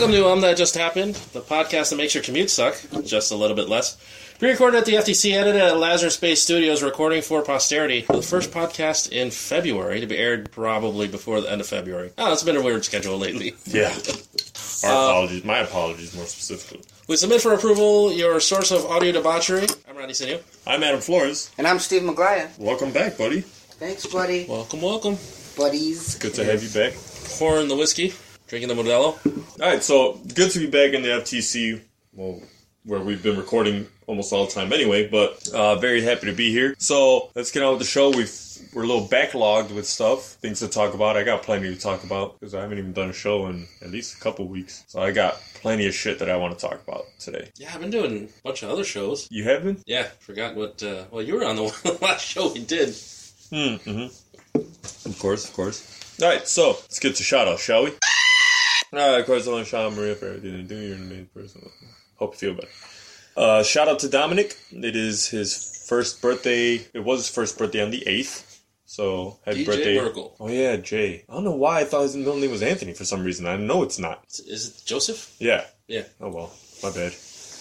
Welcome 0.00 0.16
to 0.16 0.28
Um 0.28 0.40
That 0.40 0.56
Just 0.56 0.78
Happened, 0.78 1.14
the 1.34 1.42
podcast 1.42 1.90
that 1.90 1.96
makes 1.96 2.14
your 2.14 2.24
commute 2.24 2.48
suck, 2.48 2.74
just 3.04 3.32
a 3.32 3.36
little 3.36 3.54
bit 3.54 3.68
less. 3.68 3.98
Pre-recorded 4.38 4.78
at 4.78 4.86
the 4.86 4.94
FTC, 4.94 5.34
edited 5.34 5.60
at 5.60 5.76
Lazarus 5.76 6.14
Space 6.14 6.40
Studios, 6.42 6.82
recording 6.82 7.20
for 7.20 7.42
posterity. 7.42 8.06
The 8.08 8.22
first 8.22 8.50
podcast 8.50 9.12
in 9.12 9.30
February 9.30 10.00
to 10.00 10.06
be 10.06 10.16
aired 10.16 10.52
probably 10.52 11.06
before 11.06 11.42
the 11.42 11.52
end 11.52 11.60
of 11.60 11.66
February. 11.66 12.12
Oh, 12.16 12.32
it's 12.32 12.42
been 12.42 12.56
a 12.56 12.62
weird 12.62 12.82
schedule 12.82 13.18
lately. 13.18 13.56
Yeah. 13.66 13.94
Our 14.86 15.10
apologies. 15.10 15.44
My 15.44 15.58
apologies, 15.58 16.16
more 16.16 16.24
specifically. 16.24 16.80
We 17.06 17.16
submit 17.16 17.42
for 17.42 17.52
approval 17.52 18.10
your 18.10 18.40
source 18.40 18.70
of 18.70 18.86
audio 18.86 19.12
debauchery. 19.12 19.66
I'm 19.86 19.98
Rodney 19.98 20.14
Sinio. 20.14 20.40
I'm 20.66 20.82
Adam 20.82 21.02
Flores. 21.02 21.50
And 21.58 21.66
I'm 21.66 21.78
Steve 21.78 22.04
Maglaya. 22.04 22.58
Welcome 22.58 22.90
back, 22.90 23.18
buddy. 23.18 23.42
Thanks, 23.42 24.06
buddy. 24.06 24.46
Welcome, 24.48 24.80
welcome. 24.80 25.18
Buddies. 25.58 26.14
Good 26.14 26.32
to 26.36 26.44
have 26.46 26.62
you 26.62 26.70
back. 26.70 26.94
Pouring 27.38 27.68
the 27.68 27.76
whiskey, 27.76 28.14
drinking 28.50 28.68
the 28.68 28.82
Modelo. 28.82 29.16
All 29.62 29.70
right, 29.70 29.82
so 29.82 30.14
good 30.34 30.50
to 30.50 30.58
be 30.58 30.66
back 30.66 30.92
in 30.92 31.02
the 31.02 31.08
FTC. 31.08 31.80
Well, 32.12 32.42
where 32.84 32.98
we've 32.98 33.22
been 33.22 33.36
recording 33.36 33.86
almost 34.08 34.32
all 34.32 34.46
the 34.46 34.50
time 34.50 34.72
anyway, 34.72 35.06
but 35.06 35.48
uh, 35.54 35.76
very 35.76 36.02
happy 36.02 36.26
to 36.26 36.32
be 36.32 36.50
here. 36.50 36.74
So 36.78 37.30
let's 37.36 37.52
get 37.52 37.62
on 37.62 37.70
with 37.70 37.78
the 37.78 37.86
show. 37.86 38.10
We've 38.10 38.34
we're 38.74 38.82
a 38.82 38.86
little 38.86 39.06
backlogged 39.06 39.72
with 39.72 39.86
stuff, 39.86 40.32
things 40.42 40.58
to 40.60 40.68
talk 40.68 40.94
about. 40.94 41.16
I 41.16 41.22
got 41.22 41.42
plenty 41.42 41.72
to 41.72 41.80
talk 41.80 42.02
about 42.02 42.40
because 42.40 42.54
I 42.54 42.60
haven't 42.60 42.78
even 42.78 42.92
done 42.92 43.10
a 43.10 43.12
show 43.12 43.46
in 43.46 43.68
at 43.82 43.90
least 43.90 44.16
a 44.16 44.20
couple 44.20 44.48
weeks. 44.48 44.84
So 44.88 45.00
I 45.00 45.12
got 45.12 45.40
plenty 45.54 45.86
of 45.86 45.94
shit 45.94 46.18
that 46.18 46.28
I 46.28 46.36
want 46.36 46.58
to 46.58 46.66
talk 46.66 46.82
about 46.82 47.04
today. 47.20 47.50
Yeah, 47.56 47.70
I've 47.72 47.80
been 47.80 47.90
doing 47.90 48.24
a 48.24 48.42
bunch 48.42 48.64
of 48.64 48.70
other 48.70 48.84
shows. 48.84 49.28
You 49.30 49.44
have 49.44 49.62
been? 49.62 49.80
Yeah, 49.86 50.08
forgot 50.18 50.56
what. 50.56 50.82
Uh, 50.82 51.04
well, 51.12 51.22
you 51.22 51.34
were 51.34 51.44
on 51.44 51.54
the 51.54 51.98
last 52.02 52.26
show 52.26 52.52
we 52.52 52.64
did. 52.64 52.88
Hmm. 53.50 53.76
Mm-hmm. 53.86 55.08
Of 55.08 55.18
course, 55.20 55.48
of 55.48 55.54
course. 55.54 56.18
All 56.20 56.28
right, 56.28 56.46
so 56.46 56.70
let's 56.70 56.98
get 56.98 57.14
to 57.16 57.22
shout 57.22 57.46
out, 57.46 57.60
shall 57.60 57.84
we? 57.84 57.92
Uh, 58.92 59.18
of 59.18 59.26
course, 59.26 59.46
I 59.46 59.52
want 59.52 59.64
to 59.64 59.70
shout 59.70 59.84
out 59.84 59.96
Maria 59.96 60.14
for 60.14 60.26
everything 60.26 60.56
they 60.56 60.62
do. 60.62 60.78
You're 60.78 60.96
an 60.96 61.02
amazing 61.02 61.26
person. 61.34 61.70
Hope 62.16 62.34
you 62.34 62.38
feel 62.38 62.54
better. 62.54 62.68
Uh, 63.36 63.62
shout 63.62 63.88
out 63.88 64.00
to 64.00 64.08
Dominic. 64.08 64.56
It 64.72 64.96
is 64.96 65.28
his 65.28 65.84
first 65.88 66.20
birthday. 66.20 66.84
It 66.92 67.04
was 67.04 67.20
his 67.20 67.34
first 67.34 67.56
birthday 67.58 67.82
on 67.82 67.90
the 67.90 68.02
8th. 68.06 68.58
So, 68.84 69.38
happy 69.44 69.62
DJ 69.62 69.66
birthday. 69.66 70.00
Merkel. 70.00 70.36
Oh, 70.40 70.48
yeah, 70.48 70.76
Jay. 70.76 71.24
I 71.28 71.34
don't 71.34 71.44
know 71.44 71.52
why 71.52 71.80
I 71.80 71.84
thought 71.84 72.02
his 72.02 72.16
middle 72.16 72.36
name 72.36 72.50
was 72.50 72.62
Anthony 72.62 72.92
for 72.92 73.04
some 73.04 73.22
reason. 73.22 73.46
I 73.46 73.56
know 73.56 73.84
it's 73.84 74.00
not. 74.00 74.24
Is 74.28 74.68
it 74.68 74.84
Joseph? 74.84 75.36
Yeah. 75.38 75.64
Yeah. 75.86 76.02
Oh, 76.20 76.30
well. 76.30 76.52
My 76.82 76.90
bad. 76.90 77.14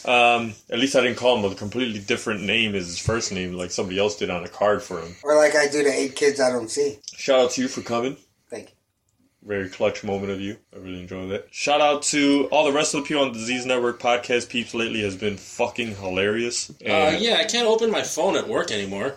Um, 0.06 0.54
at 0.72 0.80
least 0.80 0.96
I 0.96 1.02
didn't 1.02 1.18
call 1.18 1.38
him 1.38 1.52
a 1.52 1.54
completely 1.56 2.00
different 2.00 2.44
name 2.44 2.74
as 2.74 2.88
his 2.88 3.00
first 3.00 3.32
name, 3.32 3.54
like 3.54 3.70
somebody 3.70 4.00
else 4.00 4.18
did 4.18 4.30
on 4.30 4.44
a 4.44 4.48
card 4.48 4.82
for 4.82 5.00
him. 5.02 5.16
Or 5.24 5.36
like 5.36 5.56
I 5.56 5.68
do 5.68 5.84
to 5.84 5.90
eight 5.90 6.16
kids 6.16 6.40
I 6.40 6.50
don't 6.52 6.72
see. 6.72 7.00
Shout 7.16 7.40
out 7.40 7.52
to 7.52 7.62
you 7.62 7.68
for 7.68 7.82
coming. 7.82 8.18
Thank 8.50 8.70
you. 8.70 8.76
Very 9.50 9.67
clutch 9.67 10.03
moment 10.03 10.31
of 10.31 10.39
you. 10.39 10.58
I 10.72 10.78
really 10.78 11.00
enjoyed 11.00 11.31
that. 11.31 11.47
Shout 11.50 11.81
out 11.81 12.03
to 12.03 12.47
all 12.52 12.66
the 12.66 12.72
rest 12.72 12.94
of 12.94 13.02
the 13.02 13.08
people 13.08 13.23
on 13.23 13.33
the 13.33 13.39
Disease 13.39 13.66
Network 13.66 14.00
podcast. 14.00 14.47
Peeps 14.47 14.75
lately 14.75 15.02
has 15.02 15.16
been 15.16 15.38
fucking 15.38 15.95
hilarious. 15.95 16.69
Uh, 16.69 17.17
yeah, 17.17 17.38
I 17.39 17.45
can't 17.45 17.67
open 17.67 17.89
my 17.89 18.03
phone 18.03 18.36
at 18.36 18.47
work 18.47 18.70
anymore. 18.70 19.16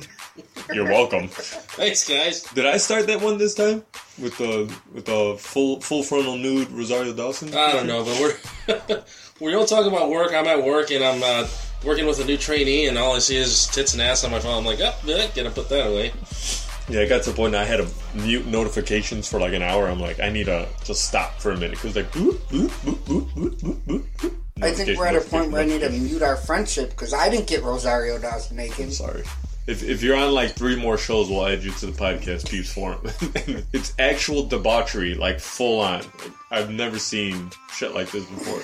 you're 0.74 0.84
welcome. 0.84 1.28
Thanks, 1.28 2.06
guys. 2.06 2.42
Did 2.42 2.66
I 2.66 2.76
start 2.76 3.06
that 3.06 3.22
one 3.22 3.38
this 3.38 3.54
time 3.54 3.82
with 4.20 4.36
the 4.36 4.70
with 4.92 5.06
the 5.06 5.36
full 5.38 5.80
full 5.80 6.02
frontal 6.02 6.36
nude 6.36 6.70
Rosario 6.70 7.14
Dawson? 7.14 7.54
I 7.54 7.72
don't 7.72 7.86
know, 7.86 8.04
but 8.04 8.20
we're 8.20 9.02
we 9.40 9.50
don't 9.50 9.66
talk 9.66 9.86
about 9.86 10.10
work. 10.10 10.34
I'm 10.34 10.46
at 10.46 10.62
work 10.62 10.90
and 10.90 11.02
I'm 11.02 11.22
uh, 11.22 11.48
working 11.82 12.04
with 12.04 12.20
a 12.20 12.24
new 12.26 12.36
trainee, 12.36 12.86
and 12.86 12.98
all 12.98 13.16
I 13.16 13.18
see 13.18 13.36
is 13.36 13.66
tits 13.68 13.94
and 13.94 14.02
ass 14.02 14.24
on 14.24 14.30
my 14.30 14.40
phone. 14.40 14.58
I'm 14.58 14.66
like, 14.66 14.80
oh, 14.82 14.94
yeah, 15.06 15.26
gotta 15.34 15.50
put 15.50 15.70
that 15.70 15.86
away. 15.86 16.12
Yeah, 16.88 17.00
I 17.00 17.06
got 17.06 17.22
to 17.22 17.30
the 17.30 17.36
point 17.36 17.54
I 17.54 17.64
had 17.64 17.78
to 17.78 17.88
mute 18.14 18.46
notifications 18.46 19.26
for 19.28 19.40
like 19.40 19.54
an 19.54 19.62
hour. 19.62 19.88
I'm 19.88 20.00
like, 20.00 20.20
I 20.20 20.28
need 20.28 20.46
to 20.46 20.68
just 20.84 21.04
stop 21.04 21.40
for 21.40 21.50
a 21.50 21.54
minute 21.54 21.72
because 21.72 21.96
like, 21.96 22.10
boop, 22.12 22.36
boop, 22.48 22.68
boop, 22.68 22.96
boop, 23.04 23.26
boop, 23.26 23.54
boop, 23.56 23.76
boop, 23.86 24.06
boop. 24.16 24.34
I 24.62 24.72
think 24.72 24.98
we're 24.98 25.06
at 25.06 25.16
a 25.16 25.20
point 25.20 25.50
where 25.50 25.62
I 25.62 25.66
need 25.66 25.80
to 25.80 25.90
mute 25.90 26.22
our 26.22 26.36
friendship 26.36 26.90
because 26.90 27.12
I 27.12 27.28
didn't 27.28 27.46
get 27.46 27.62
Rosario 27.62 28.18
Dawson 28.18 28.56
naked. 28.56 28.92
Sorry. 28.92 29.24
If, 29.66 29.82
if 29.82 30.02
you're 30.02 30.16
on 30.16 30.32
like 30.32 30.52
three 30.52 30.76
more 30.76 30.98
shows, 30.98 31.30
we'll 31.30 31.46
add 31.46 31.62
you 31.62 31.70
to 31.72 31.86
the 31.86 31.92
podcast 31.92 32.50
Peeps 32.50 32.72
Forum. 32.72 33.00
it's 33.72 33.94
actual 33.98 34.46
debauchery, 34.46 35.14
like 35.14 35.40
full 35.40 35.80
on. 35.80 36.02
I've 36.50 36.70
never 36.70 36.98
seen 36.98 37.50
shit 37.72 37.94
like 37.94 38.10
this 38.10 38.26
before. 38.26 38.60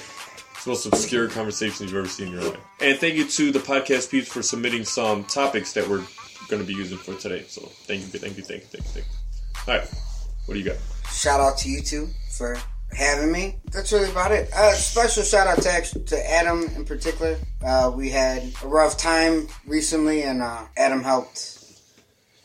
It's 0.54 0.64
the 0.64 0.70
most 0.70 0.84
obscure 0.84 1.28
conversations 1.28 1.90
you've 1.90 1.98
ever 1.98 2.06
seen 2.06 2.28
in 2.28 2.34
your 2.34 2.42
life. 2.42 2.60
And 2.80 2.98
thank 2.98 3.14
you 3.14 3.26
to 3.26 3.50
the 3.50 3.60
podcast 3.60 4.10
Peeps 4.10 4.28
for 4.28 4.42
submitting 4.42 4.84
some 4.84 5.24
topics 5.24 5.72
that 5.72 5.88
we're 5.88 6.04
going 6.50 6.60
to 6.60 6.66
be 6.66 6.74
using 6.74 6.98
for 6.98 7.14
today. 7.14 7.44
So 7.48 7.62
thank 7.62 8.00
you, 8.00 8.06
thank 8.18 8.36
you, 8.36 8.42
thank 8.42 8.62
you, 8.62 8.68
thank 8.68 8.84
you, 8.84 8.90
thank 8.90 9.06
you. 9.06 9.72
All 9.72 9.78
right, 9.78 9.88
what 10.46 10.54
do 10.54 10.60
you 10.60 10.66
got? 10.66 10.76
Shout 11.10 11.40
out 11.40 11.56
to 11.58 11.68
you 11.70 11.80
two 11.80 12.08
for 12.36 12.56
having 12.92 13.30
me. 13.30 13.56
That's 13.70 13.92
really 13.92 14.10
about 14.10 14.32
it. 14.32 14.52
Uh, 14.52 14.72
special 14.72 15.22
shout 15.22 15.46
out 15.46 15.62
to, 15.62 16.04
to 16.04 16.30
Adam 16.30 16.64
in 16.76 16.84
particular. 16.84 17.36
Uh, 17.64 17.92
we 17.94 18.10
had 18.10 18.42
a 18.62 18.68
rough 18.68 18.96
time 18.98 19.46
recently, 19.66 20.22
and 20.22 20.42
uh, 20.42 20.64
Adam 20.76 21.02
helped 21.02 21.80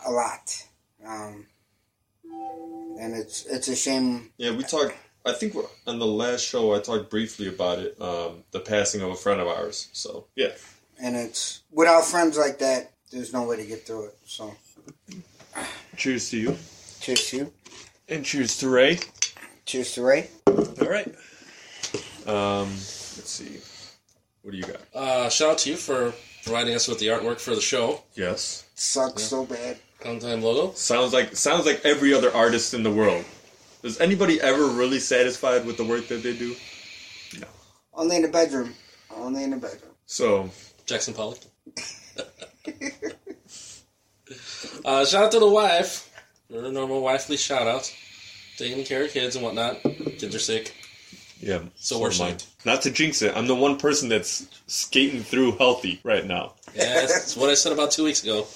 a 0.05 0.11
lot. 0.11 0.63
Um, 1.05 1.47
and 2.99 3.15
it's 3.15 3.45
it's 3.45 3.67
a 3.67 3.75
shame. 3.75 4.31
Yeah, 4.37 4.55
we 4.55 4.63
talked. 4.63 4.95
I 5.25 5.33
think 5.33 5.55
on 5.87 5.97
the 5.97 6.05
last 6.05 6.45
show 6.45 6.75
I 6.75 6.79
talked 6.79 7.09
briefly 7.09 7.47
about 7.47 7.79
it, 7.79 7.99
um, 7.99 8.43
the 8.51 8.59
passing 8.59 9.01
of 9.01 9.09
a 9.09 9.15
friend 9.15 9.41
of 9.41 9.47
ours. 9.47 9.89
So 9.91 10.27
yeah, 10.35 10.51
And 11.01 11.15
it's 11.15 11.63
without 11.71 12.05
friends 12.05 12.37
like 12.37 12.59
that, 12.59 12.91
there's 13.15 13.31
no 13.31 13.43
way 13.43 13.55
to 13.55 13.65
get 13.65 13.87
through 13.87 14.07
it. 14.07 14.17
So, 14.25 14.53
cheers 15.95 16.29
to 16.31 16.37
you, 16.37 16.57
cheers 16.99 17.29
to 17.29 17.37
you. 17.37 17.53
and 18.09 18.25
cheers 18.25 18.57
to 18.57 18.69
Ray. 18.69 18.99
Cheers 19.65 19.93
to 19.93 20.03
Ray. 20.03 20.29
All 20.47 20.89
right. 20.89 21.07
Um, 22.27 22.67
let's 22.67 23.29
see. 23.29 23.57
What 24.41 24.51
do 24.51 24.57
you 24.57 24.63
got? 24.63 24.81
Uh, 24.93 25.29
shout 25.29 25.51
out 25.51 25.57
to 25.59 25.69
you 25.71 25.77
for 25.77 26.13
providing 26.43 26.75
us 26.75 26.87
with 26.87 26.99
the 26.99 27.07
artwork 27.07 27.39
for 27.39 27.55
the 27.55 27.61
show. 27.61 28.03
Yes. 28.15 28.65
Sucks 28.75 29.23
so 29.23 29.45
bad. 29.45 29.77
On 30.05 30.19
time 30.19 30.41
logo. 30.41 30.73
Sounds 30.73 31.13
like 31.13 31.35
sounds 31.35 31.65
like 31.65 31.83
every 31.85 32.13
other 32.13 32.31
artist 32.35 32.73
in 32.73 32.83
the 32.83 32.91
world. 32.91 33.23
Is 33.81 33.99
anybody 34.01 34.41
ever 34.41 34.67
really 34.67 34.99
satisfied 34.99 35.65
with 35.65 35.77
the 35.77 35.85
work 35.85 36.07
that 36.09 36.21
they 36.21 36.37
do? 36.37 36.53
No. 37.39 37.47
Only 37.93 38.17
in 38.17 38.21
the 38.23 38.27
bedroom. 38.27 38.73
Only 39.15 39.43
in 39.43 39.51
the 39.51 39.57
bedroom. 39.57 39.93
So 40.05 40.49
Jackson 40.85 41.13
Pollock. 41.13 41.39
uh, 44.85 45.05
shout 45.05 45.25
out 45.25 45.31
to 45.31 45.39
the 45.39 45.49
wife. 45.49 46.11
Her 46.51 46.71
normal 46.71 47.01
wifely 47.01 47.37
shout 47.37 47.67
outs. 47.67 47.93
Taking 48.57 48.83
care 48.85 49.03
of 49.03 49.11
kids 49.11 49.35
and 49.35 49.43
whatnot. 49.43 49.81
Kids 49.83 50.33
are 50.35 50.39
sick. 50.39 50.73
yeah. 51.39 51.59
So 51.75 51.99
we're 51.99 52.11
am 52.11 52.37
Not 52.63 52.81
to 52.83 52.91
jinx 52.91 53.21
it, 53.21 53.35
I'm 53.35 53.47
the 53.47 53.55
one 53.55 53.77
person 53.77 54.07
that's 54.09 54.47
skating 54.67 55.23
through 55.23 55.53
healthy 55.57 55.99
right 56.03 56.25
now. 56.25 56.53
Yeah, 56.73 57.01
that's 57.01 57.35
what 57.35 57.49
I 57.49 57.53
said 57.53 57.73
about 57.73 57.91
two 57.91 58.03
weeks 58.05 58.23
ago. 58.23 58.47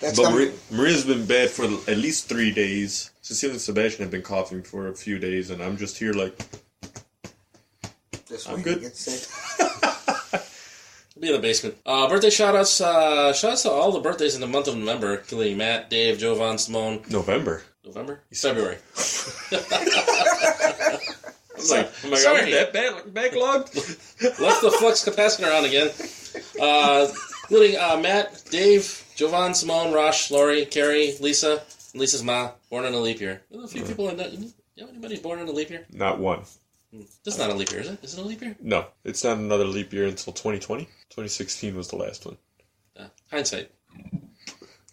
That's 0.00 0.16
But 0.16 0.24
coming. 0.24 0.38
Maria, 0.38 0.52
Maria's 0.70 1.04
been 1.04 1.26
bad 1.26 1.50
for 1.50 1.64
at 1.64 1.98
least 1.98 2.28
three 2.28 2.52
days. 2.52 3.10
Cecilia 3.22 3.54
and 3.54 3.60
Sebastian 3.60 4.02
have 4.02 4.10
been 4.10 4.22
coughing 4.22 4.62
for 4.62 4.88
a 4.88 4.94
few 4.94 5.18
days, 5.18 5.50
and 5.50 5.62
I'm 5.62 5.76
just 5.76 5.98
here 5.98 6.12
like, 6.12 6.36
This 8.28 8.48
I'm 8.48 8.56
week 8.56 8.64
good. 8.64 8.82
Be 11.20 11.26
in 11.28 11.34
the 11.34 11.38
basement. 11.38 11.76
Uh, 11.84 12.08
birthday 12.08 12.30
shout 12.30 12.56
outs. 12.56 12.80
Uh, 12.80 13.32
shout 13.34 13.52
outs 13.52 13.62
to 13.62 13.70
all 13.70 13.92
the 13.92 14.00
birthdays 14.00 14.34
in 14.34 14.40
the 14.40 14.46
month 14.46 14.68
of 14.68 14.76
November, 14.76 15.16
including 15.16 15.58
Matt, 15.58 15.90
Dave, 15.90 16.18
Jovan, 16.18 16.56
Simone. 16.56 17.02
November. 17.10 17.62
November? 17.84 18.20
February. 18.32 18.78
I'm 21.60 21.68
like, 21.68 21.92
oh 22.04 22.10
my 22.10 22.16
Sorry. 22.16 22.50
god, 22.50 22.52
that 22.52 22.72
back, 22.72 23.04
backlogged? 23.32 24.40
Left 24.40 24.62
the 24.62 24.70
flux 24.70 25.04
capacitor 25.04 25.56
on 25.56 25.66
again. 25.66 25.90
Uh, 26.60 27.12
including 27.42 27.76
uh, 27.78 27.98
Matt, 27.98 28.42
Dave, 28.50 29.04
Jovan, 29.14 29.52
Simone, 29.54 29.92
Rosh, 29.92 30.30
Lori, 30.30 30.64
Carrie, 30.64 31.14
Lisa, 31.20 31.62
and 31.92 32.00
Lisa's 32.00 32.22
ma, 32.22 32.52
born 32.70 32.86
in 32.86 32.94
a 32.94 32.98
leap 32.98 33.20
year. 33.20 33.42
There's 33.50 33.64
a 33.64 33.68
few 33.68 33.82
people 33.82 34.08
in 34.08 34.16
that. 34.16 34.32
You 34.32 34.52
know 34.78 34.88
anybody 34.88 35.18
born 35.18 35.40
in 35.40 35.48
a 35.48 35.52
leap 35.52 35.68
year? 35.68 35.84
Not 35.92 36.18
one. 36.18 36.44
This 36.92 37.34
is 37.34 37.38
not 37.38 37.50
a 37.50 37.54
leap 37.54 37.70
year, 37.70 37.82
is 37.82 37.88
it? 37.88 38.02
Is 38.02 38.14
it 38.14 38.20
a 38.20 38.24
leap 38.24 38.40
year? 38.40 38.56
No, 38.60 38.86
it's 39.04 39.22
not 39.22 39.36
another 39.36 39.64
leap 39.66 39.92
year 39.92 40.06
until 40.06 40.32
2020. 40.32 40.88
2016 41.10 41.76
was 41.76 41.88
the 41.88 41.96
last 41.96 42.24
one. 42.24 42.36
Uh, 42.98 43.06
hindsight. 43.30 43.70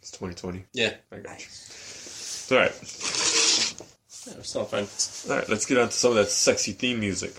It's 0.02 0.12
2020. 0.12 0.66
Yeah. 0.74 0.94
I 1.12 1.18
got 1.18 1.40
you. 1.40 2.56
All 2.56 2.64
right. 2.64 2.72
yeah 4.26 4.34
we're 4.36 4.44
still 4.44 4.66
fine. 4.66 4.88
All 5.30 5.40
right, 5.40 5.50
let's 5.50 5.66
get 5.66 5.78
on 5.78 5.88
to 5.88 5.94
some 5.94 6.12
of 6.12 6.18
that 6.18 6.30
sexy 6.30 6.72
theme 6.72 7.00
music. 7.00 7.34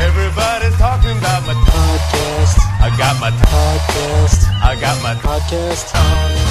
Everybody's 0.00 0.76
talking 0.78 1.16
about 1.18 1.46
my 1.46 1.54
podcast. 1.54 2.58
I 2.80 2.94
got 2.96 3.20
my 3.20 3.30
podcast. 3.30 4.48
I 4.62 4.80
got 4.80 5.02
my 5.02 5.14
podcast. 5.14 6.49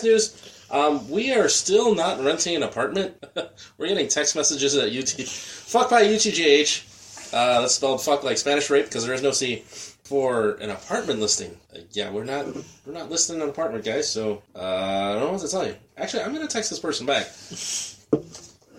Podcast 0.00 0.04
news. 0.04 0.66
Um, 0.70 1.10
we 1.10 1.32
are 1.32 1.48
still 1.48 1.94
not 1.94 2.22
renting 2.22 2.56
an 2.56 2.62
apartment. 2.62 3.14
We're 3.78 3.88
getting 3.88 4.08
text 4.08 4.36
messages 4.36 4.74
at 4.76 4.88
UT. 4.88 5.08
Fuck 5.28 5.90
by 5.90 6.04
UTJH. 6.04 7.32
Uh, 7.32 7.60
that's 7.60 7.76
spelled 7.76 8.02
fuck 8.02 8.24
like 8.24 8.38
Spanish 8.38 8.70
rape 8.70 8.86
because 8.86 9.04
there 9.04 9.14
is 9.14 9.22
no 9.22 9.30
C 9.30 9.62
for 10.04 10.52
an 10.54 10.70
apartment 10.70 11.20
listing. 11.20 11.56
Uh, 11.74 11.80
yeah, 11.92 12.10
we're 12.10 12.24
not 12.24 12.44
we're 12.84 12.92
not 12.92 13.08
listing 13.08 13.40
an 13.40 13.48
apartment, 13.48 13.84
guys. 13.84 14.10
So 14.10 14.42
uh, 14.56 14.58
I 14.58 15.12
don't 15.12 15.20
know 15.20 15.32
what 15.32 15.40
to 15.42 15.48
tell 15.48 15.64
you. 15.64 15.76
Actually, 15.96 16.24
I'm 16.24 16.34
gonna 16.34 16.48
text 16.48 16.70
this 16.70 16.80
person 16.80 17.06
back. 17.06 17.28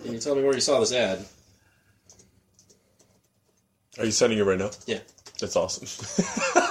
Can 0.04 0.12
you 0.12 0.18
tell 0.18 0.34
me 0.34 0.42
where 0.42 0.54
you 0.54 0.60
saw 0.60 0.80
this 0.80 0.92
ad? 0.92 1.24
Are 3.98 4.04
you 4.04 4.10
sending 4.10 4.38
it 4.38 4.42
right 4.42 4.58
now? 4.58 4.70
Yeah. 4.86 4.98
That's 5.40 5.56
awesome. 5.56 5.88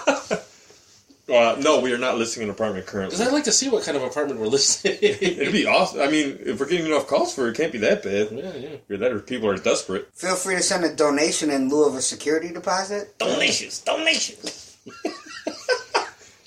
uh, 1.33 1.55
no, 1.59 1.79
we 1.79 1.93
are 1.93 1.97
not 1.97 2.17
listing 2.17 2.43
an 2.43 2.49
apartment 2.49 2.85
currently. 2.85 3.15
Because 3.15 3.27
I'd 3.27 3.33
like 3.33 3.45
to 3.45 3.51
see 3.51 3.69
what 3.69 3.83
kind 3.83 3.97
of 3.97 4.03
apartment 4.03 4.39
we're 4.39 4.47
listing. 4.47 4.97
It'd 5.01 5.53
be 5.53 5.65
awesome. 5.65 6.01
I 6.01 6.07
mean, 6.07 6.37
if 6.41 6.59
we're 6.59 6.67
getting 6.67 6.85
enough 6.85 7.07
calls 7.07 7.33
for 7.33 7.47
it, 7.47 7.51
it 7.51 7.57
can't 7.57 7.71
be 7.71 7.79
that 7.79 8.03
bad. 8.03 8.29
yeah, 8.31 8.53
yeah. 8.55 8.75
You're 8.87 8.97
that 8.99 9.11
or 9.11 9.19
people 9.19 9.49
are 9.49 9.57
desperate. 9.57 10.09
Feel 10.13 10.35
free 10.35 10.55
to 10.55 10.61
send 10.61 10.85
a 10.85 10.95
donation 10.95 11.49
in 11.49 11.69
lieu 11.69 11.85
of 11.85 11.95
a 11.95 12.01
security 12.01 12.51
deposit. 12.51 13.17
Donations, 13.17 13.79
donations. 13.79 14.77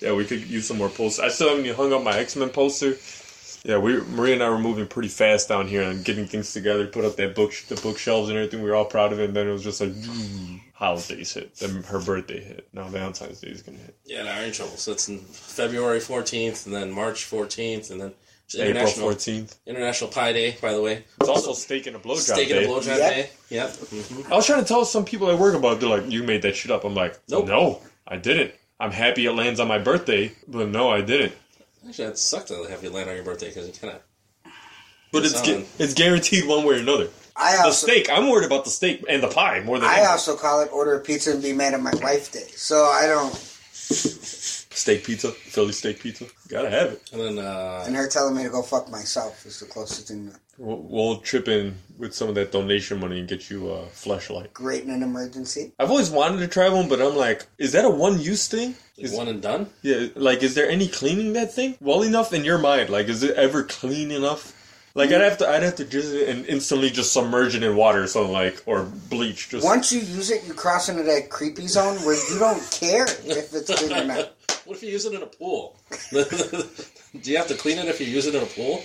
Yeah, 0.04 0.12
we 0.12 0.26
could 0.26 0.46
use 0.46 0.66
some 0.68 0.76
more 0.76 0.90
posters. 0.90 1.24
I 1.24 1.28
still 1.28 1.48
haven't 1.48 1.74
hung 1.76 1.94
up 1.94 2.02
my 2.02 2.18
X 2.18 2.36
Men 2.36 2.50
poster. 2.50 2.96
Yeah, 3.64 3.78
we 3.78 3.98
Maria 4.02 4.34
and 4.34 4.42
I 4.42 4.50
were 4.50 4.58
moving 4.58 4.86
pretty 4.86 5.08
fast 5.08 5.48
down 5.48 5.66
here 5.66 5.82
and 5.82 6.04
getting 6.04 6.26
things 6.26 6.52
together. 6.52 6.86
Put 6.86 7.04
up 7.06 7.16
that 7.16 7.34
book, 7.34 7.52
the 7.68 7.76
bookshelves 7.76 8.28
and 8.28 8.36
everything. 8.36 8.62
We 8.62 8.68
were 8.68 8.76
all 8.76 8.84
proud 8.84 9.12
of 9.12 9.20
it. 9.20 9.24
And 9.24 9.34
then 9.36 9.48
it 9.48 9.52
was 9.52 9.62
just 9.64 9.80
like 9.80 9.92
holidays 10.74 11.32
hit. 11.32 11.54
Then 11.56 11.82
her 11.84 12.00
birthday 12.00 12.42
hit. 12.44 12.68
Now 12.72 12.88
Valentine's 12.88 13.40
Day 13.40 13.48
is 13.48 13.62
gonna 13.62 13.78
hit. 13.78 13.96
Yeah, 14.04 14.24
now 14.24 14.36
we're 14.38 14.44
in 14.46 14.52
trouble. 14.52 14.76
So 14.76 14.92
it's 14.92 15.08
in 15.08 15.18
February 15.20 15.98
14th, 16.00 16.66
and 16.66 16.74
then 16.74 16.90
March 16.90 17.24
14th, 17.30 17.90
and 17.90 18.00
then 18.00 18.12
April 18.54 18.68
International, 18.70 19.06
fourteenth. 19.06 19.56
International 19.66 20.10
Pie 20.10 20.32
Day, 20.34 20.56
by 20.60 20.72
the 20.74 20.82
way. 20.82 21.02
It's 21.20 21.30
also 21.30 21.54
steak 21.54 21.86
and 21.86 21.96
a 21.96 21.98
blowjob 21.98 22.34
Steak 22.34 22.48
day. 22.50 22.64
and 22.64 22.66
a 22.66 22.68
blowjob 22.68 22.98
Yep. 22.98 23.10
day. 23.14 23.30
Yep. 23.48 23.70
hmm 23.76 24.32
I 24.32 24.36
was 24.36 24.44
trying 24.46 24.60
to 24.60 24.68
tell 24.68 24.84
some 24.84 25.06
people 25.06 25.30
at 25.30 25.38
work 25.38 25.54
about. 25.54 25.78
it. 25.78 25.80
They're 25.80 25.88
like, 25.88 26.10
"You 26.10 26.22
made 26.22 26.42
that 26.42 26.54
shit 26.54 26.70
up." 26.70 26.84
I'm 26.84 26.94
like, 26.94 27.18
Nope. 27.30 27.46
"No, 27.46 27.80
I 28.06 28.16
didn't. 28.16 28.52
I'm 28.78 28.90
happy 28.90 29.24
it 29.24 29.32
lands 29.32 29.58
on 29.60 29.68
my 29.68 29.78
birthday, 29.78 30.32
but 30.46 30.68
no, 30.68 30.90
I 30.90 31.00
didn't." 31.00 31.32
Actually, 31.86 32.06
that 32.06 32.18
sucked 32.18 32.48
to 32.48 32.64
have 32.64 32.82
you 32.82 32.90
land 32.90 33.08
on 33.10 33.14
your 33.16 33.24
birthday 33.24 33.48
because 33.48 33.66
you 33.66 33.72
kind 33.74 33.94
of. 33.94 34.00
But 35.12 35.24
it's 35.24 35.40
gu- 35.42 35.64
it's 35.78 35.94
guaranteed 35.94 36.46
one 36.46 36.64
way 36.64 36.76
or 36.76 36.78
another. 36.78 37.08
I 37.36 37.56
The 37.56 37.62
also 37.64 37.86
steak. 37.86 38.08
I'm 38.10 38.28
worried 38.30 38.46
about 38.46 38.64
the 38.64 38.70
steak 38.70 39.04
and 39.08 39.22
the 39.22 39.28
pie 39.28 39.60
more 39.60 39.78
than 39.78 39.88
I 39.88 39.94
anything. 39.94 40.10
also 40.10 40.36
call 40.36 40.60
it 40.62 40.70
order 40.72 40.94
a 40.94 41.00
pizza 41.00 41.32
and 41.32 41.42
be 41.42 41.52
mad 41.52 41.74
at 41.74 41.80
my 41.82 41.92
wife 42.02 42.32
day. 42.32 42.46
So 42.56 42.84
I 42.84 43.06
don't 43.06 43.32
steak 44.74 45.04
pizza, 45.04 45.30
Philly 45.30 45.72
steak 45.72 46.00
pizza. 46.00 46.26
Gotta 46.48 46.70
have 46.70 46.92
it. 46.92 47.10
And 47.12 47.20
then, 47.20 47.38
uh, 47.38 47.84
and 47.86 47.96
her 47.96 48.08
telling 48.08 48.36
me 48.36 48.42
to 48.44 48.50
go 48.50 48.62
fuck 48.62 48.90
myself 48.90 49.46
is 49.46 49.60
the 49.60 49.66
closest 49.66 50.08
thing 50.08 50.30
to 50.30 50.38
We'll, 50.58 50.78
we'll 50.78 51.20
chip 51.20 51.48
in 51.48 51.74
with 51.98 52.14
some 52.14 52.28
of 52.28 52.34
that 52.36 52.52
donation 52.52 53.00
money 53.00 53.18
and 53.18 53.28
get 53.28 53.50
you 53.50 53.70
a 53.70 53.86
flashlight. 53.86 54.52
great 54.54 54.84
in 54.84 54.90
an 54.90 55.02
emergency. 55.02 55.72
I've 55.78 55.90
always 55.90 56.10
wanted 56.10 56.38
to 56.38 56.48
try 56.48 56.68
one, 56.68 56.88
but 56.88 57.00
I'm 57.00 57.16
like, 57.16 57.46
is 57.58 57.72
that 57.72 57.84
a 57.84 57.90
one 57.90 58.20
use 58.20 58.46
thing? 58.46 58.74
Is, 58.96 59.12
one 59.12 59.26
and 59.26 59.42
done. 59.42 59.68
yeah, 59.82 60.06
like, 60.14 60.42
is 60.44 60.54
there 60.54 60.68
any 60.68 60.86
cleaning 60.86 61.32
that 61.32 61.52
thing? 61.52 61.76
Well 61.80 62.02
enough 62.02 62.32
in 62.32 62.44
your 62.44 62.58
mind, 62.58 62.90
like, 62.90 63.08
is 63.08 63.24
it 63.24 63.36
ever 63.36 63.64
clean 63.64 64.12
enough? 64.12 64.52
Like, 64.96 65.10
I'd 65.10 65.22
have 65.22 65.38
to, 65.38 65.48
I'd 65.48 65.64
have 65.64 65.74
to 65.76 65.84
just 65.84 66.14
and 66.14 66.46
instantly 66.46 66.88
just 66.88 67.12
submerge 67.12 67.56
it 67.56 67.64
in 67.64 67.74
water, 67.74 68.04
or 68.04 68.06
something 68.06 68.32
like, 68.32 68.62
or 68.64 68.84
bleach. 68.84 69.48
Just 69.48 69.64
Once 69.64 69.90
you 69.90 69.98
use 69.98 70.30
it, 70.30 70.44
you 70.46 70.54
cross 70.54 70.88
into 70.88 71.02
that 71.02 71.30
creepy 71.30 71.66
zone 71.66 71.96
where 72.04 72.14
you 72.32 72.38
don't 72.38 72.62
care 72.70 73.02
if 73.02 73.52
it's 73.52 73.74
clean 73.74 73.92
or 73.92 74.04
not. 74.04 74.33
What 74.66 74.76
if 74.76 74.82
you 74.82 74.90
use 74.90 75.04
it 75.04 75.12
in 75.12 75.22
a 75.22 75.26
pool? 75.26 75.76
Do 76.12 77.30
you 77.30 77.36
have 77.36 77.48
to 77.48 77.54
clean 77.54 77.78
it 77.78 77.86
if 77.86 78.00
you 78.00 78.06
use 78.06 78.26
it 78.26 78.34
in 78.34 78.42
a 78.42 78.46
pool? 78.46 78.82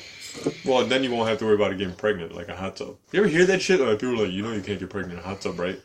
well, 0.65 0.85
then 0.85 1.03
you 1.03 1.11
won't 1.11 1.29
have 1.29 1.39
to 1.39 1.45
worry 1.45 1.55
about 1.55 1.71
it 1.71 1.77
getting 1.77 1.95
pregnant, 1.95 2.35
like 2.35 2.49
a 2.49 2.55
hot 2.55 2.75
tub. 2.75 2.97
You 3.11 3.21
ever 3.21 3.29
hear 3.29 3.45
that 3.45 3.61
shit? 3.61 3.79
Like, 3.79 3.99
people 3.99 4.19
are 4.21 4.25
like, 4.25 4.33
you 4.33 4.43
know, 4.43 4.51
you 4.51 4.61
can't 4.61 4.79
get 4.79 4.89
pregnant 4.89 5.19
in 5.19 5.19
a 5.19 5.27
hot 5.27 5.41
tub, 5.41 5.57
right? 5.57 5.79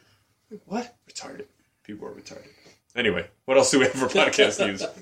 Like, 0.51 0.61
what? 0.67 0.97
Retarded. 1.09 1.47
People 1.85 2.09
are 2.09 2.13
retarded. 2.13 2.49
Anyway, 2.97 3.27
what 3.45 3.57
else 3.57 3.71
do 3.71 3.81
we 3.81 3.87
have 3.87 3.95
for 3.95 4.07
podcast 4.07 4.65
news? 4.65 4.83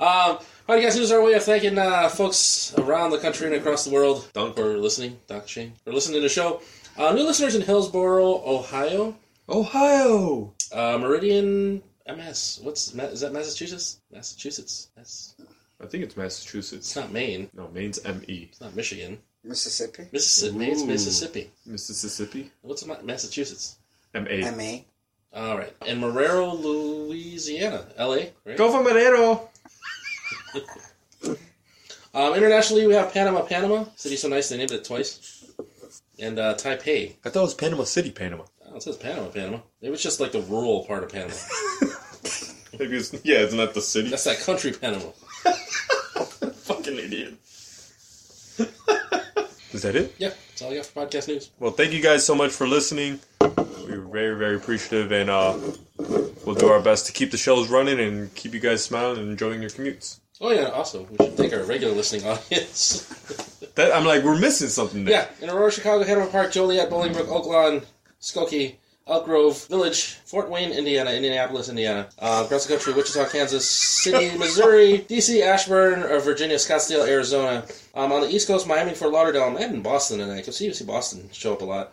Um, 0.00 0.38
podcast 0.68 0.96
news 0.96 1.12
our 1.12 1.22
way 1.22 1.34
of 1.34 1.42
thanking 1.44 1.76
uh, 1.76 2.08
folks 2.08 2.72
around 2.78 3.10
the 3.10 3.18
country 3.18 3.46
and 3.46 3.56
across 3.56 3.84
the 3.84 3.90
world 3.90 4.30
for 4.32 4.78
listening. 4.78 5.18
Doc 5.26 5.46
Shane 5.46 5.72
for 5.84 5.92
listening 5.92 6.16
to 6.18 6.22
the 6.22 6.28
show. 6.28 6.62
Uh, 6.96 7.12
new 7.12 7.24
listeners 7.24 7.54
in 7.54 7.62
Hillsboro, 7.62 8.42
Ohio. 8.46 9.16
Ohio. 9.48 10.54
Uh, 10.72 10.96
Meridian 10.98 11.82
MS. 12.16 12.60
What's 12.62 12.94
is 12.94 13.20
that? 13.20 13.32
Massachusetts. 13.32 14.00
Massachusetts. 14.12 14.88
That's 14.96 15.34
I 15.82 15.86
think 15.86 16.04
it's 16.04 16.16
Massachusetts. 16.16 16.86
it's 16.88 16.96
not 16.96 17.12
Maine. 17.12 17.48
No, 17.54 17.68
Maine's 17.68 18.04
M-E. 18.04 18.48
It's 18.50 18.60
not 18.60 18.74
Michigan. 18.76 19.18
Mississippi, 19.42 20.06
Mississippi. 20.12 20.56
Maine's 20.58 20.84
Mississippi. 20.84 21.50
Mississippi. 21.64 22.50
What's 22.60 22.84
Ma- 22.84 23.00
Massachusetts? 23.02 23.76
M-A. 24.14 24.50
MA. 24.50 24.80
All 25.32 25.56
right. 25.56 25.72
And 25.86 26.02
Marrero, 26.02 26.60
Louisiana, 26.60 27.86
L.A. 27.96 28.32
Right. 28.44 28.56
Go 28.56 28.70
for 28.70 28.88
Marrero. 28.88 29.48
Um, 32.12 32.34
internationally, 32.34 32.88
we 32.88 32.94
have 32.94 33.12
Panama, 33.12 33.42
Panama. 33.42 33.84
City 33.94 34.16
so 34.16 34.26
nice 34.28 34.48
they 34.48 34.56
named 34.56 34.72
it 34.72 34.84
twice. 34.84 35.44
And 36.18 36.40
uh, 36.40 36.54
Taipei. 36.56 37.14
I 37.24 37.30
thought 37.30 37.40
it 37.40 37.42
was 37.42 37.54
Panama 37.54 37.84
City, 37.84 38.10
Panama. 38.10 38.44
Oh, 38.66 38.74
it 38.76 38.82
says 38.82 38.96
Panama, 38.96 39.28
Panama. 39.28 39.60
It 39.80 39.90
was 39.90 40.02
just 40.02 40.18
like 40.18 40.32
the 40.32 40.40
rural 40.42 40.84
part 40.86 41.04
of 41.04 41.12
Panama. 41.12 41.34
Maybe 42.80 42.96
it's, 42.96 43.14
yeah, 43.24 43.40
isn't 43.40 43.58
that 43.58 43.74
the 43.74 43.82
city? 43.82 44.08
That's 44.08 44.24
that 44.24 44.40
country 44.40 44.72
Panama. 44.72 45.10
fucking 45.44 46.96
idiot. 46.98 47.34
Is 49.72 49.82
that 49.82 49.94
it? 49.94 50.14
Yeah, 50.18 50.30
that's 50.48 50.62
all 50.62 50.72
I 50.72 50.76
got 50.76 50.86
for 50.86 51.06
podcast 51.06 51.28
news. 51.28 51.50
Well, 51.60 51.72
thank 51.72 51.92
you 51.92 52.02
guys 52.02 52.24
so 52.24 52.34
much 52.34 52.52
for 52.52 52.66
listening. 52.66 53.20
We're 53.40 54.00
very, 54.00 54.36
very 54.36 54.56
appreciative, 54.56 55.12
and 55.12 55.28
uh, 55.28 55.58
we'll 55.98 56.56
do 56.56 56.68
our 56.68 56.80
best 56.80 57.06
to 57.06 57.12
keep 57.12 57.30
the 57.30 57.36
shows 57.36 57.68
running 57.68 58.00
and 58.00 58.34
keep 58.34 58.54
you 58.54 58.60
guys 58.60 58.82
smiling 58.82 59.18
and 59.20 59.30
enjoying 59.30 59.60
your 59.60 59.70
commutes. 59.70 60.20
Oh 60.40 60.50
yeah, 60.50 60.68
also 60.70 61.02
we 61.04 61.18
should 61.24 61.36
thank 61.36 61.52
our 61.52 61.62
regular 61.64 61.94
listening 61.94 62.24
audience. 62.26 63.02
That 63.74 63.94
I'm 63.94 64.06
like, 64.06 64.24
we're 64.24 64.40
missing 64.40 64.68
something 64.68 65.04
there. 65.04 65.28
yeah, 65.40 65.44
in 65.44 65.50
Aurora, 65.50 65.70
Chicago, 65.70 66.02
Hanover 66.02 66.30
Park, 66.30 66.50
Joliet, 66.50 66.90
Bolingbrook, 66.90 67.28
Oak 67.28 67.46
Lawn, 67.46 67.82
Skokie, 68.20 68.76
Elk 69.10 69.24
Grove, 69.24 69.66
Village, 69.66 70.14
Fort 70.24 70.48
Wayne, 70.48 70.70
Indiana, 70.72 71.10
Indianapolis, 71.10 71.68
Indiana, 71.68 72.08
uh, 72.18 72.42
across 72.44 72.66
the 72.66 72.72
country, 72.74 72.92
Wichita, 72.92 73.28
Kansas 73.28 73.68
City, 73.68 74.36
Missouri, 74.38 75.04
DC, 75.08 75.42
Ashburn, 75.42 76.04
or 76.04 76.20
Virginia, 76.20 76.56
Scottsdale, 76.56 77.06
Arizona. 77.06 77.64
Um, 77.94 78.12
on 78.12 78.20
the 78.20 78.30
East 78.30 78.46
Coast, 78.46 78.66
Miami, 78.66 78.94
Fort 78.94 79.12
Lauderdale. 79.12 79.42
I'm 79.42 79.56
in 79.56 79.82
Boston 79.82 80.18
tonight. 80.18 80.46
You'll 80.46 80.52
see, 80.52 80.66
you 80.66 80.72
see 80.72 80.84
Boston 80.84 81.28
show 81.32 81.54
up 81.54 81.62
a 81.62 81.64
lot. 81.64 81.92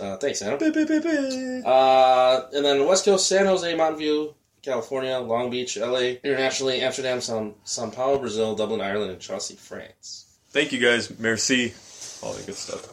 Uh, 0.00 0.16
thanks, 0.16 0.40
Adam. 0.42 0.58
Beep, 0.58 0.74
beep, 0.74 0.88
beep, 0.88 1.02
beep. 1.02 1.66
Uh, 1.66 2.42
and 2.52 2.64
then 2.64 2.86
West 2.86 3.04
Coast, 3.04 3.28
San 3.28 3.46
Jose, 3.46 3.74
Mountain 3.76 3.98
View, 3.98 4.34
California, 4.62 5.18
Long 5.18 5.50
Beach, 5.50 5.76
LA, 5.76 6.16
internationally, 6.24 6.80
Amsterdam, 6.80 7.20
Sao, 7.20 7.54
Sao 7.64 7.90
Paulo, 7.90 8.18
Brazil, 8.18 8.54
Dublin, 8.54 8.80
Ireland, 8.80 9.12
and 9.12 9.20
Chelsea, 9.20 9.54
France. 9.54 10.38
Thank 10.48 10.72
you 10.72 10.80
guys. 10.80 11.16
Merci. 11.18 11.74
All 12.22 12.32
that 12.32 12.46
good 12.46 12.54
stuff. 12.54 12.88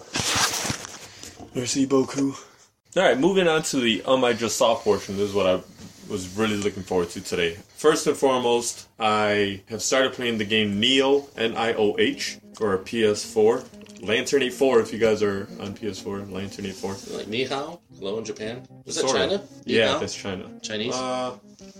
Merci 1.55 1.85
beaucoup. 1.85 2.50
All 2.97 3.03
right, 3.03 3.17
moving 3.17 3.47
on 3.47 3.63
to 3.63 3.79
the 3.79 4.03
um 4.05 4.23
I 4.23 4.33
just 4.33 4.57
saw 4.57 4.75
portion. 4.75 5.15
This 5.17 5.29
is 5.29 5.33
what 5.35 5.47
I 5.47 5.61
was 6.09 6.35
really 6.37 6.57
looking 6.57 6.83
forward 6.83 7.09
to 7.11 7.21
today. 7.21 7.57
First 7.77 8.05
and 8.07 8.17
foremost, 8.17 8.87
I 8.99 9.61
have 9.69 9.81
started 9.81 10.13
playing 10.13 10.37
the 10.39 10.45
game 10.45 10.81
Nioh 10.81 11.27
N 11.37 11.55
I 11.55 11.73
O 11.73 11.95
H 11.97 12.39
for 12.55 12.73
a 12.73 12.79
PS4. 12.79 13.65
Lantern 14.05 14.41
84 14.41 14.79
if 14.79 14.91
you 14.91 14.97
guys 14.99 15.21
are 15.23 15.47
on 15.59 15.75
PS4. 15.75 16.31
Lantern 16.31 16.65
84. 16.65 16.95
Like 17.11 17.27
Ni 17.27 17.43
Hao, 17.45 17.79
hello 17.97 18.17
in 18.17 18.25
Japan. 18.25 18.67
Was 18.85 18.95
that 18.95 19.07
Sorta. 19.07 19.19
China? 19.29 19.43
Ni 19.65 19.77
Yeah, 19.77 19.93
hao? 19.93 19.99
that's 19.99 20.15
China. 20.15 20.49
Chinese. 20.61 20.95
Uh, 20.95 21.37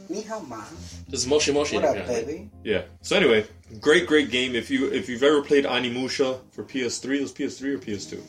Ni 0.08 0.22
hao 0.22 0.40
ma. 0.40 0.64
this 1.10 1.22
is 1.22 1.28
Moshi 1.28 1.52
Moshi 1.52 1.76
What 1.76 1.84
in 1.86 1.90
up, 1.90 1.96
Japan. 1.98 2.14
right? 2.16 2.26
baby? 2.28 2.50
yeah. 2.64 2.84
So 3.02 3.18
anyway, 3.18 3.46
great, 3.82 4.08
great 4.08 4.30
game. 4.30 4.56
If 4.56 4.70
you 4.70 4.90
if 4.92 5.10
you've 5.10 5.24
ever 5.24 5.42
played 5.42 5.66
Onimusha 5.66 6.40
for 6.52 6.64
PS3, 6.64 7.16
it 7.18 7.22
was 7.22 7.34
PS3 7.34 7.74
or 7.76 7.80
PS2? 7.80 8.22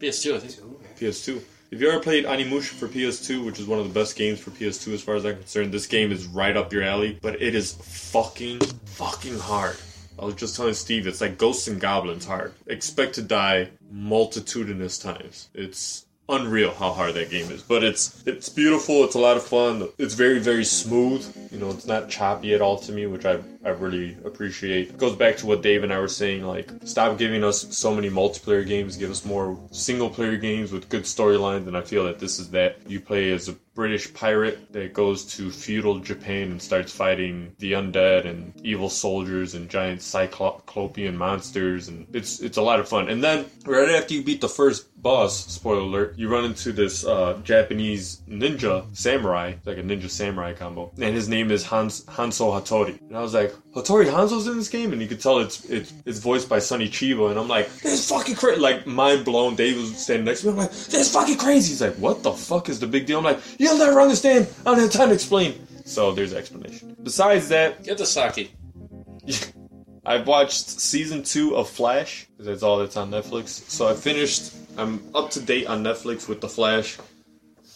PS2, 0.00 0.36
I 0.36 0.38
think. 0.38 0.98
PS2. 0.98 1.40
If 1.70 1.80
you 1.80 1.88
ever 1.88 2.00
played 2.00 2.24
Onimusha 2.24 2.74
for 2.74 2.88
PS2, 2.88 3.44
which 3.44 3.60
is 3.60 3.66
one 3.68 3.78
of 3.78 3.86
the 3.86 3.94
best 3.94 4.16
games 4.16 4.40
for 4.40 4.50
PS2 4.50 4.92
as 4.92 5.02
far 5.02 5.14
as 5.14 5.24
I'm 5.24 5.36
concerned, 5.36 5.70
this 5.70 5.86
game 5.86 6.10
is 6.10 6.26
right 6.26 6.56
up 6.56 6.72
your 6.72 6.82
alley, 6.82 7.16
but 7.22 7.40
it 7.40 7.54
is 7.54 7.74
fucking, 7.74 8.58
fucking 8.86 9.38
hard. 9.38 9.76
I 10.18 10.24
was 10.24 10.34
just 10.34 10.56
telling 10.56 10.74
Steve, 10.74 11.06
it's 11.06 11.20
like 11.20 11.38
Ghosts 11.38 11.68
and 11.68 11.80
Goblins 11.80 12.26
hard. 12.26 12.54
Expect 12.66 13.14
to 13.14 13.22
die 13.22 13.68
multitudinous 13.88 14.98
times. 14.98 15.48
It's 15.54 16.06
unreal 16.28 16.72
how 16.72 16.92
hard 16.92 17.14
that 17.14 17.30
game 17.30 17.52
is. 17.52 17.62
But 17.62 17.84
it's 17.84 18.20
it's 18.26 18.48
beautiful, 18.48 19.04
it's 19.04 19.14
a 19.14 19.20
lot 19.20 19.36
of 19.36 19.44
fun. 19.44 19.88
It's 19.96 20.14
very, 20.14 20.40
very 20.40 20.64
smooth. 20.64 21.24
You 21.52 21.58
know, 21.60 21.70
it's 21.70 21.86
not 21.86 22.10
choppy 22.10 22.52
at 22.52 22.60
all 22.60 22.78
to 22.80 22.90
me, 22.90 23.06
which 23.06 23.24
I 23.24 23.38
I 23.64 23.70
really 23.70 24.16
appreciate. 24.24 24.88
It 24.88 24.98
goes 24.98 25.16
back 25.16 25.36
to 25.38 25.46
what 25.46 25.62
Dave 25.62 25.82
and 25.84 25.92
I 25.92 25.98
were 25.98 26.08
saying, 26.08 26.44
like, 26.44 26.70
stop 26.84 27.18
giving 27.18 27.44
us 27.44 27.76
so 27.76 27.94
many 27.94 28.08
multiplayer 28.08 28.66
games, 28.66 28.96
give 28.96 29.10
us 29.10 29.24
more 29.24 29.58
single 29.70 30.08
player 30.08 30.36
games 30.36 30.72
with 30.72 30.88
good 30.88 31.02
storylines, 31.02 31.66
and 31.66 31.76
I 31.76 31.82
feel 31.82 32.04
that 32.04 32.18
this 32.18 32.38
is 32.38 32.50
that. 32.50 32.78
You 32.86 33.00
play 33.00 33.32
as 33.32 33.48
a 33.48 33.56
British 33.74 34.12
pirate 34.12 34.72
that 34.72 34.92
goes 34.92 35.24
to 35.24 35.50
feudal 35.50 36.00
Japan 36.00 36.50
and 36.50 36.60
starts 36.60 36.92
fighting 36.92 37.54
the 37.58 37.72
undead 37.72 38.26
and 38.26 38.52
evil 38.64 38.90
soldiers 38.90 39.54
and 39.54 39.70
giant 39.70 40.02
cyclopean 40.02 41.16
monsters, 41.16 41.88
and 41.88 42.06
it's 42.12 42.40
it's 42.40 42.56
a 42.56 42.62
lot 42.62 42.80
of 42.80 42.88
fun. 42.88 43.08
And 43.08 43.22
then 43.22 43.46
right 43.64 43.90
after 43.90 44.14
you 44.14 44.22
beat 44.22 44.40
the 44.40 44.48
first 44.48 44.88
boss, 45.00 45.46
spoiler 45.46 45.80
alert, 45.80 46.18
you 46.18 46.28
run 46.28 46.44
into 46.44 46.72
this 46.72 47.06
uh, 47.06 47.38
Japanese 47.44 48.20
ninja 48.28 48.84
samurai, 48.94 49.54
like 49.64 49.78
a 49.78 49.82
ninja 49.82 50.10
samurai 50.10 50.52
combo, 50.52 50.90
and 50.98 51.14
his 51.14 51.28
name 51.28 51.50
is 51.50 51.64
Hans 51.64 52.04
Hanzo 52.06 52.52
Hattori. 52.52 53.00
And 53.00 53.16
I 53.16 53.22
was 53.22 53.34
like, 53.34 53.49
Hattori 53.74 54.06
Hanzo's 54.06 54.46
in 54.46 54.56
this 54.56 54.68
game, 54.68 54.92
and 54.92 55.00
you 55.00 55.08
could 55.08 55.20
tell 55.20 55.38
it's 55.38 55.64
it's 55.66 55.92
it's 56.04 56.18
voiced 56.18 56.48
by 56.48 56.58
Sonny 56.58 56.88
Chiba, 56.88 57.30
and 57.30 57.38
I'm 57.38 57.48
like, 57.48 57.68
this 57.76 57.92
is 57.92 58.08
fucking 58.08 58.34
crazy, 58.34 58.60
like 58.60 58.86
mind 58.86 59.24
blown. 59.24 59.54
Dave 59.54 59.76
was 59.76 59.96
standing 59.96 60.24
next 60.24 60.40
to 60.40 60.46
me, 60.46 60.52
I'm 60.52 60.58
like, 60.58 60.70
this 60.70 60.94
is 60.94 61.12
fucking 61.12 61.38
crazy. 61.38 61.70
He's 61.70 61.82
like, 61.82 61.94
what 61.94 62.22
the 62.22 62.32
fuck 62.32 62.68
is 62.68 62.80
the 62.80 62.86
big 62.86 63.06
deal? 63.06 63.18
I'm 63.18 63.24
like, 63.24 63.40
you'll 63.58 63.78
never 63.78 64.00
understand. 64.00 64.48
I 64.60 64.70
don't 64.70 64.80
have 64.80 64.90
time 64.90 65.08
to 65.08 65.14
explain. 65.14 65.66
So 65.84 66.12
there's 66.12 66.34
explanation. 66.34 66.96
Besides 67.02 67.48
that, 67.48 67.82
Get 67.84 67.98
the 67.98 68.06
sake. 68.06 68.52
I've 70.04 70.26
watched 70.26 70.68
season 70.68 71.22
two 71.22 71.56
of 71.56 71.68
Flash 71.68 72.26
because 72.32 72.46
that's 72.46 72.62
all 72.62 72.78
that's 72.78 72.96
on 72.96 73.10
Netflix. 73.10 73.48
So 73.70 73.88
I 73.88 73.94
finished. 73.94 74.54
I'm 74.78 75.02
up 75.14 75.30
to 75.30 75.40
date 75.40 75.66
on 75.66 75.84
Netflix 75.84 76.28
with 76.28 76.40
the 76.40 76.48
Flash. 76.48 76.96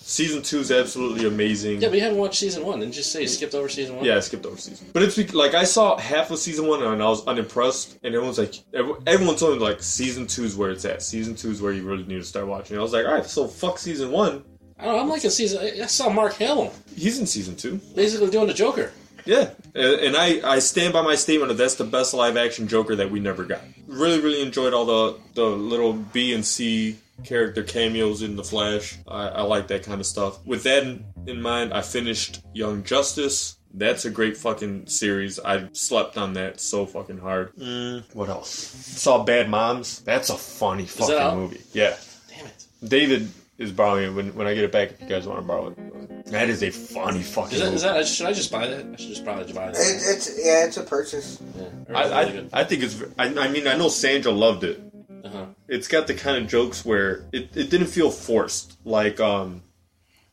Season 0.07 0.43
two 0.43 0.59
is 0.59 0.71
absolutely 0.71 1.27
amazing. 1.27 1.81
Yeah, 1.81 1.89
but 1.89 1.95
you 1.95 2.03
haven't 2.03 2.19
watched 2.19 2.39
season 2.39 2.63
one. 2.63 2.81
Didn't 2.81 2.95
you 2.95 3.03
say 3.03 3.23
you 3.23 3.27
skipped 3.27 3.55
over 3.55 3.71
season 3.71 3.97
one? 3.97 4.05
Yeah, 4.05 4.17
I 4.17 4.21
skipped 4.21 4.45
over 4.45 4.59
season. 4.59 4.87
But 4.93 5.03
it's 5.03 5.33
like 5.33 5.55
I 5.55 5.65
saw 5.65 5.97
half 5.97 6.31
of 6.31 6.39
season 6.39 6.67
one 6.67 6.83
and 6.83 7.03
I 7.03 7.07
was 7.09 7.27
unimpressed, 7.27 7.99
and 8.03 8.15
everyone's 8.15 8.37
like, 8.37 8.55
ev- 8.75 9.03
everyone 9.07 9.37
told 9.37 9.57
me 9.57 9.65
like 9.65 9.83
season 9.83 10.27
two 10.27 10.45
is 10.45 10.57
where 10.57 10.71
it's 10.71 10.85
at. 10.85 11.03
Season 11.03 11.35
two 11.35 11.51
is 11.51 11.63
where 11.63 11.73
you 11.73 11.85
really 11.85 12.05
need 12.05 12.17
to 12.19 12.23
start 12.25 12.47
watching. 12.47 12.77
I 12.77 12.83
was 12.83 12.93
like, 12.93 13.07
all 13.07 13.15
right, 13.15 13.25
so 13.25 13.49
fuck 13.49 13.79
season 13.79 14.11
one. 14.11 14.45
I 14.79 14.85
don't 14.85 14.97
know. 14.97 15.01
I'm 15.01 15.09
like 15.09 15.25
a 15.25 15.31
season. 15.31 15.63
I 15.83 15.87
saw 15.87 16.11
Mark 16.11 16.35
Hamill 16.35 16.75
He's 16.95 17.19
in 17.19 17.25
season 17.25 17.57
two. 17.57 17.81
basically 17.97 18.29
doing 18.29 18.47
the 18.47 18.53
Joker. 18.55 18.93
Yeah, 19.25 19.51
and 19.75 20.01
and 20.01 20.17
I, 20.19 20.41
I 20.57 20.59
stand 20.59 20.93
by 20.93 21.01
my 21.01 21.15
statement 21.15 21.49
that 21.49 21.55
that's 21.55 21.77
the 21.77 21.85
best 21.85 22.13
live 22.13 22.37
action 22.37 22.69
Joker 22.69 22.95
that 22.97 23.11
we 23.11 23.21
never 23.21 23.43
got. 23.45 23.63
Really, 23.87 24.21
really 24.21 24.43
enjoyed 24.43 24.75
all 24.75 24.85
the 24.85 25.19
the 25.33 25.45
little 25.47 25.95
B 25.95 26.35
and 26.35 26.45
C 26.45 26.99
character 27.23 27.63
cameos 27.63 28.23
in 28.23 28.37
the 28.37 28.45
Flash. 28.45 28.99
I, 29.07 29.29
I 29.29 29.43
like 29.43 29.69
that 29.69 29.85
kind 29.85 30.01
of 30.01 30.07
stuff. 30.07 30.45
With 30.45 30.63
that 30.65 30.83
in, 30.83 31.05
in 31.27 31.41
mind, 31.43 31.73
I 31.73 31.83
finished 31.83 32.43
Young 32.53 32.83
Justice. 32.83 33.59
That's 33.73 34.05
a 34.05 34.11
great 34.11 34.37
fucking 34.37 34.87
series. 34.87 35.41
I 35.41 35.69
slept 35.73 36.17
on 36.17 36.35
that 36.35 36.61
so 36.61 36.87
fucking 36.87 37.19
hard. 37.19 37.55
Mm, 37.57 38.05
what 38.15 38.29
else? 38.29 38.51
Saw 38.51 39.25
Bad 39.25 39.49
Moms. 39.49 40.01
That's 40.01 40.31
a 40.31 40.37
funny 40.37 40.87
fucking 40.87 41.15
out? 41.17 41.37
movie. 41.37 41.61
Yeah. 41.73 41.97
Damn 42.29 42.47
it. 42.47 42.67
David 42.87 43.31
is 43.59 43.73
borrowing 43.73 44.05
it 44.05 44.15
when, 44.15 44.35
when 44.35 44.47
I 44.47 44.55
get 44.55 44.65
it 44.65 44.71
back. 44.73 44.93
If 44.93 45.01
you 45.01 45.09
guys 45.09 45.27
want 45.27 45.41
to 45.41 45.47
borrow 45.47 45.69
it, 45.69 46.27
that 46.27 46.49
is 46.49 46.63
a 46.63 46.71
funny 46.71 47.23
fucking 47.23 47.55
Is 47.55 47.61
that, 47.61 47.65
movie. 47.65 47.77
is 47.77 47.83
that? 47.83 48.07
Should 48.07 48.27
I 48.27 48.33
just 48.33 48.53
buy 48.53 48.69
that? 48.69 48.87
I 48.87 48.97
should 48.97 49.09
just 49.09 49.25
probably 49.25 49.53
buy 49.53 49.67
that. 49.67 49.77
It, 49.77 50.03
it's 50.05 50.39
yeah, 50.39 50.67
it's 50.67 50.77
a 50.77 50.83
purchase. 50.85 51.43
Yeah. 51.57 51.69
I, 51.97 52.05
is 52.05 52.13
I, 52.13 52.23
really? 52.23 52.49
I 52.53 52.65
think 52.65 52.83
it's. 52.85 53.03
I, 53.19 53.27
I 53.27 53.49
mean, 53.49 53.67
I 53.67 53.77
know 53.77 53.89
Sandra 53.89 54.31
loved 54.31 54.63
it. 54.63 54.81
Uh-huh. 55.25 55.47
It's 55.69 55.89
got 55.89 56.07
the 56.07 56.15
kind 56.15 56.37
of 56.37 56.51
jokes 56.51 56.85
where 56.85 57.25
it, 57.33 57.57
it 57.57 57.71
didn't 57.71 57.87
feel 57.87 58.11
forced. 58.11 58.77
Like, 58.85 59.19
um, 59.21 59.63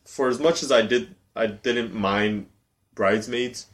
for 0.05 0.27
as 0.27 0.39
much 0.39 0.61
as 0.63 0.71
I 0.71 0.81
did, 0.81 1.15
I 1.33 1.47
didn't 1.47 1.93
mind 1.93 2.47
Bridesmaids. 2.93 3.67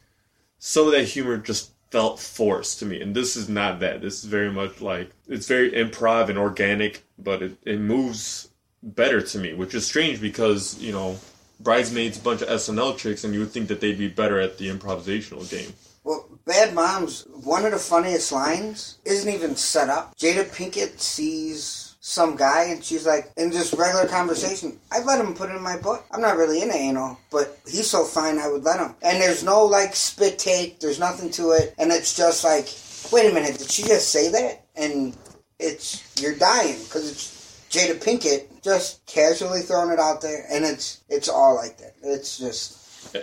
Some 0.60 0.86
of 0.86 0.92
that 0.92 1.06
humor 1.06 1.38
just 1.38 1.72
felt 1.90 2.20
forced 2.20 2.80
to 2.80 2.86
me, 2.86 3.02
and 3.02 3.16
this 3.16 3.36
is 3.36 3.50
not 3.50 3.80
that. 3.80 4.02
This 4.02 4.20
is 4.20 4.26
very 4.26 4.52
much 4.52 4.80
like 4.80 5.12
it's 5.28 5.48
very 5.48 5.72
improv 5.72 6.30
and 6.30 6.38
organic, 6.38 7.04
but 7.18 7.42
it, 7.42 7.58
it 7.66 7.80
moves 7.80 8.50
better 8.84 9.22
to 9.22 9.38
me, 9.40 9.54
which 9.54 9.74
is 9.74 9.86
strange 9.86 10.22
because 10.22 10.78
you 10.80 10.92
know. 10.92 11.18
Bridesmaids, 11.60 12.20
bunch 12.20 12.44
of 12.44 12.50
SNL 12.50 13.00
chicks, 13.00 13.24
and 13.24 13.34
you 13.34 13.40
would 13.40 13.50
think 13.50 13.70
that 13.70 13.82
they'd 13.82 13.98
be 13.98 14.08
better 14.08 14.40
at 14.40 14.60
the 14.60 14.70
improvisational 14.70 15.50
game. 15.50 15.74
Well, 16.08 16.26
Bad 16.46 16.74
Moms, 16.74 17.28
one 17.44 17.66
of 17.66 17.74
the 17.74 17.78
funniest 17.78 18.32
lines 18.32 18.98
isn't 19.04 19.30
even 19.30 19.58
set 19.58 19.90
up. 19.90 20.18
Jada 20.18 20.46
Pinkett 20.46 21.02
sees 21.02 21.98
some 22.00 22.38
guy 22.38 22.70
and 22.70 22.82
she's 22.82 23.06
like, 23.06 23.30
in 23.36 23.52
just 23.52 23.74
regular 23.74 24.08
conversation, 24.08 24.80
I'd 24.90 25.04
let 25.04 25.20
him 25.20 25.34
put 25.34 25.50
it 25.50 25.58
in 25.58 25.62
my 25.62 25.78
butt. 25.78 26.06
I'm 26.12 26.22
not 26.22 26.38
really 26.38 26.62
into 26.62 26.76
anal, 26.76 27.20
but 27.30 27.60
he's 27.68 27.90
so 27.90 28.06
fine 28.06 28.40
I 28.40 28.48
would 28.48 28.64
let 28.64 28.80
him. 28.80 28.96
And 29.02 29.22
there's 29.22 29.44
no 29.44 29.66
like 29.66 29.98
spit 29.98 30.40
take, 30.40 30.80
there's 30.80 30.98
nothing 30.98 31.30
to 31.32 31.52
it, 31.52 31.76
and 31.78 31.92
it's 31.92 32.16
just 32.16 32.46
like, 32.46 32.70
wait 33.12 33.30
a 33.30 33.34
minute, 33.34 33.58
did 33.58 33.70
she 33.70 33.84
just 33.84 34.10
say 34.10 34.30
that? 34.30 34.64
And 34.78 35.14
it's, 35.60 36.22
you're 36.22 36.38
dying 36.38 36.78
because 36.84 37.12
it's 37.12 37.68
Jada 37.70 38.02
Pinkett 38.02 38.64
just 38.64 39.06
casually 39.08 39.60
throwing 39.60 39.92
it 39.92 40.00
out 40.00 40.22
there, 40.22 40.46
and 40.50 40.64
it's 40.64 41.04
it's 41.10 41.28
all 41.28 41.56
like 41.56 41.78
that. 41.80 41.96
It's 42.02 42.38
just 42.38 42.78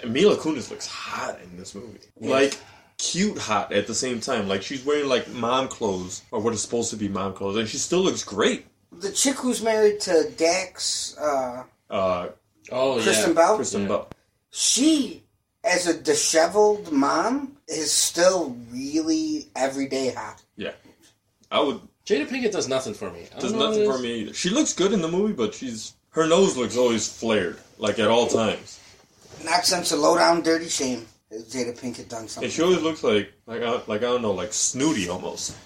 Mila 0.06 0.36
Kunis 0.36 0.70
looks 0.70 0.86
hot 0.86 1.40
in 1.42 1.56
this 1.56 1.74
movie. 1.74 2.00
Like 2.20 2.58
cute 2.98 3.38
hot 3.38 3.72
at 3.72 3.86
the 3.86 3.94
same 3.94 4.20
time. 4.20 4.48
Like 4.48 4.62
she's 4.62 4.84
wearing 4.84 5.08
like 5.08 5.28
mom 5.28 5.68
clothes 5.68 6.22
or 6.30 6.40
what 6.40 6.52
is 6.54 6.62
supposed 6.62 6.90
to 6.90 6.96
be 6.96 7.08
mom 7.08 7.34
clothes, 7.34 7.56
and 7.56 7.68
she 7.68 7.78
still 7.78 8.00
looks 8.00 8.22
great. 8.24 8.66
the 8.92 9.10
chick 9.12 9.36
who's 9.36 9.62
married 9.62 10.00
to 10.00 10.30
Dax. 10.36 11.16
Uh, 11.18 11.64
Uh, 11.90 12.28
Oh 12.72 13.00
Kristen 13.02 13.30
yeah. 13.30 13.34
Bell. 13.34 13.56
Kristen 13.56 13.82
Yeah. 13.82 13.88
Bell. 13.88 14.08
She, 14.50 15.22
as 15.64 15.86
a 15.86 15.94
disheveled 15.98 16.90
mom, 16.92 17.56
is 17.68 17.92
still 17.92 18.56
really 18.72 19.48
everyday 19.56 20.10
hot. 20.14 20.40
Yeah, 20.56 20.72
I 21.50 21.60
would. 21.60 21.80
Jada 22.06 22.26
Pinkett 22.28 22.52
does 22.52 22.68
nothing 22.68 22.94
for 22.94 23.10
me. 23.10 23.26
I 23.34 23.40
Does 23.40 23.52
nothing 23.52 23.90
for 23.90 23.98
me 23.98 24.20
either. 24.20 24.32
She 24.34 24.50
looks 24.50 24.72
good 24.74 24.92
in 24.92 25.00
the 25.02 25.08
movie, 25.08 25.32
but 25.32 25.54
she's 25.54 25.94
her 26.10 26.26
nose 26.26 26.56
looks 26.56 26.76
always 26.76 27.08
flared, 27.08 27.58
like 27.78 27.98
at 27.98 28.08
all 28.08 28.26
times, 28.28 28.78
Not 29.44 29.64
since 29.66 29.90
the 29.90 29.96
low 29.96 30.16
down 30.16 30.42
dirty 30.42 30.68
shame 30.68 31.00
has 31.00 31.13
Jada 31.48 31.78
Pinkett 31.78 32.08
done 32.08 32.28
something. 32.28 32.44
and 32.44 32.52
she 32.52 32.62
always 32.62 32.82
looks 32.82 33.02
like 33.02 33.32
like 33.46 33.62
I, 33.62 33.70
like 33.86 34.00
I 34.00 34.06
don't 34.06 34.22
know, 34.22 34.32
like 34.32 34.52
snooty 34.52 35.08
almost. 35.08 35.56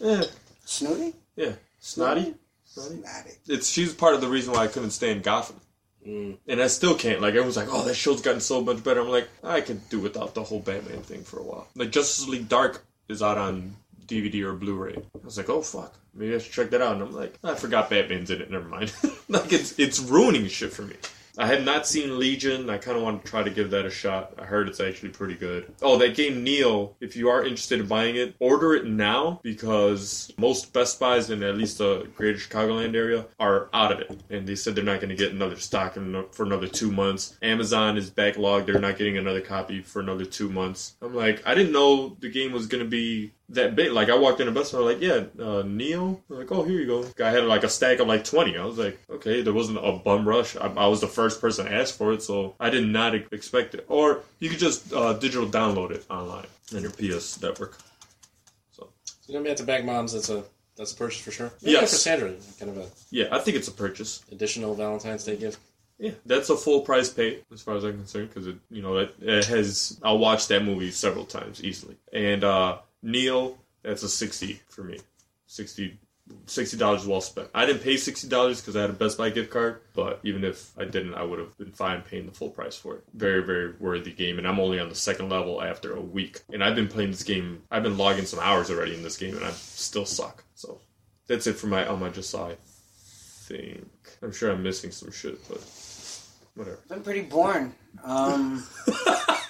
Yeah, 0.00 0.22
Snooty? 0.64 1.14
yeah, 1.36 1.52
snotty. 1.78 2.34
Snotty. 2.64 2.96
Not 2.96 3.26
it. 3.26 3.38
it's 3.48 3.68
she's 3.68 3.92
part 3.92 4.14
of 4.14 4.20
the 4.20 4.28
reason 4.28 4.52
why 4.54 4.60
I 4.64 4.66
couldn't 4.68 4.90
stand 4.92 5.22
Gotham. 5.22 5.60
Mm. 6.06 6.38
And 6.48 6.62
I 6.62 6.68
still 6.68 6.94
can't. 6.94 7.20
Like 7.20 7.30
everyone's 7.34 7.56
like, 7.58 7.68
"Oh, 7.70 7.84
that 7.84 7.94
show's 7.94 8.22
gotten 8.22 8.40
so 8.40 8.62
much 8.62 8.82
better." 8.82 9.00
I'm 9.00 9.08
like, 9.08 9.28
I 9.44 9.60
could 9.60 9.86
do 9.90 9.98
without 10.00 10.34
the 10.34 10.42
whole 10.44 10.60
Batman 10.60 11.02
thing 11.02 11.22
for 11.24 11.38
a 11.38 11.42
while. 11.42 11.68
Like 11.74 11.90
Justice 11.90 12.26
League 12.28 12.48
Dark 12.48 12.84
is 13.08 13.22
out 13.22 13.36
on 13.36 13.74
DVD 14.06 14.42
or 14.44 14.54
Blu-ray. 14.54 14.96
I 14.96 15.24
was 15.24 15.36
like, 15.36 15.50
"Oh 15.50 15.60
fuck, 15.60 15.94
maybe 16.14 16.34
I 16.34 16.38
should 16.38 16.52
check 16.52 16.70
that 16.70 16.80
out." 16.80 16.94
And 16.94 17.02
I'm 17.02 17.12
like, 17.12 17.34
I 17.44 17.54
forgot 17.54 17.90
Batman's 17.90 18.30
in 18.30 18.40
it. 18.40 18.50
Never 18.50 18.66
mind. 18.68 18.92
like 19.28 19.52
it's 19.52 19.78
it's 19.78 20.00
ruining 20.00 20.46
shit 20.46 20.72
for 20.72 20.82
me. 20.82 20.94
I 21.38 21.46
have 21.46 21.64
not 21.64 21.86
seen 21.86 22.18
Legion. 22.18 22.68
I 22.70 22.78
kind 22.78 22.96
of 22.96 23.02
want 23.02 23.24
to 23.24 23.30
try 23.30 23.42
to 23.42 23.50
give 23.50 23.70
that 23.70 23.86
a 23.86 23.90
shot. 23.90 24.34
I 24.38 24.44
heard 24.44 24.68
it's 24.68 24.80
actually 24.80 25.10
pretty 25.10 25.34
good. 25.34 25.72
Oh, 25.82 25.96
that 25.98 26.14
game 26.14 26.44
Nioh, 26.44 26.94
If 27.00 27.16
you 27.16 27.28
are 27.28 27.42
interested 27.42 27.80
in 27.80 27.86
buying 27.86 28.16
it, 28.16 28.34
order 28.38 28.74
it 28.74 28.86
now 28.86 29.40
because 29.42 30.32
most 30.38 30.72
Best 30.72 30.98
Buys 30.98 31.30
in 31.30 31.42
at 31.42 31.56
least 31.56 31.78
the 31.78 32.08
Greater 32.16 32.38
Chicagoland 32.38 32.94
area 32.94 33.26
are 33.38 33.68
out 33.72 33.92
of 33.92 34.00
it, 34.00 34.20
and 34.30 34.46
they 34.46 34.54
said 34.54 34.74
they're 34.74 34.84
not 34.84 35.00
going 35.00 35.10
to 35.10 35.16
get 35.16 35.32
another 35.32 35.56
stock 35.56 35.94
for 36.32 36.44
another 36.44 36.66
two 36.66 36.90
months. 36.90 37.36
Amazon 37.42 37.96
is 37.96 38.10
backlogged; 38.10 38.66
they're 38.66 38.78
not 38.78 38.98
getting 38.98 39.16
another 39.16 39.40
copy 39.40 39.82
for 39.82 40.00
another 40.00 40.24
two 40.24 40.48
months. 40.48 40.96
I'm 41.00 41.14
like, 41.14 41.42
I 41.46 41.54
didn't 41.54 41.72
know 41.72 42.16
the 42.20 42.30
game 42.30 42.52
was 42.52 42.66
going 42.66 42.84
to 42.84 42.90
be 42.90 43.32
that 43.50 43.76
big. 43.76 43.92
Like 43.92 44.08
I 44.08 44.16
walked 44.16 44.40
into 44.40 44.52
Best 44.52 44.72
Buy, 44.72 44.78
like, 44.78 45.00
yeah, 45.00 45.24
uh, 45.38 45.62
Nioh. 45.62 46.20
I'm 46.30 46.36
like, 46.38 46.50
oh, 46.52 46.62
here 46.62 46.78
you 46.80 46.86
go. 46.86 47.04
Guy 47.16 47.30
had 47.30 47.44
like 47.44 47.64
a 47.64 47.68
stack 47.68 47.98
of 48.00 48.06
like 48.08 48.24
twenty. 48.24 48.56
I 48.56 48.64
was 48.64 48.78
like, 48.78 48.98
okay, 49.10 49.42
there 49.42 49.52
wasn't 49.52 49.78
a 49.78 49.92
bum 49.92 50.26
rush. 50.26 50.56
I, 50.56 50.66
I 50.68 50.86
was 50.86 51.00
the 51.00 51.06
first 51.08 51.40
person 51.40 51.66
to 51.66 51.72
ask 51.72 51.96
for 51.96 52.12
it, 52.12 52.22
so 52.22 52.54
I 52.60 52.70
did 52.70 52.86
not 52.86 53.14
expect 53.14 53.74
it. 53.74 53.84
Or 53.88 54.20
you 54.38 54.48
could 54.50 54.58
just 54.58 54.92
uh, 54.92 55.12
digital 55.14 55.46
download 55.48 55.90
it 55.90 56.04
online 56.10 56.46
on 56.74 56.82
your 56.82 56.92
PS 56.92 57.40
network. 57.42 57.76
So, 58.72 58.88
You're 59.26 59.38
gonna 59.38 59.44
be 59.44 59.50
at 59.50 59.56
the 59.58 59.64
Bag 59.64 59.84
Moms. 59.84 60.12
That's 60.12 60.30
a 60.30 60.44
that's 60.76 60.92
a 60.92 60.96
purchase 60.96 61.20
for 61.20 61.30
sure. 61.30 61.52
Yes. 61.60 61.90
for 61.90 61.96
Sandra, 61.96 62.32
kind 62.58 62.70
of 62.70 62.78
a 62.78 62.86
Yeah, 63.10 63.26
I 63.32 63.38
think 63.40 63.56
it's 63.56 63.68
a 63.68 63.72
purchase. 63.72 64.24
additional 64.32 64.74
Valentine's 64.74 65.24
Day 65.24 65.36
gift. 65.36 65.58
Yeah, 65.98 66.12
that's 66.24 66.48
a 66.48 66.56
full 66.56 66.80
price 66.80 67.10
pay 67.10 67.40
as 67.52 67.60
far 67.60 67.76
as 67.76 67.84
I'm 67.84 67.98
concerned 67.98 68.30
because 68.30 68.46
it, 68.46 68.56
you 68.70 68.80
know, 68.80 68.96
it, 68.96 69.14
it 69.20 69.44
has. 69.46 70.00
I'll 70.02 70.16
watch 70.16 70.48
that 70.48 70.64
movie 70.64 70.90
several 70.90 71.26
times 71.26 71.62
easily. 71.62 71.96
And 72.12 72.42
uh 72.42 72.78
Nioh, 73.04 73.56
that's 73.82 74.02
a 74.02 74.08
sixty 74.08 74.60
for 74.68 74.82
me. 74.84 74.98
60 75.46 75.98
$60 76.46 77.06
well 77.06 77.20
spent. 77.20 77.48
I 77.52 77.66
didn't 77.66 77.82
pay 77.82 77.96
sixty 77.96 78.28
dollars 78.28 78.60
because 78.60 78.76
I 78.76 78.82
had 78.82 78.90
a 78.90 78.92
Best 78.92 79.18
Buy 79.18 79.30
gift 79.30 79.50
card, 79.50 79.80
but 79.94 80.20
even 80.22 80.44
if 80.44 80.70
I 80.78 80.84
didn't, 80.84 81.14
I 81.14 81.24
would 81.24 81.40
have 81.40 81.58
been 81.58 81.72
fine 81.72 82.02
paying 82.02 82.26
the 82.26 82.32
full 82.32 82.50
price 82.50 82.76
for 82.76 82.96
it. 82.96 83.04
Very, 83.14 83.42
very 83.42 83.72
worthy 83.80 84.12
game, 84.12 84.38
and 84.38 84.46
I'm 84.46 84.60
only 84.60 84.78
on 84.78 84.88
the 84.88 84.94
second 84.94 85.28
level 85.28 85.60
after 85.60 85.92
a 85.92 86.00
week. 86.00 86.42
And 86.52 86.62
I've 86.62 86.76
been 86.76 86.86
playing 86.86 87.10
this 87.10 87.24
game. 87.24 87.62
I've 87.70 87.82
been 87.82 87.98
logging 87.98 88.26
some 88.26 88.38
hours 88.38 88.70
already 88.70 88.94
in 88.94 89.02
this 89.02 89.16
game, 89.16 89.36
and 89.36 89.44
I 89.44 89.50
still 89.50 90.06
suck. 90.06 90.44
So 90.54 90.80
that's 91.26 91.48
it 91.48 91.54
for 91.54 91.66
my 91.66 91.84
um. 91.86 92.02
I 92.04 92.10
just 92.10 92.30
saw. 92.30 92.48
I 92.50 92.56
think 92.60 93.88
I'm 94.22 94.30
sure 94.32 94.52
I'm 94.52 94.62
missing 94.62 94.92
some 94.92 95.10
shit, 95.10 95.36
but 95.48 95.60
whatever. 96.54 96.78
Been 96.88 97.02
pretty 97.02 97.22
boring. 97.22 97.74
Um, 98.04 98.64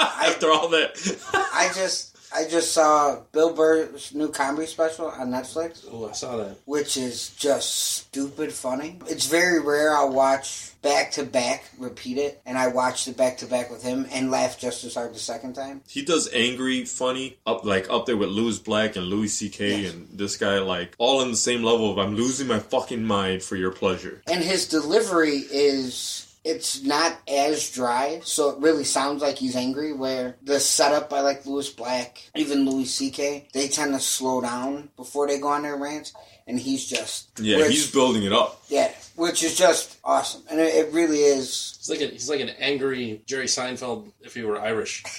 After 0.00 0.50
all 0.50 0.68
that, 0.68 0.92
I 1.34 1.70
just, 1.74 2.16
I 2.34 2.40
I 2.40 2.48
just 2.48 2.72
saw 2.72 3.20
Bill 3.32 3.52
Burr's 3.54 4.14
new 4.14 4.28
comedy 4.28 4.66
special 4.66 5.06
on 5.08 5.30
Netflix, 5.30 5.84
Oh, 5.92 6.08
I 6.08 6.12
saw 6.12 6.36
that. 6.38 6.56
which 6.64 6.96
is 6.96 7.30
just 7.30 7.74
stupid 7.74 8.52
funny. 8.52 8.98
It's 9.06 9.26
very 9.26 9.60
rare 9.60 9.94
I'll 9.94 10.12
watch 10.12 10.72
back 10.82 11.12
to 11.12 11.24
back, 11.24 11.64
repeat 11.78 12.16
it, 12.16 12.40
and 12.46 12.56
I 12.56 12.68
watched 12.68 13.06
it 13.08 13.16
back 13.16 13.36
to 13.38 13.46
back 13.46 13.70
with 13.70 13.82
him 13.82 14.06
and 14.10 14.30
laugh 14.30 14.58
just 14.58 14.84
as 14.84 14.94
hard 14.94 15.14
the 15.14 15.18
second 15.18 15.52
time. 15.54 15.82
He 15.86 16.02
does 16.02 16.30
angry, 16.32 16.84
funny, 16.86 17.36
up 17.46 17.64
like 17.66 17.90
up 17.90 18.06
there 18.06 18.16
with 18.16 18.30
Lewis 18.30 18.58
Black 18.58 18.96
and 18.96 19.06
Louis 19.06 19.28
C.K. 19.28 19.82
Yes. 19.82 19.92
and 19.92 20.08
this 20.12 20.36
guy, 20.38 20.58
like 20.60 20.94
all 20.98 21.20
on 21.20 21.30
the 21.30 21.36
same 21.36 21.62
level 21.62 21.90
of 21.92 21.98
I'm 21.98 22.16
losing 22.16 22.46
my 22.46 22.58
fucking 22.60 23.04
mind 23.04 23.42
for 23.42 23.56
your 23.56 23.72
pleasure. 23.72 24.22
And 24.26 24.42
his 24.42 24.66
delivery 24.66 25.38
is. 25.50 26.26
It's 26.42 26.82
not 26.82 27.18
as 27.28 27.70
dry, 27.70 28.20
so 28.24 28.50
it 28.50 28.58
really 28.60 28.84
sounds 28.84 29.20
like 29.20 29.36
he's 29.36 29.56
angry. 29.56 29.92
Where 29.92 30.36
the 30.42 30.58
setup 30.58 31.10
by 31.10 31.20
like 31.20 31.44
Lewis 31.44 31.68
Black, 31.70 32.22
even 32.34 32.64
Louis 32.68 32.86
C.K., 32.86 33.48
they 33.52 33.68
tend 33.68 33.92
to 33.92 34.00
slow 34.00 34.40
down 34.40 34.88
before 34.96 35.26
they 35.26 35.38
go 35.38 35.48
on 35.48 35.62
their 35.64 35.76
rants, 35.76 36.14
and 36.46 36.58
he's 36.58 36.86
just 36.88 37.38
Yeah, 37.38 37.58
which- 37.58 37.68
he's 37.72 37.92
building 37.92 38.22
it 38.22 38.32
up. 38.32 38.62
Yeah, 38.70 38.90
which 39.16 39.42
is 39.42 39.54
just 39.54 39.98
awesome, 40.02 40.42
and 40.50 40.58
it, 40.60 40.74
it 40.74 40.92
really 40.94 41.18
is. 41.18 41.76
He's 41.78 41.90
like 41.90 42.00
a, 42.00 42.06
he's 42.12 42.30
like 42.30 42.40
an 42.40 42.50
angry 42.58 43.20
Jerry 43.26 43.44
Seinfeld 43.46 44.10
if 44.22 44.32
he 44.34 44.42
were 44.42 44.58
Irish, 44.58 45.02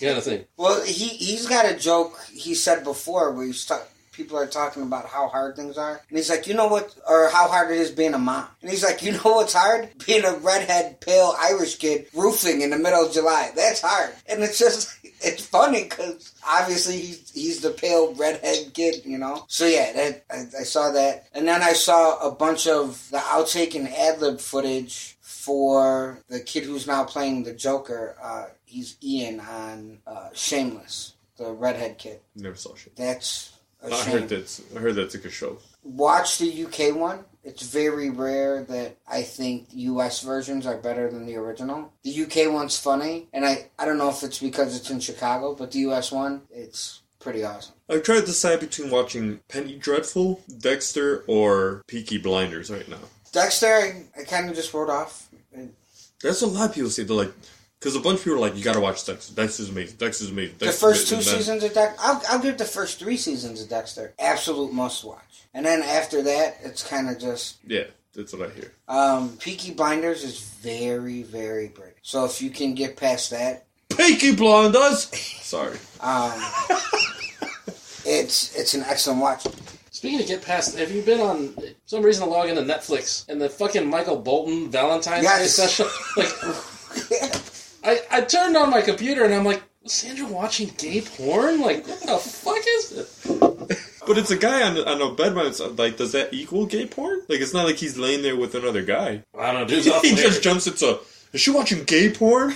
kind 0.00 0.16
of 0.16 0.24
thing. 0.24 0.46
Well, 0.56 0.82
he 0.84 1.08
he's 1.08 1.46
got 1.46 1.70
a 1.70 1.76
joke 1.76 2.18
he 2.32 2.54
said 2.54 2.82
before 2.82 3.30
where 3.32 3.44
he's 3.44 3.66
ta- 3.66 3.82
people 4.12 4.38
are 4.38 4.46
talking 4.46 4.82
about 4.82 5.06
how 5.06 5.28
hard 5.28 5.56
things 5.56 5.76
are, 5.78 6.00
and 6.08 6.18
he's 6.18 6.30
like, 6.30 6.46
you 6.46 6.54
know 6.54 6.68
what, 6.68 6.94
or 7.08 7.30
how 7.30 7.48
hard 7.48 7.70
it 7.70 7.78
is 7.78 7.90
being 7.90 8.14
a 8.14 8.18
mom, 8.18 8.46
and 8.60 8.70
he's 8.70 8.84
like, 8.84 9.02
you 9.02 9.12
know 9.12 9.20
what's 9.24 9.54
hard? 9.54 9.88
Being 10.06 10.24
a 10.24 10.36
redhead, 10.36 11.00
pale 11.00 11.34
Irish 11.38 11.76
kid 11.76 12.06
roofing 12.14 12.60
in 12.60 12.70
the 12.70 12.78
middle 12.78 13.06
of 13.06 13.12
July. 13.12 13.50
That's 13.54 13.80
hard, 13.80 14.10
and 14.28 14.42
it's 14.42 14.58
just. 14.58 14.96
It's 15.24 15.46
funny 15.46 15.84
because 15.84 16.34
obviously 16.44 16.98
he's, 16.98 17.30
he's 17.30 17.60
the 17.60 17.70
pale 17.70 18.12
redhead 18.14 18.74
kid, 18.74 19.02
you 19.04 19.18
know. 19.18 19.44
So 19.46 19.66
yeah, 19.66 19.92
that, 19.92 20.24
I, 20.28 20.62
I 20.62 20.62
saw 20.64 20.90
that, 20.90 21.28
and 21.32 21.46
then 21.46 21.62
I 21.62 21.74
saw 21.74 22.18
a 22.26 22.34
bunch 22.34 22.66
of 22.66 23.08
the 23.12 23.18
outtake 23.18 23.76
and 23.76 23.86
ad 23.88 24.20
lib 24.20 24.40
footage 24.40 25.16
for 25.20 26.18
the 26.28 26.40
kid 26.40 26.64
who's 26.64 26.86
now 26.86 27.04
playing 27.04 27.42
the 27.42 27.52
Joker. 27.52 28.16
Uh, 28.22 28.46
he's 28.64 28.96
Ian 29.02 29.40
on 29.40 29.98
uh, 30.06 30.28
Shameless, 30.32 31.14
the 31.36 31.52
redhead 31.52 31.98
kid. 31.98 32.20
Never 32.36 32.54
saw 32.54 32.74
shit. 32.74 32.94
That's 32.96 33.51
I 33.84 34.02
heard 34.04 34.28
that's 34.28 34.62
I 34.74 34.78
heard 34.78 34.94
that's 34.94 35.14
a 35.14 35.18
good 35.18 35.32
show. 35.32 35.58
Watch 35.82 36.38
the 36.38 36.64
UK 36.64 36.94
one. 36.94 37.24
It's 37.44 37.62
very 37.62 38.10
rare 38.10 38.62
that 38.64 38.96
I 39.08 39.22
think 39.22 39.66
US 39.72 40.20
versions 40.20 40.64
are 40.64 40.76
better 40.76 41.10
than 41.10 41.26
the 41.26 41.36
original. 41.36 41.92
The 42.04 42.24
UK 42.24 42.52
one's 42.52 42.78
funny, 42.78 43.26
and 43.32 43.44
I, 43.44 43.66
I 43.78 43.84
don't 43.84 43.98
know 43.98 44.10
if 44.10 44.22
it's 44.22 44.38
because 44.38 44.76
it's 44.76 44.90
in 44.90 45.00
Chicago, 45.00 45.54
but 45.54 45.72
the 45.72 45.80
US 45.80 46.12
one, 46.12 46.42
it's 46.52 47.00
pretty 47.18 47.42
awesome. 47.42 47.74
I've 47.90 48.04
tried 48.04 48.20
to 48.20 48.26
decide 48.26 48.60
between 48.60 48.90
watching 48.90 49.40
Penny 49.48 49.76
Dreadful, 49.76 50.40
Dexter, 50.58 51.24
or 51.26 51.82
Peaky 51.88 52.18
Blinders 52.18 52.70
right 52.70 52.88
now. 52.88 52.98
Dexter, 53.32 53.66
I, 53.66 54.04
I 54.20 54.24
kind 54.24 54.48
of 54.48 54.54
just 54.54 54.72
wrote 54.72 54.90
off. 54.90 55.28
That's 56.22 56.42
what 56.42 56.50
a 56.50 56.54
lot 56.54 56.68
of 56.68 56.74
people 56.74 56.90
say. 56.90 57.02
They're 57.02 57.16
like, 57.16 57.32
because 57.82 57.96
a 57.96 58.00
bunch 58.00 58.18
of 58.20 58.24
people 58.24 58.38
are 58.38 58.40
like, 58.40 58.56
you 58.56 58.62
gotta 58.62 58.78
watch 58.78 59.04
Dexter. 59.04 59.34
Dexter's 59.34 59.68
amazing. 59.68 59.96
Dexter's 59.96 60.30
amazing. 60.30 60.54
The 60.58 60.70
first 60.70 61.08
two 61.08 61.16
amazing." 61.16 61.32
And 61.32 61.42
seasons 61.42 61.64
of 61.64 61.74
Dexter, 61.74 62.00
I'll, 62.00 62.22
I'll 62.28 62.38
give 62.38 62.56
the 62.56 62.64
first 62.64 63.00
three 63.00 63.16
seasons 63.16 63.60
of 63.60 63.68
Dexter 63.68 64.14
absolute 64.20 64.72
must 64.72 65.02
watch. 65.02 65.42
And 65.52 65.66
then 65.66 65.82
after 65.82 66.22
that, 66.22 66.58
it's 66.62 66.86
kind 66.86 67.10
of 67.10 67.18
just 67.18 67.56
Yeah, 67.66 67.86
that's 68.14 68.32
what 68.32 68.48
I 68.48 68.54
hear. 68.54 68.72
Um, 68.86 69.36
Peaky 69.38 69.72
Blinders 69.72 70.22
is 70.22 70.40
very, 70.62 71.24
very 71.24 71.68
British. 71.68 71.98
So 72.02 72.24
if 72.24 72.40
you 72.40 72.50
can 72.50 72.74
get 72.74 72.96
past 72.96 73.30
that, 73.30 73.66
Peaky 73.96 74.36
Blinders. 74.36 75.08
Sorry. 75.42 75.76
um, 76.00 76.32
it's 78.06 78.54
it's 78.56 78.74
an 78.74 78.84
excellent 78.86 79.20
watch. 79.20 79.44
Speaking 79.90 80.20
of 80.20 80.26
get 80.28 80.42
past, 80.42 80.78
have 80.78 80.92
you 80.92 81.02
been 81.02 81.20
on 81.20 81.48
for 81.48 81.62
some 81.86 82.02
reason 82.04 82.24
to 82.24 82.30
log 82.30 82.48
into 82.48 82.62
Netflix 82.62 83.28
and 83.28 83.40
the 83.40 83.48
fucking 83.48 83.88
Michael 83.90 84.16
Bolton 84.16 84.70
Valentine's 84.70 85.26
Day 85.26 85.46
special? 85.46 85.88
Like, 87.20 87.32
I 87.84 88.00
I 88.10 88.20
turned 88.22 88.56
on 88.56 88.70
my 88.70 88.82
computer 88.82 89.24
and 89.24 89.34
I'm 89.34 89.44
like, 89.44 89.62
was 89.82 89.92
Sandra 89.92 90.26
watching 90.26 90.70
gay 90.78 91.00
porn? 91.02 91.60
Like, 91.60 91.86
what 91.86 92.00
the 92.00 92.16
fuck 92.18 92.58
is 92.66 92.92
it? 92.92 93.78
But 94.04 94.18
it's 94.18 94.32
a 94.32 94.36
guy 94.36 94.62
on 94.68 94.76
on 94.78 95.00
a 95.00 95.14
bed. 95.14 95.32
but 95.32 95.46
it's 95.46 95.60
Like, 95.60 95.96
does 95.96 96.10
that 96.10 96.34
equal 96.34 96.66
gay 96.66 96.86
porn? 96.86 97.20
Like, 97.28 97.40
it's 97.40 97.54
not 97.54 97.66
like 97.66 97.76
he's 97.76 97.96
laying 97.96 98.22
there 98.22 98.34
with 98.36 98.56
another 98.56 98.82
guy. 98.82 99.22
I 99.38 99.52
don't 99.52 99.60
know, 99.60 99.64
dude's 99.68 99.86
off 99.94 100.02
he 100.02 100.12
weird. 100.12 100.26
just 100.26 100.42
jumps 100.42 100.66
into. 100.66 100.98
Is 101.32 101.40
she 101.40 101.52
watching 101.52 101.84
gay 101.84 102.10
porn? 102.12 102.54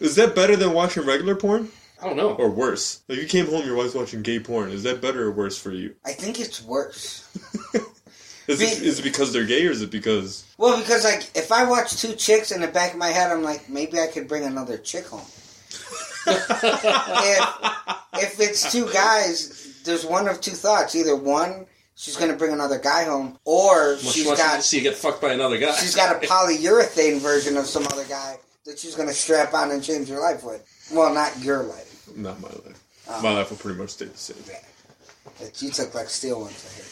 Is 0.00 0.14
that 0.16 0.34
better 0.34 0.56
than 0.56 0.74
watching 0.74 1.06
regular 1.06 1.34
porn, 1.36 1.70
I 2.02 2.06
don't 2.06 2.16
know. 2.18 2.34
or 2.34 2.50
worse? 2.50 3.00
Like, 3.08 3.18
you 3.18 3.26
came 3.26 3.46
home, 3.46 3.64
your 3.66 3.76
wife's 3.76 3.94
watching 3.94 4.20
gay 4.22 4.40
porn. 4.40 4.70
Is 4.70 4.82
that 4.82 5.00
better 5.00 5.26
or 5.28 5.30
worse 5.30 5.58
for 5.58 5.72
you? 5.72 5.94
I 6.04 6.12
think 6.12 6.38
it's 6.38 6.62
worse. 6.62 7.26
Is 8.48 8.60
it, 8.62 8.82
is 8.82 8.98
it 8.98 9.02
because 9.02 9.32
they're 9.32 9.44
gay, 9.44 9.66
or 9.66 9.70
is 9.70 9.82
it 9.82 9.90
because 9.90 10.44
Well, 10.56 10.78
because 10.78 11.04
like 11.04 11.30
if 11.36 11.52
I 11.52 11.64
watch 11.68 12.00
two 12.00 12.14
chicks 12.14 12.50
in 12.50 12.60
the 12.60 12.68
back 12.68 12.92
of 12.92 12.98
my 12.98 13.08
head, 13.08 13.30
I'm 13.30 13.42
like, 13.42 13.68
maybe 13.68 14.00
I 14.00 14.06
could 14.06 14.26
bring 14.26 14.44
another 14.44 14.78
chick 14.78 15.06
home. 15.06 15.26
if, 16.26 17.44
if 18.14 18.40
it's 18.40 18.72
two 18.72 18.90
guys, 18.92 19.82
there's 19.84 20.04
one 20.04 20.28
of 20.28 20.40
two 20.40 20.52
thoughts. 20.52 20.94
Either 20.94 21.16
one, 21.16 21.66
she's 21.94 22.16
going 22.16 22.30
to 22.30 22.36
bring 22.36 22.52
another 22.52 22.78
guy 22.78 23.04
home, 23.04 23.38
or 23.44 23.74
Well, 23.76 23.98
she 23.98 24.20
she's 24.20 24.26
wants 24.26 24.40
you 24.42 24.46
to 24.48 24.50
got 24.56 24.62
see 24.62 24.76
you 24.78 24.82
get 24.82 24.94
fucked 24.96 25.20
by 25.20 25.32
another 25.32 25.58
guy. 25.58 25.72
she's 25.76 25.94
got 25.94 26.16
a 26.22 26.26
polyurethane 26.26 27.20
version 27.20 27.56
of 27.56 27.66
some 27.66 27.86
other 27.86 28.04
guy 28.04 28.36
that 28.64 28.78
she's 28.78 28.94
going 28.94 29.08
to 29.08 29.14
strap 29.14 29.54
on 29.54 29.70
and 29.70 29.82
change 29.82 30.08
your 30.10 30.20
life 30.20 30.42
with. 30.44 30.62
Well, 30.92 31.12
not 31.14 31.38
your 31.42 31.62
life. 31.62 32.08
not 32.16 32.40
my 32.40 32.48
life? 32.48 32.82
Oh. 33.08 33.22
My 33.22 33.32
life 33.32 33.50
will 33.50 33.56
pretty 33.58 33.78
much 33.78 33.90
stay 33.90 34.06
the 34.06 34.16
same. 34.16 34.36
That 35.40 35.62
you 35.62 35.70
took 35.70 35.94
like 35.94 36.08
steel 36.08 36.40
ones, 36.40 36.64
I 36.68 36.78
heard. 36.78 36.86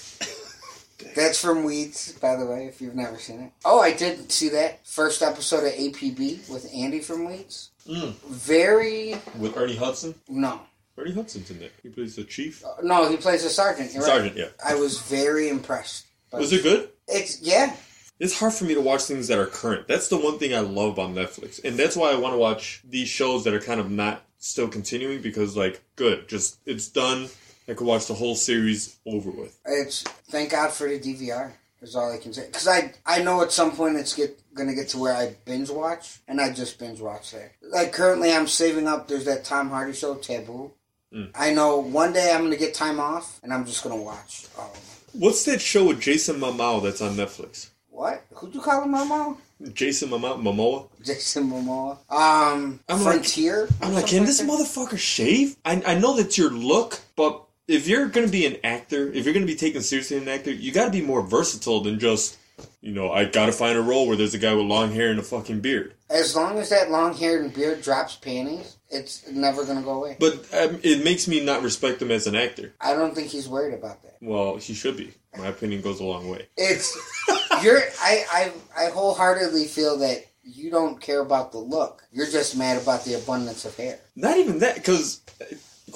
That's 1.14 1.40
from 1.40 1.64
Weeds, 1.64 2.12
by 2.12 2.36
the 2.36 2.46
way, 2.46 2.66
if 2.66 2.80
you've 2.80 2.94
never 2.94 3.18
seen 3.18 3.40
it. 3.40 3.52
Oh, 3.64 3.80
I 3.80 3.92
did 3.92 4.30
see 4.32 4.48
that. 4.50 4.86
First 4.86 5.22
episode 5.22 5.64
of 5.64 5.72
APB 5.72 6.48
with 6.48 6.70
Andy 6.74 7.00
from 7.00 7.26
Weeds. 7.26 7.70
Mm. 7.86 8.12
Very. 8.28 9.16
With 9.38 9.56
Ernie 9.56 9.76
Hudson. 9.76 10.14
No. 10.28 10.60
Ernie 10.98 11.12
Hudson's 11.12 11.50
in 11.50 11.62
it. 11.62 11.72
He 11.82 11.90
plays 11.90 12.16
the 12.16 12.24
chief. 12.24 12.64
No, 12.82 13.08
he 13.08 13.16
plays 13.16 13.42
the 13.42 13.50
sergeant. 13.50 13.92
You're 13.92 14.02
right. 14.02 14.10
Sergeant, 14.10 14.36
yeah. 14.36 14.48
I 14.64 14.74
was 14.74 15.00
very 15.00 15.48
impressed. 15.48 16.06
Was 16.32 16.52
it 16.52 16.62
good? 16.62 16.88
It's, 17.06 17.40
yeah. 17.42 17.76
It's 18.18 18.38
hard 18.38 18.54
for 18.54 18.64
me 18.64 18.74
to 18.74 18.80
watch 18.80 19.02
things 19.02 19.28
that 19.28 19.38
are 19.38 19.46
current. 19.46 19.86
That's 19.88 20.08
the 20.08 20.16
one 20.16 20.38
thing 20.38 20.54
I 20.54 20.60
love 20.60 20.98
on 20.98 21.14
Netflix. 21.14 21.62
And 21.62 21.78
that's 21.78 21.96
why 21.96 22.10
I 22.12 22.16
want 22.16 22.32
to 22.32 22.38
watch 22.38 22.82
these 22.88 23.08
shows 23.08 23.44
that 23.44 23.52
are 23.52 23.60
kind 23.60 23.78
of 23.78 23.90
not 23.90 24.22
still 24.38 24.68
continuing 24.68 25.20
because, 25.20 25.56
like, 25.56 25.82
good. 25.96 26.28
Just, 26.28 26.58
it's 26.64 26.88
done. 26.88 27.28
I 27.68 27.74
could 27.74 27.86
watch 27.86 28.06
the 28.06 28.14
whole 28.14 28.34
series 28.36 28.96
over 29.06 29.30
with. 29.30 29.58
It's 29.66 30.02
thank 30.30 30.50
God 30.50 30.70
for 30.72 30.88
the 30.88 30.98
DVR. 30.98 31.52
Is 31.82 31.94
all 31.94 32.10
I 32.10 32.16
can 32.16 32.32
say. 32.32 32.46
Because 32.46 32.66
I 32.66 32.94
I 33.04 33.22
know 33.22 33.42
at 33.42 33.52
some 33.52 33.70
point 33.72 33.96
it's 33.96 34.14
get 34.14 34.40
gonna 34.54 34.74
get 34.74 34.88
to 34.88 34.98
where 34.98 35.14
I 35.14 35.36
binge 35.44 35.68
watch, 35.68 36.20
and 36.26 36.40
I 36.40 36.50
just 36.52 36.78
binge 36.78 37.00
watch 37.00 37.32
there. 37.32 37.52
Like 37.62 37.92
currently, 37.92 38.32
I'm 38.32 38.46
saving 38.46 38.88
up. 38.88 39.08
There's 39.08 39.26
that 39.26 39.44
Tom 39.44 39.68
Hardy 39.68 39.92
show, 39.92 40.14
Taboo. 40.14 40.72
Mm. 41.12 41.30
I 41.34 41.52
know 41.52 41.76
one 41.78 42.12
day 42.14 42.32
I'm 42.32 42.42
gonna 42.44 42.56
get 42.56 42.72
time 42.72 42.98
off, 42.98 43.38
and 43.42 43.52
I'm 43.52 43.66
just 43.66 43.82
gonna 43.84 43.96
watch 44.02 44.46
all 44.58 44.68
of 44.70 44.72
them. 45.12 45.20
What's 45.20 45.44
that 45.44 45.60
show 45.60 45.86
with 45.88 46.00
Jason 46.00 46.36
Momoa 46.40 46.82
that's 46.82 47.02
on 47.02 47.14
Netflix? 47.14 47.68
What? 47.90 48.24
Who'd 48.34 48.54
you 48.54 48.60
call 48.60 48.82
him, 48.82 48.92
Momo? 48.92 49.36
Jason 49.72 50.10
Momoa? 50.10 50.38
Momoa? 50.42 50.88
Jason 51.02 51.48
Momoa. 51.50 51.92
Um, 52.10 52.80
I'm 52.88 53.02
like- 53.02 53.14
Frontier. 53.14 53.68
I'm 53.80 53.94
like, 53.94 54.06
can 54.06 54.24
this 54.24 54.42
motherfucker 54.42 54.98
shave? 54.98 55.56
I, 55.64 55.82
I 55.86 55.98
know 55.98 56.16
that's 56.16 56.36
your 56.36 56.50
look, 56.50 57.00
but 57.16 57.45
if 57.68 57.88
you're 57.88 58.06
going 58.08 58.26
to 58.26 58.32
be 58.32 58.46
an 58.46 58.56
actor, 58.62 59.08
if 59.12 59.24
you're 59.24 59.34
going 59.34 59.46
to 59.46 59.52
be 59.52 59.58
taken 59.58 59.82
seriously 59.82 60.16
as 60.16 60.22
an 60.22 60.28
actor, 60.28 60.52
you 60.52 60.72
got 60.72 60.86
to 60.86 60.90
be 60.90 61.00
more 61.00 61.22
versatile 61.22 61.80
than 61.80 61.98
just, 61.98 62.38
you 62.80 62.92
know, 62.92 63.10
I 63.10 63.24
got 63.24 63.46
to 63.46 63.52
find 63.52 63.76
a 63.76 63.82
role 63.82 64.06
where 64.06 64.16
there's 64.16 64.34
a 64.34 64.38
guy 64.38 64.54
with 64.54 64.66
long 64.66 64.92
hair 64.92 65.10
and 65.10 65.18
a 65.18 65.22
fucking 65.22 65.60
beard. 65.60 65.94
As 66.08 66.36
long 66.36 66.58
as 66.58 66.70
that 66.70 66.90
long 66.90 67.14
hair 67.14 67.42
and 67.42 67.52
beard 67.52 67.82
drops 67.82 68.16
panties, 68.16 68.76
it's 68.90 69.28
never 69.28 69.64
gonna 69.64 69.82
go 69.82 69.94
away. 69.94 70.16
But 70.20 70.34
um, 70.54 70.78
it 70.84 71.02
makes 71.02 71.26
me 71.26 71.44
not 71.44 71.62
respect 71.62 72.00
him 72.00 72.12
as 72.12 72.28
an 72.28 72.36
actor. 72.36 72.74
I 72.80 72.94
don't 72.94 73.12
think 73.14 73.28
he's 73.28 73.48
worried 73.48 73.74
about 73.74 74.02
that. 74.02 74.16
Well, 74.20 74.56
he 74.56 74.72
should 74.72 74.96
be. 74.96 75.12
My 75.36 75.48
opinion 75.48 75.82
goes 75.82 75.98
a 75.98 76.04
long 76.04 76.28
way. 76.28 76.46
It's 76.56 76.96
you're 77.62 77.80
I, 78.00 78.24
I 78.30 78.52
I 78.84 78.90
wholeheartedly 78.90 79.64
feel 79.64 79.98
that 79.98 80.24
you 80.44 80.70
don't 80.70 81.00
care 81.00 81.20
about 81.20 81.50
the 81.50 81.58
look. 81.58 82.04
You're 82.12 82.30
just 82.30 82.56
mad 82.56 82.80
about 82.80 83.04
the 83.04 83.14
abundance 83.14 83.64
of 83.64 83.76
hair. 83.76 83.98
Not 84.14 84.36
even 84.36 84.60
that, 84.60 84.76
because 84.76 85.20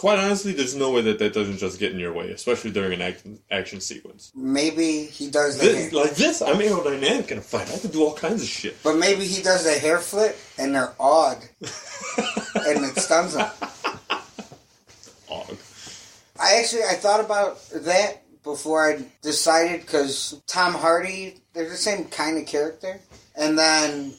quite 0.01 0.19
honestly, 0.19 0.53
there's 0.53 0.75
no 0.75 0.91
way 0.91 1.03
that 1.03 1.19
that 1.19 1.35
doesn't 1.35 1.59
just 1.59 1.79
get 1.79 1.93
in 1.93 1.99
your 1.99 2.15
way, 2.15 2.31
especially 2.31 2.71
during 2.71 2.95
an 2.95 3.03
action, 3.03 3.39
action 3.51 3.83
sequence. 3.83 4.33
Maybe 4.35 5.03
he 5.05 5.29
does 5.31 5.59
the 5.59 5.67
This, 5.67 5.91
hair, 5.93 6.01
like 6.01 6.15
this, 6.15 6.41
I'm 6.41 6.57
aerodynamic 6.57 7.31
in 7.31 7.37
a 7.37 7.43
fight. 7.43 7.71
I 7.71 7.77
can 7.77 7.91
do 7.91 8.05
all 8.05 8.15
kinds 8.15 8.41
of 8.43 8.49
shit. 8.49 8.83
but 8.83 8.97
maybe 8.97 9.27
he 9.27 9.43
does 9.43 9.65
the 9.65 9.75
hair 9.75 9.99
flip 9.99 10.39
and 10.59 10.75
they're 10.75 10.95
odd 10.99 11.37
and 11.61 12.83
it 12.83 12.97
stuns 12.97 13.35
them. 13.35 13.51
Og. 15.29 15.59
I 16.41 16.57
actually 16.61 16.85
I 16.85 16.95
thought 16.95 17.21
about 17.23 17.61
that 17.85 18.23
before 18.43 18.91
I 18.91 19.05
decided 19.21 19.83
because 19.83 20.41
Tom 20.47 20.73
Hardy 20.73 21.35
they're 21.53 21.69
the 21.69 21.77
same 21.77 22.07
kind 22.07 22.39
of 22.39 22.47
character, 22.47 23.01
and 23.37 23.59
then 23.59 24.15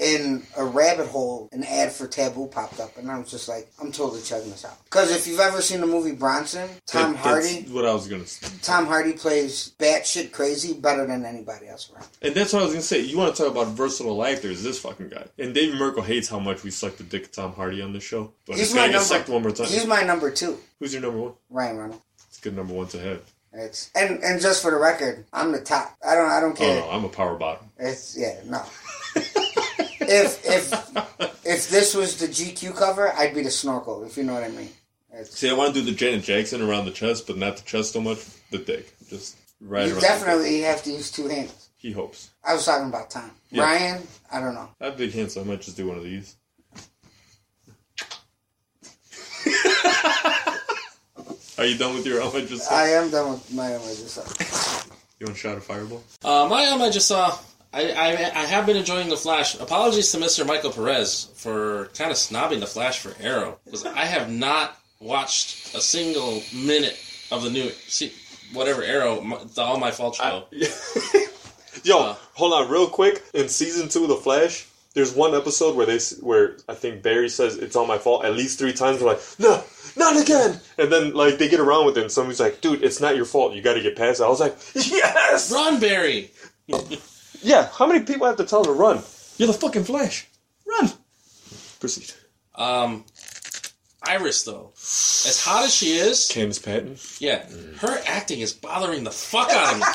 in 0.00 0.42
a 0.56 0.64
rabbit 0.64 1.06
hole, 1.06 1.48
an 1.52 1.62
ad 1.64 1.92
for 1.92 2.06
Taboo 2.06 2.46
popped 2.46 2.80
up, 2.80 2.96
and 2.96 3.10
I 3.10 3.18
was 3.18 3.30
just 3.30 3.48
like, 3.48 3.68
I'm 3.80 3.92
totally 3.92 4.22
checking 4.22 4.50
this 4.50 4.64
out. 4.64 4.82
Because 4.84 5.10
if 5.14 5.26
you've 5.26 5.40
ever 5.40 5.60
seen 5.60 5.80
the 5.80 5.86
movie 5.86 6.12
Bronson, 6.12 6.68
Tom 6.86 7.12
That- 7.12 7.18
Hardy, 7.18 7.60
That's 7.60 7.70
what 7.70 7.84
I 7.84 7.92
was 7.92 8.08
gonna 8.08 8.26
say. 8.26 8.48
Tom 8.62 8.86
Hardy 8.86 9.12
plays 9.12 9.72
batshit 9.78 10.32
crazy 10.32 10.72
better 10.72 11.06
than 11.06 11.24
anybody 11.24 11.68
else 11.68 11.90
around. 11.94 12.06
And 12.22 12.34
that's 12.34 12.52
what 12.52 12.62
I 12.62 12.64
was 12.64 12.72
gonna 12.72 12.82
say. 12.82 13.00
You 13.00 13.18
want 13.18 13.36
to 13.36 13.42
talk 13.42 13.52
about 13.52 13.68
versatile 13.68 14.24
actors? 14.24 14.62
This 14.62 14.78
fucking 14.80 15.10
guy. 15.10 15.26
And 15.38 15.54
David 15.54 15.78
Merkel 15.78 16.02
hates 16.02 16.28
how 16.28 16.38
much 16.38 16.62
we 16.64 16.70
sucked 16.70 16.98
the 16.98 17.04
dick 17.04 17.24
of 17.26 17.32
Tom 17.32 17.52
Hardy 17.52 17.82
on 17.82 17.92
this 17.92 18.02
show. 18.04 18.32
But 18.46 18.56
He's 18.56 18.74
my 18.74 18.86
number. 18.86 19.00
sucked 19.00 19.28
one 19.28 19.42
more 19.42 19.52
time. 19.52 19.66
He's 19.66 19.86
my 19.86 20.02
number 20.02 20.30
two, 20.30 20.58
Who's 20.78 20.92
your 20.94 21.02
number 21.02 21.18
one? 21.18 21.32
Ryan 21.50 21.76
Reynolds. 21.78 22.02
It's 22.28 22.38
a 22.38 22.42
good 22.42 22.56
number 22.56 22.72
one 22.74 22.86
to 22.88 22.98
have. 23.00 23.20
It's 23.52 23.90
and 23.96 24.22
and 24.22 24.40
just 24.40 24.62
for 24.62 24.70
the 24.70 24.76
record, 24.76 25.24
I'm 25.32 25.50
the 25.50 25.60
top. 25.60 25.96
I 26.06 26.14
don't 26.14 26.30
I 26.30 26.38
don't 26.40 26.56
care. 26.56 26.82
Oh 26.82 26.86
no, 26.86 26.90
I'm 26.92 27.04
a 27.04 27.08
power 27.08 27.36
bottom. 27.36 27.66
It's 27.78 28.16
yeah 28.16 28.36
no. 28.46 28.62
if 30.10 30.44
if 30.44 30.72
if 31.46 31.70
this 31.70 31.94
was 31.94 32.18
the 32.18 32.26
GQ 32.26 32.76
cover, 32.76 33.12
I'd 33.16 33.34
be 33.34 33.42
the 33.42 33.50
snorkel. 33.50 34.04
If 34.04 34.16
you 34.16 34.24
know 34.24 34.34
what 34.34 34.44
I 34.44 34.48
mean. 34.48 34.68
It's, 35.12 35.38
See, 35.38 35.50
I 35.50 35.54
want 35.54 35.74
to 35.74 35.80
do 35.80 35.90
the 35.90 35.96
Janet 35.96 36.22
Jackson 36.22 36.62
around 36.62 36.84
the 36.84 36.92
chest, 36.92 37.26
but 37.26 37.36
not 37.36 37.56
the 37.56 37.64
chest 37.64 37.92
so 37.92 38.00
much. 38.00 38.18
The 38.50 38.58
dick, 38.58 38.94
just 39.08 39.36
right 39.60 39.86
you 39.86 39.92
around. 39.92 40.02
definitely 40.02 40.60
have 40.60 40.82
to 40.84 40.90
use 40.90 41.10
two 41.10 41.26
hands. 41.28 41.68
He 41.76 41.92
hopes. 41.92 42.30
I 42.44 42.54
was 42.54 42.64
talking 42.64 42.88
about 42.88 43.10
Tom. 43.10 43.30
Yeah. 43.50 43.62
Ryan, 43.62 44.02
I 44.30 44.40
don't 44.40 44.54
know. 44.54 44.68
I 44.80 44.86
have 44.86 44.96
big 44.96 45.12
hands, 45.12 45.34
so 45.34 45.40
I 45.40 45.44
might 45.44 45.62
just 45.62 45.76
do 45.76 45.88
one 45.88 45.96
of 45.96 46.04
these. 46.04 46.36
Are 51.58 51.66
you 51.66 51.76
done 51.76 51.94
with 51.94 52.06
your 52.06 52.22
I 52.22 52.44
just 52.44 52.70
I 52.70 52.88
am 52.90 53.10
done 53.10 53.32
with 53.32 53.52
my 53.52 53.74
images. 53.74 54.18
You 55.18 55.26
want 55.26 55.36
a 55.36 55.38
shot 55.38 55.56
of 55.58 55.64
fireball? 55.64 56.02
Uh, 56.24 56.46
my 56.48 56.64
um, 56.66 56.80
I 56.80 56.90
just 56.90 57.08
saw. 57.08 57.36
I, 57.72 57.92
I 57.92 58.08
I 58.34 58.44
have 58.46 58.66
been 58.66 58.76
enjoying 58.76 59.08
the 59.08 59.16
Flash. 59.16 59.54
Apologies 59.58 60.10
to 60.12 60.18
Mr. 60.18 60.44
Michael 60.46 60.72
Perez 60.72 61.30
for 61.36 61.86
kind 61.96 62.10
of 62.10 62.16
snobbing 62.16 62.60
the 62.60 62.66
Flash 62.66 62.98
for 62.98 63.14
Arrow 63.22 63.58
because 63.64 63.86
I 63.86 64.04
have 64.06 64.28
not 64.30 64.76
watched 65.00 65.74
a 65.76 65.80
single 65.80 66.42
minute 66.54 66.98
of 67.30 67.42
the 67.44 67.50
new 67.50 67.70
see, 67.70 68.12
whatever 68.52 68.82
Arrow. 68.82 69.20
My, 69.20 69.38
the 69.54 69.62
All 69.62 69.78
My 69.78 69.92
Fault 69.92 70.16
show. 70.16 70.46
Yo, 71.84 71.98
Uh. 71.98 72.16
hold 72.34 72.52
on, 72.52 72.68
real 72.68 72.88
quick. 72.88 73.22
In 73.34 73.48
season 73.48 73.88
two 73.88 74.02
of 74.02 74.08
The 74.08 74.16
Flash, 74.16 74.66
there's 74.94 75.14
one 75.14 75.34
episode 75.36 75.76
where 75.76 75.86
they 75.86 75.98
where 76.20 76.56
I 76.68 76.74
think 76.74 77.02
Barry 77.02 77.28
says 77.28 77.56
it's 77.56 77.76
all 77.76 77.86
my 77.86 77.98
fault 77.98 78.24
at 78.24 78.34
least 78.34 78.58
three 78.58 78.72
times. 78.72 78.98
They're 78.98 79.06
like, 79.06 79.20
no, 79.38 79.62
not 79.96 80.20
again. 80.20 80.60
And 80.76 80.92
then 80.92 81.14
like 81.14 81.38
they 81.38 81.48
get 81.48 81.60
around 81.60 81.86
with 81.86 81.96
it, 81.96 82.02
and 82.02 82.10
somebody's 82.12 82.40
like, 82.40 82.60
dude, 82.60 82.82
it's 82.82 83.00
not 83.00 83.14
your 83.14 83.24
fault. 83.24 83.54
You 83.54 83.62
got 83.62 83.74
to 83.74 83.80
get 83.82 83.94
past 83.96 84.20
it. 84.20 84.24
I 84.24 84.28
was 84.28 84.40
like, 84.40 84.56
yes. 84.74 85.52
Run, 85.52 85.78
Barry. 85.78 86.32
Yeah. 87.42 87.68
How 87.72 87.86
many 87.86 88.00
people 88.00 88.26
have 88.26 88.36
to 88.36 88.44
tell 88.44 88.64
to 88.64 88.72
run? 88.72 89.02
You're 89.38 89.46
the 89.48 89.54
fucking 89.54 89.84
Flash. 89.84 90.26
Run. 90.66 90.90
Proceed. 91.80 92.12
Um, 92.54 93.04
Iris 94.02 94.42
though, 94.44 94.72
as 94.76 95.42
hot 95.44 95.64
as 95.64 95.74
she 95.74 95.92
is, 95.96 96.30
Candice 96.32 96.62
Patton. 96.62 96.96
yeah, 97.20 97.46
her 97.78 98.00
acting 98.06 98.40
is 98.40 98.52
bothering 98.52 99.04
the 99.04 99.10
fuck 99.10 99.50
out 99.50 99.72
of 99.74 99.78
me. 99.80 99.84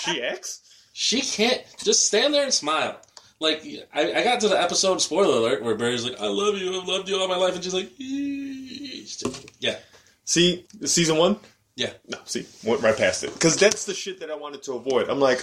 She 0.00 0.22
acts. 0.22 0.60
She 0.92 1.20
can't 1.22 1.62
just 1.82 2.06
stand 2.06 2.32
there 2.32 2.44
and 2.44 2.54
smile. 2.54 3.00
Like 3.40 3.64
I, 3.92 4.12
I 4.12 4.24
got 4.24 4.40
to 4.40 4.48
the 4.48 4.60
episode 4.60 5.00
spoiler 5.00 5.36
alert 5.36 5.62
where 5.62 5.74
Barry's 5.74 6.04
like, 6.04 6.20
"I 6.20 6.26
love 6.28 6.56
you, 6.56 6.80
I've 6.80 6.86
loved 6.86 7.08
you 7.08 7.18
all 7.18 7.26
my 7.26 7.36
life," 7.36 7.54
and 7.54 7.64
she's 7.64 7.74
like, 7.74 7.90
"Yeah, 7.98 9.76
See, 10.24 10.66
season 10.84 11.16
one. 11.16 11.36
yeah." 11.74 11.90
No, 12.06 12.18
see, 12.26 12.46
went 12.64 12.80
right 12.82 12.96
past 12.96 13.24
it. 13.24 13.32
Because 13.34 13.56
that's 13.56 13.84
the 13.86 13.94
shit 13.94 14.20
that 14.20 14.30
I 14.30 14.36
wanted 14.36 14.62
to 14.64 14.74
avoid. 14.74 15.08
I'm 15.08 15.20
like, 15.20 15.42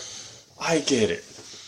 I 0.60 0.79
get 0.79 1.10
it. 1.10 1.23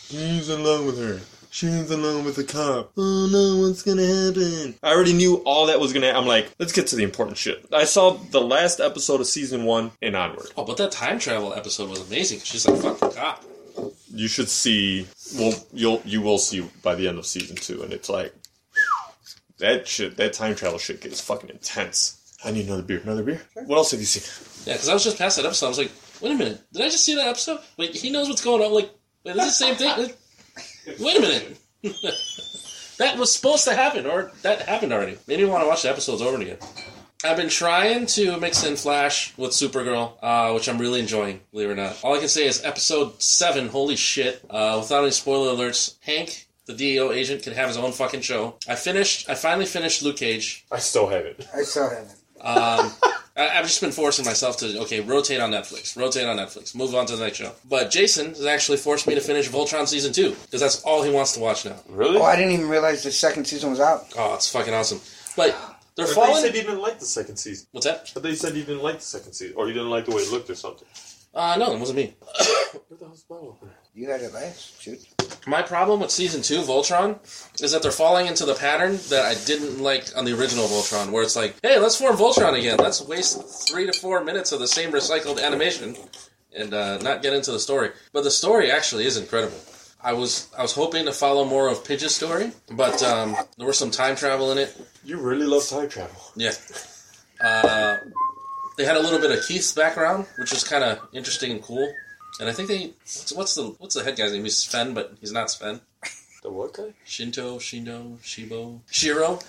He's 0.08 0.48
in 0.48 0.64
love 0.64 0.86
with 0.86 0.98
her. 0.98 1.20
She's 1.50 1.90
in 1.90 2.02
love 2.02 2.24
with 2.24 2.36
the 2.36 2.44
cop. 2.44 2.92
Oh 2.96 3.28
no, 3.30 3.66
what's 3.66 3.82
gonna 3.82 4.06
happen? 4.06 4.74
I 4.82 4.92
already 4.92 5.12
knew 5.12 5.36
all 5.44 5.66
that 5.66 5.80
was 5.80 5.92
gonna 5.92 6.08
I'm 6.08 6.26
like, 6.26 6.50
let's 6.58 6.72
get 6.72 6.86
to 6.88 6.96
the 6.96 7.02
important 7.04 7.36
shit. 7.36 7.66
I 7.72 7.84
saw 7.84 8.12
the 8.12 8.40
last 8.40 8.80
episode 8.80 9.20
of 9.20 9.26
season 9.26 9.64
one 9.64 9.90
and 10.00 10.16
onward. 10.16 10.50
Oh, 10.56 10.64
but 10.64 10.76
that 10.78 10.92
time 10.92 11.18
travel 11.18 11.54
episode 11.54 11.90
was 11.90 12.06
amazing. 12.06 12.40
She's 12.40 12.66
like, 12.66 12.80
"Fuck 12.80 12.98
the 13.00 13.08
cop." 13.08 13.44
You 14.12 14.28
should 14.28 14.48
see 14.48 15.06
well 15.36 15.54
you'll 15.72 16.02
you 16.04 16.22
will 16.22 16.38
see 16.38 16.66
by 16.82 16.94
the 16.94 17.06
end 17.08 17.18
of 17.18 17.26
season 17.26 17.56
two, 17.56 17.82
and 17.82 17.92
it's 17.92 18.08
like 18.08 18.34
that 19.58 19.86
shit 19.88 20.16
that 20.16 20.32
time 20.32 20.54
travel 20.54 20.78
shit 20.78 21.00
gets 21.00 21.20
fucking 21.20 21.50
intense. 21.50 22.36
I 22.44 22.50
need 22.50 22.66
another 22.66 22.82
beer. 22.82 23.00
Another 23.02 23.24
beer? 23.24 23.42
What 23.66 23.76
else 23.76 23.90
have 23.90 24.00
you 24.00 24.06
seen? 24.06 24.22
Yeah, 24.66 24.74
because 24.74 24.88
I 24.88 24.94
was 24.94 25.04
just 25.04 25.18
past 25.18 25.36
that 25.36 25.46
episode. 25.46 25.66
I 25.66 25.70
was 25.70 25.78
like, 25.78 25.90
"Wait 26.20 26.32
a 26.32 26.34
minute, 26.36 26.62
did 26.72 26.82
I 26.82 26.88
just 26.88 27.04
see 27.04 27.14
that 27.16 27.26
episode? 27.26 27.60
Wait, 27.76 27.94
he 27.94 28.10
knows 28.10 28.28
what's 28.28 28.44
going 28.44 28.62
on. 28.62 28.72
Like, 28.72 28.90
wait, 29.36 29.46
is 29.46 29.58
the 29.58 29.64
same 29.64 29.74
thing? 29.76 30.12
Wait 30.98 31.16
a 31.16 31.20
minute." 31.20 31.58
that 32.98 33.16
was 33.18 33.34
supposed 33.34 33.64
to 33.64 33.74
happen, 33.74 34.06
or 34.06 34.32
that 34.42 34.62
happened 34.62 34.92
already. 34.92 35.18
Maybe 35.26 35.44
I 35.44 35.48
want 35.48 35.62
to 35.64 35.68
watch 35.68 35.82
the 35.82 35.90
episodes 35.90 36.22
over 36.22 36.40
again. 36.40 36.58
I've 37.24 37.36
been 37.36 37.48
trying 37.48 38.06
to 38.06 38.38
mix 38.38 38.64
in 38.64 38.76
Flash 38.76 39.36
with 39.36 39.50
Supergirl, 39.50 40.12
uh, 40.22 40.52
which 40.52 40.68
I'm 40.68 40.78
really 40.78 41.00
enjoying, 41.00 41.40
believe 41.50 41.68
it 41.68 41.72
or 41.72 41.76
not. 41.76 41.98
All 42.04 42.14
I 42.14 42.20
can 42.20 42.28
say 42.28 42.46
is 42.46 42.64
episode 42.64 43.20
7, 43.20 43.68
holy 43.68 43.96
shit. 43.96 44.44
Uh, 44.48 44.78
without 44.80 45.02
any 45.02 45.10
spoiler 45.10 45.52
alerts, 45.52 45.96
Hank, 46.02 46.46
the 46.66 46.74
DEO 46.74 47.10
agent, 47.10 47.42
can 47.42 47.54
have 47.54 47.66
his 47.66 47.76
own 47.76 47.90
fucking 47.90 48.20
show. 48.20 48.54
I 48.68 48.76
finished, 48.76 49.28
I 49.28 49.34
finally 49.34 49.66
finished 49.66 50.00
Luke 50.00 50.16
Cage. 50.16 50.64
I 50.70 50.78
still 50.78 51.08
have 51.08 51.24
it. 51.24 51.48
I 51.52 51.62
still 51.62 51.90
haven't. 51.90 52.14
Um, 52.40 52.92
I, 53.36 53.50
I've 53.58 53.64
just 53.66 53.80
been 53.80 53.92
forcing 53.92 54.24
myself 54.24 54.56
to, 54.58 54.80
okay, 54.80 55.00
rotate 55.00 55.40
on 55.40 55.50
Netflix, 55.50 55.96
rotate 55.96 56.26
on 56.26 56.36
Netflix, 56.36 56.74
move 56.74 56.94
on 56.94 57.06
to 57.06 57.16
the 57.16 57.24
next 57.24 57.38
show. 57.38 57.52
But 57.68 57.90
Jason 57.90 58.26
has 58.28 58.46
actually 58.46 58.78
forced 58.78 59.06
me 59.06 59.14
to 59.14 59.20
finish 59.20 59.48
Voltron 59.48 59.86
Season 59.86 60.12
2, 60.12 60.30
because 60.30 60.60
that's 60.60 60.82
all 60.82 61.02
he 61.02 61.10
wants 61.12 61.32
to 61.32 61.40
watch 61.40 61.64
now. 61.64 61.76
Really? 61.88 62.18
Oh, 62.18 62.22
I 62.24 62.36
didn't 62.36 62.52
even 62.52 62.68
realize 62.68 63.02
the 63.02 63.12
second 63.12 63.44
season 63.46 63.70
was 63.70 63.80
out. 63.80 64.12
Oh, 64.16 64.34
it's 64.34 64.50
fucking 64.50 64.74
awesome. 64.74 65.00
But 65.36 65.56
they're 65.94 66.06
I 66.06 66.08
thought 66.08 66.20
you 66.20 66.26
falling. 66.26 66.42
said 66.42 66.54
you 66.56 66.62
didn't 66.62 66.80
like 66.80 66.98
the 66.98 67.04
second 67.04 67.36
season. 67.36 67.66
What's 67.72 67.86
that? 67.86 68.12
I 68.16 68.20
thought 68.20 68.24
you 68.28 68.34
said 68.36 68.54
you 68.56 68.64
didn't 68.64 68.82
like 68.82 68.96
the 68.96 69.04
second 69.04 69.32
season, 69.34 69.54
or 69.56 69.68
you 69.68 69.74
didn't 69.74 69.90
like 69.90 70.04
the 70.06 70.12
way 70.16 70.22
it 70.22 70.32
looked 70.32 70.50
or 70.50 70.54
something. 70.54 70.86
Uh, 71.34 71.56
no, 71.58 71.72
it 71.72 71.78
wasn't 71.78 71.96
me. 71.98 72.14
Where 72.88 72.98
the 72.98 73.04
hell's 73.04 73.22
the 73.22 73.34
bottle 73.34 73.48
opener? 73.56 73.72
You 73.98 74.08
had 74.08 74.20
it 74.20 74.32
last. 74.32 74.80
Shoot. 74.80 75.00
My 75.44 75.60
problem 75.60 75.98
with 75.98 76.12
season 76.12 76.40
two, 76.40 76.60
Voltron, 76.60 77.18
is 77.60 77.72
that 77.72 77.82
they're 77.82 77.90
falling 77.90 78.28
into 78.28 78.44
the 78.44 78.54
pattern 78.54 79.00
that 79.08 79.24
I 79.24 79.34
didn't 79.44 79.82
like 79.82 80.16
on 80.16 80.24
the 80.24 80.38
original 80.38 80.66
Voltron, 80.66 81.10
where 81.10 81.24
it's 81.24 81.34
like, 81.34 81.56
hey, 81.64 81.80
let's 81.80 81.96
form 81.96 82.16
Voltron 82.16 82.56
again. 82.56 82.76
Let's 82.78 83.02
waste 83.02 83.68
three 83.68 83.86
to 83.86 83.92
four 83.92 84.22
minutes 84.22 84.52
of 84.52 84.60
the 84.60 84.68
same 84.68 84.92
recycled 84.92 85.42
animation 85.42 85.96
and 86.56 86.72
uh, 86.72 86.98
not 86.98 87.22
get 87.22 87.32
into 87.32 87.50
the 87.50 87.58
story. 87.58 87.90
But 88.12 88.22
the 88.22 88.30
story 88.30 88.70
actually 88.70 89.04
is 89.04 89.16
incredible. 89.16 89.58
I 90.00 90.12
was 90.12 90.48
I 90.56 90.62
was 90.62 90.72
hoping 90.72 91.06
to 91.06 91.12
follow 91.12 91.44
more 91.44 91.66
of 91.66 91.84
Pidge's 91.84 92.14
story, 92.14 92.52
but 92.70 93.02
um, 93.02 93.34
there 93.56 93.66
was 93.66 93.78
some 93.78 93.90
time 93.90 94.14
travel 94.14 94.52
in 94.52 94.58
it. 94.58 94.76
You 95.02 95.18
really 95.18 95.46
love 95.46 95.66
time 95.66 95.88
travel. 95.88 96.22
Yeah. 96.36 96.52
Uh, 97.40 97.96
they 98.76 98.84
had 98.84 98.96
a 98.96 99.00
little 99.00 99.18
bit 99.18 99.36
of 99.36 99.44
Keith's 99.44 99.72
background, 99.72 100.26
which 100.38 100.52
was 100.52 100.62
kind 100.62 100.84
of 100.84 101.00
interesting 101.12 101.50
and 101.50 101.60
cool. 101.60 101.92
And 102.40 102.48
I 102.48 102.52
think 102.52 102.68
they 102.68 102.86
what's, 103.02 103.32
what's 103.32 103.54
the 103.54 103.62
what's 103.78 103.94
the 103.94 104.04
head 104.04 104.16
guy's 104.16 104.32
name? 104.32 104.44
He's 104.44 104.56
Sven, 104.56 104.94
but 104.94 105.14
he's 105.20 105.32
not 105.32 105.50
Sven. 105.50 105.80
The 106.42 106.50
what 106.50 106.72
guy? 106.74 106.94
Shinto, 107.04 107.58
Shindo, 107.58 108.16
Shibo, 108.20 108.80
Shiro, 108.90 109.40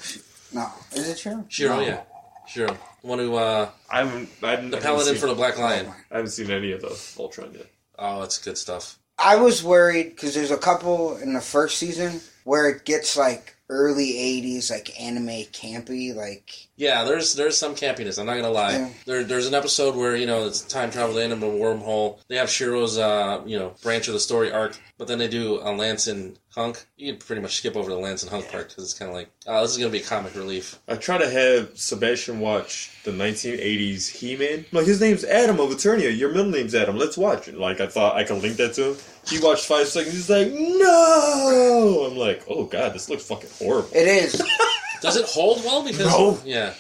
No, 0.54 0.72
is 0.94 1.08
it 1.08 1.18
true? 1.20 1.46
Shiro, 1.48 1.76
No. 1.76 1.82
yeah, 1.82 2.02
Shiro, 2.48 2.76
the 3.02 3.08
one 3.08 3.20
who 3.20 3.36
uh, 3.36 3.70
I 3.92 4.00
haven't. 4.00 4.30
I 4.42 4.52
haven't, 4.52 4.72
the 4.72 4.78
I 4.78 4.80
haven't 4.80 4.82
paladin 4.82 5.14
seen, 5.14 5.22
for 5.22 5.28
the 5.28 5.36
Black 5.36 5.60
Lion. 5.60 5.86
I 6.10 6.16
haven't 6.16 6.32
seen 6.32 6.50
any 6.50 6.72
of 6.72 6.82
the 6.82 6.88
Voltron 6.88 7.54
yet. 7.54 7.68
Oh, 8.00 8.24
it's 8.24 8.40
good 8.40 8.58
stuff. 8.58 8.98
I 9.20 9.36
was 9.36 9.64
worried 9.64 10.10
because 10.12 10.34
there's 10.34 10.50
a 10.52 10.58
couple 10.58 11.18
in 11.18 11.34
the 11.34 11.42
first 11.42 11.78
season 11.78 12.22
where 12.46 12.70
it 12.70 12.86
gets 12.86 13.16
like 13.16 13.56
early 13.70 14.14
'80s, 14.14 14.72
like 14.72 15.00
anime 15.00 15.28
campy, 15.52 16.16
like 16.16 16.69
Yeah, 16.80 17.04
there's 17.04 17.36
there's 17.36 17.58
some 17.58 17.76
campiness. 17.76 18.18
I'm 18.18 18.26
not 18.26 18.36
gonna 18.36 18.50
lie. 18.50 18.72
Yeah. 18.72 18.90
There, 19.06 19.24
there's 19.26 19.48
an 19.48 19.54
episode 19.54 19.98
where 19.98 20.16
you 20.16 20.26
know 20.26 20.48
it's 20.48 20.62
time 20.62 20.92
travel. 20.92 21.14
They 21.14 21.26
end 21.26 21.34
up 21.34 21.40
in 21.40 21.44
a 21.44 21.48
wormhole. 21.48 22.20
They 22.30 22.38
have 22.38 22.50
Shiro's 22.50 22.98
uh, 22.98 23.42
you 23.46 23.60
know 23.60 23.76
branch 23.84 24.08
of 24.08 24.14
the 24.14 24.20
story 24.22 24.50
arc, 24.50 24.80
but 24.98 25.10
then 25.10 25.18
they 25.18 25.28
do 25.28 25.60
a 25.62 25.76
Lance 25.76 26.08
and 26.08 26.40
Hunk. 26.56 26.86
You 26.96 27.12
can 27.12 27.20
pretty 27.20 27.42
much 27.42 27.58
skip 27.58 27.76
over 27.76 27.90
the 27.90 27.98
Lance 27.98 28.24
and 28.24 28.32
Hunk 28.32 28.50
part 28.50 28.70
because 28.70 28.86
it's 28.86 28.94
kind 28.94 29.10
of 29.12 29.16
like 29.16 29.30
oh, 29.46 29.62
this 29.62 29.72
is 29.72 29.78
gonna 29.78 29.90
be 29.90 30.00
comic 30.00 30.36
relief. 30.36 30.80
I 30.88 30.96
try 30.96 31.18
to 31.18 31.30
have 31.30 31.78
Sebastian 31.78 32.40
watch 32.40 32.98
the 33.04 33.12
1980s 33.12 34.10
He-Man. 34.10 34.66
Like 34.72 34.86
his 34.86 35.02
name's 35.02 35.26
Adam 35.26 35.60
of 35.60 35.72
Eternia. 35.72 36.18
Your 36.18 36.30
middle 36.30 36.50
name's 36.50 36.74
Adam. 36.74 36.96
Let's 36.98 37.18
watch 37.18 37.50
it. 37.50 37.58
Like 37.58 37.82
I 37.82 37.88
thought 37.88 38.16
I 38.16 38.24
could 38.24 38.42
link 38.42 38.56
that 38.56 38.74
to 38.76 38.92
him. 38.92 38.98
He 39.28 39.38
watched 39.42 39.66
five 39.66 39.88
seconds. 39.88 40.16
He's 40.16 40.30
like, 40.30 40.48
no. 40.54 42.08
I'm 42.10 42.18
like, 42.18 42.46
oh 42.48 42.64
god, 42.64 42.94
this 42.94 43.10
looks 43.10 43.26
fucking 43.28 43.50
horrible. 43.60 43.90
it 43.94 44.08
is. 44.08 44.42
Does 45.02 45.16
it 45.18 45.26
hold 45.26 45.64
well? 45.64 45.84
Because 45.84 46.06
No. 46.08 46.40
yeah, 46.46 46.74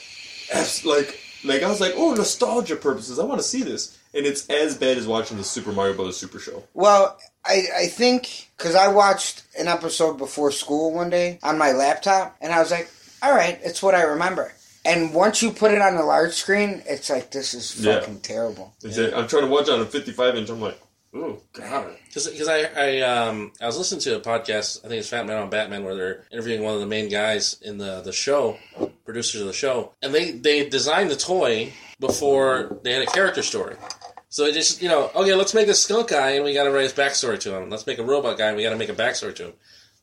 That's 0.52 0.86
like, 0.86 1.20
like 1.44 1.64
I 1.64 1.70
was 1.70 1.80
like, 1.82 1.94
oh, 1.96 2.14
nostalgia 2.14 2.76
purposes. 2.76 3.20
I 3.20 3.24
want 3.24 3.40
to 3.40 3.48
see 3.48 3.64
this, 3.64 3.98
and 4.14 4.26
it's 4.26 4.48
as 4.50 4.76
bad 4.78 4.98
as 4.98 5.08
watching 5.08 5.38
the 5.38 5.44
Super 5.44 5.72
Mario 5.72 5.94
Bros. 5.96 6.18
Super 6.18 6.40
Show. 6.40 6.64
Well, 6.74 7.18
I 7.46 7.64
I 7.78 7.86
think 7.88 8.50
because 8.58 8.76
I 8.76 8.88
watched 8.90 9.44
an 9.58 9.68
episode 9.68 10.18
before 10.18 10.52
school 10.52 10.94
one 10.94 11.10
day 11.10 11.40
on 11.44 11.58
my 11.58 11.72
laptop, 11.72 12.36
and 12.42 12.52
I 12.54 12.60
was 12.60 12.72
like, 12.72 12.90
all 13.22 13.34
right, 13.34 13.60
it's 13.64 13.82
what 13.84 13.96
I 13.96 14.02
remember. 14.04 14.54
And 14.86 15.14
once 15.14 15.42
you 15.42 15.52
put 15.52 15.72
it 15.72 15.82
on 15.82 15.96
the 15.98 16.04
large 16.04 16.34
screen, 16.34 16.82
it's 16.88 17.10
like 17.10 17.32
this 17.32 17.54
is 17.54 17.80
Yeah. 17.80 18.00
fucking 18.00 18.22
terrible. 18.22 18.74
It's 18.84 18.98
a- 18.98 19.16
I'm 19.16 19.28
trying 19.28 19.44
to 19.44 19.50
watch 19.50 19.70
on 19.70 19.82
a 19.82 19.86
55 19.86 20.36
inch. 20.38 20.50
I'm 20.50 20.62
like, 20.62 20.80
Oh 21.14 21.40
God. 21.54 21.96
Because 22.08 22.48
I 22.48 22.70
I 22.78 23.02
um 23.02 23.52
I 23.62 23.66
was 23.66 23.78
listening 23.78 24.02
to 24.02 24.18
a 24.18 24.20
podcast. 24.20 24.86
I 24.86 24.90
think 24.90 25.00
it's 25.00 25.10
Fat 25.10 25.26
Man 25.26 25.38
on 25.42 25.50
Batman, 25.50 25.84
where 25.84 25.96
they're 25.96 26.26
interviewing 26.32 26.62
one 26.64 26.76
of 26.76 26.80
the 26.80 26.86
main 26.86 27.10
guys 27.10 27.60
in 27.62 27.78
the 27.78 28.02
the 28.02 28.14
show, 28.14 28.58
producers 29.06 29.42
of 29.42 29.48
the 29.48 29.54
show, 29.54 29.94
and 30.02 30.14
they 30.14 30.32
they 30.32 30.70
designed 30.70 31.10
the 31.10 31.16
toy 31.16 31.74
before 32.00 32.80
they 32.84 32.94
had 32.94 33.02
a 33.02 33.08
character 33.08 33.42
story. 33.42 33.76
So 34.30 34.46
it 34.46 34.54
just 34.54 34.82
you 34.84 34.90
know 34.90 35.10
okay, 35.16 35.34
let's 35.34 35.56
make 35.56 35.68
a 35.68 35.74
skunk 35.74 36.10
guy, 36.10 36.32
and 36.32 36.46
we 36.46 36.54
got 36.54 36.66
to 36.66 36.72
write 36.72 36.84
his 36.84 36.94
backstory 36.94 37.40
to 37.40 37.56
him. 37.56 37.70
Let's 37.70 37.88
make 37.88 37.98
a 37.98 38.04
robot 38.04 38.38
guy, 38.38 38.50
and 38.50 38.58
we 38.58 38.64
got 38.64 38.70
to 38.70 38.78
make 38.78 38.90
a 38.90 38.94
backstory 38.94 39.36
to 39.36 39.46
him. 39.48 39.54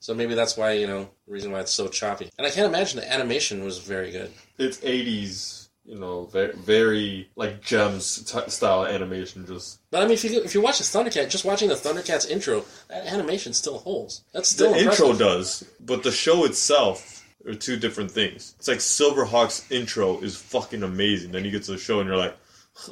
So 0.01 0.13
maybe 0.13 0.35
that's 0.35 0.57
why 0.57 0.73
you 0.73 0.89
know 0.89 1.09
the 1.27 1.33
reason 1.33 1.53
why 1.53 1.61
it's 1.61 1.73
so 1.73 1.87
choppy. 1.87 2.31
And 2.37 2.47
I 2.47 2.51
can't 2.51 2.67
imagine 2.67 2.99
the 2.99 3.13
animation 3.13 3.65
was 3.65 3.79
very 3.79 4.11
good. 4.11 4.33
It's 4.59 4.81
eighties, 4.83 5.66
you 5.87 5.99
know, 5.99 6.25
very, 6.27 6.53
very 6.53 7.29
like 7.37 7.63
gems 7.63 8.23
t- 8.31 8.51
style 8.51 8.85
animation. 8.87 9.47
Just 9.47 9.79
But 9.91 10.03
I 10.03 10.05
mean, 10.07 10.15
if 10.15 10.25
you 10.25 10.43
if 10.43 10.55
you 10.55 10.61
watch 10.61 10.79
the 10.79 10.85
Thundercat, 10.85 11.31
just 11.31 11.45
watching 11.45 11.69
the 11.69 11.75
Thundercats 11.75 12.29
intro, 12.29 12.65
that 12.89 13.07
animation 13.07 13.53
still 13.53 13.79
holds. 13.79 14.25
That's 14.33 14.49
still 14.49 14.73
the 14.73 14.81
impressive. 14.81 15.07
intro 15.11 15.19
does, 15.27 15.65
but 15.81 16.03
the 16.03 16.11
show 16.11 16.45
itself 16.45 17.25
are 17.47 17.55
two 17.55 17.77
different 17.77 18.11
things. 18.11 18.55
It's 18.59 18.69
like 18.69 18.79
Silverhawk's 18.79 19.71
intro 19.71 20.19
is 20.21 20.37
fucking 20.37 20.83
amazing. 20.83 21.31
Then 21.33 21.45
you 21.45 21.51
get 21.53 21.63
to 21.65 21.73
the 21.73 21.79
show 21.79 22.01
and 22.01 22.09
you're 22.09 22.19
like, 22.19 22.37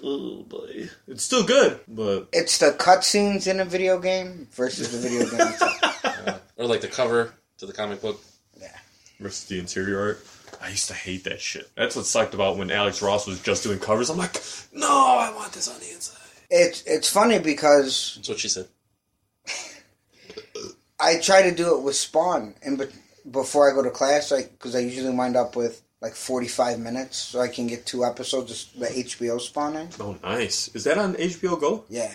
oh 0.04 0.44
boy, 0.44 0.88
it's 1.08 1.24
still 1.24 1.42
good, 1.44 1.80
but 1.88 2.28
It's 2.32 2.58
the 2.58 2.70
cutscenes 2.70 3.48
in 3.48 3.58
a 3.60 3.64
video 3.64 3.98
game 3.98 4.46
versus 4.52 4.92
the 4.92 4.98
video 4.98 5.28
game 5.28 5.48
itself. 5.48 6.42
or 6.56 6.66
like 6.66 6.80
the 6.80 6.88
cover 6.88 7.34
to 7.58 7.66
the 7.66 7.72
comic 7.72 8.00
book. 8.00 8.20
Yeah, 8.60 8.68
versus 9.18 9.44
the 9.46 9.58
interior 9.58 10.00
art. 10.00 10.26
I 10.64 10.68
used 10.70 10.88
to 10.88 10.94
hate 10.94 11.24
that 11.24 11.42
shit. 11.42 11.70
That's 11.76 11.94
what 11.94 12.06
sucked 12.06 12.32
about 12.32 12.56
when 12.56 12.70
Alex 12.70 13.02
Ross 13.02 13.26
was 13.26 13.38
just 13.40 13.62
doing 13.62 13.78
covers. 13.78 14.08
I'm 14.08 14.16
like, 14.16 14.42
no, 14.72 14.88
I 14.88 15.30
want 15.36 15.52
this 15.52 15.68
on 15.68 15.78
the 15.78 15.90
inside. 15.90 16.16
It's 16.48 16.82
it's 16.86 17.10
funny 17.10 17.38
because 17.38 18.14
That's 18.16 18.28
what 18.30 18.38
she 18.38 18.48
said. 18.48 18.68
I 20.98 21.18
try 21.18 21.42
to 21.42 21.54
do 21.54 21.76
it 21.76 21.82
with 21.82 21.96
Spawn, 21.96 22.54
and 22.62 22.78
but 22.78 22.90
before 23.30 23.70
I 23.70 23.74
go 23.74 23.82
to 23.82 23.90
class, 23.90 24.30
like 24.30 24.52
because 24.52 24.74
I 24.74 24.78
usually 24.78 25.14
wind 25.14 25.36
up 25.36 25.54
with 25.54 25.82
like 26.00 26.14
forty 26.14 26.48
five 26.48 26.78
minutes, 26.78 27.18
so 27.18 27.40
I 27.40 27.48
can 27.48 27.66
get 27.66 27.84
two 27.84 28.04
episodes 28.04 28.70
of 28.74 28.80
the 28.80 28.86
HBO 28.86 29.38
Spawn 29.40 29.76
in. 29.76 29.88
Oh, 30.00 30.16
nice. 30.22 30.68
Is 30.68 30.84
that 30.84 30.96
on 30.96 31.14
HBO 31.14 31.60
Go? 31.60 31.84
Yeah, 31.90 32.14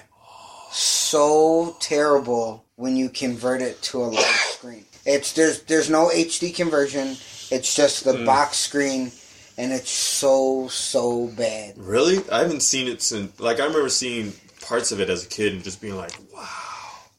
so 0.71 1.77
terrible 1.79 2.65
when 2.77 2.95
you 2.95 3.09
convert 3.09 3.61
it 3.61 3.79
to 3.83 3.99
a 3.99 4.05
large 4.05 4.25
screen. 4.25 4.85
It's 5.05 5.33
there's 5.33 5.61
there's 5.63 5.89
no 5.89 6.09
HD 6.09 6.55
conversion. 6.55 7.17
It's 7.51 7.75
just 7.75 8.03
the 8.03 8.13
mm. 8.13 8.25
box 8.25 8.57
screen, 8.57 9.11
and 9.57 9.71
it's 9.71 9.89
so 9.89 10.67
so 10.67 11.27
bad. 11.27 11.73
Really? 11.77 12.17
I 12.31 12.39
haven't 12.39 12.61
seen 12.61 12.87
it 12.87 13.01
since. 13.01 13.39
Like, 13.39 13.59
I 13.59 13.65
remember 13.65 13.89
seeing 13.89 14.33
parts 14.61 14.91
of 14.91 14.99
it 14.99 15.09
as 15.09 15.25
a 15.25 15.27
kid 15.27 15.53
and 15.53 15.63
just 15.63 15.81
being 15.81 15.95
like, 15.95 16.13
wow. 16.33 16.47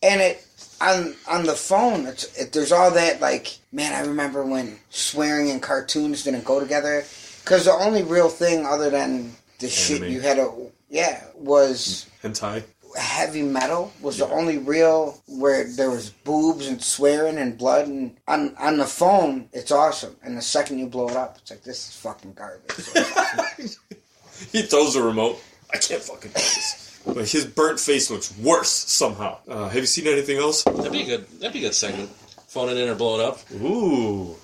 and 0.03 0.21
it 0.21 0.47
on 0.81 1.15
on 1.29 1.45
the 1.45 1.53
phone 1.53 2.07
it's 2.07 2.25
it, 2.39 2.53
there's 2.53 2.73
all 2.73 2.91
that 2.91 3.21
like 3.21 3.59
man 3.71 3.93
i 3.93 4.07
remember 4.07 4.45
when 4.45 4.79
swearing 4.89 5.51
and 5.51 5.63
cartoons 5.63 6.25
didn't 6.25 6.45
go 6.45 6.59
together 6.59 7.05
because 7.45 7.67
the 7.67 7.73
only 7.73 8.03
real 8.03 8.29
thing 8.29 8.65
other 8.65 8.89
than 8.89 9.31
the 9.59 9.69
shit 9.69 10.03
you 10.09 10.21
had 10.21 10.37
to 10.37 10.73
yeah 10.89 11.23
was 11.37 12.07
Hentai? 12.23 12.63
Heavy 12.97 13.43
metal 13.43 13.93
was 14.01 14.19
the 14.19 14.29
only 14.29 14.59
real 14.59 15.23
where 15.27 15.65
there 15.65 15.91
was 15.91 16.11
boobs 16.11 16.67
and 16.67 16.83
swearing 16.83 17.39
and 17.39 17.57
blood 17.57 17.87
and 17.87 18.17
on 18.27 18.55
on 18.59 18.79
the 18.79 18.85
phone 18.87 19.49
it's 19.53 19.71
awesome 19.71 20.17
and 20.23 20.37
the 20.37 20.43
second 20.43 20.79
you 20.79 20.87
blow 20.87 21.09
it 21.09 21.17
up 21.17 21.39
it's 21.41 21.51
like 21.51 21.63
this 21.63 21.89
is 21.89 21.97
fucking 21.97 22.33
garbage 22.33 22.67
He 24.53 24.63
throws 24.63 24.95
the 24.95 25.03
remote. 25.03 25.41
I 25.73 25.77
can't 25.77 26.03
fucking 26.03 26.31
do 26.31 26.35
this. 26.35 27.01
But 27.07 27.29
his 27.29 27.45
burnt 27.45 27.79
face 27.79 28.11
looks 28.11 28.37
worse 28.39 28.71
somehow. 28.71 29.39
Uh, 29.47 29.69
have 29.69 29.77
you 29.77 29.87
seen 29.87 30.07
anything 30.07 30.39
else? 30.39 30.65
That'd 30.65 30.93
be 30.93 31.03
a 31.03 31.07
good. 31.07 31.29
That'd 31.41 31.53
be 31.53 31.61
a 31.61 31.69
good 31.69 31.75
segment. 31.75 32.11
Phone 32.49 32.69
it 32.71 32.77
in 32.77 32.89
or 32.89 32.95
blow 32.95 33.21
it 33.21 33.25
up. 33.25 33.39
Ooh. 33.63 34.37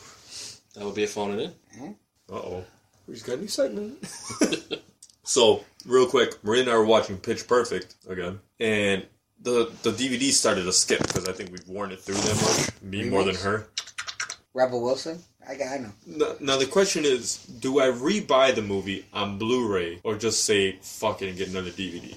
That 0.75 0.85
would 0.85 0.95
be 0.95 1.05
a 1.05 1.09
phone 1.09 1.39
it 1.39 1.51
in. 1.81 1.97
Uh 2.31 2.35
oh. 2.35 2.65
He's 3.07 3.23
got 3.23 3.39
a 3.39 3.41
new 3.41 3.49
segment. 3.49 3.99
so, 5.27 5.65
real 5.85 6.07
quick, 6.07 6.43
Maria 6.45 6.63
and 6.63 6.71
I 6.71 6.77
were 6.77 6.85
watching 6.87 7.19
Pitch 7.19 7.47
Perfect 7.47 7.95
again, 8.09 8.41
and 8.61 9.05
the 9.43 9.71
the 9.83 9.91
DVD 9.91 10.31
started 10.33 10.65
to 10.65 10.73
skip 10.73 11.01
because 11.07 11.29
I 11.29 11.33
think 11.33 11.51
we've 11.53 11.69
worn 11.69 11.93
it 11.93 12.01
through 12.01 12.15
that 12.15 12.37
much. 12.43 12.83
Me 12.83 13.09
more 13.11 13.25
than 13.25 13.35
her. 13.37 13.67
rebel 14.55 14.81
wilson 14.83 15.19
i 15.49 15.55
got 15.55 15.69
I 15.75 15.79
know 15.79 15.93
Now, 16.07 16.33
now 16.41 16.57
the 16.57 16.67
question 16.67 17.05
is, 17.05 17.37
do 17.65 17.79
I 17.81 17.87
rebuy 17.89 18.55
the 18.55 18.63
movie 18.63 19.05
on 19.13 19.39
Blu-ray 19.39 20.01
or 20.03 20.17
just 20.17 20.45
say 20.45 20.79
fuck 20.81 21.21
it 21.23 21.29
and 21.29 21.37
get 21.39 21.49
another 21.51 21.71
DVD? 21.71 22.09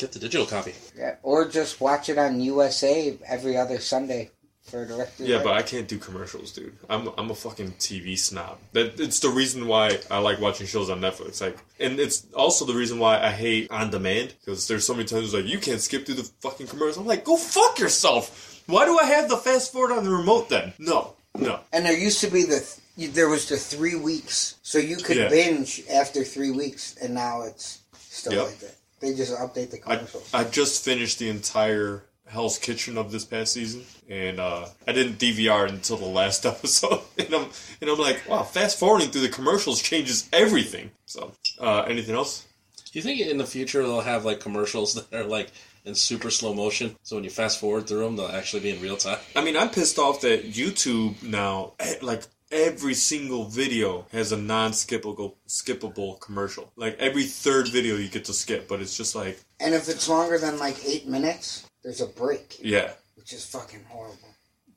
Get 0.00 0.10
the 0.12 0.18
digital 0.18 0.46
copy. 0.46 0.74
yeah 0.96 1.16
or 1.22 1.46
just 1.48 1.80
watch 1.80 2.08
it 2.08 2.18
on 2.18 2.40
usa 2.40 3.18
every 3.26 3.56
other 3.56 3.78
sunday 3.78 4.30
for 4.72 4.82
of 4.82 4.88
the 4.88 5.08
Yeah, 5.24 5.42
but 5.42 5.52
I 5.52 5.62
can't 5.62 5.86
do 5.86 5.98
commercials, 5.98 6.50
dude. 6.52 6.74
I'm 6.90 7.10
I'm 7.18 7.30
a 7.30 7.34
fucking 7.34 7.72
TV 7.78 8.18
snob. 8.18 8.58
That 8.72 8.98
it's 8.98 9.20
the 9.20 9.28
reason 9.28 9.66
why 9.68 10.00
I 10.10 10.18
like 10.18 10.40
watching 10.40 10.66
shows 10.66 10.90
on 10.90 11.00
Netflix. 11.00 11.40
Like, 11.40 11.58
and 11.78 12.00
it's 12.00 12.26
also 12.34 12.64
the 12.64 12.74
reason 12.74 12.98
why 12.98 13.20
I 13.20 13.30
hate 13.30 13.70
on 13.70 13.90
demand 13.90 14.34
because 14.40 14.66
there's 14.66 14.86
so 14.86 14.94
many 14.94 15.04
times 15.04 15.34
like 15.34 15.44
you 15.44 15.58
can't 15.58 15.80
skip 15.80 16.06
through 16.06 16.16
the 16.16 16.30
fucking 16.40 16.66
commercial. 16.66 17.02
I'm 17.02 17.06
like, 17.08 17.24
go 17.24 17.36
fuck 17.36 17.78
yourself. 17.78 18.62
Why 18.66 18.84
do 18.86 18.98
I 18.98 19.04
have 19.04 19.28
the 19.28 19.36
fast 19.36 19.72
forward 19.72 19.92
on 19.92 20.04
the 20.04 20.10
remote 20.10 20.48
then? 20.48 20.72
No, 20.78 21.14
no. 21.36 21.60
And 21.72 21.84
there 21.84 21.96
used 21.96 22.20
to 22.22 22.28
be 22.30 22.44
the 22.44 22.60
th- 22.96 23.12
there 23.12 23.28
was 23.28 23.48
the 23.48 23.56
three 23.56 23.96
weeks, 23.96 24.56
so 24.62 24.78
you 24.78 24.96
could 24.96 25.16
Yeah. 25.16 25.28
binge 25.28 25.82
after 25.90 26.24
three 26.24 26.50
weeks, 26.50 26.94
and 27.00 27.14
now 27.14 27.42
it's 27.42 27.78
still 27.98 28.32
Yep. 28.34 28.46
like 28.46 28.58
that. 28.60 28.74
They 29.00 29.14
just 29.14 29.32
update 29.34 29.70
the 29.70 29.80
I 29.86 29.96
commercials. 29.96 30.28
I 30.32 30.44
just 30.44 30.84
finished 30.84 31.18
the 31.18 31.28
entire 31.28 32.04
Hell's 32.32 32.58
Kitchen 32.58 32.96
of 32.96 33.12
this 33.12 33.24
past 33.24 33.52
season, 33.52 33.84
and 34.08 34.40
uh, 34.40 34.66
I 34.88 34.92
didn't 34.92 35.18
DVR 35.18 35.68
until 35.68 35.98
the 35.98 36.06
last 36.06 36.46
episode. 36.54 37.00
And 37.18 37.32
I'm 37.34 37.46
and 37.80 37.90
I'm 37.90 37.98
like, 37.98 38.26
wow, 38.28 38.42
fast 38.42 38.78
forwarding 38.78 39.10
through 39.10 39.20
the 39.20 39.28
commercials 39.28 39.82
changes 39.82 40.28
everything. 40.32 40.90
So, 41.04 41.32
uh, 41.60 41.82
anything 41.82 42.14
else? 42.14 42.46
Do 42.90 42.98
you 42.98 43.02
think 43.02 43.20
in 43.20 43.38
the 43.38 43.46
future 43.46 43.82
they'll 43.82 44.00
have 44.00 44.24
like 44.24 44.40
commercials 44.40 44.94
that 45.10 45.12
are 45.14 45.24
like 45.24 45.50
in 45.84 45.94
super 45.94 46.30
slow 46.30 46.54
motion? 46.54 46.96
So 47.02 47.16
when 47.16 47.24
you 47.24 47.30
fast 47.30 47.60
forward 47.60 47.86
through 47.86 48.04
them, 48.04 48.16
they'll 48.16 48.28
actually 48.28 48.62
be 48.62 48.70
in 48.70 48.80
real 48.80 48.96
time. 48.96 49.18
I 49.36 49.44
mean, 49.44 49.56
I'm 49.56 49.68
pissed 49.68 49.98
off 49.98 50.22
that 50.22 50.50
YouTube 50.50 51.22
now, 51.22 51.74
eh, 51.80 51.96
like 52.00 52.22
every 52.50 52.94
single 52.94 53.44
video 53.44 54.06
has 54.12 54.32
a 54.32 54.36
non-skippable 54.36 55.34
skippable 55.48 56.20
commercial. 56.20 56.72
Like 56.76 56.96
every 56.98 57.24
third 57.24 57.68
video 57.68 57.96
you 57.96 58.08
get 58.08 58.24
to 58.26 58.32
skip, 58.32 58.68
but 58.68 58.80
it's 58.80 58.96
just 58.96 59.14
like, 59.14 59.38
and 59.60 59.74
if 59.74 59.88
it's 59.88 60.08
longer 60.08 60.38
than 60.38 60.58
like 60.58 60.76
eight 60.86 61.06
minutes, 61.06 61.66
there's 61.82 62.00
a 62.00 62.06
break, 62.06 62.58
yeah. 62.62 62.92
which 63.16 63.32
is 63.32 63.44
fucking 63.44 63.84
horrible. 63.88 64.32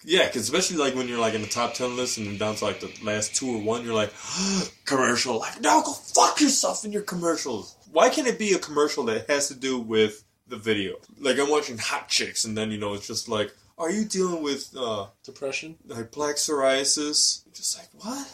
Yeah, 0.07 0.27
cause 0.27 0.43
especially 0.43 0.77
like 0.77 0.93
when 0.93 1.07
you're 1.07 1.19
like 1.19 1.33
in 1.33 1.41
the 1.41 1.47
top 1.47 1.73
ten 1.73 1.95
list 1.95 2.19
and 2.19 2.27
then 2.27 2.37
down 2.37 2.55
to 2.55 2.65
like 2.65 2.79
the 2.79 2.91
last 3.03 3.35
two 3.35 3.55
or 3.55 3.61
one, 3.61 3.83
you're 3.83 3.95
like, 3.95 4.13
commercial. 4.85 5.39
Like, 5.39 5.61
no, 5.61 5.81
go 5.81 5.93
fuck 5.93 6.39
yourself 6.39 6.85
in 6.85 6.91
your 6.91 7.01
commercials. 7.01 7.75
Why 7.91 8.09
can't 8.09 8.27
it 8.27 8.37
be 8.37 8.53
a 8.53 8.59
commercial 8.59 9.03
that 9.05 9.29
has 9.29 9.47
to 9.47 9.55
do 9.55 9.79
with 9.79 10.23
the 10.47 10.57
video? 10.57 10.97
Like 11.19 11.39
I'm 11.39 11.49
watching 11.49 11.79
Hot 11.79 12.07
Chicks, 12.07 12.45
and 12.45 12.55
then 12.55 12.69
you 12.69 12.77
know 12.77 12.93
it's 12.93 13.07
just 13.07 13.27
like, 13.27 13.51
are 13.79 13.89
you 13.89 14.05
dealing 14.05 14.43
with 14.43 14.75
uh, 14.77 15.07
Depression. 15.23 15.75
like 15.87 16.11
black 16.11 16.35
psoriasis? 16.35 17.41
Just 17.53 17.77
like 17.77 17.89
what? 18.03 18.31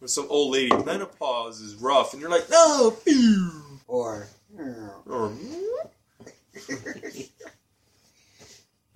Or 0.00 0.08
some 0.08 0.26
old 0.30 0.52
lady 0.52 0.74
menopause 0.84 1.60
is 1.60 1.74
rough, 1.74 2.14
and 2.14 2.22
you're 2.22 2.30
like, 2.30 2.48
no. 2.48 2.96
Or 3.86 4.26
or. 5.06 5.32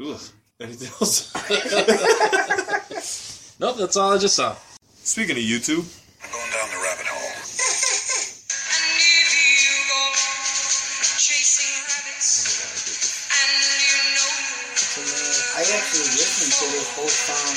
Ugh. 0.01 0.21
Anything 0.61 0.89
else? 1.01 1.33
Nope, 3.61 3.77
that's 3.79 3.97
all 3.97 4.13
I 4.13 4.19
just 4.19 4.35
saw. 4.35 4.57
Speaking 5.05 5.37
of 5.37 5.43
YouTube. 5.43 5.85
I'm 6.25 6.31
going 6.33 6.51
down 6.51 6.69
the 6.71 6.83
rabbit 6.83 7.07
hole. 7.07 8.45
I 14.35 15.63
actually 15.63 16.11
listened 16.19 16.51
to 16.51 16.67
this 16.75 16.91
whole 16.99 17.07
song 17.07 17.47
on 17.47 17.55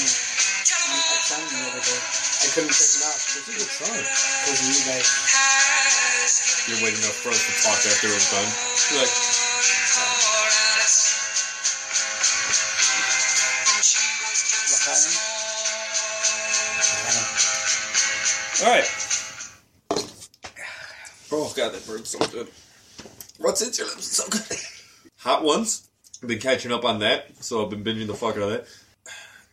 XM 1.18 1.42
the 1.50 1.58
other 1.74 1.82
day. 1.82 1.98
I 1.98 2.48
couldn't 2.54 2.70
turn 2.78 2.94
it 2.94 3.10
off 3.10 3.18
It's 3.18 3.50
a 3.50 3.58
good 3.58 3.74
song. 3.74 3.98
because 3.98 4.62
of 4.62 4.70
you 4.70 4.78
guys. 4.86 5.10
You're 6.70 6.78
waiting 6.86 7.02
up 7.10 7.18
for 7.18 7.34
us 7.34 7.42
to 7.42 7.54
talk 7.66 7.82
after 7.82 8.14
it's 8.14 8.30
done. 8.30 8.46
You're 8.94 9.02
like, 9.02 9.10
all 18.64 18.70
right. 18.72 18.86
Oh 21.32 21.54
god, 21.56 21.74
that 21.74 21.86
burp's 21.86 22.12
so 22.12 22.20
good. 22.20 22.48
What's 23.38 23.62
in 23.62 23.74
your 23.74 23.88
lips? 23.94 24.08
So 24.08 24.28
good. 24.30 24.58
Hot 25.18 25.44
ones. 25.44 25.90
I've 26.22 26.30
been 26.30 26.40
catching 26.40 26.72
up 26.72 26.86
on 26.86 27.00
that, 27.00 27.44
so 27.44 27.64
I've 27.64 27.70
been 27.70 27.84
binging 27.84 28.08
the 28.08 28.14
fuck 28.16 28.36
out 28.38 28.44
of 28.44 28.50
that. 28.50 28.68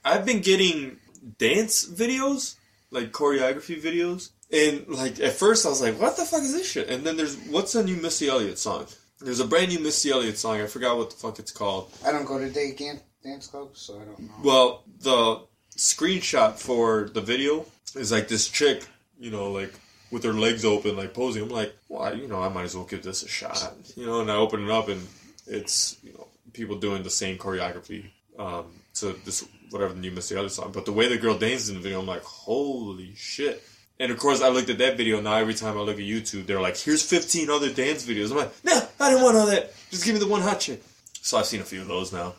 I've 0.05 0.25
been 0.25 0.41
getting 0.41 0.99
dance 1.39 1.87
videos, 1.87 2.57
like 2.91 3.13
choreography 3.13 3.81
videos, 3.81 4.31
and 4.53 4.87
like 4.89 5.21
at 5.21 5.33
first 5.33 5.67
I 5.67 5.69
was 5.69 5.83
like, 5.83 6.01
"What 6.01 6.17
the 6.17 6.25
fuck 6.25 6.43
is 6.43 6.53
this 6.53 6.71
shit?" 6.71 6.89
And 6.89 7.05
then 7.05 7.17
there's 7.17 7.37
what's 7.49 7.75
a 7.75 7.83
new 7.85 7.97
Missy 7.97 8.29
Elliott 8.29 8.59
song? 8.59 8.87
There's 9.21 9.41
a 9.41 9.47
brand 9.47 9.71
new 9.71 9.81
Missy 9.81 10.11
Elliott 10.11 10.39
song. 10.39 10.61
I 10.61 10.67
forgot 10.67 10.97
what 10.97 11.11
the 11.11 11.17
fuck 11.17 11.39
it's 11.39 11.53
called. 11.53 11.91
I 12.05 12.13
don't 12.13 12.25
go 12.25 12.39
to 12.39 12.49
day 12.51 12.73
can- 12.73 13.01
dance 13.23 13.47
clubs, 13.47 13.81
so 13.81 14.01
I 14.01 14.05
don't 14.05 14.21
know. 14.21 14.35
Well, 14.43 14.85
the 15.01 15.47
screenshot 15.77 16.59
for 16.59 17.09
the 17.13 17.21
video 17.21 17.67
is 17.95 18.13
like 18.13 18.29
this 18.29 18.49
chick, 18.49 18.87
you 19.25 19.31
know, 19.31 19.51
like 19.51 19.73
with 20.11 20.23
her 20.25 20.35
legs 20.35 20.67
open, 20.67 20.97
like 20.97 21.15
posing. 21.15 21.43
I'm 21.43 21.49
like, 21.49 21.75
well, 21.89 22.15
you 22.15 22.29
know, 22.29 22.43
I 22.43 22.51
might 22.51 22.65
as 22.65 22.77
well 22.77 22.85
give 22.85 23.03
this 23.03 23.23
a 23.23 23.29
shot, 23.29 23.73
you 23.97 24.05
know. 24.05 24.21
And 24.21 24.31
I 24.31 24.37
open 24.37 24.65
it 24.65 24.71
up, 24.71 24.89
and 24.89 25.01
it's 25.47 25.97
you 26.03 26.13
know 26.13 26.29
people 26.53 26.77
doing 26.77 27.03
the 27.03 27.11
same 27.11 27.39
choreography 27.39 28.11
um, 28.39 28.67
to 28.95 29.17
this 29.25 29.47
whatever 29.71 29.95
the 29.95 30.01
new 30.01 30.11
Missy 30.11 30.37
Elliott 30.37 30.53
song. 30.53 30.73
But 30.73 30.85
the 30.85 30.93
way 30.93 31.09
the 31.09 31.17
girl 31.17 31.39
dances 31.39 31.71
in 31.71 31.77
the 31.77 31.81
video, 31.81 32.01
I'm 32.01 32.07
like, 32.07 32.23
holy 32.23 33.15
shit. 33.17 33.63
And 33.99 34.13
of 34.13 34.19
course, 34.19 34.43
I 34.43 34.49
looked 34.49 34.69
at 34.69 34.79
that 34.79 34.99
video. 34.99 35.21
Now 35.21 35.37
every 35.37 35.55
time 35.55 35.79
I 35.79 35.81
look 35.81 35.97
at 35.97 36.03
YouTube, 36.03 36.47
they're 36.47 36.61
like, 36.61 36.77
"Here's 36.77 37.03
15 37.03 37.49
other 37.49 37.73
dance 37.73 38.05
videos." 38.05 38.31
I'm 38.31 38.37
like, 38.37 38.65
"No, 38.65 38.87
I 39.01 39.09
didn't 39.09 39.25
want 39.25 39.39
all 39.39 39.47
that. 39.47 39.73
Just 39.91 40.05
give 40.05 40.15
me 40.15 40.21
the 40.21 40.27
one 40.27 40.43
hot 40.43 40.61
chick." 40.61 40.83
So 41.23 41.39
I've 41.39 41.47
seen 41.47 41.63
a 41.63 41.65
few 41.65 41.81
of 41.81 41.89
those 41.89 42.13
now 42.13 42.35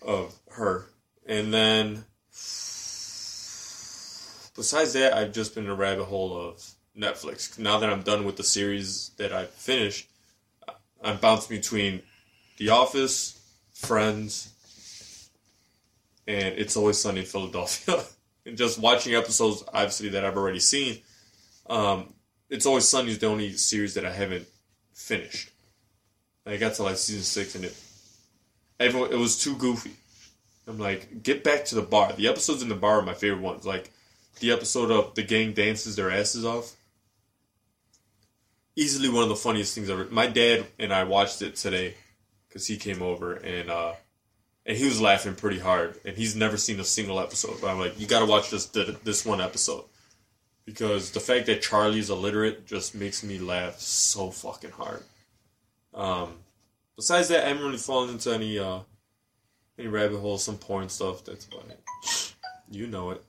of 0.00 0.34
her, 0.52 0.86
and 1.26 1.52
then 1.52 2.06
besides 4.56 4.94
that, 4.94 5.12
I've 5.12 5.32
just 5.32 5.54
been 5.54 5.64
in 5.64 5.70
a 5.70 5.74
rabbit 5.74 6.04
hole 6.04 6.36
of 6.36 6.64
Netflix. 6.98 7.58
Now 7.58 7.78
that 7.78 7.90
I'm 7.90 8.02
done 8.02 8.24
with 8.24 8.36
the 8.36 8.42
series 8.42 9.10
that 9.18 9.32
I 9.32 9.44
finished, 9.44 10.08
I'm 11.02 11.18
bouncing 11.18 11.56
between 11.56 12.02
The 12.56 12.70
Office, 12.70 13.40
Friends, 13.74 14.52
and 16.26 16.54
It's 16.58 16.76
Always 16.76 16.98
Sunny 16.98 17.20
in 17.20 17.26
Philadelphia. 17.26 18.02
and 18.46 18.56
just 18.56 18.78
watching 18.78 19.14
episodes, 19.14 19.62
obviously, 19.68 20.08
that 20.10 20.24
I've 20.24 20.36
already 20.36 20.60
seen. 20.60 21.00
Um, 21.68 22.14
It's 22.48 22.66
Always 22.66 22.88
Sunny 22.88 23.10
is 23.10 23.18
the 23.18 23.26
only 23.26 23.52
series 23.52 23.94
that 23.94 24.04
I 24.04 24.12
haven't 24.12 24.46
finished. 24.94 25.50
I 26.46 26.56
got 26.56 26.74
to 26.74 26.84
like 26.84 26.96
season 26.96 27.24
six, 27.24 27.56
and 27.56 27.64
it 27.64 27.76
everyone, 28.78 29.12
it 29.12 29.18
was 29.18 29.42
too 29.42 29.56
goofy. 29.56 29.92
I'm 30.68 30.78
like, 30.78 31.22
get 31.22 31.44
back 31.44 31.64
to 31.66 31.74
the 31.74 31.82
bar. 31.82 32.12
The 32.12 32.28
episodes 32.28 32.62
in 32.62 32.68
the 32.68 32.74
bar 32.74 33.00
are 33.00 33.02
my 33.02 33.14
favorite 33.14 33.42
ones. 33.42 33.66
Like 33.66 33.90
the 34.40 34.52
episode 34.52 34.90
of 34.90 35.14
the 35.14 35.22
gang 35.22 35.52
dances 35.52 35.96
their 35.96 36.10
asses 36.10 36.44
off. 36.44 36.74
Easily 38.74 39.08
one 39.08 39.22
of 39.22 39.28
the 39.28 39.36
funniest 39.36 39.74
things 39.74 39.88
ever. 39.88 40.06
My 40.10 40.26
dad 40.26 40.66
and 40.78 40.92
I 40.92 41.04
watched 41.04 41.40
it 41.42 41.56
today 41.56 41.94
because 42.48 42.66
he 42.66 42.76
came 42.76 43.02
over 43.02 43.34
and 43.34 43.70
uh, 43.70 43.94
and 44.66 44.76
he 44.76 44.84
was 44.84 45.00
laughing 45.00 45.34
pretty 45.34 45.58
hard. 45.58 45.98
And 46.04 46.16
he's 46.16 46.36
never 46.36 46.56
seen 46.56 46.78
a 46.80 46.84
single 46.84 47.18
episode. 47.18 47.60
But 47.60 47.68
I'm 47.68 47.78
like, 47.78 47.98
you 47.98 48.06
got 48.06 48.20
to 48.20 48.26
watch 48.26 48.50
this 48.50 48.66
this 48.66 49.24
one 49.24 49.40
episode 49.40 49.84
because 50.66 51.12
the 51.12 51.20
fact 51.20 51.46
that 51.46 51.62
Charlie's 51.62 52.10
illiterate 52.10 52.66
just 52.66 52.94
makes 52.94 53.22
me 53.22 53.38
laugh 53.38 53.78
so 53.78 54.30
fucking 54.30 54.72
hard. 54.72 55.02
Um, 55.94 56.34
besides 56.96 57.28
that, 57.28 57.44
I 57.44 57.48
haven't 57.48 57.64
really 57.64 57.78
fallen 57.78 58.10
into 58.10 58.34
any 58.34 58.58
uh, 58.58 58.80
any 59.78 59.88
rabbit 59.88 60.18
holes, 60.18 60.44
some 60.44 60.58
porn 60.58 60.88
stuff. 60.88 61.24
That's 61.24 61.46
about 61.46 61.66
it. 61.70 62.34
You 62.70 62.88
know 62.88 63.12
it. 63.12 63.22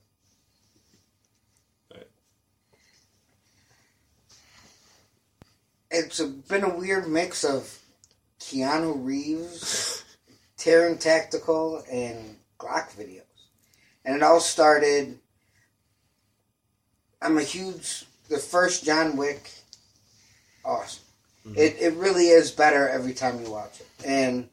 Right. 1.94 2.08
It's 5.90 6.20
a, 6.20 6.28
been 6.28 6.64
a 6.64 6.76
weird 6.76 7.08
mix 7.08 7.44
of 7.44 7.80
Keanu 8.40 9.06
Reeves, 9.06 10.04
Taran 10.58 11.00
Tactical, 11.00 11.84
and 11.92 12.38
Glock 12.60 12.96
videos. 12.96 13.22
And 14.04 14.16
it 14.16 14.24
all 14.24 14.40
started. 14.40 15.20
I'm 17.22 17.38
a 17.38 17.44
huge. 17.44 18.06
The 18.30 18.38
first 18.38 18.84
John 18.84 19.16
Wick, 19.16 19.50
awesome. 20.66 21.04
It, 21.56 21.78
it 21.80 21.94
really 21.94 22.28
is 22.28 22.52
better 22.52 22.90
every 22.90 23.14
time 23.14 23.42
you 23.42 23.50
watch 23.50 23.80
it. 23.80 23.88
And 24.06 24.50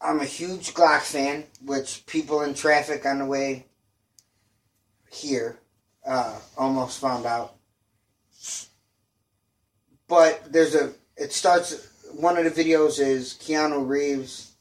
I'm 0.00 0.20
a 0.20 0.24
huge 0.24 0.72
Glock 0.72 1.00
fan, 1.00 1.44
which 1.62 2.06
people 2.06 2.42
in 2.42 2.54
traffic 2.54 3.04
on 3.04 3.18
the 3.18 3.26
way 3.26 3.66
here 5.10 5.58
uh, 6.06 6.38
almost 6.56 7.00
found 7.00 7.26
out. 7.26 7.54
But 10.08 10.52
there's 10.52 10.74
a. 10.74 10.92
It 11.16 11.32
starts. 11.32 11.88
One 12.12 12.36
of 12.36 12.44
the 12.44 12.50
videos 12.64 13.00
is 13.00 13.34
Keanu 13.34 13.86
Reeves 13.88 14.52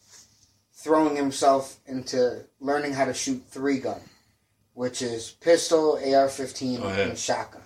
throwing 0.73 1.15
himself 1.15 1.77
into 1.87 2.43
learning 2.59 2.93
how 2.93 3.05
to 3.05 3.13
shoot 3.13 3.41
three 3.49 3.79
gun, 3.79 4.01
which 4.73 5.01
is 5.01 5.31
pistol, 5.31 5.93
AR-15, 5.93 6.79
Oh, 6.81 6.87
yeah. 6.89 6.95
and 7.07 7.17
shotgun. 7.17 7.61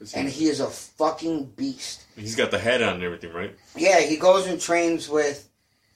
He- 0.00 0.16
And 0.18 0.28
he 0.28 0.46
is 0.48 0.58
a 0.60 0.66
fucking 0.68 1.44
beast. 1.56 2.00
he's 2.16 2.34
got 2.34 2.50
the 2.50 2.58
head 2.58 2.82
on 2.82 2.94
and 2.94 3.04
everything, 3.04 3.32
right? 3.32 3.54
Yeah, 3.76 4.00
he 4.00 4.16
goes 4.16 4.46
and 4.48 4.60
trains 4.60 5.08
with, 5.08 5.48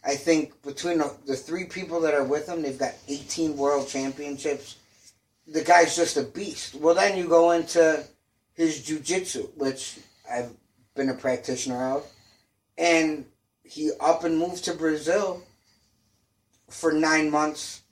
I 0.04 0.14
think, 0.14 0.62
between 0.62 0.98
the, 0.98 1.12
the 1.26 1.34
three 1.34 1.64
people 1.64 2.00
that 2.02 2.14
are 2.14 2.22
with 2.22 2.48
him, 2.48 2.62
they've 2.62 2.78
got 2.78 2.94
18 3.08 3.56
world 3.56 3.88
championships. 3.88 4.76
The 5.48 5.64
guy's 5.64 5.96
just 5.96 6.16
a 6.16 6.22
beast. 6.22 6.76
Well, 6.76 6.94
then 6.94 7.16
you 7.18 7.26
go 7.28 7.50
into 7.50 8.04
his 8.54 8.80
jujitsu, 8.86 9.48
which 9.56 9.98
I've 10.30 10.50
been 10.96 11.10
a 11.10 11.14
practitioner 11.14 11.96
of, 11.96 12.06
and 12.78 13.26
he 13.62 13.90
up 14.00 14.24
and 14.24 14.38
moved 14.38 14.64
to 14.64 14.74
Brazil 14.74 15.42
for 16.68 16.92
nine 16.92 17.30
months 17.30 17.82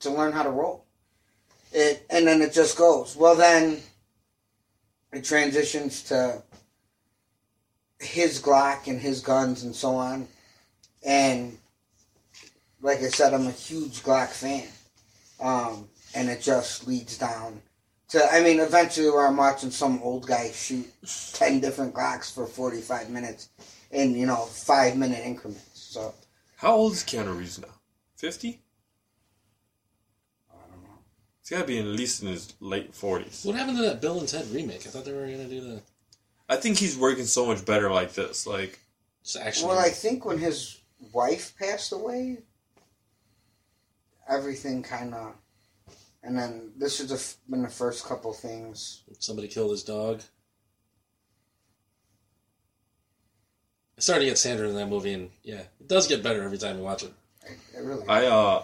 to 0.00 0.10
learn 0.10 0.32
how 0.32 0.42
to 0.42 0.50
roll. 0.50 0.84
It 1.72 2.06
and 2.08 2.26
then 2.26 2.40
it 2.40 2.52
just 2.52 2.78
goes. 2.78 3.16
Well, 3.16 3.34
then 3.34 3.78
it 5.12 5.24
transitions 5.24 6.02
to 6.04 6.42
his 8.00 8.40
Glock 8.40 8.86
and 8.86 9.00
his 9.00 9.20
guns 9.20 9.64
and 9.64 9.74
so 9.74 9.96
on. 9.96 10.28
And 11.04 11.58
like 12.80 12.98
I 12.98 13.08
said, 13.08 13.34
I'm 13.34 13.46
a 13.46 13.52
huge 13.52 14.02
Glock 14.02 14.28
fan. 14.28 14.68
Um, 15.40 15.88
and 16.14 16.28
it 16.28 16.40
just 16.40 16.86
leads 16.86 17.18
down 17.18 17.60
to, 18.08 18.32
I 18.32 18.42
mean, 18.42 18.60
eventually 18.60 19.10
where 19.10 19.26
I'm 19.26 19.36
watching 19.36 19.70
some 19.70 20.00
old 20.02 20.26
guy 20.26 20.50
shoot 20.50 20.90
10 21.34 21.60
different 21.60 21.94
Glocks 21.94 22.32
for 22.32 22.46
45 22.46 23.10
minutes 23.10 23.50
in, 23.90 24.14
you 24.14 24.26
know, 24.26 24.44
five 24.44 24.96
minute 24.96 25.24
increments. 25.24 25.64
So, 25.74 26.14
How 26.56 26.74
old 26.74 26.92
is 26.92 27.04
Keanu 27.04 27.38
Reeves 27.38 27.60
now? 27.60 27.68
50? 28.16 28.60
I 30.50 30.54
don't 30.70 30.82
know. 30.82 30.98
He's 31.40 31.50
got 31.50 31.60
to 31.60 31.66
be 31.66 31.78
at 31.78 31.84
least 31.84 32.22
in 32.22 32.28
his 32.28 32.54
late 32.60 32.92
40s. 32.92 33.44
What 33.44 33.56
happened 33.56 33.78
to 33.78 33.84
that 33.84 34.00
Bill 34.00 34.18
and 34.18 34.28
Ted 34.28 34.50
remake? 34.50 34.86
I 34.86 34.90
thought 34.90 35.04
they 35.04 35.12
were 35.12 35.26
going 35.26 35.38
to 35.38 35.48
do 35.48 35.60
the 35.60 35.82
I 36.48 36.56
think 36.56 36.78
he's 36.78 36.96
working 36.96 37.26
so 37.26 37.44
much 37.46 37.64
better 37.64 37.90
like 37.90 38.14
this. 38.14 38.46
Like, 38.46 38.78
just 39.22 39.36
action. 39.36 39.68
Well, 39.68 39.78
I 39.78 39.90
think 39.90 40.24
when 40.24 40.38
his 40.38 40.80
wife 41.12 41.54
passed 41.58 41.92
away, 41.92 42.38
everything 44.28 44.82
kind 44.82 45.14
of. 45.14 45.34
And 46.22 46.36
then 46.36 46.72
this 46.76 46.98
has 46.98 47.08
the 47.08 47.50
been 47.50 47.62
the 47.62 47.68
first 47.68 48.04
couple 48.04 48.32
things. 48.32 49.02
Somebody 49.18 49.48
killed 49.48 49.70
his 49.70 49.84
dog. 49.84 50.22
I 53.96 54.00
started 54.00 54.24
to 54.24 54.30
get 54.30 54.38
Sandra 54.38 54.68
in 54.68 54.76
that 54.76 54.88
movie, 54.88 55.12
and 55.12 55.30
yeah, 55.42 55.62
it 55.80 55.88
does 55.88 56.06
get 56.06 56.22
better 56.22 56.42
every 56.42 56.58
time 56.58 56.76
you 56.76 56.84
watch 56.84 57.02
it. 57.02 57.12
It 57.76 57.82
really. 57.82 58.06
I, 58.08 58.26
uh, 58.26 58.62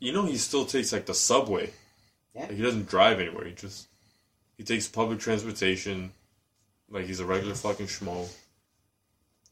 you 0.00 0.12
know, 0.12 0.24
he 0.24 0.36
still 0.38 0.64
takes, 0.64 0.92
like, 0.92 1.06
the 1.06 1.14
subway. 1.14 1.70
Yeah. 2.34 2.42
Like, 2.42 2.52
he 2.52 2.62
doesn't 2.62 2.88
drive 2.88 3.20
anywhere. 3.20 3.44
He 3.44 3.52
just, 3.52 3.86
he 4.56 4.64
takes 4.64 4.88
public 4.88 5.20
transportation. 5.20 6.12
Like, 6.90 7.06
he's 7.06 7.20
a 7.20 7.24
regular 7.24 7.54
fucking 7.54 7.86
schmo. 7.86 8.28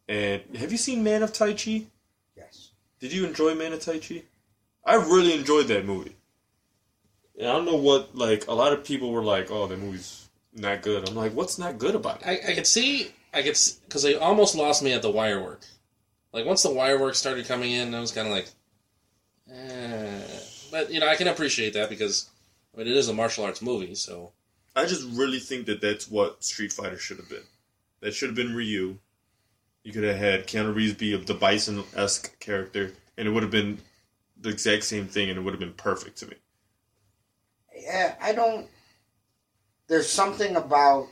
And 0.09 0.43
have 0.57 0.73
you 0.73 0.79
seen 0.79 1.05
Man 1.05 1.23
of 1.23 1.33
Tai 1.33 1.55
Chi? 1.55 1.85
yes. 2.37 2.71
Did 3.01 3.13
you 3.13 3.27
enjoy 3.27 3.55
Man 3.55 3.73
of 3.73 3.81
Tai 3.81 3.99
Chi? 3.99 4.23
I 4.85 4.97
really 4.97 5.33
enjoyed 5.33 5.67
that 5.69 5.87
movie. 5.87 6.17
And 7.39 7.49
I 7.49 7.53
don't 7.53 7.65
know 7.65 7.77
what 7.77 8.15
like 8.15 8.47
a 8.47 8.55
lot 8.55 8.73
of 8.73 8.85
people 8.85 9.11
were 9.11 9.25
like, 9.25 9.51
"Oh, 9.51 9.67
the 9.67 9.77
movie's 9.77 10.29
not 10.53 10.83
good." 10.83 11.09
I'm 11.09 11.15
like, 11.15 11.33
"What's 11.33 11.59
not 11.59 11.79
good 11.79 11.95
about 11.95 12.23
it?" 12.23 12.27
I, 12.27 12.53
I 12.53 12.55
could 12.55 12.67
see, 12.67 13.11
I 13.33 13.43
could, 13.43 13.59
because 13.87 14.03
they 14.03 14.15
almost 14.15 14.55
lost 14.55 14.83
me 14.83 14.93
at 14.93 15.03
the 15.03 15.11
wire 15.11 15.43
work. 15.43 15.63
Like 16.33 16.47
once 16.47 16.63
the 16.63 16.73
wire 16.73 16.99
work 16.99 17.15
started 17.15 17.47
coming 17.47 17.73
in, 17.73 17.95
I 17.95 18.01
was 18.01 18.13
kind 18.13 18.29
of 18.29 18.35
like, 18.35 18.49
eh. 19.53 20.21
but 20.71 20.93
you 20.93 21.01
know, 21.01 21.09
I 21.09 21.17
can 21.17 21.29
appreciate 21.29 21.75
that 21.75 21.89
because 21.89 22.29
I 22.75 22.79
mean, 22.79 22.89
it 22.89 22.97
is 22.97 23.09
a 23.09 23.15
martial 23.15 23.45
arts 23.45 23.63
movie, 23.63 23.95
so 23.95 24.33
I 24.77 24.87
just 24.87 25.07
really 25.17 25.39
think 25.39 25.67
that 25.67 25.81
that's 25.81 26.11
what 26.11 26.43
Street 26.43 26.73
Fighter 26.73 26.99
should 26.99 27.19
have 27.19 27.29
been. 27.29 27.45
That 28.01 28.15
should 28.15 28.29
have 28.29 28.37
been 28.37 28.55
Ryu. 28.55 28.99
You 29.83 29.93
could 29.93 30.05
have 30.05 30.17
had 30.17 30.47
Keanu 30.47 30.75
Reeves 30.75 30.95
be 30.95 31.17
the 31.17 31.35
Bison 31.35 31.85
esque 31.95 32.39
character, 32.41 32.93
and 33.17 33.29
it 33.29 33.31
would 33.31 33.43
have 33.43 33.53
been 33.53 33.79
the 34.41 34.49
exact 34.49 34.85
same 34.85 35.07
thing, 35.07 35.31
and 35.31 35.39
it 35.39 35.43
would 35.43 35.53
have 35.53 35.61
been 35.61 35.73
perfect 35.73 36.19
to 36.19 36.27
me. 36.27 36.35
Yeah, 37.75 38.15
I 38.21 38.33
don't. 38.33 38.67
There's 39.87 40.09
something 40.09 40.57
about 40.57 41.09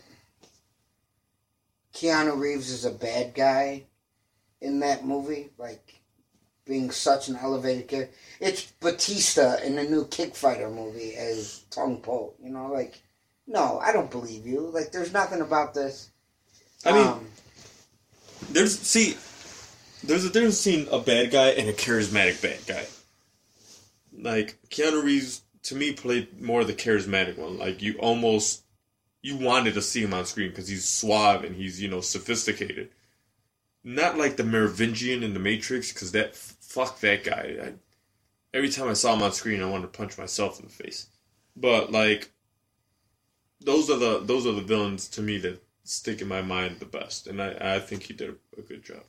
Keanu 1.94 2.38
Reeves 2.38 2.70
as 2.72 2.84
a 2.84 2.90
bad 2.90 3.34
guy 3.34 3.84
in 4.60 4.80
that 4.80 5.04
movie, 5.04 5.50
like 5.58 6.00
being 6.64 6.90
such 6.90 7.28
an 7.28 7.36
elevated 7.36 7.88
character. 7.88 8.14
It's 8.40 8.72
Batista 8.80 9.56
in 9.62 9.74
the 9.76 9.84
new 9.84 10.06
Kick 10.06 10.34
Fighter 10.34 10.70
movie 10.70 11.14
as 11.16 11.64
Tong 11.70 11.98
Po. 11.98 12.34
You 12.42 12.50
know, 12.50 12.68
like, 12.68 13.02
no, 13.46 13.78
I 13.80 13.92
don't 13.92 14.10
believe 14.10 14.46
you. 14.46 14.60
Like, 14.72 14.92
there's 14.92 15.12
nothing 15.12 15.40
about 15.40 15.74
this. 15.74 16.10
I 16.84 16.92
mean, 16.92 17.06
Um, 17.06 17.26
There's 18.50 18.78
see, 18.78 19.16
there's 20.02 20.24
a 20.24 20.30
difference 20.30 20.64
between 20.64 20.88
a 20.88 20.98
bad 20.98 21.30
guy 21.30 21.48
and 21.50 21.68
a 21.68 21.72
charismatic 21.72 22.40
bad 22.42 22.58
guy. 22.66 22.86
Like 24.16 24.58
Keanu 24.68 25.02
Reeves, 25.02 25.41
to 25.64 25.74
me, 25.74 25.92
played 25.92 26.40
more 26.40 26.64
the 26.64 26.72
charismatic 26.72 27.38
one. 27.38 27.58
Like 27.58 27.82
you 27.82 27.98
almost 27.98 28.64
you 29.22 29.36
wanted 29.36 29.74
to 29.74 29.82
see 29.82 30.02
him 30.02 30.14
on 30.14 30.26
screen 30.26 30.50
because 30.50 30.68
he's 30.68 30.84
suave 30.84 31.44
and 31.44 31.54
he's 31.56 31.80
you 31.80 31.88
know 31.88 32.00
sophisticated. 32.00 32.90
Not 33.84 34.18
like 34.18 34.36
the 34.36 34.44
Merovingian 34.44 35.22
in 35.22 35.34
the 35.34 35.40
Matrix, 35.40 35.92
because 35.92 36.12
that 36.12 36.36
fuck 36.36 37.00
that 37.00 37.24
guy. 37.24 37.56
I, 37.62 37.72
every 38.54 38.68
time 38.68 38.88
I 38.88 38.92
saw 38.92 39.14
him 39.14 39.22
on 39.22 39.32
screen, 39.32 39.62
I 39.62 39.68
wanted 39.68 39.92
to 39.92 39.98
punch 39.98 40.18
myself 40.18 40.60
in 40.60 40.66
the 40.66 40.72
face. 40.72 41.08
But 41.56 41.90
like, 41.90 42.30
those 43.60 43.90
are 43.90 43.98
the 43.98 44.20
those 44.20 44.46
are 44.46 44.52
the 44.52 44.62
villains 44.62 45.08
to 45.10 45.22
me 45.22 45.38
that 45.38 45.62
stick 45.84 46.20
in 46.20 46.28
my 46.28 46.42
mind 46.42 46.78
the 46.78 46.86
best, 46.86 47.26
and 47.26 47.40
I 47.40 47.76
I 47.76 47.78
think 47.78 48.04
he 48.04 48.14
did 48.14 48.36
a, 48.58 48.62
good 48.62 48.84
job. 48.84 49.02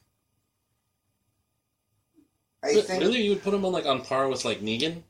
I 2.63 2.73
think 2.81 3.01
really, 3.01 3.21
you 3.21 3.31
would 3.31 3.43
put 3.43 3.53
him 3.53 3.65
on 3.65 3.73
like 3.73 3.85
on 3.85 4.01
par 4.01 4.27
with 4.27 4.45
like 4.45 4.61
Negan? 4.61 5.03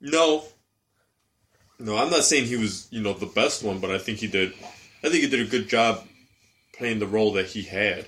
No, 0.00 0.44
no, 1.78 1.96
I'm 1.96 2.10
not 2.10 2.24
saying 2.24 2.46
he 2.46 2.56
was 2.56 2.88
you 2.90 3.00
know 3.02 3.12
the 3.12 3.26
best 3.26 3.62
one, 3.62 3.78
but 3.80 3.90
I 3.90 3.98
think 3.98 4.18
he 4.18 4.26
did. 4.26 4.52
I 5.02 5.08
think 5.08 5.22
he 5.22 5.28
did 5.28 5.40
a 5.46 5.50
good 5.50 5.68
job 5.68 6.06
playing 6.76 6.98
the 6.98 7.06
role 7.06 7.32
that 7.34 7.46
he 7.46 7.62
had, 7.62 8.06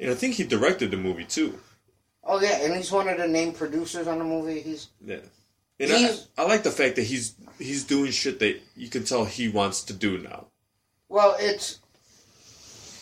and 0.00 0.10
I 0.10 0.14
think 0.14 0.34
he 0.34 0.44
directed 0.44 0.90
the 0.90 0.96
movie 0.96 1.24
too. 1.24 1.58
Oh 2.24 2.40
yeah, 2.40 2.62
and 2.62 2.74
he's 2.74 2.92
one 2.92 3.08
of 3.08 3.18
the 3.18 3.28
name 3.28 3.52
producers 3.52 4.06
on 4.06 4.18
the 4.18 4.24
movie. 4.24 4.60
He's 4.60 4.88
Yeah. 5.04 5.16
And 5.80 5.90
I, 5.92 5.98
He's- 5.98 6.28
I 6.38 6.44
like 6.44 6.62
the 6.62 6.70
fact 6.70 6.96
that 6.96 7.02
he's 7.04 7.34
he's 7.58 7.84
doing 7.84 8.12
shit 8.12 8.38
that 8.40 8.60
you 8.76 8.88
can 8.88 9.04
tell 9.04 9.24
he 9.24 9.48
wants 9.48 9.82
to 9.84 9.92
do 9.92 10.18
now. 10.18 10.46
well, 11.08 11.36
it's 11.38 11.80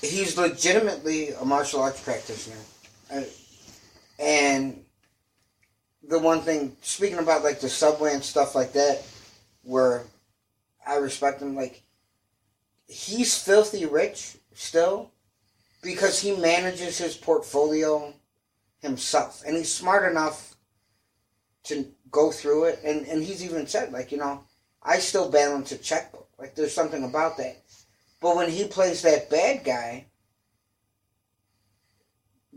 he's 0.01 0.37
legitimately 0.39 1.31
a 1.31 1.45
martial 1.45 1.83
arts 1.83 2.01
practitioner, 2.03 2.57
Uh, 3.13 3.23
and 4.19 4.83
the 6.11 6.19
one 6.19 6.41
thing 6.41 6.77
speaking 6.83 7.19
about 7.19 7.45
like 7.45 7.61
the 7.61 7.69
subway 7.69 8.13
and 8.13 8.23
stuff 8.23 8.57
like 8.57 8.73
that, 8.73 9.03
where 9.63 10.03
I 10.87 10.97
respect 10.97 11.41
him, 11.41 11.55
like 11.55 11.83
he's 12.89 13.39
filthy 13.39 13.87
rich 13.87 14.37
still 14.53 15.13
because 15.83 16.21
he 16.21 16.35
manages 16.37 16.99
his 16.99 17.17
portfolio 17.17 18.13
himself, 18.81 19.45
and 19.47 19.57
he's 19.57 19.73
smart 19.73 20.11
enough 20.11 20.57
to 21.65 21.87
go 22.11 22.33
through 22.33 22.65
it. 22.65 22.81
And 22.85 23.07
and 23.07 23.23
he's 23.23 23.45
even 23.45 23.69
said 23.69 23.93
like 23.93 24.11
you 24.11 24.19
know 24.19 24.43
I 24.83 24.99
still 24.99 25.31
balance 25.31 25.71
a 25.71 25.79
checkbook. 25.79 26.29
Like 26.41 26.57
there's 26.57 26.75
something 26.75 27.05
about 27.05 27.37
that. 27.37 27.63
But 28.21 28.37
when 28.37 28.51
he 28.51 28.65
plays 28.65 29.03
that 29.03 29.31
bad 29.31 29.63
guy, 29.65 30.07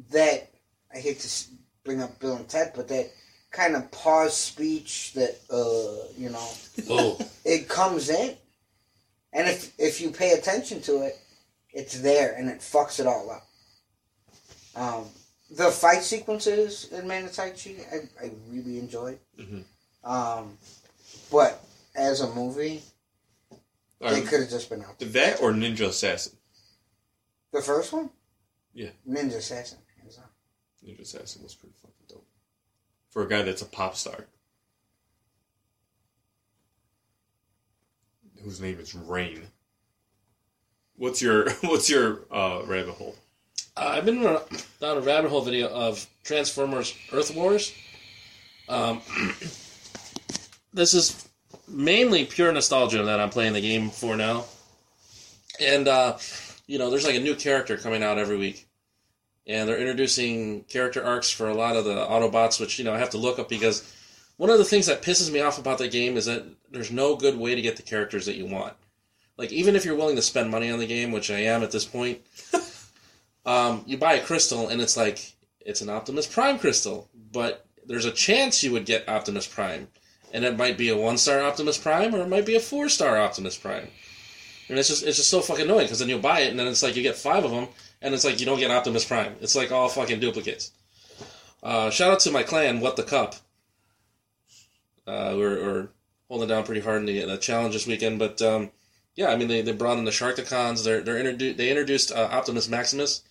that 0.09 0.49
I 0.93 0.97
hate 0.97 1.19
to 1.19 1.45
bring 1.85 2.01
up 2.01 2.19
Bill 2.19 2.35
and 2.35 2.49
Ted, 2.49 2.73
but 2.75 2.87
that 2.87 3.11
kind 3.53 3.75
of 3.77 3.89
pause 3.91 4.35
speech 4.35 5.13
that 5.13 5.39
uh 5.49 6.07
you 6.17 6.29
know 6.29 6.49
it 7.45 7.69
comes 7.69 8.09
in, 8.09 8.35
and 9.31 9.47
if 9.47 9.73
if 9.79 10.01
you 10.01 10.09
pay 10.11 10.31
attention 10.33 10.81
to 10.81 11.03
it, 11.03 11.17
it's 11.71 12.01
there 12.01 12.33
and 12.33 12.49
it 12.49 12.59
fucks 12.59 12.99
it 12.99 13.07
all 13.07 13.29
up. 13.31 13.47
Um, 14.75 15.05
the 15.51 15.69
fight 15.69 16.01
sequences 16.01 16.89
in 16.91 17.07
Man 17.07 17.25
of 17.25 17.31
Tai 17.33 17.51
Chi, 17.51 17.75
I, 17.93 18.25
I 18.25 18.31
really 18.49 18.79
enjoyed. 18.79 19.19
Mhm. 19.39 19.63
Um, 20.03 20.57
but 21.31 21.63
as 21.95 22.21
a 22.21 22.33
movie, 22.33 22.81
they 24.01 24.21
could 24.21 24.41
have 24.41 24.49
just 24.49 24.69
been 24.69 24.81
out. 24.83 24.97
there. 24.99 25.09
that 25.09 25.41
or 25.41 25.51
Ninja 25.51 25.87
Assassin. 25.87 26.33
The 27.51 27.61
first 27.61 27.93
one, 27.93 28.09
Yeah. 28.73 28.89
Ninja 29.07 29.35
Assassin. 29.35 29.77
Ninja 30.83 30.99
Assassin 31.01 31.43
was 31.43 31.53
pretty 31.55 31.75
fucking 31.81 32.07
dope 32.09 32.22
for 33.14 33.22
a 33.22 33.30
guy 33.30 33.43
that's 33.43 33.61
a 33.61 33.66
pop 33.66 33.95
star. 33.95 34.26
Whose 38.43 38.59
name 38.59 38.80
is 38.80 38.95
Rain. 38.95 39.43
What's 40.97 41.22
your 41.22 41.49
What's 41.61 41.89
your 41.89 42.22
uh, 42.32 42.64
rabbit 42.66 42.95
hole? 42.95 43.16
Uh, 43.78 43.91
I've 43.93 44.05
been 44.05 44.22
down 44.24 44.97
a 44.97 45.01
rabbit 45.01 45.30
hole 45.30 45.41
video 45.41 45.68
of 45.68 46.05
Transformers 46.24 46.93
Earth 47.11 47.34
Wars. 47.36 47.72
Um, 48.68 49.01
this 50.74 50.93
is 50.93 51.28
mainly 51.68 52.26
pure 52.26 52.51
nostalgia 52.51 53.03
that 53.03 53.20
I'm 53.20 53.30
playing 53.30 53.53
the 53.53 53.61
game 53.61 53.89
for 53.89 54.16
now. 54.16 54.45
And, 55.59 55.88
uh, 55.88 56.18
you 56.68 56.78
know, 56.78 56.89
there's 56.89 57.05
like 57.05 57.16
a 57.16 57.20
new 57.20 57.36
character 57.36 57.78
coming 57.78 58.03
out 58.03 58.18
every 58.18 58.38
week. 58.38 58.68
And 59.45 59.67
they're 59.67 59.77
introducing 59.77 60.63
character 60.63 61.03
arcs 61.03 61.29
for 61.29 61.49
a 61.49 61.53
lot 61.53 61.75
of 61.75 61.83
the 61.83 61.95
Autobots, 61.95 62.59
which, 62.59 62.79
you 62.79 62.85
know, 62.85 62.93
I 62.93 62.99
have 62.99 63.09
to 63.09 63.17
look 63.17 63.39
up 63.39 63.49
because 63.49 63.83
one 64.37 64.49
of 64.49 64.57
the 64.57 64.65
things 64.65 64.85
that 64.85 65.01
pisses 65.01 65.31
me 65.31 65.41
off 65.41 65.59
about 65.59 65.77
the 65.77 65.87
game 65.87 66.15
is 66.15 66.25
that 66.25 66.45
there's 66.71 66.91
no 66.91 67.15
good 67.15 67.37
way 67.37 67.53
to 67.53 67.61
get 67.61 67.75
the 67.75 67.83
characters 67.83 68.25
that 68.25 68.35
you 68.35 68.45
want. 68.45 68.73
Like, 69.37 69.51
even 69.51 69.75
if 69.75 69.83
you're 69.83 69.95
willing 69.95 70.15
to 70.15 70.21
spend 70.21 70.49
money 70.49 70.71
on 70.71 70.79
the 70.79 70.87
game, 70.87 71.11
which 71.11 71.29
I 71.29 71.39
am 71.39 71.63
at 71.63 71.71
this 71.71 71.85
point, 71.85 72.21
um, 73.45 73.83
you 73.85 73.97
buy 73.97 74.13
a 74.13 74.23
crystal 74.23 74.69
and 74.69 74.81
it's 74.81 74.95
like 74.95 75.33
it's 75.65 75.81
an 75.81 75.89
Optimus 75.89 76.27
Prime 76.27 76.59
crystal, 76.59 77.09
but 77.31 77.65
there's 77.85 78.05
a 78.05 78.11
chance 78.11 78.63
you 78.63 78.71
would 78.71 78.85
get 78.85 79.09
Optimus 79.09 79.47
Prime, 79.47 79.87
and 80.31 80.45
it 80.45 80.57
might 80.57 80.77
be 80.77 80.89
a 80.89 80.97
one 80.97 81.17
star 81.17 81.41
Optimus 81.41 81.77
Prime 81.77 82.13
or 82.13 82.21
it 82.21 82.29
might 82.29 82.45
be 82.45 82.55
a 82.55 82.59
four 82.59 82.89
star 82.89 83.17
Optimus 83.17 83.57
Prime, 83.57 83.87
and 84.69 84.79
it's 84.79 84.89
just 84.89 85.03
it's 85.03 85.17
just 85.17 85.29
so 85.29 85.41
fucking 85.41 85.65
annoying 85.65 85.85
because 85.85 85.99
then 85.99 86.09
you 86.09 86.17
buy 86.17 86.41
it 86.41 86.49
and 86.49 86.59
then 86.59 86.67
it's 86.67 86.83
like 86.83 86.95
you 86.95 87.03
get 87.03 87.15
five 87.15 87.43
of 87.43 87.51
them 87.51 87.67
and 88.03 88.13
it's 88.13 88.25
like 88.25 88.39
you 88.39 88.45
don't 88.45 88.59
get 88.59 88.69
Optimus 88.69 89.05
Prime. 89.05 89.35
It's 89.41 89.55
like 89.55 89.71
all 89.71 89.89
fucking 89.89 90.19
duplicates. 90.19 90.71
Uh, 91.63 91.89
shout 91.89 92.11
out 92.11 92.19
to 92.19 92.31
my 92.31 92.43
clan, 92.43 92.81
What 92.81 92.97
the 92.97 93.03
Cup. 93.03 93.35
Uh, 95.07 95.33
we're, 95.37 95.63
we're 95.63 95.87
holding 96.27 96.49
down 96.49 96.65
pretty 96.65 96.81
hard 96.81 96.97
in 96.97 97.05
the, 97.05 97.25
the 97.25 97.37
challenge 97.37 97.73
this 97.73 97.87
weekend, 97.87 98.19
but 98.19 98.41
um, 98.41 98.69
yeah, 99.15 99.29
I 99.29 99.37
mean 99.37 99.47
they, 99.47 99.61
they 99.61 99.71
brought 99.71 99.97
in 99.97 100.05
the 100.05 100.11
Sharkticons. 100.11 100.83
They're 100.83 101.01
they're 101.01 101.23
introdu- 101.23 101.55
they 101.55 101.69
introduced 101.69 102.11
uh, 102.11 102.29
Optimus 102.31 102.69
Maximus, 102.69 103.21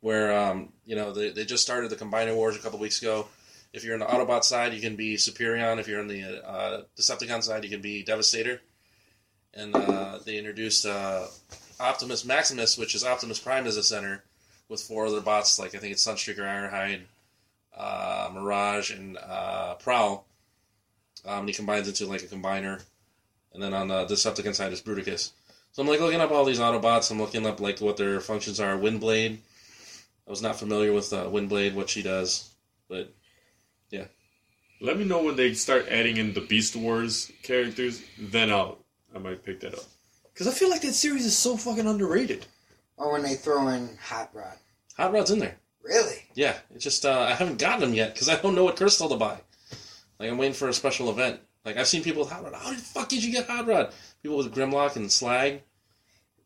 where 0.00 0.36
um, 0.36 0.72
you 0.84 0.94
know 0.94 1.12
they, 1.12 1.30
they 1.30 1.44
just 1.44 1.62
started 1.62 1.90
the 1.90 1.96
Combiner 1.96 2.34
Wars 2.34 2.56
a 2.56 2.60
couple 2.60 2.78
weeks 2.78 3.02
ago. 3.02 3.26
If 3.72 3.84
you're 3.84 3.94
on 3.94 4.00
the 4.00 4.06
Autobot 4.06 4.44
side, 4.44 4.74
you 4.74 4.80
can 4.80 4.96
be 4.96 5.16
Superion. 5.16 5.78
If 5.78 5.88
you're 5.88 6.00
on 6.00 6.08
the 6.08 6.46
uh, 6.46 6.82
Decepticon 6.98 7.42
side, 7.42 7.64
you 7.64 7.70
can 7.70 7.80
be 7.80 8.02
Devastator. 8.02 8.60
And 9.54 9.74
uh, 9.74 10.18
they 10.24 10.36
introduced 10.38 10.86
uh, 10.86 11.26
Optimus 11.82 12.24
Maximus, 12.24 12.78
which 12.78 12.94
is 12.94 13.04
Optimus 13.04 13.40
Prime 13.40 13.66
as 13.66 13.76
a 13.76 13.82
center, 13.82 14.22
with 14.68 14.80
four 14.80 15.06
other 15.06 15.20
bots 15.20 15.58
like 15.58 15.74
I 15.74 15.78
think 15.78 15.92
it's 15.92 16.06
Sunstreaker, 16.06 16.38
Ironhide, 16.38 17.02
uh, 17.76 18.30
Mirage, 18.32 18.90
and 18.92 19.18
uh, 19.18 19.74
Prowl. 19.74 20.24
Um, 21.24 21.40
and 21.40 21.48
he 21.48 21.54
combines 21.54 21.88
into 21.88 22.06
like 22.06 22.22
a 22.22 22.26
combiner, 22.26 22.82
and 23.52 23.62
then 23.62 23.74
on 23.74 23.88
the 23.88 24.06
Decepticon 24.06 24.54
side 24.54 24.72
is 24.72 24.80
Bruticus. 24.80 25.32
So 25.72 25.82
I'm 25.82 25.88
like 25.88 26.00
looking 26.00 26.20
up 26.20 26.30
all 26.30 26.44
these 26.44 26.60
Autobots. 26.60 27.10
I'm 27.10 27.20
looking 27.20 27.46
up 27.46 27.60
like 27.60 27.80
what 27.80 27.96
their 27.96 28.20
functions 28.20 28.60
are. 28.60 28.76
Windblade. 28.76 29.38
I 30.26 30.30
was 30.30 30.42
not 30.42 30.56
familiar 30.56 30.92
with 30.92 31.12
uh, 31.12 31.24
Windblade, 31.24 31.74
what 31.74 31.90
she 31.90 32.02
does, 32.02 32.48
but 32.88 33.12
yeah. 33.90 34.04
Let 34.80 34.98
me 34.98 35.04
know 35.04 35.22
when 35.22 35.36
they 35.36 35.54
start 35.54 35.88
adding 35.88 36.16
in 36.16 36.32
the 36.32 36.40
Beast 36.40 36.76
Wars 36.76 37.30
characters. 37.42 38.02
Then 38.18 38.52
I'll 38.52 38.78
I 39.14 39.18
might 39.18 39.44
pick 39.44 39.60
that 39.60 39.74
up 39.74 39.84
because 40.32 40.46
I 40.48 40.52
feel 40.52 40.70
like 40.70 40.82
that 40.82 40.94
series 40.94 41.24
is 41.26 41.36
so 41.36 41.56
fucking 41.56 41.86
underrated. 41.86 42.46
Or 42.96 43.12
when 43.12 43.22
they 43.22 43.34
throw 43.34 43.68
in 43.68 43.96
Hot 44.00 44.30
Rod. 44.32 44.56
Hot 44.96 45.12
Rod's 45.12 45.30
in 45.30 45.38
there. 45.38 45.56
Really? 45.82 46.24
Yeah, 46.34 46.54
it's 46.74 46.84
just 46.84 47.04
uh, 47.04 47.20
I 47.20 47.34
haven't 47.34 47.58
gotten 47.58 47.80
them 47.80 47.94
yet 47.94 48.12
because 48.14 48.28
I 48.28 48.36
don't 48.36 48.54
know 48.54 48.64
what 48.64 48.76
crystal 48.76 49.08
to 49.08 49.16
buy. 49.16 49.38
Like 50.18 50.30
I'm 50.30 50.38
waiting 50.38 50.54
for 50.54 50.68
a 50.68 50.72
special 50.72 51.10
event. 51.10 51.40
Like 51.64 51.76
I've 51.76 51.88
seen 51.88 52.02
people 52.02 52.22
with 52.22 52.30
Hot 52.30 52.44
Rod. 52.44 52.54
How 52.54 52.70
the 52.70 52.76
fuck 52.76 53.08
did 53.08 53.24
you 53.24 53.32
get 53.32 53.48
Hot 53.48 53.66
Rod? 53.66 53.92
People 54.22 54.36
with 54.38 54.54
Grimlock 54.54 54.96
and 54.96 55.10
Slag. 55.10 55.62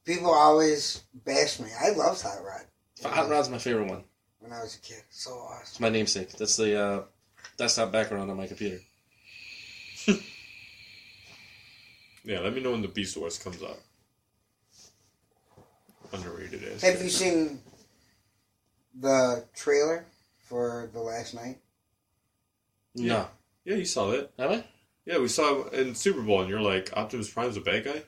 People 0.04 0.30
always 0.30 1.02
bash 1.24 1.58
me. 1.60 1.68
I 1.82 1.90
love 1.90 2.22
Hot 2.22 2.38
Rod 2.44 2.62
Hot 3.04 3.28
Rod's 3.28 3.50
my 3.50 3.58
favorite 3.58 3.88
one. 3.90 4.04
when 4.40 4.52
I 4.52 4.62
was 4.62 4.76
a 4.76 4.80
kid. 4.80 5.02
So 5.10 5.32
awesome. 5.32 5.62
It's 5.62 5.80
my 5.80 5.88
namesake. 5.90 6.30
That's 6.32 6.56
the 6.56 6.80
uh, 6.80 7.02
desktop 7.58 7.92
background 7.92 8.30
on 8.30 8.36
my 8.36 8.46
computer. 8.46 8.78
Yeah, 12.26 12.40
let 12.40 12.52
me 12.54 12.60
know 12.60 12.72
when 12.72 12.82
the 12.82 12.88
Beast 12.88 13.16
Wars 13.16 13.38
comes 13.38 13.62
out. 13.62 13.78
Underrated 16.12 16.64
ass. 16.74 16.82
Have 16.82 17.00
you 17.00 17.08
seen 17.08 17.60
the 18.98 19.44
trailer 19.54 20.06
for 20.40 20.90
the 20.92 21.00
last 21.00 21.34
night? 21.34 21.58
No, 22.96 23.28
Yeah, 23.64 23.76
you 23.76 23.84
saw 23.84 24.10
it. 24.10 24.32
have 24.38 24.50
I? 24.50 24.64
Yeah, 25.04 25.18
we 25.18 25.28
saw 25.28 25.66
it 25.66 25.74
in 25.74 25.94
Super 25.94 26.20
Bowl, 26.20 26.40
and 26.40 26.50
you're 26.50 26.60
like, 26.60 26.90
Optimus 26.96 27.30
Prime's 27.30 27.56
a 27.56 27.60
bad 27.60 27.84
guy. 27.84 28.02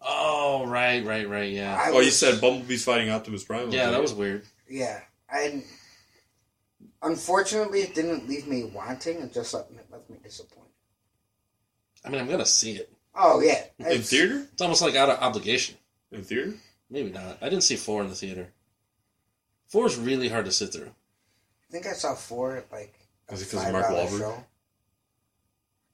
Oh, 0.00 0.64
right, 0.66 1.04
right, 1.04 1.28
right. 1.28 1.50
Yeah, 1.50 1.74
I 1.74 1.90
oh, 1.90 2.00
you 2.00 2.10
said 2.10 2.40
Bumblebee's 2.40 2.84
fighting 2.84 3.10
Optimus 3.10 3.42
Prime. 3.42 3.70
Yeah, 3.70 3.90
that 3.90 4.00
was 4.02 4.14
weird. 4.14 4.44
Yeah, 4.68 5.00
and 5.32 5.64
unfortunately, 7.02 7.80
it 7.80 7.94
didn't 7.94 8.28
leave 8.28 8.46
me 8.46 8.64
wanting. 8.64 9.20
It 9.20 9.32
just 9.32 9.52
left 9.54 9.70
me, 9.72 9.78
left 9.90 10.08
me 10.10 10.18
disappointed. 10.22 10.70
I 12.04 12.10
mean, 12.10 12.20
I'm 12.20 12.28
gonna 12.28 12.46
see 12.46 12.72
it. 12.76 12.91
Oh 13.14 13.40
yeah, 13.40 13.62
in 13.78 14.02
theater. 14.02 14.46
It's 14.52 14.62
almost 14.62 14.82
like 14.82 14.94
out 14.94 15.10
of 15.10 15.18
obligation. 15.18 15.76
In 16.10 16.22
theater. 16.24 16.54
Maybe 16.90 17.10
not. 17.10 17.38
I 17.42 17.48
didn't 17.48 17.62
see 17.64 17.76
four 17.76 18.02
in 18.02 18.08
the 18.08 18.14
theater. 18.14 18.48
Four 19.68 19.86
is 19.86 19.96
really 19.96 20.28
hard 20.28 20.44
to 20.46 20.52
sit 20.52 20.72
through. 20.72 20.90
I 21.68 21.72
think 21.72 21.86
I 21.86 21.92
saw 21.92 22.14
four 22.14 22.56
at 22.56 22.70
like 22.72 22.94
a 23.28 23.34
Is 23.34 23.42
it 23.42 23.44
'cause 23.50 23.54
of 23.60 23.62
five 23.64 23.72
Mark 23.72 23.88
dollar 23.88 24.04
Wahlberg? 24.06 24.18
show. 24.18 24.44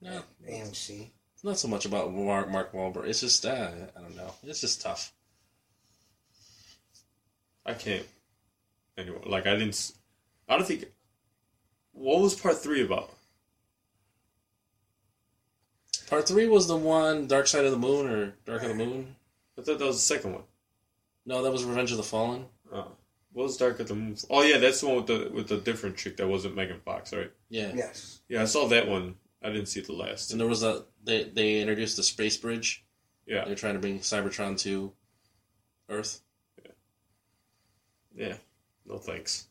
No, 0.01 0.23
AMC. 0.49 1.11
it's 1.35 1.45
not 1.45 1.59
so 1.59 1.69
much 1.69 1.85
about 1.85 2.13
Mark 2.13 2.51
Mark 2.51 2.73
Wahlberg. 2.73 3.09
It's 3.09 3.21
just 3.21 3.45
uh, 3.47 3.71
I 3.97 4.01
don't 4.01 4.17
know. 4.17 4.33
It's 4.45 4.61
just 4.61 4.81
tough. 4.81 5.13
I 7.67 7.75
can't. 7.75 8.07
Anyway, 8.97 9.21
like 9.27 9.47
I 9.47 9.57
didn't. 9.57 9.93
I 10.49 10.57
don't 10.57 10.67
think. 10.67 10.87
What 11.93 12.21
was 12.21 12.35
part 12.35 12.59
three 12.59 12.83
about? 12.85 13.11
Part 16.09 16.27
three 16.27 16.49
was 16.49 16.67
the 16.69 16.77
one 16.77 17.27
Dark 17.27 17.47
Side 17.47 17.65
of 17.65 17.71
the 17.71 17.79
Moon 17.79 18.07
or 18.09 18.35
Dark 18.47 18.63
of 18.63 18.69
the 18.69 18.75
Moon. 18.75 19.15
I 19.59 19.63
thought 19.63 19.79
that 19.79 19.85
was 19.87 19.97
the 19.97 20.15
second 20.15 20.33
one. 20.35 20.43
No, 21.27 21.43
that 21.43 21.51
was 21.53 21.65
Revenge 21.65 21.91
of 21.91 21.97
the 21.99 22.03
Fallen. 22.03 22.47
Oh. 22.73 22.89
What 23.33 23.43
was 23.45 23.57
Dark 23.59 23.79
of 23.81 23.89
the 23.89 23.95
Moon? 23.95 24.17
Oh 24.31 24.43
yeah, 24.43 24.59
that's 24.59 24.81
the 24.81 24.87
one 24.89 24.97
with 24.97 25.07
the 25.07 25.31
with 25.33 25.49
the 25.49 25.59
different 25.59 25.97
chick 25.97 26.17
that 26.17 26.27
wasn't 26.29 26.57
Megan 26.57 26.81
Fox, 26.81 27.13
right? 27.13 27.31
Yeah. 27.51 27.73
Yes. 27.75 28.21
Yeah, 28.29 28.43
I 28.43 28.47
saw 28.47 28.67
that 28.69 28.89
one. 28.89 29.17
I 29.43 29.49
didn't 29.51 29.67
see 29.67 29.81
the 29.81 29.93
last. 29.93 30.33
And 30.33 30.41
there 30.41 30.49
was 30.49 30.63
a 30.63 30.85
they 31.05 31.25
they 31.25 31.61
introduced 31.61 31.97
the 31.97 32.03
space 32.03 32.37
bridge. 32.37 32.85
Yeah, 33.27 33.45
They're 33.45 33.55
trying 33.55 33.75
to 33.75 33.79
bring 33.81 33.99
Cybertron 33.99 34.59
to 34.61 34.93
Earth. 35.91 36.23
yeah. 36.65 38.29
Yeah. 38.29 38.35
No 38.87 38.97
thanks. 38.97 39.49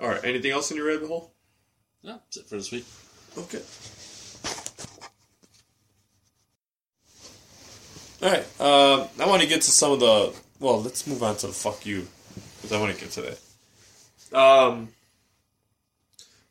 All 0.00 0.08
right. 0.08 0.24
Anything 0.24 0.52
else 0.52 0.70
in 0.70 0.78
your 0.78 0.86
rabbit 0.86 1.08
hole? 1.08 1.34
Yeah, 2.00 2.12
that's 2.24 2.38
it 2.38 2.46
for 2.46 2.56
this 2.56 2.72
week. 2.72 2.86
Okay. 3.36 3.60
All 8.22 8.30
right. 8.30 8.60
Um, 8.60 9.08
I 9.20 9.26
want 9.26 9.42
to 9.42 9.48
get 9.48 9.62
to 9.62 9.70
some 9.70 9.92
of 9.92 10.00
the. 10.00 10.34
Well, 10.58 10.82
let's 10.82 11.06
move 11.06 11.22
on 11.22 11.36
to 11.38 11.48
the 11.48 11.52
fuck 11.52 11.84
you, 11.84 12.06
because 12.56 12.72
I 12.72 12.80
want 12.80 12.94
to 12.94 13.00
get 13.00 13.10
to 13.12 13.22
that. 13.22 14.38
Um, 14.38 14.88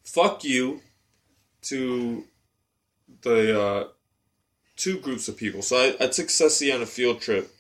fuck 0.03 0.43
you 0.43 0.82
to 1.63 2.24
the 3.22 3.61
uh, 3.61 3.88
two 4.76 4.99
groups 4.99 5.28
of 5.28 5.38
people. 5.38 5.63
So 5.63 5.78
I, 5.78 6.05
I 6.05 6.07
took 6.07 6.30
Ceci 6.30 6.72
on 6.72 6.84
a 6.84 6.86
field 6.86 7.20
trip 7.20 7.51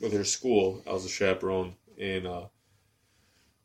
with 0.00 0.12
her 0.12 0.24
school. 0.24 0.82
I 0.86 0.92
was 0.92 1.04
a 1.04 1.08
chaperone, 1.08 1.74
and 2.00 2.26
uh, 2.26 2.44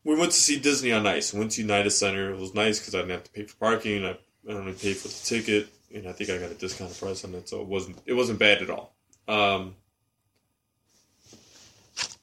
we 0.04 0.16
went 0.16 0.32
to 0.32 0.40
see 0.40 0.60
Disney 0.60 0.92
on 0.92 1.06
Ice. 1.06 1.32
We 1.32 1.40
went 1.40 1.52
to 1.52 1.62
United 1.62 1.92
Center. 1.92 2.32
It 2.32 2.40
was 2.40 2.56
nice 2.56 2.80
because 2.80 2.96
I 2.96 3.00
didn't 3.00 3.12
have 3.12 3.24
to 3.26 3.32
pay 3.32 3.44
for 3.44 3.56
parking. 3.58 4.04
I, 4.04 4.18
I 4.50 4.54
only 4.54 4.74
paid 4.74 4.98
for 4.98 5.10
the 5.10 5.22
ticket, 5.24 5.70
and 5.94 6.08
I 6.08 6.12
think 6.12 6.32
I 6.32 6.40
got 6.40 6.52
a 6.52 6.56
discounted 6.56 6.98
price 6.98 7.24
on 7.24 7.36
it, 7.36 7.48
so 7.48 7.62
it 7.62 7.68
wasn't 7.68 7.98
it 8.08 8.14
wasn't 8.14 8.40
bad 8.40 8.64
at 8.64 8.72
all. 8.72 8.95
Um, 9.28 9.76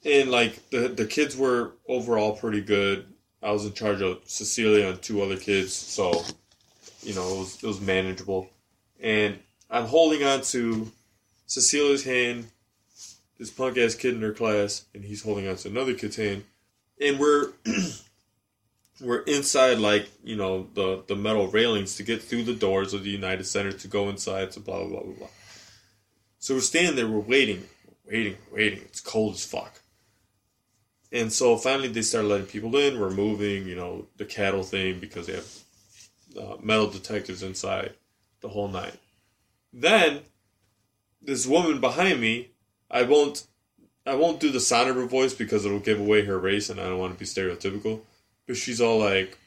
and 0.04 0.30
like 0.30 0.70
the 0.70 0.88
the 0.88 1.06
kids 1.06 1.36
were 1.36 1.72
overall 1.88 2.36
pretty 2.36 2.60
good. 2.60 3.06
I 3.42 3.50
was 3.50 3.64
in 3.64 3.72
charge 3.72 4.00
of 4.02 4.20
Cecilia 4.24 4.88
and 4.88 5.02
two 5.02 5.22
other 5.22 5.36
kids, 5.36 5.72
so 5.72 6.24
you 7.02 7.14
know 7.14 7.34
it 7.34 7.38
was 7.38 7.62
it 7.62 7.66
was 7.66 7.80
manageable. 7.80 8.50
And 9.00 9.38
I'm 9.70 9.86
holding 9.86 10.22
on 10.22 10.42
to 10.42 10.90
Cecilia's 11.46 12.04
hand, 12.04 12.46
this 13.38 13.50
punk 13.50 13.78
ass 13.78 13.94
kid 13.94 14.14
in 14.14 14.22
her 14.22 14.32
class, 14.32 14.84
and 14.94 15.04
he's 15.04 15.22
holding 15.22 15.48
on 15.48 15.56
to 15.56 15.68
another 15.68 15.94
kid's 15.94 16.16
hand, 16.16 16.44
and 17.00 17.18
we're 17.18 17.52
we're 19.00 19.22
inside 19.22 19.78
like 19.78 20.08
you 20.22 20.36
know 20.36 20.68
the 20.74 21.02
the 21.06 21.16
metal 21.16 21.48
railings 21.48 21.96
to 21.96 22.02
get 22.02 22.22
through 22.22 22.44
the 22.44 22.54
doors 22.54 22.94
of 22.94 23.02
the 23.04 23.10
United 23.10 23.44
Center 23.44 23.72
to 23.72 23.88
go 23.88 24.08
inside 24.08 24.52
to 24.52 24.60
blah 24.60 24.78
blah 24.78 24.88
blah 24.88 25.00
blah 25.02 25.14
blah. 25.14 25.28
So 26.42 26.54
we're 26.54 26.60
standing 26.60 26.96
there, 26.96 27.06
we're 27.06 27.20
waiting, 27.20 27.68
waiting, 28.04 28.36
waiting. 28.50 28.80
It's 28.80 29.00
cold 29.00 29.34
as 29.34 29.46
fuck. 29.46 29.80
And 31.12 31.32
so 31.32 31.56
finally 31.56 31.86
they 31.86 32.02
started 32.02 32.26
letting 32.26 32.46
people 32.46 32.76
in. 32.78 32.98
We're 32.98 33.10
moving, 33.10 33.68
you 33.68 33.76
know, 33.76 34.08
the 34.16 34.24
cattle 34.24 34.64
thing 34.64 34.98
because 34.98 35.28
they 35.28 35.34
have 35.34 35.58
uh, 36.36 36.56
metal 36.60 36.88
detectors 36.88 37.44
inside, 37.44 37.92
the 38.40 38.48
whole 38.48 38.66
night. 38.66 38.96
Then 39.72 40.22
this 41.22 41.46
woman 41.46 41.80
behind 41.80 42.20
me, 42.20 42.50
I 42.90 43.04
won't, 43.04 43.46
I 44.04 44.16
won't 44.16 44.40
do 44.40 44.50
the 44.50 44.58
sound 44.58 44.90
of 44.90 44.96
her 44.96 45.06
voice 45.06 45.34
because 45.34 45.64
it'll 45.64 45.78
give 45.78 46.00
away 46.00 46.24
her 46.24 46.40
race, 46.40 46.68
and 46.68 46.80
I 46.80 46.88
don't 46.88 46.98
want 46.98 47.12
to 47.12 47.18
be 47.20 47.24
stereotypical. 47.24 48.00
But 48.48 48.56
she's 48.56 48.80
all 48.80 48.98
like, 48.98 49.38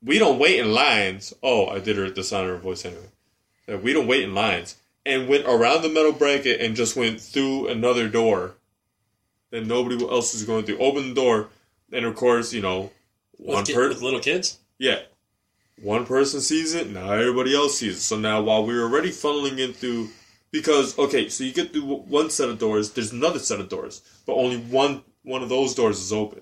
"We 0.00 0.20
don't 0.20 0.38
wait 0.38 0.60
in 0.60 0.72
lines." 0.72 1.34
Oh, 1.42 1.66
I 1.66 1.80
did 1.80 1.96
her 1.96 2.08
the 2.08 2.22
sound 2.22 2.48
of 2.48 2.54
her 2.54 2.62
voice 2.62 2.84
anyway. 2.84 3.08
Like, 3.66 3.82
we 3.82 3.92
don't 3.92 4.06
wait 4.06 4.22
in 4.22 4.34
lines, 4.34 4.76
and 5.08 5.28
went 5.28 5.46
around 5.46 5.82
the 5.82 5.88
metal 5.88 6.12
bracket 6.12 6.60
and 6.60 6.76
just 6.76 6.96
went 6.96 7.20
through 7.20 7.68
another 7.68 8.08
door 8.08 8.54
that 9.50 9.66
nobody 9.66 10.00
else 10.06 10.34
is 10.34 10.44
going 10.44 10.64
through. 10.64 10.78
Open 10.78 11.08
the 11.08 11.14
door, 11.14 11.48
and 11.92 12.04
of 12.04 12.14
course, 12.14 12.52
you 12.52 12.60
know, 12.60 12.92
one 13.32 13.62
With, 13.62 13.74
person. 13.74 13.88
with 13.88 14.02
little 14.02 14.20
kids. 14.20 14.58
Yeah. 14.78 15.00
One 15.82 16.04
person 16.06 16.40
sees 16.40 16.74
it, 16.74 16.90
now 16.90 17.12
everybody 17.12 17.54
else 17.54 17.78
sees 17.78 17.96
it. 17.96 18.00
So 18.00 18.18
now 18.18 18.42
while 18.42 18.66
we 18.66 18.74
were 18.74 18.82
already 18.82 19.10
funneling 19.10 19.58
in 19.58 19.72
through 19.72 20.10
because 20.50 20.98
okay, 20.98 21.28
so 21.28 21.44
you 21.44 21.52
get 21.52 21.72
through 21.72 21.82
one 21.82 22.30
set 22.30 22.48
of 22.48 22.58
doors, 22.58 22.90
there's 22.92 23.12
another 23.12 23.38
set 23.38 23.60
of 23.60 23.68
doors, 23.68 24.02
but 24.26 24.34
only 24.34 24.58
one 24.58 25.02
one 25.22 25.42
of 25.42 25.48
those 25.48 25.74
doors 25.74 26.00
is 26.00 26.12
open. 26.12 26.40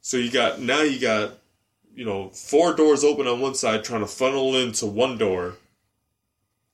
So 0.00 0.16
you 0.16 0.30
got 0.30 0.60
now 0.60 0.82
you 0.82 1.00
got 1.00 1.32
you 1.94 2.04
know, 2.04 2.30
four 2.30 2.72
doors 2.74 3.04
open 3.04 3.26
on 3.26 3.40
one 3.40 3.54
side 3.54 3.84
trying 3.84 4.00
to 4.00 4.06
funnel 4.06 4.56
into 4.56 4.86
one 4.86 5.18
door. 5.18 5.56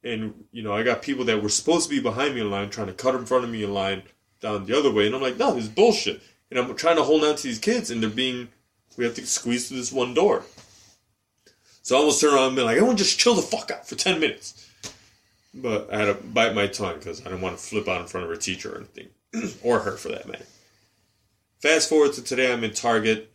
And 0.07 0.45
you 0.53 0.63
know, 0.63 0.73
I 0.73 0.83
got 0.83 1.03
people 1.03 1.25
that 1.25 1.43
were 1.43 1.49
supposed 1.49 1.89
to 1.89 1.95
be 1.95 2.01
behind 2.01 2.35
me 2.35 2.41
in 2.41 2.51
line 2.51 2.71
trying 2.71 2.87
to 2.87 2.93
cut 2.93 3.15
in 3.15 3.27
front 3.27 3.45
of 3.45 3.51
me 3.51 3.65
in 3.65 3.75
line 3.75 4.03
down 4.41 4.67
the 4.67 4.79
other 4.79 4.91
way, 4.91 5.07
and 5.07 5.15
I'm 5.15 5.23
like, 5.23 5.37
no, 5.37 5.55
this 5.55 5.65
is 5.65 5.71
bullshit. 5.71 6.23
And 6.51 6.59
I'm 6.59 6.75
trying 6.77 6.97
to 6.97 7.03
hold 7.03 7.25
on 7.25 7.37
to 7.37 7.43
these 7.43 7.59
kids, 7.59 7.91
and 7.91 8.03
they're 8.03 8.11
being, 8.11 8.49
we 8.97 9.05
have 9.05 9.15
to 9.17 9.27
squeeze 9.27 9.69
through 9.69 9.79
this 9.79 9.93
one 9.93 10.15
door. 10.15 10.45
So 11.83 11.97
I 11.97 11.99
almost 11.99 12.21
turned 12.21 12.35
around 12.35 12.49
and 12.49 12.57
been 12.57 12.65
like, 12.67 12.77
everyone 12.77 12.97
just 12.97 13.19
chill 13.19 13.35
the 13.35 13.43
fuck 13.43 13.71
out 13.71 13.89
for 13.89 13.97
10 13.97 14.21
minutes. 14.21 14.69
But 15.55 15.93
I 15.93 15.99
had 15.99 16.05
to 16.07 16.15
bite 16.15 16.55
my 16.55 16.67
tongue 16.67 16.99
because 16.99 17.21
I 17.21 17.25
didn't 17.25 17.41
want 17.41 17.59
to 17.59 17.63
flip 17.65 17.89
out 17.89 18.01
in 18.01 18.07
front 18.07 18.25
of 18.25 18.31
her 18.31 18.37
teacher 18.37 18.75
or 18.75 18.79
anything. 18.79 19.09
or 19.63 19.81
her 19.81 19.93
for 19.93 20.09
that 20.09 20.29
matter. 20.29 20.45
Fast 21.61 21.89
forward 21.89 22.13
to 22.15 22.23
today, 22.23 22.53
I'm 22.53 22.65
in 22.65 22.73
Target 22.73 23.33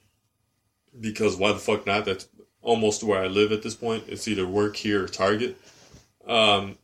because 0.99 1.35
why 1.35 1.51
the 1.51 1.59
fuck 1.59 1.85
not? 1.85 2.05
That's 2.05 2.27
almost 2.61 3.03
where 3.03 3.21
I 3.21 3.27
live 3.27 3.51
at 3.51 3.63
this 3.63 3.75
point. 3.75 4.05
It's 4.07 4.27
either 4.27 4.45
work 4.45 4.75
here 4.75 5.03
or 5.03 5.07
Target. 5.07 5.57
Um, 6.27 6.77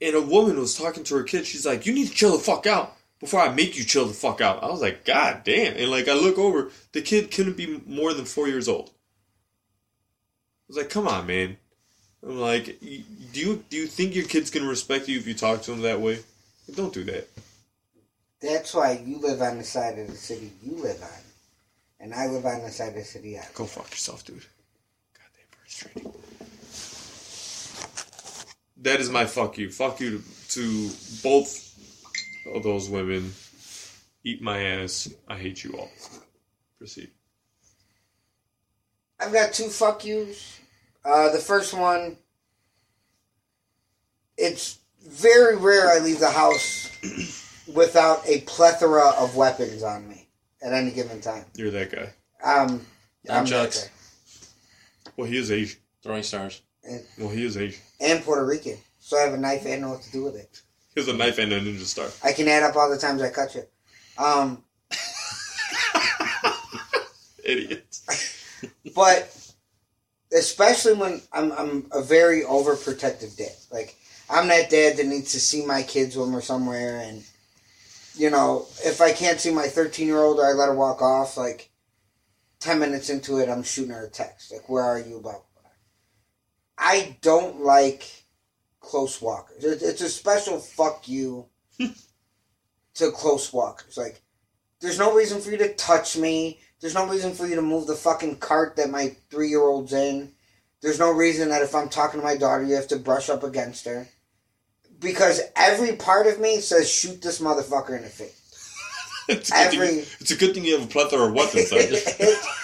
and 0.00 0.16
a 0.16 0.22
woman 0.22 0.58
was 0.58 0.76
talking 0.76 1.04
to 1.04 1.14
her 1.16 1.22
kid. 1.22 1.46
She's 1.46 1.66
like, 1.66 1.86
"You 1.86 1.92
need 1.92 2.08
to 2.08 2.14
chill 2.14 2.32
the 2.32 2.42
fuck 2.42 2.66
out 2.66 2.96
before 3.20 3.40
I 3.40 3.54
make 3.54 3.76
you 3.78 3.84
chill 3.84 4.06
the 4.06 4.14
fuck 4.14 4.40
out." 4.40 4.62
I 4.62 4.66
was 4.66 4.80
like, 4.80 5.04
"God 5.04 5.42
damn!" 5.44 5.76
And 5.76 5.90
like, 5.90 6.08
I 6.08 6.14
look 6.14 6.38
over, 6.38 6.70
the 6.92 7.02
kid 7.02 7.30
couldn't 7.30 7.56
be 7.56 7.80
more 7.86 8.12
than 8.12 8.24
four 8.24 8.48
years 8.48 8.68
old. 8.68 8.88
I 8.88 10.68
was 10.68 10.76
like, 10.76 10.90
"Come 10.90 11.06
on, 11.06 11.26
man." 11.26 11.56
I'm 12.24 12.38
like, 12.38 12.80
"Do 12.80 13.40
you 13.40 13.64
do 13.68 13.76
you 13.76 13.86
think 13.86 14.14
your 14.14 14.26
kid's 14.26 14.50
gonna 14.50 14.68
respect 14.68 15.08
you 15.08 15.18
if 15.18 15.26
you 15.26 15.34
talk 15.34 15.62
to 15.62 15.72
him 15.72 15.82
that 15.82 16.00
way? 16.00 16.20
Don't 16.74 16.94
do 16.94 17.04
that." 17.04 17.28
That's 18.40 18.74
why 18.74 19.00
you 19.04 19.18
live 19.18 19.40
on 19.40 19.58
the 19.58 19.64
side 19.64 19.98
of 19.98 20.08
the 20.08 20.16
city 20.16 20.50
you 20.62 20.74
live 20.76 21.00
on. 21.00 21.08
And 22.00 22.12
I 22.12 22.26
live 22.26 22.44
on 22.44 22.62
the 22.62 22.70
side 22.70 22.88
of 22.88 22.94
the 22.94 23.04
city 23.04 23.38
I 23.38 23.42
live 23.42 23.54
Go 23.54 23.66
fuck 23.66 23.88
yourself, 23.90 24.24
dude. 24.24 24.44
Goddamn 25.14 25.46
frustrating. 25.60 26.12
That 28.82 29.00
is 29.00 29.10
my 29.10 29.26
fuck 29.26 29.58
you. 29.58 29.70
Fuck 29.70 30.00
you 30.00 30.18
to, 30.18 30.24
to 30.50 30.90
both 31.22 31.72
of 32.52 32.64
those 32.64 32.90
women. 32.90 33.32
Eat 34.24 34.42
my 34.42 34.60
ass. 34.60 35.08
I 35.28 35.38
hate 35.38 35.62
you 35.62 35.74
all. 35.78 35.90
Proceed. 36.78 37.10
I've 39.20 39.32
got 39.32 39.52
two 39.52 39.68
fuck 39.68 40.04
yous. 40.04 40.58
Uh, 41.04 41.30
the 41.30 41.38
first 41.38 41.74
one, 41.74 42.16
it's 44.36 44.78
very 45.08 45.56
rare 45.56 45.88
I 45.88 45.98
leave 45.98 46.18
the 46.18 46.30
house 46.30 46.90
without 47.72 48.26
a 48.26 48.40
plethora 48.42 49.10
of 49.10 49.36
weapons 49.36 49.84
on 49.84 50.08
me 50.08 50.28
at 50.60 50.72
any 50.72 50.90
given 50.90 51.20
time. 51.20 51.44
You're 51.54 51.70
that 51.70 51.92
guy. 51.92 52.12
Um, 52.42 52.84
I'm 53.30 53.44
that 53.46 53.72
guy. 53.72 55.10
Well, 55.16 55.28
he 55.28 55.36
is 55.36 55.52
Asian. 55.52 55.78
Throwing 56.02 56.24
stars. 56.24 56.62
Well, 57.18 57.28
he 57.28 57.44
is 57.44 57.56
Asian. 57.56 57.80
and 58.00 58.24
Puerto 58.24 58.44
Rican, 58.44 58.76
so 58.98 59.16
I 59.16 59.22
have 59.22 59.34
a 59.34 59.38
knife 59.38 59.64
and 59.66 59.82
know 59.82 59.90
what 59.90 60.02
to 60.02 60.10
do 60.12 60.24
with 60.24 60.36
it. 60.36 60.60
He 60.94 61.00
has 61.00 61.08
a 61.08 61.16
knife 61.16 61.38
and 61.38 61.52
a 61.52 61.60
ninja 61.60 61.84
star. 61.84 62.08
I 62.22 62.32
can 62.32 62.48
add 62.48 62.62
up 62.64 62.76
all 62.76 62.90
the 62.90 62.98
times 62.98 63.22
I 63.22 63.30
cut 63.30 63.54
you. 63.54 63.62
Um, 64.18 64.62
Idiot. 67.44 67.98
but 68.94 69.36
especially 70.32 70.94
when 70.94 71.20
I'm 71.32 71.52
I'm 71.52 71.86
a 71.92 72.02
very 72.02 72.42
overprotective 72.42 73.36
dad. 73.36 73.52
Like 73.70 73.96
I'm 74.30 74.48
that 74.48 74.70
dad 74.70 74.96
that 74.96 75.06
needs 75.06 75.32
to 75.32 75.40
see 75.40 75.64
my 75.64 75.82
kids 75.82 76.16
when 76.16 76.32
we're 76.32 76.40
somewhere, 76.40 77.00
and 77.00 77.24
you 78.14 78.30
know 78.30 78.66
if 78.84 79.00
I 79.00 79.12
can't 79.12 79.40
see 79.40 79.52
my 79.52 79.66
13 79.66 80.06
year 80.06 80.18
old 80.18 80.38
or 80.38 80.46
I 80.46 80.52
let 80.52 80.68
her 80.68 80.74
walk 80.74 81.02
off, 81.02 81.36
like 81.36 81.70
10 82.60 82.78
minutes 82.78 83.10
into 83.10 83.38
it, 83.38 83.48
I'm 83.48 83.62
shooting 83.62 83.92
her 83.92 84.06
a 84.06 84.10
text 84.10 84.52
like, 84.52 84.68
"Where 84.68 84.84
are 84.84 84.98
you?" 84.98 85.20
Blah. 85.20 85.40
I 86.78 87.16
don't 87.20 87.60
like 87.60 88.04
close 88.80 89.20
walkers. 89.20 89.64
It's 89.64 90.00
a 90.00 90.08
special 90.08 90.58
fuck 90.58 91.08
you 91.08 91.46
to 92.94 93.10
close 93.12 93.52
walk. 93.52 93.84
It's 93.86 93.96
like, 93.96 94.20
there's 94.80 94.98
no 94.98 95.14
reason 95.14 95.40
for 95.40 95.50
you 95.50 95.58
to 95.58 95.74
touch 95.74 96.16
me. 96.16 96.58
There's 96.80 96.94
no 96.94 97.06
reason 97.06 97.32
for 97.32 97.46
you 97.46 97.54
to 97.54 97.62
move 97.62 97.86
the 97.86 97.94
fucking 97.94 98.36
cart 98.38 98.76
that 98.76 98.90
my 98.90 99.14
three 99.30 99.48
year 99.48 99.62
old's 99.62 99.92
in. 99.92 100.32
There's 100.80 100.98
no 100.98 101.12
reason 101.12 101.50
that 101.50 101.62
if 101.62 101.74
I'm 101.74 101.88
talking 101.88 102.18
to 102.20 102.26
my 102.26 102.36
daughter, 102.36 102.64
you 102.64 102.74
have 102.74 102.88
to 102.88 102.96
brush 102.96 103.30
up 103.30 103.44
against 103.44 103.84
her. 103.86 104.08
Because 104.98 105.40
every 105.54 105.94
part 105.96 106.26
of 106.26 106.40
me 106.40 106.60
says, 106.60 106.90
shoot 106.90 107.22
this 107.22 107.40
motherfucker 107.40 107.96
in 107.96 108.02
the 108.02 108.08
face. 108.08 108.38
it's, 109.28 109.50
a 109.50 109.52
good 109.52 109.74
Every- 109.74 109.86
thing, 109.86 109.98
it's 110.20 110.30
a 110.32 110.36
good 110.36 110.54
thing 110.54 110.64
you 110.64 110.76
have 110.78 110.88
a 110.88 110.90
plethora 110.90 111.28
of 111.28 111.34
weapons. 111.34 111.72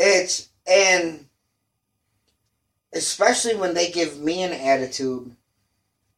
It's 0.00 0.48
and 0.70 1.26
especially 2.92 3.54
when 3.56 3.74
they 3.74 3.90
give 3.90 4.18
me 4.20 4.42
an 4.42 4.52
attitude, 4.52 5.34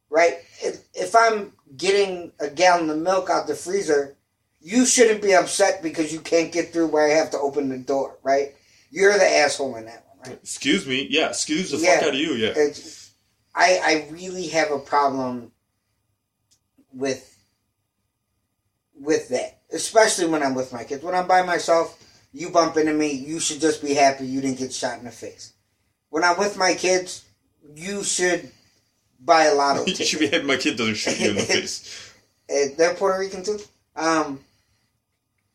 right? 0.09 0.39
If, 0.63 0.85
if 0.95 1.15
I'm 1.17 1.53
getting 1.77 2.33
a 2.41 2.49
gallon 2.49 2.91
of 2.91 2.99
milk 2.99 3.31
out 3.31 3.47
the 3.47 3.55
freezer, 3.55 4.17
you 4.61 4.85
shouldn't 4.85 5.23
be 5.23 5.35
upset 5.35 5.83
because 5.83 6.13
you 6.13 6.21
can't 6.21 6.53
get 6.53 6.73
through 6.73 6.89
where 6.89 7.07
I 7.11 7.15
have 7.15 7.31
to 7.31 7.39
open 7.39 7.69
the 7.69 7.79
door, 7.79 8.19
right? 8.23 8.55
You're 8.91 9.19
the 9.19 9.29
asshole 9.29 9.77
in 9.77 9.87
that 9.87 10.05
one, 10.09 10.29
right? 10.31 10.39
excuse 10.43 10.87
me. 10.87 11.07
Yeah, 11.11 11.29
excuse 11.29 11.71
the 11.71 11.79
Yeah. 11.79 11.97
fuck 11.97 12.09
out 12.09 12.15
of 12.15 12.21
you. 12.21 12.33
Yeah. 12.35 12.55
I 13.55 13.81
I 13.83 14.09
really 14.11 14.49
have 14.49 14.71
a 14.71 14.79
problem 14.79 15.53
with 16.93 17.37
with 18.95 19.29
that, 19.31 19.61
especially 19.73 20.27
when 20.27 20.43
I'm 20.43 20.55
with 20.55 20.73
my 20.73 20.85
kids. 20.85 21.03
When 21.03 21.15
I'm 21.15 21.27
by 21.27 21.43
myself, 21.43 21.99
you 22.33 22.51
bump 22.51 22.77
into 22.77 22.93
me, 22.93 23.13
you 23.13 23.41
should 23.41 23.61
just 23.61 23.83
be 23.83 23.95
happy 23.95 24.27
you 24.27 24.41
didn't 24.41 24.59
get 24.59 24.73
shot 24.73 24.99
in 24.99 25.05
the 25.05 25.11
face. 25.11 25.55
When 26.11 26.23
I'm 26.25 26.39
with 26.39 26.57
my 26.57 26.75
kids, 26.75 27.25
you 27.75 28.05
should 28.05 28.51
buy 29.21 29.45
a 29.45 29.55
lotto 29.55 29.81
you 29.87 29.93
ticket. 29.93 30.07
should 30.07 30.21
be 30.21 30.29
happy 30.29 30.45
my 30.45 30.57
kid 30.57 30.77
doesn't 30.77 30.95
shoot 30.97 31.19
you 31.21 31.31
in 31.31 31.37
the 31.37 31.43
face. 31.55 32.13
Uh, 32.51 32.75
They're 32.77 32.95
Puerto 32.95 33.19
Rican 33.19 33.43
too. 33.45 33.59
Um, 33.97 34.41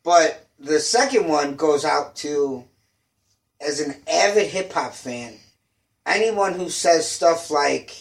but 0.03 0.47
the 0.59 0.79
second 0.79 1.27
one 1.27 1.55
goes 1.55 1.83
out 1.85 2.15
to, 2.17 2.63
as 3.59 3.79
an 3.79 3.95
avid 4.11 4.47
hip 4.47 4.71
hop 4.71 4.93
fan, 4.93 5.33
anyone 6.05 6.53
who 6.53 6.69
says 6.69 7.09
stuff 7.09 7.49
like 7.51 7.91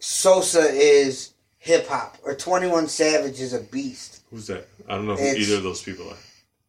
Sosa 0.00 0.60
is 0.60 1.32
hip 1.58 1.86
hop 1.88 2.18
or 2.24 2.34
Twenty 2.34 2.66
One 2.66 2.88
Savage 2.88 3.40
is 3.40 3.52
a 3.54 3.60
beast. 3.60 4.20
Who's 4.30 4.46
that? 4.48 4.66
I 4.88 4.96
don't 4.96 5.06
know 5.06 5.14
who 5.16 5.22
It's- 5.22 5.36
either 5.36 5.56
of 5.58 5.62
those 5.62 5.82
people 5.82 6.08
are. 6.10 6.16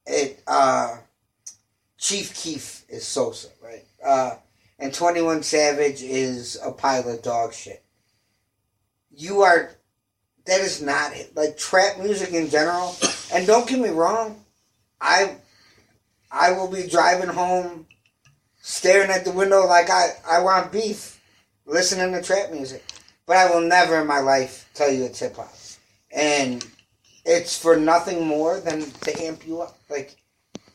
It 0.07 0.41
uh, 0.45 0.97
Chief 1.97 2.33
Keef 2.35 2.83
is 2.89 3.05
Sosa, 3.07 3.47
right? 3.63 3.83
Uh, 4.05 4.35
and 4.77 4.93
Twenty 4.93 5.21
One 5.21 5.43
Savage 5.43 6.01
is 6.01 6.59
a 6.63 6.71
pile 6.71 7.09
of 7.09 7.21
dog 7.21 7.53
shit. 7.53 7.83
You 9.11 9.41
are 9.41 9.71
that 10.45 10.61
is 10.61 10.81
not 10.81 11.15
it. 11.15 11.35
like 11.35 11.57
trap 11.57 11.99
music 11.99 12.31
in 12.31 12.49
general. 12.49 12.95
And 13.33 13.47
don't 13.47 13.67
get 13.67 13.79
me 13.79 13.89
wrong, 13.89 14.43
I 15.01 15.37
I 16.31 16.51
will 16.51 16.69
be 16.69 16.87
driving 16.87 17.29
home, 17.29 17.87
staring 18.61 19.09
at 19.09 19.25
the 19.25 19.31
window 19.31 19.65
like 19.65 19.89
I 19.89 20.09
I 20.29 20.41
want 20.41 20.71
beef, 20.71 21.19
listening 21.65 22.13
to 22.13 22.21
trap 22.21 22.51
music. 22.51 22.83
But 23.25 23.37
I 23.37 23.49
will 23.49 23.61
never 23.61 24.01
in 24.01 24.07
my 24.07 24.19
life 24.19 24.69
tell 24.75 24.91
you 24.91 25.05
it's 25.05 25.19
hip 25.19 25.35
hop, 25.35 25.53
and 26.15 26.65
it's 27.25 27.57
for 27.57 27.75
nothing 27.75 28.27
more 28.27 28.59
than 28.59 28.81
to 28.81 29.23
amp 29.23 29.47
you 29.47 29.61
up. 29.61 29.77
Like 29.89 30.15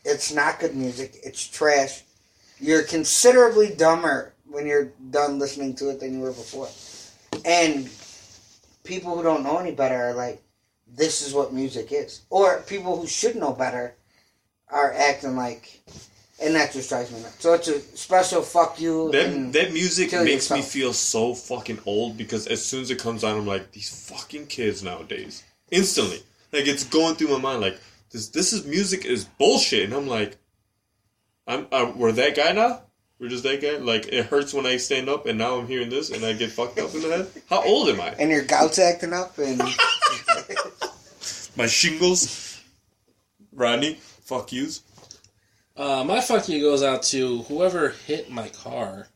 it's 0.03 0.33
not 0.33 0.59
good 0.59 0.75
music. 0.75 1.15
It's 1.23 1.47
trash. 1.47 2.03
You're 2.61 2.83
considerably 2.83 3.73
dumber 3.75 4.33
when 4.47 4.67
you're 4.67 4.93
done 5.09 5.39
listening 5.39 5.73
to 5.75 5.89
it 5.89 5.99
than 5.99 6.13
you 6.13 6.19
were 6.19 6.31
before, 6.31 6.69
and 7.43 7.89
people 8.83 9.15
who 9.15 9.23
don't 9.23 9.43
know 9.43 9.57
any 9.57 9.71
better 9.71 9.95
are 9.95 10.13
like, 10.13 10.41
this 10.87 11.25
is 11.25 11.33
what 11.33 11.53
music 11.53 11.91
is. 11.91 12.21
Or 12.29 12.61
people 12.61 12.99
who 12.99 13.07
should 13.07 13.35
know 13.35 13.53
better 13.53 13.95
are 14.69 14.93
acting 14.93 15.35
like, 15.35 15.81
and 16.41 16.55
that 16.55 16.71
just 16.71 16.89
drives 16.89 17.11
me 17.11 17.21
nuts. 17.21 17.41
So 17.41 17.53
it's 17.53 17.67
a 17.67 17.79
special 17.79 18.41
fuck 18.41 18.79
you. 18.79 19.11
That, 19.11 19.53
that 19.53 19.73
music 19.73 20.11
makes 20.11 20.51
me 20.51 20.61
feel 20.61 20.93
so 20.93 21.33
fucking 21.33 21.79
old 21.85 22.17
because 22.17 22.47
as 22.47 22.63
soon 22.63 22.81
as 22.81 22.91
it 22.91 22.99
comes 22.99 23.23
on, 23.23 23.37
I'm 23.37 23.47
like, 23.47 23.71
these 23.71 24.09
fucking 24.09 24.47
kids 24.47 24.83
nowadays. 24.83 25.43
Instantly. 25.71 26.23
Like, 26.51 26.67
it's 26.67 26.83
going 26.83 27.15
through 27.15 27.29
my 27.29 27.39
mind, 27.39 27.61
like, 27.61 27.79
this 28.11 28.27
this 28.27 28.51
is 28.51 28.65
music 28.65 29.05
is 29.05 29.23
bullshit. 29.23 29.85
And 29.85 29.93
I'm 29.93 30.07
like, 30.07 30.37
I'm, 31.47 31.67
uh, 31.71 31.91
we're 31.95 32.11
that 32.13 32.35
guy 32.35 32.51
now? 32.51 32.81
We're 33.19 33.29
just 33.29 33.43
that 33.43 33.61
guy? 33.61 33.77
Like, 33.77 34.07
it 34.07 34.25
hurts 34.25 34.53
when 34.53 34.65
I 34.65 34.77
stand 34.77 35.09
up 35.09 35.25
and 35.25 35.37
now 35.37 35.57
I'm 35.57 35.67
hearing 35.67 35.89
this 35.89 36.09
and 36.09 36.25
I 36.25 36.33
get 36.33 36.51
fucked 36.51 36.79
up 36.79 36.93
in 36.95 37.01
the 37.01 37.09
head? 37.09 37.27
How 37.49 37.63
old 37.63 37.89
am 37.89 38.01
I? 38.01 38.09
and 38.19 38.31
your 38.31 38.43
gout's 38.43 38.79
acting 38.79 39.13
up, 39.13 39.37
and 39.37 39.61
My 41.57 41.67
shingles? 41.67 42.59
Rodney? 43.51 43.95
Fuck 44.23 44.53
yous? 44.53 44.81
Uh, 45.75 46.03
my 46.03 46.21
fuck 46.21 46.47
you 46.47 46.61
goes 46.61 46.83
out 46.83 47.03
to 47.03 47.43
whoever 47.43 47.89
hit 47.89 48.31
my 48.31 48.49
car 48.49 49.07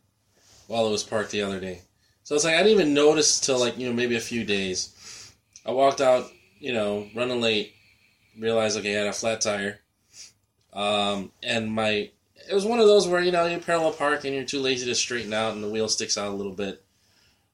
while 0.67 0.88
it 0.88 0.91
was 0.91 1.03
parked 1.03 1.32
the 1.32 1.41
other 1.41 1.59
day. 1.59 1.82
So 2.23 2.36
it's 2.36 2.43
like 2.43 2.55
I 2.55 2.63
didn't 2.63 2.80
even 2.80 2.93
notice 2.93 3.39
till 3.39 3.59
like 3.59 3.78
you 3.78 3.88
know 3.88 3.93
maybe 3.93 4.15
a 4.15 4.21
few 4.21 4.43
days. 4.43 5.34
I 5.65 5.71
walked 5.71 6.01
out, 6.01 6.30
you 6.59 6.73
know, 6.73 7.07
running 7.15 7.39
late, 7.39 7.73
realized 8.38 8.78
okay 8.78 8.95
I 8.95 8.99
had 8.99 9.07
a 9.07 9.13
flat 9.13 9.41
tire, 9.41 9.80
um, 10.73 11.32
and 11.43 11.71
my 11.71 12.09
it 12.49 12.53
was 12.53 12.65
one 12.65 12.79
of 12.79 12.87
those 12.87 13.07
where 13.07 13.21
you 13.21 13.31
know 13.31 13.45
you 13.45 13.59
parallel 13.59 13.91
park 13.91 14.25
and 14.25 14.33
you're 14.33 14.43
too 14.43 14.59
lazy 14.59 14.85
to 14.85 14.95
straighten 14.95 15.33
out 15.33 15.53
and 15.53 15.63
the 15.63 15.69
wheel 15.69 15.87
sticks 15.87 16.17
out 16.17 16.31
a 16.31 16.35
little 16.35 16.53
bit. 16.53 16.83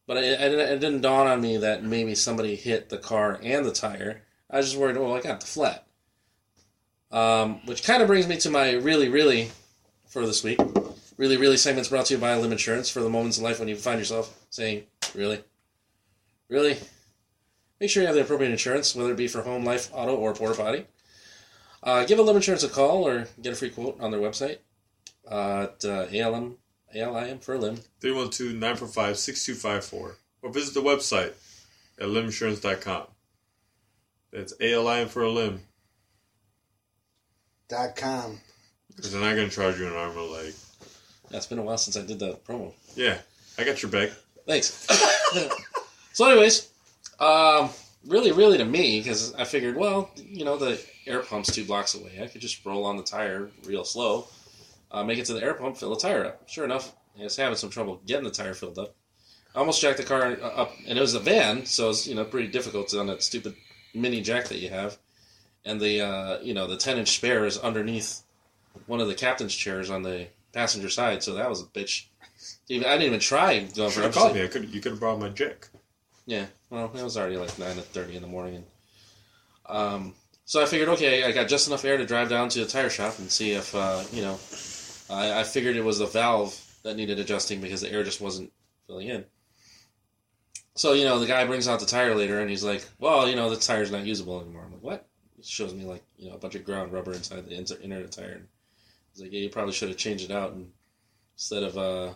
But 0.08 0.18
it, 0.18 0.42
it, 0.42 0.54
it 0.54 0.80
didn't 0.80 1.02
dawn 1.02 1.28
on 1.28 1.42
me 1.42 1.58
that 1.58 1.84
maybe 1.84 2.16
somebody 2.16 2.56
hit 2.56 2.90
the 2.90 2.98
car 2.98 3.40
and 3.42 3.66
the 3.66 3.72
tire. 3.72 4.24
I 4.50 4.58
was 4.58 4.68
just 4.68 4.78
worried, 4.78 4.98
oh, 4.98 5.14
I 5.14 5.22
got 5.22 5.40
the 5.40 5.48
flat. 5.48 5.86
Um, 7.12 7.66
which 7.66 7.84
kind 7.84 8.02
of 8.02 8.08
brings 8.08 8.28
me 8.28 8.38
to 8.38 8.50
my 8.50 8.74
really, 8.74 9.10
really 9.10 9.52
for 10.08 10.26
this 10.26 10.44
week. 10.44 10.60
Really, 11.18 11.38
really 11.38 11.58
segments 11.58 11.90
brought 11.90 12.08
to 12.08 12.16
you 12.16 12.20
by 12.20 12.36
Lim 12.36 12.52
Insurance 12.52 12.90
for 12.90 13.02
the 13.02 13.10
moments 13.10 13.38
in 13.38 13.44
life 13.44 13.60
when 13.60 13.68
you 13.68 13.76
find 13.76 14.00
yourself 14.00 14.38
saying, 14.50 14.84
really? 15.14 15.44
Really? 16.50 16.78
Make 17.80 17.90
sure 17.90 18.02
you 18.02 18.08
have 18.08 18.16
the 18.16 18.22
appropriate 18.22 18.52
insurance, 18.52 18.96
whether 18.96 19.12
it 19.12 19.18
be 19.18 19.28
for 19.28 19.42
home, 19.42 19.64
life, 19.64 19.90
auto, 19.94 20.16
or 20.16 20.34
porta 20.34 20.56
potty. 20.56 20.86
Uh, 21.84 22.06
give 22.06 22.20
a 22.20 22.22
Lim 22.22 22.36
Insurance 22.36 22.64
a 22.64 22.70
call 22.70 23.08
or 23.08 23.28
get 23.42 23.54
a 23.54 23.56
free 23.56 23.70
quote 23.70 24.00
on 24.00 24.12
their 24.12 24.20
website 24.20 24.60
uh, 25.30 25.68
at 25.70 25.86
uh, 25.86 26.08
ALM, 26.14 26.58
ALIM 26.96 27.40
for 27.40 27.56
a 27.56 27.58
limb. 27.58 27.78
312 28.02 28.54
945 28.54 29.18
6254. 29.18 30.18
Or 30.44 30.52
visit 30.52 30.74
the 30.74 30.82
website 30.82 31.34
at 32.00 32.08
liminsurance.com. 32.08 33.04
That's 34.32 34.54
ALIM 34.60 35.08
for 35.10 35.24
a 35.24 35.30
limb. 35.30 35.62
dot 37.70 37.96
com. 37.96 38.40
Because 38.96 39.12
they're 39.12 39.22
not 39.22 39.36
going 39.36 39.50
to 39.50 39.56
charge 39.56 39.80
you 39.80 39.88
an 39.88 39.94
arm 39.94 40.18
or 40.18 40.22
leg. 40.24 40.54
Yeah, 41.30 41.38
it's 41.38 41.46
been 41.48 41.60
a 41.60 41.64
while 41.64 41.78
since 41.78 41.96
I 41.96 42.06
did 42.06 42.20
the 42.20 42.34
promo. 42.48 42.74
Yeah, 42.96 43.18
I 43.58 43.64
got 43.64 43.82
your 43.82 43.92
back. 43.92 44.10
Thanks. 44.46 44.86
so, 46.14 46.30
anyways, 46.30 46.70
um, 47.20 47.70
really, 48.06 48.32
really 48.34 48.58
to 48.58 48.66
me, 48.66 49.00
because 49.00 49.34
I 49.36 49.46
figured, 49.46 49.78
well, 49.78 50.12
you 50.18 50.44
know, 50.44 50.58
the 50.58 50.82
air 51.08 51.22
pump's 51.22 51.54
two 51.54 51.64
blocks 51.64 51.94
away. 51.96 52.20
I 52.22 52.28
could 52.28 52.42
just 52.42 52.66
roll 52.66 52.86
on 52.86 52.98
the 52.98 53.04
tire 53.04 53.50
real 53.66 53.86
slow, 53.86 54.28
uh, 54.92 55.04
make 55.04 55.18
it 55.20 55.26
to 55.26 55.34
the 55.34 55.44
air 55.44 55.54
pump, 55.54 55.78
fill 55.78 55.90
the 55.94 56.00
tire 56.00 56.26
up. 56.26 56.50
Sure 56.50 56.66
enough, 56.66 56.94
I 57.20 57.24
was 57.24 57.36
having 57.38 57.58
some 57.58 57.70
trouble 57.70 58.02
getting 58.06 58.24
the 58.26 58.32
tire 58.32 58.54
filled 58.54 58.78
up. 58.80 58.96
I 59.56 59.60
almost 59.60 59.82
jacked 59.82 59.98
the 59.98 60.04
car 60.04 60.38
up, 60.42 60.72
and 60.88 60.98
it 60.98 61.02
was 61.02 61.14
a 61.14 61.20
van, 61.20 61.66
so 61.66 61.90
it's 61.90 62.08
you 62.08 62.16
know 62.16 62.24
pretty 62.24 62.48
difficult 62.48 62.94
on 62.94 63.08
that 63.08 63.22
stupid 63.24 63.56
mini 63.94 64.22
jack 64.22 64.48
that 64.48 64.60
you 64.60 64.70
have, 64.70 64.98
and 65.66 65.80
the 65.82 66.02
uh, 66.02 66.40
you 66.42 66.54
know 66.54 66.68
the 66.68 66.78
ten 66.78 66.98
inch 66.98 67.10
spare 67.16 67.46
is 67.46 67.58
underneath 67.58 68.22
one 68.88 69.02
of 69.02 69.08
the 69.08 69.16
captain's 69.16 69.54
chairs 69.56 69.90
on 69.90 70.04
the 70.04 70.28
passenger 70.54 70.90
side, 70.90 71.22
so 71.24 71.34
that 71.34 71.50
was 71.50 71.62
a 71.62 71.66
bitch. 71.66 72.06
Even 72.70 72.88
I 72.88 72.92
didn't 72.94 73.08
even 73.08 73.20
try 73.20 73.60
going 73.60 73.90
for 73.90 73.96
Should 73.96 74.04
it. 74.04 74.06
I'm 74.08 74.14
called 74.14 74.26
like- 74.32 74.36
me. 74.36 74.44
I 74.44 74.48
could. 74.48 74.74
You 74.74 74.80
could 74.82 74.94
have 74.94 75.00
brought 75.02 75.20
my 75.20 75.30
jack. 75.30 75.68
yeah, 76.26 76.46
well, 76.70 76.86
it 76.96 77.04
was 77.04 77.18
already 77.18 77.36
like 77.38 77.60
nine 77.60 77.76
thirty 77.76 78.16
in 78.16 78.22
the 78.22 78.28
morning, 78.30 78.56
and 78.56 78.66
um, 79.66 80.14
so 80.46 80.62
I 80.62 80.66
figured, 80.66 80.90
okay, 80.90 81.24
I 81.24 81.32
got 81.34 81.48
just 81.50 81.68
enough 81.68 81.86
air 81.86 81.98
to 81.98 82.06
drive 82.06 82.30
down 82.30 82.50
to 82.50 82.60
the 82.60 82.66
tire 82.66 82.90
shop 82.90 83.20
and 83.20 83.30
see 83.30 83.52
if 83.52 83.76
uh, 83.76 84.04
you 84.12 84.22
know, 84.22 84.36
I, 85.12 85.42
I 85.42 85.44
figured 85.44 85.76
it 85.76 85.84
was 85.84 86.00
the 86.00 86.06
valve 86.06 86.60
that 86.84 86.96
needed 86.96 87.20
adjusting 87.20 87.62
because 87.62 87.82
the 87.82 87.92
air 87.92 88.04
just 88.04 88.22
wasn't 88.22 88.52
filling 88.88 89.10
in. 89.10 89.26
So 90.76 90.94
you 90.94 91.06
know, 91.06 91.20
the 91.20 91.28
guy 91.28 91.46
brings 91.46 91.68
out 91.68 91.80
the 91.80 91.86
tire 91.86 92.16
later, 92.16 92.40
and 92.40 92.50
he's 92.50 92.64
like, 92.64 92.88
"Well, 93.00 93.28
you 93.28 93.36
know, 93.36 93.50
the 93.50 93.58
tire's 93.58 93.92
not 93.92 94.06
usable 94.06 94.40
anymore." 94.42 94.64
I'm 94.66 94.72
like, 94.72 94.84
"What?" 94.84 95.08
It 95.38 95.46
shows 95.46 95.74
me 95.74 95.86
like 95.86 96.04
you 96.18 96.30
know 96.30 96.36
a 96.36 96.40
bunch 96.40 96.56
of 96.56 96.64
ground 96.64 96.94
rubber 96.94 97.14
inside 97.14 97.46
the 97.46 97.56
insert 97.56 97.84
inner 97.84 98.06
tire. 98.08 98.32
And 98.32 98.48
he's 99.14 99.24
like, 99.24 99.34
"Yeah, 99.34 99.42
you 99.42 99.50
probably 99.50 99.74
should 99.74 99.90
have 99.90 99.98
changed 99.98 100.30
it 100.30 100.34
out 100.36 100.54
and 100.54 100.72
instead 101.36 101.64
of 101.64 101.78
uh, 101.78 102.14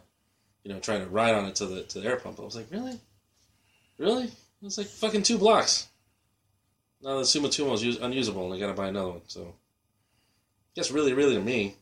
you 0.63 0.73
know 0.73 0.79
trying 0.79 1.01
to 1.01 1.09
ride 1.09 1.35
on 1.35 1.45
it 1.45 1.55
to 1.55 1.65
the 1.65 1.83
to 1.83 1.99
the 1.99 2.07
air 2.07 2.17
pump." 2.17 2.39
I 2.39 2.43
was 2.43 2.55
like, 2.55 2.71
"Really?" 2.71 2.99
Really? 3.97 4.31
It's 4.61 4.77
like 4.77 4.87
fucking 4.87 5.23
two 5.23 5.37
blocks. 5.37 5.87
Now 7.01 7.17
the 7.17 7.23
Sumitomo's 7.23 7.83
is 7.83 7.97
unusable, 7.97 8.45
and 8.45 8.53
I 8.53 8.59
gotta 8.59 8.73
buy 8.73 8.87
another 8.87 9.11
one. 9.11 9.21
So, 9.27 9.53
guess 10.75 10.91
really, 10.91 11.13
really 11.13 11.35
to 11.35 11.41
me, 11.41 11.75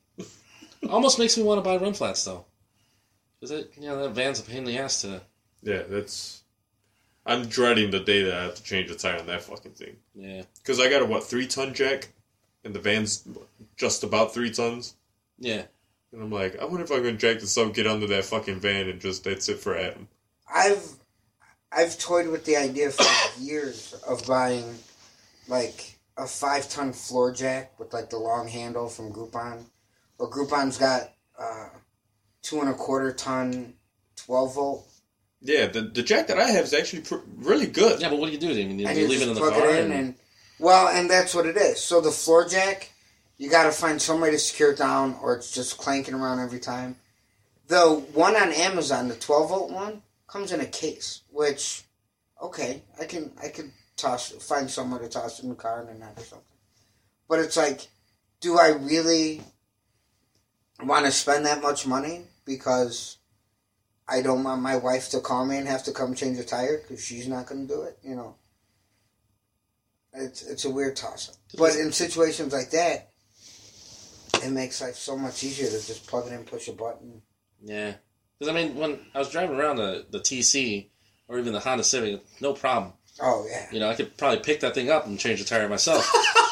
almost 0.90 1.20
makes 1.20 1.38
me 1.38 1.44
want 1.44 1.58
to 1.58 1.62
buy 1.62 1.78
run 1.78 1.94
flats 1.94 2.24
though, 2.24 2.46
because 3.40 3.52
it, 3.52 3.72
you 3.76 3.88
know, 3.88 4.02
that 4.04 4.10
van's 4.12 4.40
a 4.40 4.44
pain 4.44 4.60
in 4.60 4.64
the 4.66 4.78
ass 4.78 5.02
to. 5.02 5.22
Yeah, 5.62 5.84
that's. 5.88 6.42
I'm 7.26 7.46
dreading 7.46 7.92
the 7.92 8.02
day 8.02 8.24
that 8.24 8.34
I 8.34 8.44
have 8.44 8.56
to 8.56 8.64
change 8.64 8.90
the 8.90 8.96
tire 8.96 9.18
on 9.18 9.28
that 9.28 9.44
fucking 9.44 9.72
thing. 9.72 9.96
Yeah. 10.14 10.44
Because 10.58 10.82
I 10.82 10.90
got 10.90 11.02
a 11.02 11.06
what 11.06 11.24
three 11.24 11.48
ton 11.48 11.74
jack, 11.74 12.10
and 12.64 12.74
the 12.76 12.80
van's 12.80 13.28
just 13.78 14.04
about 14.04 14.34
three 14.34 14.52
tons. 14.52 14.96
Yeah. 15.40 15.64
And 16.12 16.22
I'm 16.22 16.32
like, 16.32 16.60
I 16.60 16.66
wonder 16.66 16.84
if 16.84 16.92
I 16.92 17.02
can 17.02 17.18
jack 17.18 17.40
this 17.40 17.58
up, 17.58 17.74
get 17.74 17.88
under 17.88 18.08
that 18.08 18.26
fucking 18.26 18.60
van, 18.60 18.88
and 18.88 19.00
just 19.00 19.24
that's 19.24 19.50
it 19.50 19.60
for 19.60 19.76
Adam. 19.78 20.08
I've 20.54 20.94
I've 21.72 21.98
toyed 21.98 22.28
with 22.28 22.46
the 22.46 22.56
idea 22.56 22.92
for 22.92 23.06
years 23.42 23.94
of 24.08 24.26
buying 24.28 24.76
like 25.48 25.98
a 26.18 26.28
five 26.28 26.70
ton 26.70 26.94
floor 26.94 27.32
jack 27.32 27.78
with 27.80 27.94
like 27.94 28.10
the 28.10 28.18
long 28.18 28.48
handle 28.48 28.88
from 28.88 29.12
Groupon, 29.12 29.64
or 30.20 30.30
Groupon's 30.30 30.78
got 30.78 31.12
uh, 31.40 31.70
two 32.42 32.60
and 32.60 32.70
a 32.70 32.74
quarter 32.74 33.12
ton, 33.14 33.74
twelve 34.16 34.56
volt. 34.56 34.88
Yeah, 35.42 35.68
the 35.68 35.82
the 35.82 36.04
jack 36.04 36.28
that 36.28 36.40
I 36.40 36.50
have 36.52 36.66
is 36.66 36.74
actually 36.74 37.02
pr- 37.02 37.16
really 37.38 37.68
good. 37.68 38.00
Yeah, 38.02 38.10
but 38.10 38.20
what 38.20 38.28
do 38.28 38.32
you 38.34 38.38
do? 38.40 38.52
I 38.52 38.66
mean, 38.66 38.80
you, 38.80 38.88
you 38.88 38.94
you 38.94 39.08
leave 39.08 39.22
it 39.22 39.26
just 39.26 39.28
in 39.30 39.34
the 39.36 39.40
plug 39.42 39.54
car. 39.54 39.70
it 39.70 39.80
in 39.80 39.92
and- 39.92 39.94
and 39.94 40.16
well, 40.60 40.88
and 40.88 41.10
that's 41.10 41.36
what 41.36 41.46
it 41.46 41.58
is. 41.58 41.82
So 41.82 42.00
the 42.00 42.12
floor 42.12 42.48
jack, 42.48 42.92
you 43.38 43.50
got 43.50 43.64
to 43.64 43.72
find 43.72 44.02
some 44.02 44.22
way 44.22 44.32
to 44.32 44.40
secure 44.40 44.72
it 44.72 44.78
down, 44.78 45.18
or 45.22 45.36
it's 45.36 45.52
just 45.52 45.78
clanking 45.78 46.14
around 46.14 46.40
every 46.40 46.60
time. 46.60 46.96
The 47.68 47.90
one 48.14 48.36
on 48.36 48.54
Amazon, 48.54 49.08
the 49.10 49.16
twelve 49.16 49.50
volt 49.50 49.72
one, 49.72 50.04
comes 50.28 50.52
in 50.52 50.62
a 50.62 50.66
case, 50.66 51.22
which 51.32 51.84
okay, 52.42 52.82
I 53.00 53.06
can 53.06 53.32
I 53.42 53.48
could 53.50 53.72
toss 53.98 54.30
find 54.32 54.70
somewhere 54.70 55.00
to 55.02 55.10
toss 55.10 55.40
it 55.40 55.44
in 55.44 55.50
the 55.50 55.56
car 55.56 55.82
in 55.82 55.88
the 55.88 55.94
night 55.94 56.18
or 56.18 56.24
something. 56.24 56.48
But 57.28 57.40
it's 57.40 57.58
like, 57.58 57.88
do 58.40 58.58
I 58.58 58.70
really 58.70 59.42
want 60.88 61.06
to 61.06 61.12
spend 61.12 61.46
that 61.46 61.62
much 61.62 61.86
money 61.88 62.26
because 62.46 63.18
I 64.08 64.22
don't 64.22 64.44
want 64.44 64.62
my 64.62 64.78
wife 64.78 65.10
to 65.10 65.20
call 65.20 65.46
me 65.46 65.58
and 65.58 65.68
have 65.68 65.84
to 65.84 65.92
come 65.92 66.16
change 66.16 66.38
a 66.40 66.44
tire 66.44 66.78
because 66.78 67.04
she's 67.04 67.28
not 67.28 67.48
going 67.48 67.68
to 67.68 67.74
do 67.74 67.82
it? 67.84 67.98
You 68.04 68.16
know, 68.16 68.36
it's 70.14 70.44
it's 70.44 70.66
a 70.66 70.70
weird 70.70 70.96
toss 70.96 71.30
up. 71.30 71.36
But 71.58 71.76
in 71.76 71.92
situations 71.92 72.54
like 72.54 72.72
that, 72.72 73.12
it 74.44 74.52
makes 74.52 74.82
life 74.82 74.96
so 74.96 75.18
much 75.18 75.44
easier 75.44 75.68
to 75.68 75.86
just 75.86 76.08
plug 76.08 76.28
it 76.28 76.34
in, 76.34 76.44
push 76.44 76.68
a 76.68 76.74
button. 76.74 77.22
Yeah. 77.64 77.94
Because, 78.38 78.54
I 78.54 78.56
mean, 78.56 78.76
when 78.76 79.00
I 79.16 79.20
was 79.20 79.30
driving 79.30 79.56
around 79.56 79.78
the, 79.78 80.06
the 80.10 80.20
TC 80.20 80.90
or 81.28 81.40
even 81.40 81.54
the 81.54 81.60
Honda 81.60 81.84
Civic, 81.84 82.22
no 82.42 82.54
problem. 82.54 82.94
Oh 83.22 83.46
yeah, 83.50 83.68
You 83.72 83.80
know, 83.80 83.90
I 83.90 83.94
could 83.94 84.18
probably 84.18 84.40
pick 84.40 84.60
that 84.62 84.74
thing 84.74 84.90
up 84.90 85.06
and 85.06 85.20
change 85.20 85.40
the 85.40 85.46
tire 85.46 85.70
myself. 85.70 86.12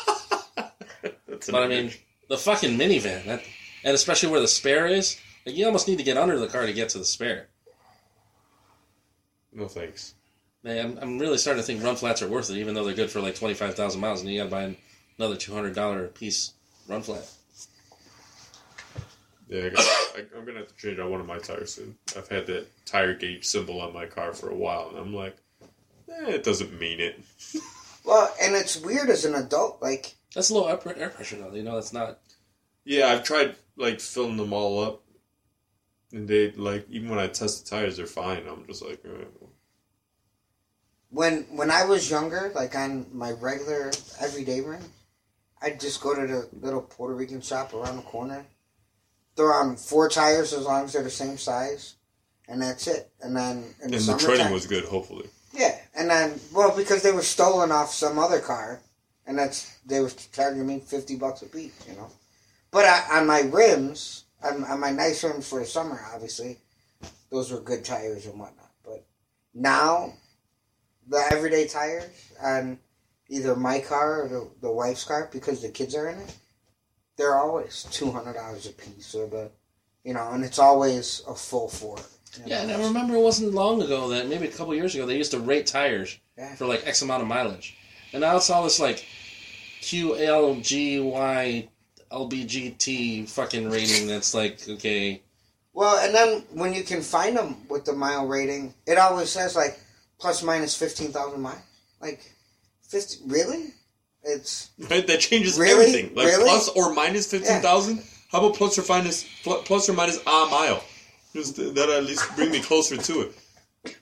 But, 1.49 1.63
I 1.63 1.67
mean, 1.67 1.91
the 2.29 2.37
fucking 2.37 2.77
minivan, 2.77 3.25
that, 3.25 3.41
and 3.83 3.93
especially 3.95 4.29
where 4.29 4.39
the 4.39 4.47
spare 4.47 4.87
is, 4.87 5.19
like, 5.45 5.55
you 5.55 5.65
almost 5.65 5.87
need 5.87 5.97
to 5.97 6.03
get 6.03 6.17
under 6.17 6.37
the 6.39 6.47
car 6.47 6.65
to 6.65 6.73
get 6.73 6.89
to 6.89 6.97
the 6.97 7.05
spare. 7.05 7.47
no 9.53 9.67
thanks. 9.67 10.15
Man, 10.63 10.85
I'm, 10.85 10.97
I'm 11.01 11.19
really 11.19 11.37
starting 11.37 11.61
to 11.61 11.65
think 11.65 11.83
run 11.83 11.95
flats 11.95 12.21
are 12.21 12.27
worth 12.27 12.49
it, 12.51 12.57
even 12.57 12.75
though 12.75 12.83
they're 12.83 12.93
good 12.93 13.09
for 13.09 13.19
like 13.19 13.35
25,000 13.35 13.99
miles, 13.99 14.21
and 14.21 14.29
you 14.29 14.39
gotta 14.39 14.51
buy 14.51 14.75
another 15.17 15.35
$200 15.35 16.13
piece 16.13 16.53
run 16.87 17.01
flat. 17.01 17.27
Yeah, 19.47 19.65
I 19.65 19.69
got, 19.69 19.85
I, 19.85 20.37
I'm 20.37 20.45
gonna 20.45 20.59
have 20.59 20.67
to 20.69 20.75
change 20.77 20.99
out 20.99 21.09
one 21.09 21.19
of 21.19 21.27
my 21.27 21.39
tires 21.39 21.73
soon. 21.73 21.97
I've 22.15 22.27
had 22.29 22.47
that 22.47 22.67
tire 22.85 23.13
gauge 23.13 23.45
symbol 23.45 23.81
on 23.81 23.93
my 23.93 24.05
car 24.05 24.33
for 24.33 24.49
a 24.49 24.55
while, 24.55 24.89
and 24.89 24.97
I'm 24.97 25.13
like, 25.13 25.35
eh, 26.09 26.29
it 26.29 26.43
doesn't 26.43 26.79
mean 26.79 26.99
it. 26.99 27.19
well, 28.05 28.33
and 28.41 28.55
it's 28.55 28.79
weird 28.79 29.09
as 29.09 29.25
an 29.25 29.35
adult. 29.35 29.81
Like 29.81 30.15
That's 30.33 30.51
low 30.51 30.67
air, 30.67 30.79
air 30.95 31.09
pressure, 31.09 31.35
though. 31.37 31.53
You 31.53 31.63
know, 31.63 31.75
that's 31.75 31.91
not. 31.91 32.19
Yeah, 32.85 33.07
I've 33.07 33.23
tried 33.23 33.55
like 33.81 33.99
filling 33.99 34.37
them 34.37 34.53
all 34.53 34.83
up, 34.83 35.03
and 36.13 36.27
they 36.27 36.51
like 36.51 36.85
even 36.89 37.09
when 37.09 37.19
I 37.19 37.27
test 37.27 37.65
the 37.65 37.69
tires, 37.69 37.97
they're 37.97 38.05
fine. 38.05 38.47
I'm 38.47 38.65
just 38.67 38.85
like, 38.85 39.03
eh. 39.05 39.25
when 41.09 41.43
when 41.51 41.71
I 41.71 41.85
was 41.85 42.09
younger, 42.09 42.51
like 42.55 42.75
on 42.75 43.07
my 43.11 43.31
regular 43.31 43.91
everyday 44.21 44.61
run, 44.61 44.83
I'd 45.61 45.79
just 45.79 46.01
go 46.01 46.15
to 46.15 46.27
the 46.27 46.49
little 46.53 46.81
Puerto 46.81 47.15
Rican 47.15 47.41
shop 47.41 47.73
around 47.73 47.97
the 47.97 48.03
corner, 48.03 48.45
throw 49.35 49.51
on 49.53 49.75
four 49.75 50.09
tires 50.09 50.53
as 50.53 50.65
long 50.65 50.85
as 50.85 50.93
they're 50.93 51.03
the 51.03 51.09
same 51.09 51.37
size, 51.37 51.95
and 52.47 52.61
that's 52.61 52.87
it. 52.87 53.11
And 53.21 53.35
then 53.35 53.63
in 53.83 53.91
the, 53.91 53.97
and 53.97 54.05
the 54.05 54.17
treading 54.17 54.51
was 54.51 54.67
good. 54.67 54.85
Hopefully, 54.85 55.27
yeah. 55.53 55.77
And 55.95 56.09
then 56.09 56.39
well, 56.53 56.75
because 56.75 57.01
they 57.03 57.11
were 57.11 57.23
stolen 57.23 57.71
off 57.71 57.91
some 57.91 58.19
other 58.19 58.39
car, 58.39 58.79
and 59.25 59.37
that's 59.37 59.75
they 59.85 59.99
were 59.99 60.11
charging 60.31 60.67
me 60.67 60.79
fifty 60.79 61.15
bucks 61.15 61.41
a 61.41 61.47
piece, 61.47 61.73
you 61.87 61.95
know. 61.95 62.11
But 62.71 62.85
I, 62.85 63.19
on 63.19 63.27
my 63.27 63.41
rims, 63.41 64.23
on, 64.43 64.63
on 64.63 64.79
my 64.79 64.91
nice 64.91 65.23
rims 65.23 65.47
for 65.47 65.59
the 65.59 65.65
summer, 65.65 65.99
obviously, 66.13 66.57
those 67.29 67.51
were 67.51 67.59
good 67.59 67.83
tires 67.83 68.25
and 68.25 68.39
whatnot. 68.39 68.71
But 68.83 69.05
now, 69.53 70.13
the 71.07 71.21
everyday 71.31 71.67
tires 71.67 72.31
on 72.41 72.79
either 73.27 73.55
my 73.55 73.79
car 73.81 74.23
or 74.23 74.27
the, 74.29 74.49
the 74.61 74.71
wife's 74.71 75.03
car, 75.03 75.29
because 75.31 75.61
the 75.61 75.69
kids 75.69 75.95
are 75.95 76.09
in 76.09 76.17
it, 76.19 76.35
they're 77.17 77.35
always 77.35 77.83
two 77.91 78.09
hundred 78.09 78.33
dollars 78.33 78.65
a 78.65 78.71
piece, 78.71 79.13
or 79.13 79.27
the, 79.27 79.51
you 80.03 80.13
know, 80.13 80.29
and 80.31 80.43
it's 80.43 80.59
always 80.59 81.21
a 81.27 81.35
full 81.35 81.67
four. 81.67 81.97
Yeah, 82.45 82.61
and 82.61 82.71
I 82.71 82.81
remember 82.81 83.15
it 83.15 83.21
wasn't 83.21 83.53
long 83.53 83.81
ago 83.81 84.07
that 84.09 84.27
maybe 84.29 84.47
a 84.47 84.51
couple 84.51 84.73
years 84.73 84.95
ago 84.95 85.05
they 85.05 85.17
used 85.17 85.31
to 85.31 85.39
rate 85.39 85.67
tires 85.67 86.17
Yeah. 86.37 86.55
for 86.55 86.65
like 86.65 86.87
X 86.87 87.01
amount 87.01 87.21
of 87.21 87.27
mileage, 87.27 87.75
and 88.13 88.21
now 88.21 88.37
it's 88.37 88.49
all 88.49 88.63
this 88.63 88.79
like 88.79 89.05
QLGY 89.81 91.67
LBGT 92.11 93.27
fucking 93.29 93.69
rating 93.69 94.07
that's 94.07 94.33
like 94.33 94.59
okay, 94.67 95.21
Well, 95.73 96.03
and 96.05 96.13
then 96.13 96.43
when 96.53 96.73
you 96.73 96.83
can 96.83 97.01
find 97.01 97.35
them 97.37 97.57
with 97.69 97.85
the 97.85 97.93
mile 97.93 98.27
rating, 98.27 98.73
it 98.85 98.97
always 98.97 99.29
says 99.29 99.55
like 99.55 99.79
plus 100.19 100.43
minus 100.43 100.75
fifteen 100.75 101.11
thousand 101.11 101.41
miles. 101.41 101.59
Like, 102.01 102.21
fifty? 102.87 103.17
Really? 103.25 103.73
It's 104.23 104.71
right? 104.89 105.05
That 105.07 105.19
changes 105.19 105.57
Really? 105.57 105.71
everything. 105.85 106.15
Like 106.15 106.27
Really? 106.27 106.43
plus 106.43 106.67
or 106.69 106.93
minus 106.93 107.29
fifteen 107.29 107.61
thousand. 107.61 108.03
How 108.31 108.39
about 108.39 108.55
plus 108.55 108.77
or 108.79 108.83
minus 108.87 109.25
plus 109.43 109.89
or 109.89 109.93
minus 109.93 110.17
a 110.25 110.29
mile? 110.51 110.83
Just 111.33 111.59
uh, 111.59 111.69
that 111.71 111.89
at 111.89 112.03
least 112.03 112.23
bring 112.35 112.51
me 112.51 112.59
closer 112.61 112.97
to 112.97 113.21
it. 113.21 113.95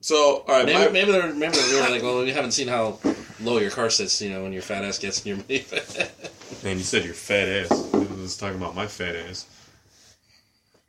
So, 0.00 0.44
all 0.46 0.54
right, 0.56 0.66
maybe 0.66 0.78
my, 0.78 0.88
maybe 0.90 1.12
they're 1.12 1.34
maybe 1.34 1.56
they're 1.56 1.80
really 1.82 1.92
like 1.94 2.02
well 2.02 2.22
we 2.22 2.30
haven't 2.30 2.52
seen 2.52 2.68
how 2.68 2.98
low 3.40 3.58
your 3.58 3.70
car 3.70 3.90
sits 3.90 4.20
you 4.22 4.30
know 4.30 4.42
when 4.42 4.52
your 4.52 4.62
fat 4.62 4.84
ass 4.84 4.98
gets 4.98 5.24
in 5.24 5.36
your 5.36 5.44
minivan. 5.44 6.64
Man, 6.64 6.78
you 6.78 6.84
said 6.84 7.04
your 7.04 7.14
fat 7.14 7.48
ass. 7.48 7.94
I 7.94 7.98
was 7.98 8.36
talking 8.36 8.56
about 8.56 8.74
my 8.74 8.86
fat 8.86 9.16
ass. 9.16 9.46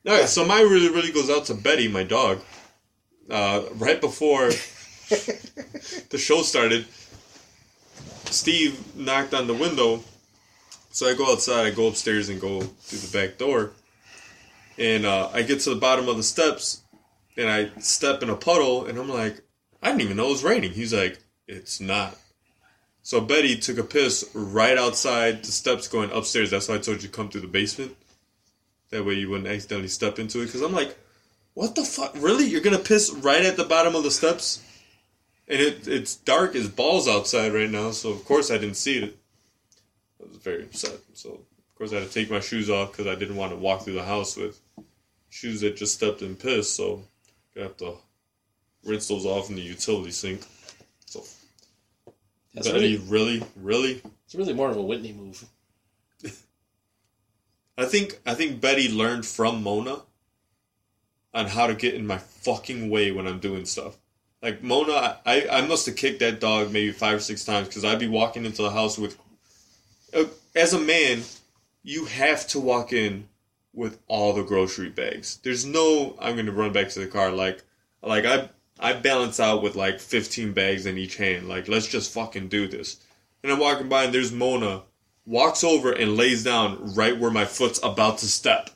All 0.08 0.14
right, 0.14 0.30
so 0.30 0.46
my 0.46 0.62
really, 0.62 0.90
really 0.90 1.12
goes 1.12 1.30
out 1.30 1.46
to 1.46 1.54
Betty, 1.54 1.88
my 1.88 2.04
dog. 2.04 2.40
Uh, 3.30 3.64
right 3.76 4.00
before 4.00 4.48
the 5.10 6.18
show 6.18 6.42
started, 6.44 6.86
Steve 8.26 8.96
knocked 8.96 9.34
on 9.34 9.48
the 9.48 9.54
window. 9.54 10.02
So 10.92 11.08
I 11.08 11.14
go 11.14 11.32
outside, 11.32 11.68
I 11.68 11.72
go 11.72 11.88
upstairs 11.88 12.30
and 12.30 12.40
go 12.40 12.62
through 12.62 13.00
the 13.00 13.18
back 13.18 13.38
door. 13.38 13.72
And 14.78 15.06
uh, 15.06 15.30
I 15.34 15.42
get 15.42 15.60
to 15.62 15.72
the 15.72 15.76
bottom 15.80 16.08
of 16.08 16.18
the 16.18 16.24
steps 16.24 16.84
and 17.36 17.50
I 17.50 17.70
step 17.80 18.24
in 18.24 18.30
a 18.30 18.36
puddle 18.36 18.86
and 18.86 18.98
I'm 18.98 19.10
like, 19.10 19.42
I 19.82 19.90
didn't 19.90 20.02
even 20.02 20.18
know 20.18 20.28
it 20.28 20.32
was 20.32 20.44
raining. 20.44 20.72
He's 20.72 20.94
like, 20.94 21.20
it's 21.48 21.80
not. 21.80 22.18
So 23.08 23.22
Betty 23.22 23.56
took 23.56 23.78
a 23.78 23.86
piss 23.86 24.30
right 24.34 24.78
outside 24.78 25.42
the 25.42 25.52
steps 25.54 25.88
going 25.88 26.12
upstairs. 26.12 26.52
That's 26.52 26.68
why 26.68 26.76
I 26.76 26.80
told 26.80 27.02
you 27.02 27.08
come 27.08 27.30
through 27.30 27.40
the 27.40 27.48
basement. 27.48 27.96
That 28.90 29.06
way 29.06 29.14
you 29.14 29.30
wouldn't 29.30 29.48
accidentally 29.48 29.88
step 29.88 30.20
into 30.20 30.42
it. 30.42 30.48
Because 30.48 30.62
I'm 30.62 30.74
like, 30.74 30.94
what 31.54 31.76
the 31.76 31.86
fuck? 31.86 32.12
Really? 32.18 32.48
You're 32.48 32.60
gonna 32.60 32.78
piss 32.78 33.10
right 33.10 33.46
at 33.46 33.56
the 33.56 33.64
bottom 33.64 33.96
of 33.96 34.04
the 34.04 34.12
steps? 34.12 34.62
And 35.48 35.62
it 35.62 35.88
it's 35.88 36.16
dark 36.16 36.54
as 36.54 36.68
balls 36.68 37.08
outside 37.08 37.54
right 37.54 37.72
now, 37.72 37.92
so 37.92 38.10
of 38.10 38.26
course 38.26 38.52
I 38.52 38.58
didn't 38.58 38.76
see 38.76 38.98
it. 38.98 39.18
I 40.22 40.28
was 40.28 40.36
very 40.36 40.64
upset. 40.64 41.00
So 41.14 41.30
of 41.30 41.76
course 41.78 41.94
I 41.94 42.00
had 42.00 42.10
to 42.10 42.14
take 42.14 42.30
my 42.30 42.42
shoes 42.42 42.70
off 42.70 42.92
because 42.92 43.08
I 43.08 43.16
didn't 43.16 43.38
want 43.38 43.54
to 43.54 43.58
walk 43.58 43.84
through 43.84 43.94
the 43.94 44.04
house 44.04 44.36
with 44.36 44.60
shoes 45.30 45.62
that 45.62 45.78
just 45.78 45.94
stepped 45.94 46.22
in 46.24 46.36
piss. 46.36 46.76
So 46.76 47.04
I 47.56 47.62
have 47.62 47.78
to 47.78 48.00
rinse 48.84 49.08
those 49.08 49.26
off 49.26 49.50
in 49.50 49.56
the 49.56 49.62
utility 49.62 50.12
sink. 50.12 50.46
That's 52.58 52.70
Betty, 52.70 52.98
really, 52.98 53.38
really, 53.38 53.44
really? 53.56 54.02
it's 54.26 54.34
really 54.34 54.54
more 54.54 54.72
of 54.72 54.78
a 54.78 54.82
Whitney 54.82 55.14
move. 55.14 55.46
I 57.78 57.86
think 57.86 58.20
I 58.26 58.34
think 58.34 58.60
Betty 58.60 58.90
learned 58.92 59.28
from 59.28 59.62
Mona 59.62 60.02
on 61.36 61.46
how 61.46 61.68
to 61.68 61.76
get 61.76 61.94
in 61.94 62.08
my 62.08 62.18
fucking 62.18 62.90
way 62.90 63.12
when 63.12 63.28
I'm 63.28 63.38
doing 63.38 63.66
stuff. 63.66 63.96
Like 64.42 64.64
Mona, 64.64 65.20
I, 65.24 65.48
I 65.48 65.68
must 65.68 65.86
have 65.86 65.96
kicked 65.96 66.20
that 66.22 66.40
dog 66.40 66.72
maybe 66.72 66.92
five 66.92 67.18
or 67.18 67.20
six 67.20 67.46
times 67.46 67.68
because 67.68 67.86
I'd 67.86 68.00
be 68.00 68.08
walking 68.08 68.44
into 68.44 68.64
the 68.64 68.72
house 68.72 68.98
with. 68.98 69.20
Uh, 70.12 70.26
as 70.56 70.74
a 70.74 70.80
man, 70.80 71.22
you 71.84 72.06
have 72.06 72.48
to 72.48 72.60
walk 72.60 72.92
in 72.92 73.30
with 73.72 74.00
all 74.08 74.34
the 74.34 74.44
grocery 74.44 74.90
bags. 74.90 75.38
There's 75.44 75.64
no 75.64 76.18
I'm 76.20 76.36
gonna 76.36 76.52
run 76.52 76.74
back 76.74 76.90
to 76.90 77.00
the 77.00 77.06
car 77.06 77.30
like 77.30 77.64
like 78.02 78.26
I 78.26 78.50
I 78.80 78.94
balance 78.94 79.40
out 79.40 79.64
with 79.64 79.76
like 79.76 80.00
15 80.00 80.54
bags 80.54 80.86
in 80.86 80.98
each 80.98 81.18
hand. 81.18 81.48
Like 81.48 81.68
let's 81.68 81.88
just 81.88 82.14
fucking 82.14 82.48
do 82.48 82.68
this. 82.68 82.98
And 83.44 83.52
I'm 83.52 83.60
walking 83.60 83.90
by 83.90 84.06
and 84.06 84.14
there's 84.14 84.32
Mona 84.32 84.84
walks 85.26 85.64
over 85.64 85.92
and 85.92 86.16
lays 86.16 86.44
down 86.44 86.96
right 86.96 87.18
where 87.18 87.32
my 87.32 87.46
foot's 87.46 87.80
about 87.84 88.20
to 88.20 88.28
step. 88.28 88.70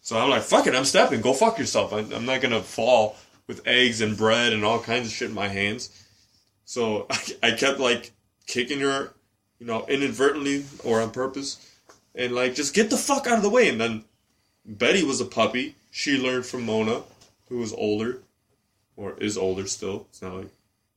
So 0.00 0.16
I'm 0.18 0.30
like, 0.30 0.42
fuck 0.42 0.66
it, 0.66 0.74
I'm 0.74 0.84
stepping. 0.84 1.20
Go 1.20 1.32
fuck 1.32 1.58
yourself. 1.58 1.92
I, 1.92 1.98
I'm 1.98 2.26
not 2.26 2.40
gonna 2.40 2.62
fall 2.62 3.16
with 3.46 3.66
eggs 3.66 4.00
and 4.00 4.16
bread 4.16 4.52
and 4.52 4.64
all 4.64 4.78
kinds 4.78 5.08
of 5.08 5.12
shit 5.12 5.28
in 5.28 5.34
my 5.34 5.48
hands. 5.48 6.04
So 6.64 7.06
I, 7.10 7.18
I 7.42 7.50
kept 7.52 7.80
like 7.80 8.12
kicking 8.46 8.80
her, 8.80 9.12
you 9.58 9.66
know, 9.66 9.84
inadvertently 9.86 10.64
or 10.84 11.00
on 11.00 11.10
purpose, 11.10 11.74
and 12.14 12.34
like 12.34 12.54
just 12.54 12.74
get 12.74 12.90
the 12.90 12.96
fuck 12.96 13.26
out 13.26 13.38
of 13.38 13.42
the 13.42 13.50
way. 13.50 13.68
And 13.68 13.80
then 13.80 14.04
Betty 14.64 15.02
was 15.02 15.20
a 15.20 15.24
puppy. 15.24 15.74
She 15.90 16.18
learned 16.18 16.46
from 16.46 16.66
Mona, 16.66 17.02
who 17.48 17.58
was 17.58 17.72
older, 17.72 18.20
or 18.96 19.14
is 19.18 19.36
older 19.38 19.66
still. 19.66 20.06
It's 20.10 20.22
not 20.22 20.34
like 20.34 20.48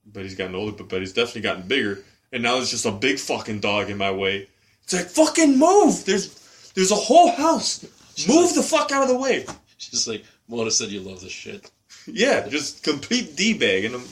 Betty's 0.05 0.35
gotten 0.35 0.55
older, 0.55 0.71
but 0.75 0.89
Betty's 0.89 1.13
definitely 1.13 1.41
gotten 1.41 1.67
bigger. 1.67 2.03
And 2.31 2.43
now 2.43 2.55
there's 2.55 2.71
just 2.71 2.85
a 2.85 2.91
big 2.91 3.19
fucking 3.19 3.59
dog 3.59 3.89
in 3.89 3.97
my 3.97 4.11
way. 4.11 4.47
It's 4.83 4.93
like 4.93 5.07
fucking 5.07 5.57
move. 5.57 6.05
There's 6.05 6.71
there's 6.75 6.91
a 6.91 6.95
whole 6.95 7.31
house. 7.31 7.83
Move 8.27 8.53
the 8.55 8.63
fuck 8.63 8.91
out 8.91 9.03
of 9.03 9.09
the 9.09 9.17
way. 9.17 9.45
She's 9.77 10.07
like, 10.07 10.23
Mona 10.47 10.71
said 10.71 10.89
you 10.89 10.99
love 10.99 11.21
this 11.21 11.31
shit. 11.31 11.71
Yeah, 12.05 12.47
just 12.47 12.83
complete 12.83 13.35
d 13.35 13.53
bag, 13.53 13.85
and 13.85 13.95
I'm, 13.95 14.03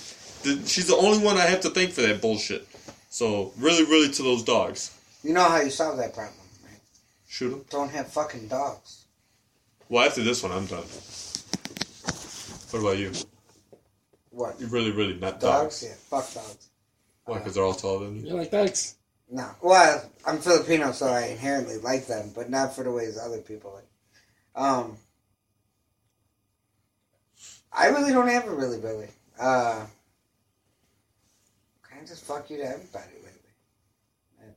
the, 0.44 0.62
she's 0.68 0.88
the 0.88 0.96
only 0.96 1.18
one 1.24 1.36
I 1.38 1.42
have 1.42 1.62
to 1.62 1.70
thank 1.70 1.92
for 1.92 2.02
that 2.02 2.22
bullshit. 2.22 2.68
So 3.10 3.52
really, 3.58 3.84
really 3.86 4.10
to 4.14 4.24
those 4.24 4.44
dogs, 4.44 4.96
You 5.24 5.34
know 5.34 5.44
how 5.44 5.60
you 5.62 5.70
solve 5.72 5.98
that 5.98 6.14
problem, 6.14 6.36
right? 6.64 6.80
shoot 7.28 7.50
them. 7.50 7.66
Don't 7.70 7.90
have 7.90 8.08
fucking 8.12 8.48
dogs. 8.48 9.06
Well, 9.90 10.06
after 10.06 10.22
this 10.24 10.44
one, 10.44 10.52
I'm 10.52 10.68
done. 10.68 10.84
What 12.72 12.80
about 12.82 12.98
you? 12.98 13.12
What? 14.38 14.62
You 14.62 14.68
really, 14.68 14.92
really 14.92 15.16
not 15.16 15.40
Dogs? 15.40 15.82
dogs? 15.82 15.84
Yeah, 15.84 15.96
fuck 15.96 16.32
dogs. 16.32 16.70
Why? 17.26 17.40
Because 17.40 17.56
they're 17.56 17.64
all 17.64 17.74
taller 17.74 18.06
than 18.06 18.18
you. 18.18 18.28
You 18.28 18.34
like 18.36 18.52
dogs? 18.52 18.94
No. 19.32 19.50
Well, 19.64 20.12
I'm 20.28 20.38
Filipino, 20.38 20.92
so 20.92 21.08
I 21.08 21.22
inherently 21.22 21.80
like 21.80 22.06
them, 22.06 22.32
but 22.36 22.48
not 22.48 22.76
for 22.76 22.84
the 22.84 22.92
ways 22.92 23.18
other 23.18 23.40
people 23.40 23.74
like. 23.74 24.64
Um, 24.64 24.96
I 27.74 27.88
really 27.88 28.12
don't 28.12 28.28
have 28.28 28.48
a 28.48 28.54
really, 28.54 28.78
really. 28.78 29.08
Uh, 29.40 29.88
kind 31.82 32.04
of 32.04 32.08
just 32.08 32.24
fuck 32.24 32.48
you 32.52 32.58
to 32.58 32.64
everybody 32.64 33.16
lately. 33.16 33.52
And 34.44 34.54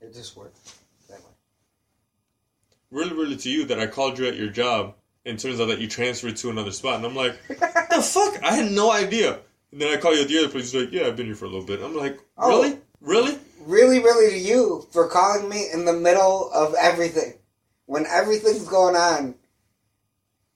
it 0.00 0.14
just 0.14 0.34
works 0.34 0.78
that 1.10 1.18
way. 1.18 1.32
Really, 2.90 3.12
really 3.12 3.36
to 3.36 3.50
you 3.50 3.66
that 3.66 3.78
I 3.78 3.86
called 3.86 4.18
you 4.18 4.26
at 4.26 4.36
your 4.36 4.48
job, 4.48 4.94
and 5.24 5.38
it 5.38 5.40
turns 5.40 5.60
out 5.60 5.66
that 5.66 5.80
you 5.80 5.88
transferred 5.88 6.36
to 6.36 6.50
another 6.50 6.72
spot, 6.72 6.96
and 6.96 7.06
I'm 7.06 7.14
like, 7.14 7.36
the 7.48 8.02
fuck? 8.02 8.42
I 8.42 8.54
had 8.54 8.72
no 8.72 8.90
idea. 8.90 9.38
And 9.72 9.80
then 9.80 9.96
I 9.96 10.00
call 10.00 10.14
you 10.14 10.22
at 10.22 10.28
the 10.28 10.38
other 10.38 10.48
place. 10.48 10.72
He's 10.72 10.82
like, 10.84 10.92
yeah, 10.92 11.06
I've 11.06 11.16
been 11.16 11.26
here 11.26 11.34
for 11.34 11.44
a 11.44 11.48
little 11.48 11.66
bit. 11.66 11.80
I'm 11.82 11.96
like, 11.96 12.18
Oh. 12.38 12.62
really, 12.62 12.78
really? 13.00 13.38
Really, 13.60 13.98
really 14.00 14.30
to 14.30 14.38
you 14.38 14.86
for 14.92 15.08
calling 15.08 15.48
me 15.48 15.66
in 15.72 15.84
the 15.84 15.92
middle 15.92 16.50
of 16.52 16.74
everything. 16.80 17.34
When 17.86 18.06
everything's 18.06 18.66
going 18.66 18.96
on, 18.96 19.34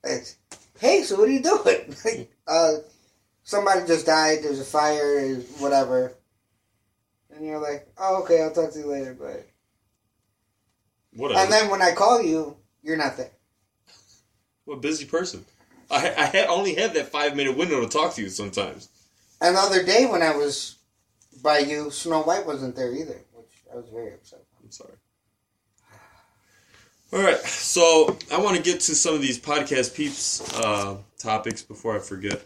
it's, 0.03 0.37
hey, 0.79 1.03
so 1.03 1.17
what 1.17 1.29
are 1.29 1.33
you 1.33 1.43
doing? 1.43 1.95
Like, 2.05 2.31
uh, 2.47 2.73
somebody 3.43 3.87
just 3.87 4.07
died, 4.07 4.39
there's 4.43 4.61
a 4.61 4.65
fire, 4.65 5.21
there's 5.21 5.49
whatever. 5.59 6.13
And 7.35 7.45
you're 7.47 7.61
like, 7.61 7.89
oh, 7.99 8.23
okay, 8.23 8.43
I'll 8.43 8.53
talk 8.53 8.73
to 8.73 8.79
you 8.79 8.87
later, 8.87 9.15
but. 9.19 9.47
Whatever. 11.15 11.41
And 11.41 11.53
then 11.53 11.71
when 11.71 11.83
I 11.83 11.93
call 11.93 12.23
you, 12.23 12.57
you're 12.83 12.97
not 12.97 13.17
there. 13.17 13.31
I'm 14.67 14.75
a 14.75 14.77
busy 14.77 15.05
person. 15.05 15.45
I 15.91 16.15
I 16.17 16.25
had, 16.27 16.49
only 16.49 16.75
have 16.77 16.95
that 16.95 17.09
five 17.09 17.37
minute 17.37 17.57
window 17.57 17.81
to 17.81 17.89
talk 17.89 18.15
to 18.15 18.23
you 18.23 18.29
sometimes. 18.29 18.89
And 19.41 19.57
the 19.57 19.61
other 19.61 19.83
day 19.83 20.07
when 20.07 20.23
I 20.23 20.35
was 20.35 20.77
by 21.43 21.59
you, 21.59 21.91
Snow 21.91 22.23
White 22.23 22.47
wasn't 22.47 22.77
there 22.77 22.93
either, 22.93 23.21
which 23.33 23.63
I 23.73 23.77
was 23.77 23.89
very 23.93 24.15
upset. 24.15 24.41
I'm 24.63 24.71
sorry. 24.71 24.95
All 27.13 27.23
right, 27.23 27.39
so 27.39 28.17
I 28.33 28.41
want 28.41 28.57
to 28.57 28.63
get 28.63 28.81
to 28.81 28.95
some 28.95 29.15
of 29.15 29.21
these 29.23 29.39
podcast 29.39 29.95
peeps 29.95 30.41
uh, 30.59 30.97
topics 31.17 31.63
before 31.63 31.95
I 31.95 32.01
forget. 32.01 32.43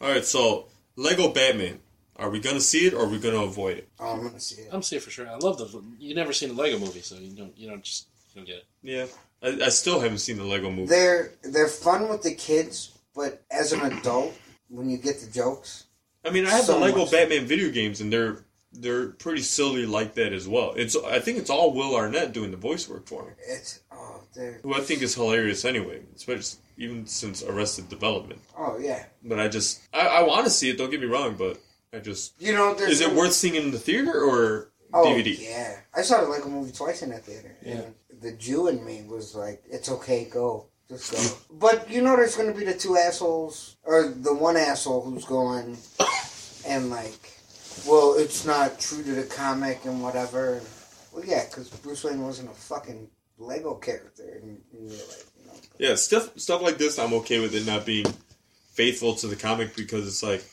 All 0.00 0.08
right, 0.08 0.24
so 0.24 0.66
Lego 0.96 1.32
Batman. 1.32 1.78
Are 2.16 2.28
we 2.28 2.38
gonna 2.38 2.60
see 2.60 2.86
it 2.86 2.92
or 2.92 3.04
are 3.04 3.08
we 3.08 3.18
gonna 3.18 3.40
avoid 3.40 3.78
it? 3.78 3.88
Oh, 3.98 4.12
I'm 4.12 4.22
gonna 4.22 4.38
see 4.38 4.60
it. 4.60 4.68
I'm 4.72 4.82
seeing 4.82 5.00
for 5.00 5.08
sure. 5.08 5.26
I 5.26 5.36
love 5.36 5.56
the. 5.56 5.82
You 5.98 6.14
never 6.14 6.34
seen 6.34 6.50
a 6.50 6.52
Lego 6.52 6.78
movie, 6.78 7.00
so 7.00 7.14
you 7.14 7.34
don't. 7.34 7.56
You 7.56 7.70
don't 7.70 7.82
just. 7.82 8.08
You 8.34 8.40
don't 8.40 8.46
get 8.46 8.56
it. 8.56 8.64
Yeah, 8.82 9.06
I, 9.42 9.66
I 9.66 9.68
still 9.68 10.00
haven't 10.00 10.18
seen 10.18 10.36
the 10.36 10.44
Lego 10.44 10.70
movie. 10.70 10.86
They're 10.86 11.32
they're 11.42 11.68
fun 11.68 12.08
with 12.08 12.22
the 12.22 12.34
kids, 12.34 12.98
but 13.14 13.42
as 13.50 13.72
an 13.72 13.80
adult, 13.80 14.34
when 14.68 14.88
you 14.90 14.98
get 14.98 15.20
the 15.20 15.30
jokes, 15.30 15.84
I 16.24 16.30
mean, 16.30 16.46
I 16.46 16.50
have 16.50 16.64
so 16.64 16.74
the 16.74 16.80
Lego 16.80 17.00
much. 17.00 17.10
Batman 17.10 17.46
video 17.46 17.70
games, 17.70 18.00
and 18.00 18.12
they're 18.12 18.44
they're 18.72 19.08
pretty 19.08 19.42
silly 19.42 19.86
like 19.86 20.14
that 20.14 20.32
as 20.32 20.46
well. 20.46 20.74
It's 20.76 20.96
I 20.96 21.18
think 21.18 21.38
it's 21.38 21.50
all 21.50 21.72
Will 21.72 21.96
Arnett 21.96 22.32
doing 22.32 22.50
the 22.50 22.56
voice 22.56 22.88
work 22.88 23.06
for 23.06 23.24
him, 23.24 23.34
it's 23.46 23.80
oh 23.90 24.22
they're 24.34 24.60
who 24.62 24.74
I 24.74 24.80
think 24.80 25.02
is 25.02 25.14
hilarious 25.14 25.64
anyway, 25.64 26.02
especially 26.14 26.60
even 26.76 27.06
since 27.06 27.42
Arrested 27.42 27.88
Development. 27.88 28.40
oh 28.56 28.78
yeah. 28.78 29.04
But 29.24 29.40
I 29.40 29.48
just 29.48 29.80
I, 29.92 30.06
I 30.06 30.22
want 30.22 30.44
to 30.44 30.50
see 30.50 30.70
it. 30.70 30.78
Don't 30.78 30.90
get 30.90 31.00
me 31.00 31.06
wrong, 31.06 31.34
but 31.36 31.58
I 31.92 31.98
just 31.98 32.40
You 32.40 32.52
know, 32.52 32.74
there's 32.74 32.92
is 32.92 33.00
it 33.00 33.14
worth 33.14 33.32
seeing 33.32 33.54
in 33.54 33.70
the 33.70 33.78
theater 33.78 34.12
or 34.12 34.70
oh, 34.92 35.04
DVD? 35.04 35.36
Yeah, 35.38 35.76
I 35.94 36.02
saw 36.02 36.20
the 36.20 36.28
Lego 36.28 36.48
movie 36.48 36.72
twice 36.72 37.02
in 37.02 37.10
that 37.10 37.24
theater. 37.24 37.56
Yeah. 37.64 37.82
And 38.20 38.32
the 38.32 38.36
Jew 38.36 38.68
in 38.68 38.84
me 38.84 39.02
was 39.06 39.34
like, 39.34 39.62
"It's 39.70 39.90
okay, 39.90 40.24
go, 40.24 40.66
just 40.88 41.12
go." 41.12 41.56
but 41.58 41.90
you 41.90 42.02
know, 42.02 42.16
there's 42.16 42.36
going 42.36 42.52
to 42.52 42.58
be 42.58 42.64
the 42.64 42.74
two 42.74 42.96
assholes, 42.96 43.76
or 43.84 44.08
the 44.08 44.34
one 44.34 44.56
asshole 44.56 45.02
who's 45.02 45.24
going, 45.24 45.76
and 46.66 46.90
like, 46.90 47.40
well, 47.86 48.14
it's 48.16 48.44
not 48.44 48.78
true 48.78 49.02
to 49.02 49.12
the 49.12 49.24
comic 49.24 49.84
and 49.84 50.02
whatever. 50.02 50.54
And, 50.54 50.66
well, 51.12 51.24
yeah, 51.24 51.44
because 51.44 51.68
Bruce 51.68 52.04
Wayne 52.04 52.22
wasn't 52.22 52.50
a 52.50 52.54
fucking 52.54 53.08
Lego 53.38 53.74
character 53.74 54.40
in, 54.42 54.60
in 54.72 54.88
real 54.88 54.96
life, 54.96 55.30
you 55.38 55.46
know. 55.46 55.52
Yeah, 55.78 55.94
stuff 55.94 56.38
stuff 56.38 56.62
like 56.62 56.78
this. 56.78 56.98
I'm 56.98 57.14
okay 57.14 57.40
with 57.40 57.54
it 57.54 57.66
not 57.66 57.86
being 57.86 58.06
faithful 58.72 59.14
to 59.16 59.26
the 59.26 59.36
comic 59.36 59.76
because 59.76 60.06
it's 60.06 60.22
like 60.22 60.44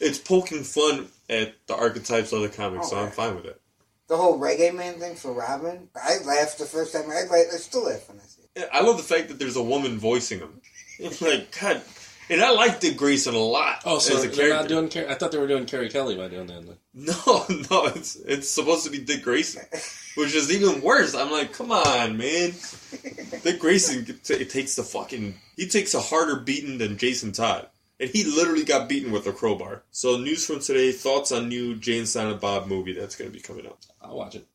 it's 0.00 0.18
poking 0.18 0.64
fun 0.64 1.08
at 1.28 1.54
the 1.66 1.76
archetypes 1.76 2.32
of 2.32 2.42
the 2.42 2.48
comic, 2.48 2.84
so 2.84 2.98
I'm 2.98 3.08
oh, 3.08 3.10
fine 3.10 3.36
with 3.36 3.46
it. 3.46 3.60
The 4.08 4.16
whole 4.16 4.38
reggae 4.38 4.74
man 4.74 5.00
thing 5.00 5.16
for 5.16 5.32
Robin, 5.32 5.88
I 5.94 6.18
laughed 6.24 6.58
the 6.58 6.64
first 6.64 6.92
time. 6.92 7.10
I, 7.10 7.22
laughed, 7.22 7.32
I 7.32 7.56
still 7.56 7.86
laugh 7.86 8.08
when 8.08 8.18
I 8.18 8.22
see 8.22 8.42
it. 8.42 8.50
Yeah, 8.56 8.66
I 8.72 8.82
love 8.82 8.96
the 8.98 9.02
fact 9.02 9.28
that 9.28 9.38
there's 9.38 9.56
a 9.56 9.62
woman 9.62 9.98
voicing 9.98 10.38
him. 10.38 10.60
It's 10.98 11.20
like 11.22 11.58
God, 11.60 11.82
and 12.30 12.40
I 12.40 12.50
like 12.52 12.80
Dick 12.80 12.96
Grayson 12.96 13.34
a 13.34 13.38
lot. 13.38 13.82
Oh, 13.84 13.98
so 13.98 14.16
as 14.16 14.24
a 14.24 14.28
they're 14.28 14.50
not 14.50 14.68
doing. 14.68 14.88
Car- 14.88 15.08
I 15.08 15.14
thought 15.14 15.32
they 15.32 15.38
were 15.38 15.48
doing 15.48 15.66
Carrie 15.66 15.88
Kelly 15.90 16.16
by 16.16 16.28
doing 16.28 16.46
that. 16.46 16.76
No, 16.98 17.44
no, 17.70 17.86
it's 17.88 18.16
it's 18.16 18.48
supposed 18.48 18.86
to 18.86 18.90
be 18.90 18.98
Dick 18.98 19.22
Grayson, 19.22 19.62
which 20.16 20.34
is 20.34 20.50
even 20.50 20.80
worse. 20.80 21.14
I'm 21.14 21.30
like, 21.30 21.52
come 21.52 21.70
on, 21.70 22.16
man. 22.16 22.52
Dick 23.42 23.58
Grayson 23.60 24.06
t- 24.24 24.44
takes 24.46 24.76
the 24.76 24.82
fucking 24.82 25.34
he 25.56 25.66
takes 25.68 25.92
a 25.92 26.00
harder 26.00 26.36
beating 26.40 26.78
than 26.78 26.96
Jason 26.96 27.32
Todd, 27.32 27.68
and 27.98 28.10
he 28.10 28.24
literally 28.24 28.64
got 28.64 28.88
beaten 28.88 29.12
with 29.12 29.26
a 29.26 29.32
crowbar. 29.32 29.82
So, 29.90 30.16
news 30.16 30.46
from 30.46 30.60
today: 30.60 30.92
thoughts 30.92 31.32
on 31.32 31.48
new 31.48 31.76
Jay 31.76 31.98
and 31.98 32.08
Silent 32.08 32.40
Bob 32.40 32.66
movie 32.66 32.92
that's 32.92 33.16
going 33.16 33.30
to 33.30 33.34
be 33.34 33.42
coming 33.42 33.66
out. 33.66 33.86
I'll 34.00 34.16
watch 34.16 34.34
it. 34.34 34.46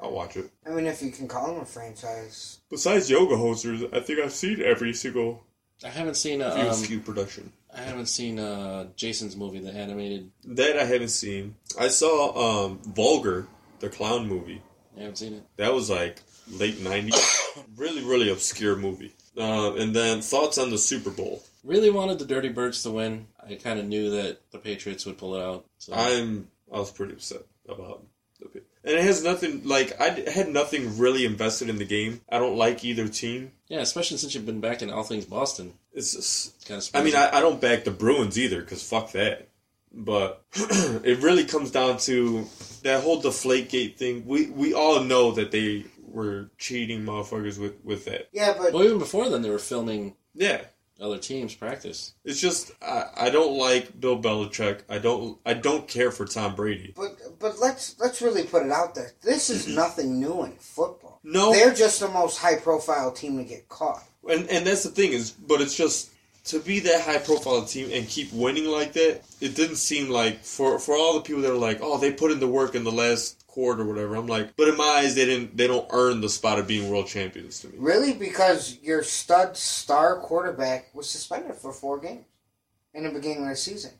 I'll 0.00 0.12
watch 0.12 0.36
it. 0.36 0.50
I 0.66 0.70
mean, 0.70 0.86
if 0.86 1.02
you 1.02 1.10
can 1.10 1.26
call 1.26 1.54
him 1.54 1.60
a 1.60 1.64
franchise, 1.64 2.60
Besides 2.70 3.10
Yoga 3.10 3.34
Hosers, 3.34 3.92
I 3.94 4.00
think 4.00 4.20
I've 4.20 4.32
seen 4.32 4.62
every 4.62 4.94
single 4.94 5.44
I 5.84 5.88
haven't 5.88 6.16
seen. 6.16 6.42
a 6.42 6.50
few, 6.52 6.70
um, 6.70 6.76
few 6.76 7.00
production. 7.00 7.52
I 7.74 7.80
haven't 7.82 8.06
seen 8.06 8.38
uh, 8.38 8.86
Jason's 8.96 9.36
movie, 9.36 9.60
the 9.60 9.72
animated. 9.72 10.30
That 10.44 10.78
I 10.78 10.84
haven't 10.84 11.10
seen. 11.10 11.54
I 11.78 11.88
saw 11.88 12.66
um, 12.66 12.80
Vulgar, 12.82 13.46
the 13.80 13.88
clown 13.88 14.26
movie. 14.26 14.62
I 14.96 15.00
haven't 15.00 15.16
seen 15.16 15.34
it. 15.34 15.42
That 15.56 15.72
was 15.72 15.90
like 15.90 16.20
late 16.50 16.78
'90s. 16.78 17.64
really, 17.76 18.02
really 18.02 18.30
obscure 18.30 18.76
movie. 18.76 19.14
Uh, 19.36 19.74
and 19.74 19.94
then 19.94 20.20
thoughts 20.20 20.58
on 20.58 20.70
the 20.70 20.78
Super 20.78 21.10
Bowl. 21.10 21.42
Really 21.64 21.90
wanted 21.90 22.18
the 22.18 22.24
Dirty 22.24 22.48
Birds 22.48 22.82
to 22.82 22.90
win. 22.90 23.26
I 23.44 23.54
kind 23.54 23.78
of 23.80 23.86
knew 23.86 24.10
that 24.10 24.50
the 24.50 24.58
Patriots 24.58 25.04
would 25.06 25.18
pull 25.18 25.34
it 25.34 25.42
out. 25.42 25.66
So 25.78 25.92
I'm 25.94 26.48
I 26.72 26.78
was 26.78 26.90
pretty 26.90 27.14
upset 27.14 27.42
about 27.68 28.04
the 28.40 28.62
and 28.84 28.96
it 28.96 29.02
has 29.02 29.22
nothing 29.24 29.66
like 29.66 30.00
I 30.00 30.10
had 30.30 30.48
nothing 30.48 30.98
really 30.98 31.24
invested 31.24 31.68
in 31.68 31.78
the 31.78 31.84
game. 31.84 32.20
I 32.28 32.38
don't 32.38 32.56
like 32.56 32.84
either 32.84 33.08
team. 33.08 33.52
yeah, 33.68 33.80
especially 33.80 34.18
since 34.18 34.34
you've 34.34 34.46
been 34.46 34.60
back 34.60 34.82
in 34.82 34.90
all 34.90 35.02
things 35.02 35.24
Boston. 35.24 35.74
It's 35.92 36.14
just 36.14 36.66
Kind 36.66 36.80
of. 36.80 36.90
I 36.94 37.02
mean 37.02 37.16
I, 37.16 37.36
I 37.36 37.40
don't 37.40 37.60
back 37.60 37.84
the 37.84 37.90
Bruins 37.90 38.38
either 38.38 38.60
because 38.60 38.82
fuck 38.88 39.12
that. 39.12 39.48
But 39.92 40.44
it 40.54 41.22
really 41.22 41.44
comes 41.44 41.70
down 41.70 41.98
to 41.98 42.46
that 42.82 43.02
whole 43.02 43.22
Deflategate 43.22 43.96
thing. 43.96 44.26
We 44.26 44.46
we 44.50 44.74
all 44.74 45.02
know 45.02 45.32
that 45.32 45.50
they 45.50 45.86
were 46.06 46.50
cheating 46.58 47.02
motherfuckers 47.02 47.58
with 47.58 47.82
with 47.84 48.04
that. 48.04 48.28
yeah, 48.32 48.54
but 48.56 48.72
well, 48.72 48.84
even 48.84 48.98
before 48.98 49.28
then, 49.28 49.42
they 49.42 49.50
were 49.50 49.58
filming 49.58 50.14
Yeah. 50.34 50.60
Other 51.00 51.18
teams 51.18 51.54
practice. 51.54 52.14
It's 52.24 52.40
just 52.40 52.72
I, 52.82 53.04
I 53.16 53.30
don't 53.30 53.56
like 53.56 53.98
Bill 54.00 54.20
Belichick. 54.20 54.80
I 54.88 54.98
don't 54.98 55.38
I 55.44 55.54
don't 55.54 55.86
care 55.86 56.10
for 56.10 56.26
Tom 56.26 56.54
Brady. 56.54 56.92
But 56.96 57.38
but 57.38 57.58
let's 57.58 57.98
let's 57.98 58.20
really 58.22 58.44
put 58.44 58.64
it 58.64 58.72
out 58.72 58.94
there. 58.94 59.12
This 59.22 59.50
is 59.50 59.68
nothing 59.68 60.20
new 60.20 60.44
in 60.44 60.52
football. 60.52 61.20
No. 61.22 61.52
they're 61.52 61.74
just 61.74 62.00
the 62.00 62.08
most 62.08 62.38
high 62.38 62.56
profile 62.56 63.12
team 63.12 63.38
to 63.38 63.44
get 63.44 63.68
caught. 63.68 64.04
And 64.28 64.48
and 64.48 64.66
that's 64.66 64.82
the 64.82 64.90
thing 64.90 65.12
is, 65.12 65.30
but 65.30 65.60
it's 65.60 65.76
just 65.76 66.10
to 66.46 66.58
be 66.58 66.80
that 66.80 67.02
high 67.02 67.18
profile 67.18 67.64
team 67.64 67.90
and 67.92 68.08
keep 68.08 68.32
winning 68.32 68.66
like 68.66 68.94
that. 68.94 69.22
It 69.40 69.54
didn't 69.54 69.76
seem 69.76 70.08
like 70.08 70.44
for 70.44 70.78
for 70.78 70.96
all 70.96 71.14
the 71.14 71.20
people 71.20 71.42
that 71.42 71.52
are 71.52 71.56
like, 71.56 71.78
oh, 71.82 71.98
they 71.98 72.12
put 72.12 72.32
in 72.32 72.40
the 72.40 72.48
work 72.48 72.74
in 72.74 72.84
the 72.84 72.92
last 72.92 73.37
quarter 73.48 73.82
or 73.82 73.86
whatever. 73.86 74.14
I'm 74.14 74.28
like, 74.28 74.54
but 74.56 74.68
in 74.68 74.76
my 74.76 74.84
eyes, 75.02 75.14
they 75.16 75.24
didn't 75.24 75.56
they 75.56 75.66
don't 75.66 75.88
earn 75.92 76.20
the 76.20 76.28
spot 76.28 76.58
of 76.60 76.66
being 76.68 76.88
world 76.88 77.08
champions 77.08 77.58
to 77.60 77.66
me. 77.68 77.74
Really, 77.78 78.12
because 78.12 78.78
your 78.82 79.02
stud 79.02 79.56
star 79.56 80.20
quarterback 80.20 80.94
was 80.94 81.10
suspended 81.10 81.56
for 81.56 81.72
four 81.72 81.98
games. 81.98 82.24
in 82.94 83.02
the 83.04 83.10
beginning 83.10 83.42
of 83.44 83.48
the 83.50 83.56
season. 83.56 83.90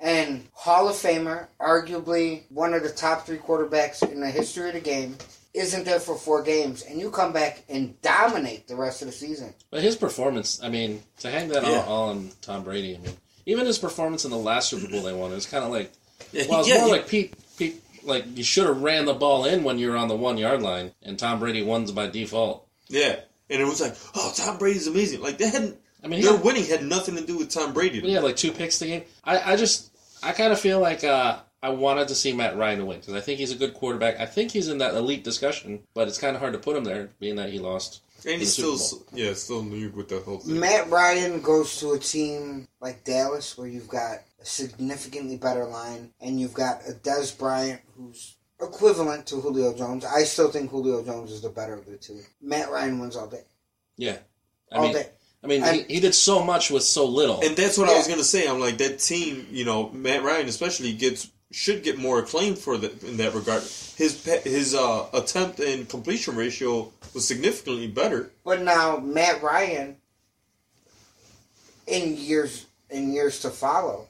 And 0.00 0.46
Hall 0.52 0.88
of 0.88 0.96
Famer, 0.96 1.46
arguably 1.60 2.42
one 2.50 2.74
of 2.74 2.82
the 2.82 2.90
top 2.90 3.26
three 3.26 3.38
quarterbacks 3.38 4.02
in 4.10 4.20
the 4.20 4.30
history 4.30 4.68
of 4.68 4.74
the 4.74 4.80
game, 4.80 5.16
isn't 5.54 5.84
there 5.84 6.00
for 6.00 6.16
four 6.16 6.42
games, 6.42 6.82
and 6.82 6.98
you 7.00 7.10
come 7.10 7.32
back 7.32 7.62
and 7.68 8.00
dominate 8.02 8.66
the 8.66 8.74
rest 8.76 9.02
of 9.02 9.06
the 9.08 9.12
season. 9.14 9.54
But 9.70 9.82
his 9.82 9.96
performance, 9.96 10.60
I 10.62 10.68
mean, 10.68 11.02
to 11.20 11.30
hang 11.30 11.48
that 11.50 11.62
Yeah. 11.62 11.84
all, 11.86 12.04
all 12.04 12.08
on 12.10 12.30
Tom 12.42 12.64
Brady, 12.64 12.96
I 12.96 12.98
mean, 12.98 13.16
even 13.46 13.64
his 13.66 13.78
performance 13.78 14.24
in 14.24 14.30
the 14.32 14.36
last 14.36 14.68
Super 14.70 14.88
Bowl 14.90 15.02
they 15.02 15.12
won, 15.12 15.30
it 15.30 15.36
was 15.36 15.46
kind 15.46 15.64
of 15.64 15.70
like, 15.70 15.92
Yeah, 16.32 16.44
well, 16.48 16.60
it's 16.60 16.68
yeah, 16.68 16.78
more 16.78 16.86
he- 16.86 16.92
like 16.92 17.08
Pete, 17.08 17.34
Pete, 17.56 17.80
like 18.06 18.24
you 18.36 18.44
should 18.44 18.66
have 18.66 18.82
ran 18.82 19.04
the 19.04 19.14
ball 19.14 19.44
in 19.44 19.64
when 19.64 19.78
you 19.78 19.90
were 19.90 19.96
on 19.96 20.08
the 20.08 20.16
one 20.16 20.38
yard 20.38 20.62
line, 20.62 20.92
and 21.02 21.18
Tom 21.18 21.38
Brady 21.38 21.62
wins 21.62 21.92
by 21.92 22.08
default. 22.08 22.66
yeah. 22.88 23.20
And 23.50 23.60
it 23.60 23.66
was 23.66 23.80
like, 23.80 23.94
oh, 24.14 24.32
Tom 24.34 24.56
Brady's 24.56 24.86
amazing. 24.86 25.20
Like 25.20 25.36
they 25.36 25.48
hadn't. 25.48 25.76
I 26.02 26.06
mean, 26.08 26.22
their 26.22 26.32
had, 26.32 26.44
winning 26.44 26.64
had 26.64 26.82
nothing 26.82 27.16
to 27.16 27.26
do 27.26 27.36
with 27.36 27.50
Tom 27.50 27.74
Brady. 27.74 28.00
he 28.00 28.12
had 28.12 28.24
like 28.24 28.36
two 28.36 28.52
picks 28.52 28.78
the 28.78 28.86
game. 28.86 29.02
I, 29.22 29.52
I 29.52 29.56
just, 29.56 29.90
I 30.22 30.32
kind 30.32 30.52
of 30.52 30.58
feel 30.58 30.80
like 30.80 31.04
uh, 31.04 31.40
I 31.62 31.68
wanted 31.68 32.08
to 32.08 32.14
see 32.14 32.32
Matt 32.32 32.56
Ryan 32.56 32.86
win 32.86 33.00
because 33.00 33.14
I 33.14 33.20
think 33.20 33.38
he's 33.38 33.52
a 33.52 33.56
good 33.56 33.74
quarterback. 33.74 34.18
I 34.18 34.26
think 34.26 34.50
he's 34.50 34.68
in 34.68 34.78
that 34.78 34.94
elite 34.94 35.24
discussion, 35.24 35.80
but 35.94 36.08
it's 36.08 36.18
kind 36.18 36.34
of 36.34 36.40
hard 36.40 36.54
to 36.54 36.58
put 36.58 36.76
him 36.76 36.84
there, 36.84 37.10
being 37.20 37.36
that 37.36 37.50
he 37.50 37.58
lost. 37.58 38.02
And 38.26 38.40
he's 38.40 38.52
still, 38.54 38.76
Super 38.78 39.04
yeah, 39.16 39.34
still 39.34 39.62
new 39.62 39.90
with 39.90 40.08
the 40.08 40.20
whole 40.20 40.38
thing. 40.38 40.58
Matt 40.58 40.88
Ryan 40.90 41.40
goes 41.42 41.78
to 41.80 41.92
a 41.92 41.98
team 41.98 42.68
like 42.80 43.04
Dallas 43.04 43.56
where 43.58 43.66
you've 43.66 43.88
got 43.88 44.20
a 44.40 44.44
significantly 44.44 45.36
better 45.36 45.64
line, 45.64 46.12
and 46.20 46.40
you've 46.40 46.54
got 46.54 46.82
a 46.88 46.92
Dez 46.92 47.36
Bryant 47.38 47.80
who's 47.96 48.36
equivalent 48.60 49.26
to 49.26 49.36
Julio 49.36 49.74
Jones. 49.74 50.04
I 50.04 50.22
still 50.24 50.50
think 50.50 50.70
Julio 50.70 51.02
Jones 51.04 51.32
is 51.32 51.42
the 51.42 51.50
better 51.50 51.74
of 51.74 51.86
the 51.86 51.96
two. 51.96 52.20
Matt 52.40 52.70
Ryan 52.70 52.98
wins 52.98 53.16
all 53.16 53.26
day. 53.26 53.42
Yeah, 53.96 54.18
I 54.72 54.76
All 54.76 54.82
mean, 54.84 54.92
day. 54.94 55.06
I 55.42 55.46
mean, 55.46 55.62
And- 55.62 55.76
he, 55.86 55.94
he 55.94 56.00
did 56.00 56.14
so 56.14 56.42
much 56.42 56.70
with 56.70 56.82
so 56.82 57.04
little. 57.06 57.40
And 57.42 57.54
that's 57.56 57.76
what 57.76 57.88
I 57.90 57.96
was 57.96 58.08
gonna 58.08 58.24
say. 58.24 58.46
I'm 58.48 58.58
like 58.60 58.78
that 58.78 58.98
team. 59.00 59.46
You 59.50 59.64
know, 59.66 59.90
Matt 59.90 60.22
Ryan 60.22 60.48
especially 60.48 60.92
gets 60.94 61.30
should 61.54 61.84
get 61.84 61.96
more 61.96 62.18
acclaim 62.18 62.56
for 62.56 62.76
that 62.76 63.02
in 63.04 63.16
that 63.16 63.32
regard. 63.32 63.62
His 63.62 64.24
his 64.24 64.74
uh, 64.74 65.06
attempt 65.14 65.60
and 65.60 65.88
completion 65.88 66.34
ratio 66.34 66.92
was 67.14 67.26
significantly 67.26 67.86
better. 67.86 68.32
But 68.44 68.62
now 68.62 68.98
Matt 68.98 69.40
Ryan, 69.40 69.96
in 71.86 72.16
years 72.16 72.66
in 72.90 73.12
years 73.12 73.38
to 73.40 73.50
follow, 73.50 74.08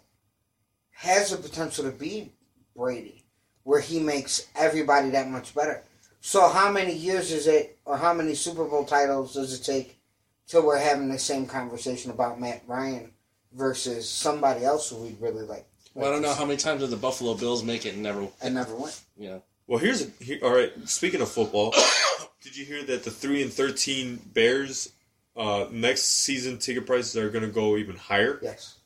has 0.93 1.31
the 1.31 1.37
potential 1.37 1.85
to 1.85 1.91
be 1.91 2.33
Brady, 2.75 3.23
where 3.65 3.81
he 3.81 4.01
makes 4.01 4.49
everybody 4.57 5.11
that 5.11 5.29
much 5.29 5.55
better. 5.55 5.83
So 6.23 6.49
how 6.49 6.73
many 6.73 6.95
years 6.95 7.31
is 7.31 7.47
it, 7.47 7.79
or 7.85 7.99
how 7.99 8.15
many 8.15 8.35
Super 8.35 8.65
Bowl 8.65 8.87
titles 8.87 9.35
does 9.35 9.53
it 9.53 9.63
take 9.63 9.99
till 10.47 10.65
we're 10.65 10.79
having 10.79 11.11
the 11.11 11.19
same 11.19 11.45
conversation 11.45 12.11
about 12.11 12.41
Matt 12.41 12.63
Ryan 12.67 13.13
versus 13.53 14.09
somebody 14.09 14.65
else 14.65 14.89
who 14.89 14.97
we'd 14.97 15.21
really 15.21 15.45
like? 15.45 15.67
Well, 15.95 16.09
I 16.09 16.13
don't 16.13 16.23
know 16.23 16.35
how 16.35 16.45
many 16.45 16.57
times 16.57 16.81
did 16.81 16.91
the 16.91 16.97
Buffalo 16.97 17.35
Bills 17.35 17.63
make 17.63 17.87
it 17.87 17.95
and 17.95 18.03
never, 18.03 18.27
and 18.43 18.55
never 18.55 18.75
went. 18.75 19.01
yeah. 19.17 19.39
Well, 19.67 19.79
here's 19.79 20.03
a, 20.03 20.11
here, 20.23 20.39
all 20.43 20.53
right. 20.55 20.73
Speaking 20.87 21.23
of 21.23 21.31
football, 21.31 21.75
did 22.43 22.55
you 22.57 22.65
hear 22.67 22.83
that 22.85 23.03
the 23.05 23.11
three 23.11 23.43
and 23.43 23.51
thirteen 23.53 24.17
Bears 24.35 24.93
uh, 25.37 25.67
next 25.71 26.03
season 26.03 26.59
ticket 26.59 26.87
prices 26.87 27.17
are 27.17 27.31
going 27.31 27.45
to 27.45 27.51
go 27.51 27.77
even 27.79 27.97
higher? 27.97 28.39
Yes. 28.43 28.77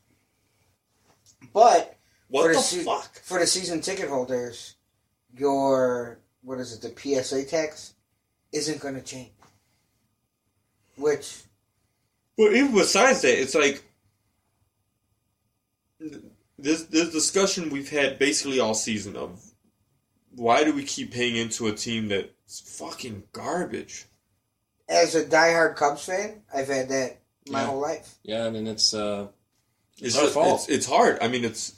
But 1.53 1.97
What 2.29 2.43
for 2.43 2.49
the 2.49 2.55
the 2.55 2.61
se- 2.61 2.85
fuck? 2.85 3.19
for 3.21 3.39
the 3.41 3.47
season 3.47 3.81
ticket 3.81 4.09
holders, 4.09 4.75
your 5.37 6.19
what 6.43 6.59
is 6.61 6.73
it, 6.73 6.83
the 6.83 7.23
PSA 7.23 7.45
tax 7.45 7.95
isn't 8.53 8.81
going 8.81 8.95
to 8.95 9.03
change. 9.03 9.31
Which 10.97 11.43
Well, 12.37 12.53
even 12.55 12.73
besides 12.75 13.23
that, 13.23 13.41
it's 13.41 13.55
like 13.55 13.83
this 16.59 16.85
this 16.85 17.11
discussion 17.13 17.71
we've 17.71 17.91
had 17.91 18.19
basically 18.19 18.61
all 18.61 18.75
season 18.75 19.17
of 19.17 19.43
why 20.35 20.65
do 20.65 20.73
we 20.75 20.85
keep 20.85 21.13
paying 21.13 21.37
into 21.37 21.67
a 21.69 21.73
team 21.73 22.09
that's 22.09 22.61
fucking 22.61 23.25
garbage? 23.33 24.05
as 24.91 25.15
a 25.15 25.23
diehard 25.23 25.77
Cubs 25.77 26.07
fan, 26.07 26.41
I've 26.55 26.69
had 26.69 26.89
that 26.89 27.19
my 27.51 27.61
Yeah. 27.61 27.67
whole 27.67 27.79
life. 27.81 28.15
Yeah, 28.23 28.47
I 28.47 28.51
mean, 28.51 28.67
it's, 28.67 28.95
uh, 28.95 29.29
It's 29.99 30.17
our 30.17 30.29
fault. 30.29 30.61
It's, 30.61 30.69
it's 30.71 30.87
hard. 30.87 31.19
I 31.21 31.29
mean, 31.29 31.45
it's 31.45 31.75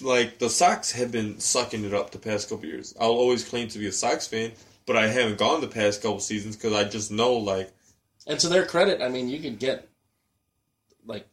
like 0.00 0.38
the 0.38 0.48
Sox 0.48 0.92
have 0.92 1.12
been 1.12 1.38
sucking 1.40 1.84
it 1.84 1.92
up 1.92 2.10
the 2.10 2.18
past 2.18 2.48
couple 2.48 2.64
years. 2.64 2.94
I'll 2.98 3.10
always 3.10 3.44
claim 3.44 3.68
to 3.68 3.78
be 3.78 3.86
a 3.86 3.92
Sox 3.92 4.26
fan, 4.26 4.52
but 4.86 4.96
I 4.96 5.08
haven't 5.08 5.36
gone 5.38 5.60
the 5.60 5.68
past 5.68 6.00
couple 6.00 6.20
seasons 6.20 6.56
because 6.56 6.72
I 6.72 6.84
just 6.84 7.10
know 7.10 7.34
like 7.34 7.70
and 8.26 8.40
to 8.40 8.48
their 8.48 8.64
credit, 8.64 9.02
I 9.02 9.08
mean, 9.08 9.28
you 9.28 9.38
could 9.40 9.58
get, 9.58 9.88
like, 11.06 11.26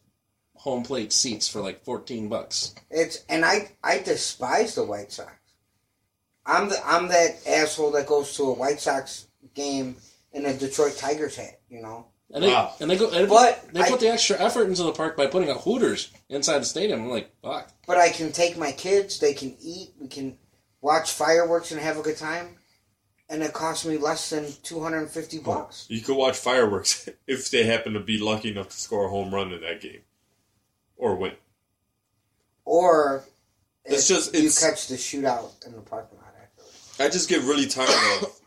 home 0.65 0.81
plate 0.83 1.13
seats 1.13 1.47
for 1.47 1.61
like 1.61 1.85
14 1.85 2.27
bucks. 2.27 2.73
It's 2.89 3.23
and 3.29 3.45
I 3.45 3.69
I 3.83 3.99
despise 3.99 4.73
the 4.75 4.83
White 4.83 5.11
Sox. 5.11 5.31
I'm 6.45 6.69
the 6.69 6.77
I'm 6.85 7.07
that 7.09 7.37
asshole 7.47 7.91
that 7.91 8.07
goes 8.07 8.35
to 8.37 8.43
a 8.43 8.53
White 8.53 8.79
Sox 8.81 9.27
game 9.53 9.95
in 10.33 10.45
a 10.45 10.53
Detroit 10.53 10.97
Tigers 10.97 11.35
hat. 11.35 11.59
You 11.69 11.81
know. 11.81 12.07
And 12.33 12.43
they, 12.43 12.47
Wow. 12.47 12.73
and 12.79 12.89
they 12.89 12.97
go, 12.97 13.11
and 13.11 13.29
But 13.29 13.71
they 13.71 13.81
I- 13.81 13.89
put 13.89 13.99
the 13.99 14.09
extra 14.09 14.37
effort 14.41 14.67
into 14.67 14.81
the 14.83 14.91
park 14.91 15.15
by 15.15 15.27
putting 15.27 15.49
out 15.51 15.61
Hooters 15.61 16.11
inside 16.27 16.57
the 16.57 16.65
stadium. 16.65 17.03
I'm 17.03 17.09
like, 17.11 17.29
fuck. 17.43 17.69
But 17.85 17.97
I 17.97 18.09
can 18.09 18.31
take 18.31 18.57
my 18.57 18.71
kids, 18.71 19.19
they 19.19 19.35
can 19.35 19.55
eat, 19.61 19.91
we 20.01 20.07
can 20.07 20.35
watch 20.81 21.11
fireworks 21.11 21.71
and 21.71 21.79
have 21.79 21.97
a 21.99 22.01
good 22.01 22.17
time. 22.17 22.57
And 23.29 23.43
it 23.43 23.53
costs 23.53 23.85
me 23.85 23.97
less 23.97 24.31
than 24.31 24.51
250 24.63 25.37
bucks. 25.39 25.85
you 25.87 26.01
could 26.01 26.15
watch 26.17 26.35
fireworks 26.37 27.07
if 27.27 27.51
they 27.51 27.63
happen 27.63 27.93
to 27.93 27.99
be 27.99 28.17
lucky 28.17 28.49
enough 28.49 28.69
to 28.69 28.75
score 28.77 29.05
a 29.05 29.09
home 29.09 29.33
run 29.33 29.53
in 29.53 29.61
that 29.61 29.79
game 29.81 30.01
or 30.97 31.15
win. 31.15 31.33
Or 32.63 33.23
It's 33.85 34.03
if 34.09 34.15
just- 34.17 34.33
you 34.33 34.39
it's- 34.39 34.59
catch 34.59 34.87
the 34.87 34.95
shootout 34.95 35.65
in 35.65 35.73
the 35.73 35.81
parking 35.81 36.17
lot 36.17 36.33
afterwards. 36.41 36.95
I 36.99 37.09
just 37.09 37.29
get 37.29 37.41
really 37.43 37.67
tired 37.67 37.89
of 38.23 38.41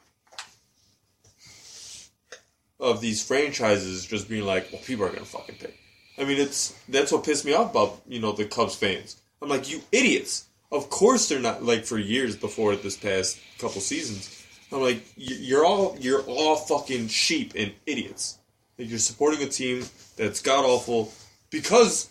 of 2.80 3.00
these 3.00 3.22
franchises 3.22 4.06
just 4.06 4.28
being 4.28 4.44
like, 4.44 4.68
well, 4.72 4.80
people 4.82 5.04
are 5.04 5.10
gonna 5.10 5.24
fucking 5.24 5.56
pay. 5.56 5.74
I 6.16 6.24
mean, 6.24 6.38
it's 6.38 6.74
that's 6.88 7.12
what 7.12 7.24
pissed 7.24 7.44
me 7.44 7.52
off 7.52 7.70
about 7.70 8.00
you 8.06 8.20
know 8.20 8.32
the 8.32 8.44
Cubs 8.44 8.74
fans. 8.76 9.16
I'm 9.42 9.48
like, 9.48 9.68
you 9.70 9.82
idiots! 9.92 10.44
Of 10.70 10.90
course 10.90 11.28
they're 11.28 11.40
not 11.40 11.64
like 11.64 11.84
for 11.84 11.98
years 11.98 12.36
before 12.36 12.76
this 12.76 12.96
past 12.96 13.38
couple 13.58 13.80
seasons. 13.80 14.34
I'm 14.70 14.80
like, 14.82 15.02
you- 15.16 15.36
you're 15.36 15.64
all 15.64 15.96
you're 16.00 16.22
all 16.22 16.56
fucking 16.56 17.08
sheep 17.08 17.52
and 17.56 17.72
idiots. 17.86 18.38
Like 18.78 18.88
you're 18.88 18.98
supporting 18.98 19.42
a 19.42 19.48
team 19.48 19.84
that's 20.16 20.40
god 20.40 20.64
awful 20.64 21.12
because 21.50 22.08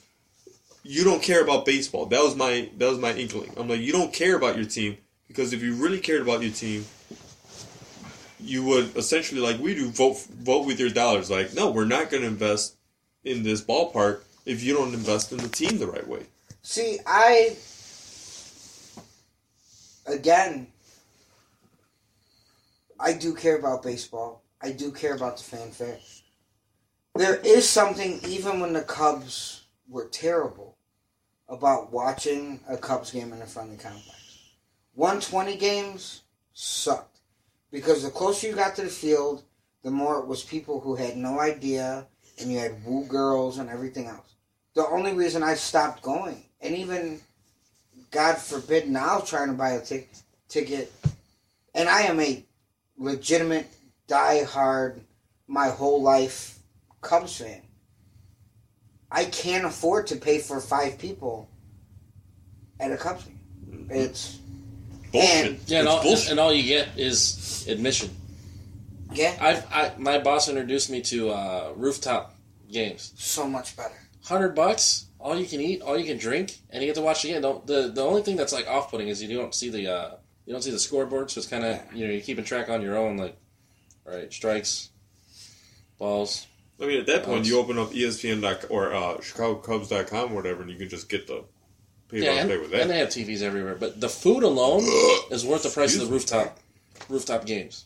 you 0.88 1.04
don't 1.04 1.22
care 1.22 1.44
about 1.44 1.66
baseball. 1.66 2.06
That 2.06 2.24
was 2.24 2.36
my 2.36 2.70
that 2.78 2.90
was 2.90 2.98
my 2.98 3.12
inkling. 3.12 3.52
I'm 3.58 3.68
like, 3.68 3.82
you 3.82 3.92
don't 3.92 4.14
care 4.14 4.38
about 4.38 4.56
your 4.56 4.66
team 4.66 4.98
because 5.28 5.52
if 5.52 5.62
you 5.62 5.74
really 5.74 6.00
cared 6.00 6.22
about 6.22 6.42
your 6.42 6.52
team, 6.52 6.86
you 8.40 8.64
would 8.64 8.96
essentially 8.96 9.42
like 9.42 9.60
we 9.60 9.76
do 9.76 9.90
vote 9.90 10.18
vote 10.40 10.66
with 10.66 10.80
your 10.80 10.90
dollars. 10.90 11.30
Like, 11.30 11.54
no, 11.54 11.70
we're 11.72 11.86
not 11.86 12.10
going 12.10 12.24
to 12.24 12.30
invest 12.30 12.78
in 13.26 13.44
this 13.44 13.62
ballpark 13.62 14.22
if 14.46 14.64
you 14.64 14.74
don't 14.74 14.94
invest 14.94 15.34
in 15.34 15.40
the 15.40 15.50
team 15.50 15.78
the 15.78 15.88
right 15.88 16.08
way. 16.08 16.24
See, 16.62 17.00
I. 17.06 17.58
Again, 20.06 20.68
I 22.98 23.12
do 23.12 23.36
care 23.36 23.58
about 23.58 23.84
baseball. 23.84 24.42
I 24.62 24.72
do 24.72 24.92
care 24.92 25.14
about 25.14 25.36
the 25.36 25.44
fanfare. 25.44 26.00
There 27.16 27.36
is 27.36 27.68
something, 27.68 28.22
even 28.26 28.62
when 28.62 28.72
the 28.72 28.84
Cubs 28.84 29.66
were 29.90 30.06
terrible, 30.06 30.77
about 31.50 31.92
watching 31.92 32.60
a 32.68 32.78
Cubs 32.78 33.12
game 33.12 33.34
in 33.34 33.42
a 33.42 33.46
friendly 33.46 33.78
complex. 33.78 34.40
120 34.96 35.56
games 35.58 36.24
sucked. 36.54 37.20
Because 37.72 38.04
the 38.04 38.10
closer 38.10 38.48
you 38.48 38.56
got 38.56 38.76
to 38.76 38.84
the 38.84 38.90
field, 38.90 39.44
the 39.84 39.92
more 39.92 40.20
it 40.20 40.28
was 40.28 40.44
people 40.44 40.80
who 40.80 40.96
had 40.96 41.18
no 41.18 41.40
idea, 41.40 42.08
and 42.40 42.52
you 42.52 42.60
had 42.60 42.84
woo 42.86 43.06
girls 43.06 43.58
and 43.58 43.70
everything 43.70 44.08
else. 44.08 44.36
The 44.74 44.88
only 44.88 45.14
reason 45.14 45.44
I 45.44 45.56
stopped 45.56 46.02
going, 46.02 46.44
and 46.62 46.76
even, 46.76 47.20
God 48.12 48.38
forbid, 48.38 48.90
now 48.90 49.20
trying 49.20 49.48
to 49.48 49.54
buy 49.54 49.72
a 49.72 49.82
tic- 49.82 50.10
ticket, 50.50 50.92
and 51.74 51.90
I 51.90 52.02
am 52.02 52.20
a 52.20 52.44
legitimate, 52.98 53.68
die-hard, 54.08 55.02
my 55.48 55.70
whole 55.70 56.02
life 56.02 56.60
Cubs 57.02 57.38
fan. 57.38 57.62
I 59.12 59.26
can't 59.26 59.66
afford 59.66 60.08
to 60.08 60.16
pay 60.18 60.40
for 60.40 60.60
five 60.60 60.98
people 60.98 61.50
at 62.80 62.92
a 62.92 62.98
Cubs 62.98 63.24
game. 63.26 63.88
It's 63.90 64.38
Bullshit. 65.12 65.46
And- 65.48 65.60
Yeah, 65.68 65.80
and 65.80 65.88
it's 65.88 65.96
all, 65.96 66.04
bullshit. 66.04 66.32
and 66.32 66.40
all 66.40 66.54
you 66.54 66.64
get 66.64 66.90
is 66.98 67.66
admission. 67.70 68.10
yeah, 69.14 69.36
I've, 69.40 69.66
I, 69.72 69.92
my 69.98 70.20
boss 70.20 70.50
introduced 70.50 70.90
me 70.90 71.02
to 71.04 71.30
uh, 71.30 71.74
rooftop 71.78 72.36
games. 72.72 73.14
so 73.16 73.48
much 73.48 73.76
better. 73.78 73.96
Hundred 74.26 74.50
bucks, 74.56 75.06
all 75.20 75.40
you 75.40 75.46
can 75.46 75.62
eat, 75.62 75.82
all 75.82 75.98
you 75.98 76.04
can 76.06 76.18
drink, 76.18 76.58
and 76.70 76.84
you 76.84 76.90
get 76.90 76.96
to 76.96 77.02
watch 77.02 77.22
the 77.22 77.30
game. 77.30 77.42
Don't, 77.42 77.66
the 77.66 77.90
the 77.94 78.02
only 78.04 78.22
thing 78.22 78.36
that's 78.36 78.52
like 78.52 78.68
off 78.68 78.92
putting 78.92 79.08
is 79.08 79.24
you 79.24 79.38
don't 79.38 79.56
see 79.56 79.70
the 79.70 79.88
uh, 79.88 80.12
you 80.46 80.52
don't 80.52 80.62
see 80.62 80.72
the 80.72 80.80
scoreboard, 80.80 81.32
so 81.32 81.40
it's 81.40 81.48
kind 81.48 81.64
of 81.64 81.80
you 81.94 82.06
know 82.06 82.12
you're 82.12 82.22
keeping 82.22 82.44
track 82.44 82.68
on 82.68 82.82
your 82.82 82.98
own. 82.98 83.16
Like, 83.16 83.38
all 84.06 84.14
right, 84.14 84.32
strikes, 84.34 84.90
balls. 85.98 86.47
I 86.80 86.86
mean, 86.86 87.00
at 87.00 87.08
that 87.08 87.24
point, 87.24 87.48
you 87.48 87.60
open 87.60 87.80
up 87.80 87.90
ESPN 87.90 88.42
dot 88.42 88.66
or 88.70 88.94
uh, 88.94 89.16
ChicagoCubs.com 89.18 90.32
or 90.32 90.36
whatever, 90.36 90.62
and 90.62 90.70
you 90.70 90.78
can 90.78 90.90
just 90.90 91.10
get 91.10 91.26
the 91.26 91.44
pay 92.10 92.24
Yeah, 92.24 92.42
and, 92.42 92.50
with 92.50 92.74
and 92.74 92.90
they 92.90 93.00
have 93.00 93.10
TVs 93.10 93.42
everywhere. 93.42 93.76
But 93.76 94.00
the 94.00 94.10
food 94.10 94.44
alone 94.44 94.84
is 95.32 95.46
worth 95.46 95.64
the 95.64 95.70
price 95.70 95.96
of 95.96 96.08
the 96.08 96.14
rooftop 96.14 96.60
rooftop 97.10 97.46
games. 97.46 97.86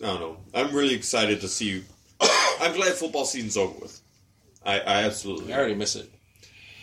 I 0.00 0.06
don't 0.06 0.20
know. 0.20 0.36
I'm 0.54 0.74
really 0.74 0.94
excited 0.94 1.40
to 1.42 1.48
see. 1.48 1.84
I'm 2.60 2.74
glad 2.74 2.92
football 2.92 3.24
season's 3.24 3.56
over 3.56 3.78
with. 3.80 4.00
I, 4.64 4.80
I 4.80 5.02
absolutely. 5.02 5.52
I 5.52 5.58
already 5.58 5.74
miss 5.74 5.96
it. 5.96 6.10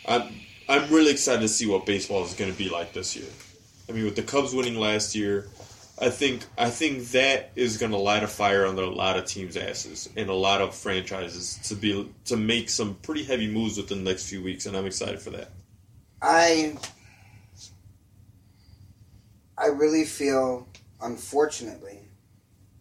I'm 0.06 0.32
I'm 0.68 0.88
really 0.92 1.10
excited 1.10 1.40
to 1.42 1.48
see 1.48 1.66
what 1.66 1.86
baseball 1.86 2.24
is 2.24 2.34
going 2.34 2.52
to 2.52 2.58
be 2.58 2.68
like 2.68 2.92
this 2.92 3.16
year. 3.16 3.28
I 3.88 3.92
mean, 3.92 4.04
with 4.04 4.16
the 4.16 4.22
Cubs 4.22 4.54
winning 4.54 4.76
last 4.76 5.14
year, 5.14 5.48
I 5.98 6.10
think 6.10 6.44
I 6.58 6.68
think 6.68 7.08
that 7.12 7.52
is 7.56 7.78
going 7.78 7.92
to 7.92 7.98
light 7.98 8.22
a 8.22 8.26
fire 8.26 8.66
under 8.66 8.82
a 8.82 8.90
lot 8.90 9.16
of 9.16 9.24
teams' 9.24 9.56
asses 9.56 10.10
and 10.14 10.28
a 10.28 10.34
lot 10.34 10.60
of 10.60 10.74
franchises 10.74 11.58
to 11.64 11.74
be 11.74 12.12
to 12.26 12.36
make 12.36 12.68
some 12.68 12.94
pretty 12.96 13.24
heavy 13.24 13.46
moves 13.46 13.78
within 13.78 14.04
the 14.04 14.10
next 14.10 14.28
few 14.28 14.42
weeks, 14.42 14.66
and 14.66 14.76
I'm 14.76 14.84
excited 14.84 15.20
for 15.20 15.30
that. 15.30 15.48
I 16.20 16.76
I 19.56 19.68
really 19.68 20.04
feel, 20.04 20.68
unfortunately, 21.00 22.10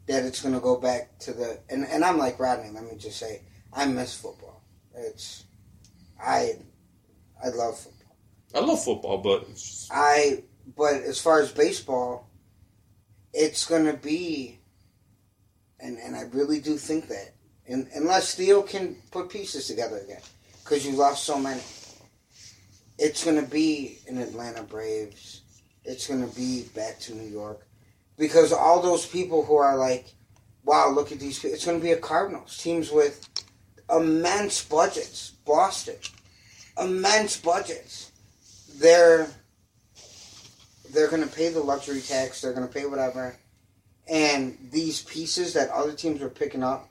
that 0.07 0.25
it's 0.25 0.41
going 0.41 0.53
to 0.53 0.59
go 0.59 0.77
back 0.77 1.17
to 1.19 1.31
the 1.31 1.59
and, 1.69 1.85
and 1.85 2.03
I'm 2.03 2.17
like 2.17 2.37
Rodney. 2.37 2.69
Let 2.69 2.83
me 2.83 2.97
just 2.97 3.17
say, 3.17 3.43
I 3.71 3.85
miss 3.85 4.13
football. 4.13 4.61
It's 4.93 5.45
I 6.21 6.55
I 7.41 7.47
love 7.47 7.79
football. 7.79 8.17
I 8.53 8.59
love 8.59 8.83
football, 8.83 9.19
but 9.19 9.45
it's 9.49 9.63
just, 9.63 9.91
I 9.93 10.43
but 10.75 10.95
as 10.95 11.21
far 11.21 11.39
as 11.39 11.51
baseball, 11.51 12.29
it's 13.35 13.65
going 13.65 13.85
to 13.85 13.93
be, 13.93 14.59
and 15.79 15.97
and 15.99 16.15
I 16.15 16.21
really 16.33 16.59
do 16.61 16.77
think 16.77 17.09
that, 17.09 17.33
and, 17.67 17.87
unless 17.93 18.35
Theo 18.35 18.61
can 18.61 18.95
put 19.11 19.29
pieces 19.29 19.67
together 19.67 19.97
again, 19.97 20.21
because 20.63 20.87
you 20.87 20.93
lost 20.93 21.25
so 21.25 21.37
many, 21.37 21.61
it's 22.97 23.25
going 23.25 23.39
to 23.43 23.51
be 23.51 23.99
an 24.07 24.17
Atlanta 24.17 24.63
Braves. 24.63 25.41
It's 25.83 26.07
going 26.07 26.27
to 26.27 26.35
be 26.35 26.63
back 26.73 26.97
to 27.01 27.13
New 27.13 27.29
York, 27.29 27.67
because 28.17 28.53
all 28.53 28.81
those 28.81 29.05
people 29.05 29.43
who 29.45 29.57
are 29.57 29.77
like, 29.77 30.07
wow, 30.63 30.89
look 30.89 31.11
at 31.11 31.19
these. 31.19 31.37
people. 31.37 31.53
It's 31.53 31.65
going 31.65 31.77
to 31.77 31.83
be 31.83 31.91
a 31.91 31.97
Cardinals 31.97 32.57
teams 32.57 32.89
with 32.89 33.27
immense 33.91 34.63
budgets. 34.63 35.33
Boston, 35.45 35.97
immense 36.79 37.37
budgets. 37.37 38.11
They're 38.77 39.27
they're 40.95 41.09
going 41.09 41.21
to 41.21 41.35
pay 41.35 41.49
the 41.49 41.59
luxury 41.59 42.01
tax. 42.01 42.41
They're 42.41 42.53
going 42.53 42.67
to 42.67 42.73
pay 42.73 42.85
whatever. 42.85 43.35
And 44.09 44.57
these 44.71 45.03
pieces 45.03 45.53
that 45.53 45.69
other 45.69 45.93
teams 45.93 46.21
are 46.21 46.29
picking 46.29 46.63
up, 46.63 46.89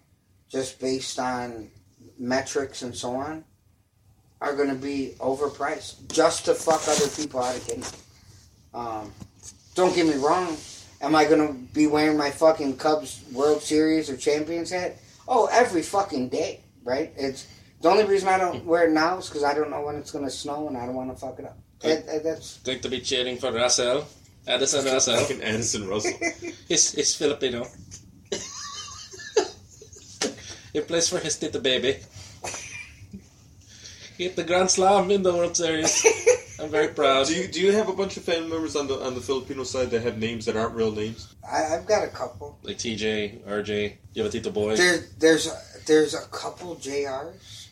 just 0.48 0.78
based 0.80 1.18
on 1.18 1.70
metrics 2.18 2.82
and 2.82 2.94
so 2.94 3.16
on, 3.16 3.44
are 4.40 4.54
going 4.54 4.68
to 4.68 4.74
be 4.74 5.14
overpriced 5.18 6.12
just 6.12 6.44
to 6.44 6.54
fuck 6.54 6.82
other 6.86 7.08
people 7.08 7.40
out 7.40 7.56
of 7.56 7.66
them. 7.66 7.82
Um, 8.74 9.12
don't 9.74 9.94
get 9.94 10.06
me 10.06 10.14
wrong. 10.14 10.56
Am 11.00 11.14
I 11.14 11.24
going 11.24 11.46
to 11.46 11.54
be 11.54 11.86
wearing 11.86 12.16
my 12.16 12.30
fucking 12.30 12.76
Cubs 12.76 13.22
World 13.32 13.62
Series 13.62 14.10
or 14.10 14.16
Champions 14.16 14.70
hat? 14.70 14.96
Oh, 15.26 15.48
every 15.50 15.82
fucking 15.82 16.28
day, 16.28 16.60
right? 16.82 17.12
It's 17.16 17.46
the 17.80 17.88
only 17.88 18.04
reason 18.04 18.28
I 18.28 18.38
don't 18.38 18.64
wear 18.64 18.86
it 18.88 18.92
now 18.92 19.18
is 19.18 19.28
because 19.28 19.44
I 19.44 19.54
don't 19.54 19.70
know 19.70 19.82
when 19.82 19.96
it's 19.96 20.10
going 20.10 20.24
to 20.24 20.30
snow 20.30 20.68
and 20.68 20.76
I 20.76 20.86
don't 20.86 20.94
want 20.94 21.10
to 21.10 21.16
fuck 21.16 21.38
it 21.38 21.44
up. 21.46 21.58
That, 21.80 22.06
that- 22.06 22.24
that's 22.24 22.58
Going 22.58 22.80
to 22.80 22.88
be 22.88 23.00
cheering 23.00 23.38
for 23.38 23.52
Russell. 23.52 24.06
Addison 24.46 24.84
Russell. 24.84 25.16
fucking 25.16 25.42
Addison 25.42 25.88
Russell. 25.88 26.12
He's, 26.68 26.92
he's 26.92 27.14
Filipino. 27.14 27.66
he 30.72 30.80
plays 30.80 31.08
for 31.08 31.18
his 31.18 31.38
tita 31.38 31.58
baby. 31.60 31.96
He 34.16 34.24
hit 34.24 34.36
the 34.36 34.44
Grand 34.44 34.70
Slam 34.70 35.10
in 35.10 35.22
the 35.22 35.32
World 35.32 35.56
Series. 35.56 36.04
I'm 36.60 36.70
very 36.70 36.88
proud. 36.88 37.26
do 37.26 37.34
you 37.34 37.48
do 37.48 37.60
you 37.60 37.72
have 37.72 37.88
a 37.88 37.92
bunch 37.92 38.16
of 38.16 38.22
family 38.22 38.48
members 38.48 38.76
on 38.76 38.86
the 38.86 38.94
on 39.04 39.14
the 39.14 39.20
Filipino 39.20 39.64
side 39.64 39.90
that 39.90 40.02
have 40.02 40.18
names 40.18 40.46
that 40.46 40.56
aren't 40.56 40.74
real 40.74 40.92
names? 40.92 41.34
I, 41.50 41.74
I've 41.74 41.86
got 41.86 42.04
a 42.04 42.08
couple. 42.08 42.58
Like 42.62 42.78
TJ, 42.78 43.40
RJ, 43.42 43.94
you 44.14 44.22
have 44.22 44.30
a 44.32 44.32
Tito 44.32 44.50
boy. 44.50 44.76
There, 44.76 45.00
there's 45.18 45.50
there's 45.86 46.14
a 46.14 46.22
couple 46.28 46.76
JRs, 46.76 47.68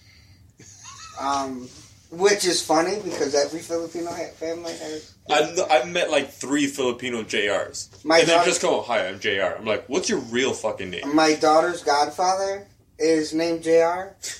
um, 1.20 1.68
which 2.12 2.44
is 2.44 2.62
funny 2.62 3.00
because 3.02 3.34
every 3.34 3.60
Filipino 3.60 4.10
ha- 4.10 4.30
family 4.36 4.72
has. 4.72 5.14
I've, 5.30 5.58
I've 5.70 5.88
met 5.88 6.10
like 6.10 6.30
three 6.30 6.66
Filipino 6.66 7.22
JRs. 7.22 8.04
My 8.04 8.18
and 8.18 8.28
they 8.28 8.34
daughter- 8.34 8.48
just 8.48 8.62
go, 8.62 8.82
hi, 8.82 9.08
I'm 9.08 9.18
JR. 9.18 9.56
I'm 9.58 9.64
like, 9.64 9.88
what's 9.88 10.08
your 10.08 10.18
real 10.20 10.52
fucking 10.52 10.90
name? 10.90 11.14
My 11.16 11.34
daughter's 11.34 11.82
godfather 11.82 12.66
is 12.98 13.32
named 13.34 13.62
JR. 13.64 14.14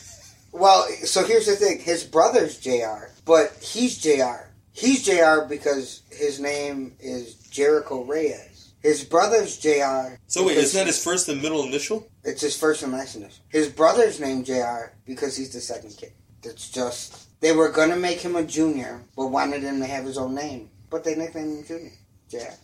Well, 0.54 0.86
so 1.04 1.24
here's 1.24 1.46
the 1.46 1.56
thing: 1.56 1.80
his 1.80 2.04
brother's 2.04 2.58
JR, 2.58 3.08
but 3.24 3.56
he's 3.62 3.96
JR. 3.96 4.50
He's 4.72 5.02
JR 5.02 5.46
because 5.48 6.02
his 6.10 6.40
name 6.40 6.94
is 7.00 7.36
Jericho 7.50 8.04
Reyes. 8.04 8.72
His 8.82 9.02
brother's 9.02 9.56
JR. 9.56 10.18
So 10.26 10.42
wait, 10.44 10.56
because 10.56 10.64
isn't 10.64 10.78
that 10.80 10.86
his 10.88 11.02
first 11.02 11.26
and 11.30 11.40
middle 11.40 11.62
initial? 11.64 12.06
It's 12.22 12.42
his 12.42 12.54
first 12.54 12.82
and 12.82 12.92
last 12.92 13.16
initial. 13.16 13.42
His 13.48 13.68
brother's 13.70 14.20
named 14.20 14.44
JR 14.44 14.92
because 15.06 15.38
he's 15.38 15.54
the 15.54 15.60
second 15.62 15.96
kid. 15.96 16.12
That's 16.42 16.68
just 16.70 17.28
they 17.42 17.52
were 17.52 17.68
gonna 17.70 17.96
make 17.96 18.20
him 18.20 18.36
a 18.36 18.42
junior, 18.42 19.02
but 19.14 19.26
wanted 19.26 19.62
him 19.62 19.80
to 19.80 19.86
have 19.86 20.04
his 20.06 20.16
own 20.16 20.34
name. 20.34 20.70
But 20.88 21.04
they 21.04 21.14
nicknamed 21.14 21.58
him 21.58 21.64
Junior. 21.66 21.92
JR. 22.30 22.54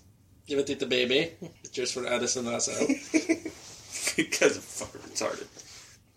Give 0.47 0.59
a 0.59 0.63
Tita 0.63 0.87
baby. 0.87 1.33
Cheers 1.73 1.93
for 1.93 2.07
Addison 2.07 2.47
Russell. 2.47 2.87
you 4.17 4.25
guys 4.25 4.57
are 4.57 4.61
fucking 4.61 5.01
retarded. 5.03 5.47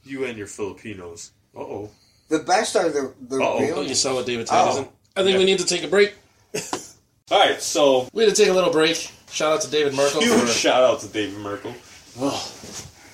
You 0.05 0.23
and 0.25 0.37
your 0.37 0.47
Filipinos. 0.47 1.31
Uh 1.55 1.59
oh. 1.59 1.89
the 2.29 2.39
best 2.39 2.75
are 2.77 2.89
the 2.89 3.13
the 3.27 3.37
Uh-oh. 3.37 3.59
real. 3.59 3.75
Oh, 3.75 3.81
you 3.81 3.87
names. 3.87 3.99
saw 3.99 4.15
what 4.15 4.25
David 4.25 4.47
Oh. 4.49 4.65
Tyson. 4.65 4.87
I 5.17 5.23
think 5.23 5.37
we 5.37 5.43
need 5.45 5.59
to 5.59 5.65
take 5.65 5.83
a 5.83 5.87
break. 5.89 6.13
Alright, 7.31 7.61
so 7.61 8.07
We 8.13 8.23
had 8.25 8.33
to 8.35 8.41
take 8.41 8.49
a 8.49 8.53
little 8.53 8.71
break. 8.71 9.11
Shout 9.31 9.53
out 9.53 9.61
to 9.61 9.71
David 9.71 9.93
Merkel 9.95 10.21
huge 10.21 10.39
for 10.39 10.47
shout 10.47 10.83
out 10.83 10.99
to 11.01 11.07
David 11.07 11.37
Merkel. 11.39 11.71
Ugh. 12.19 12.33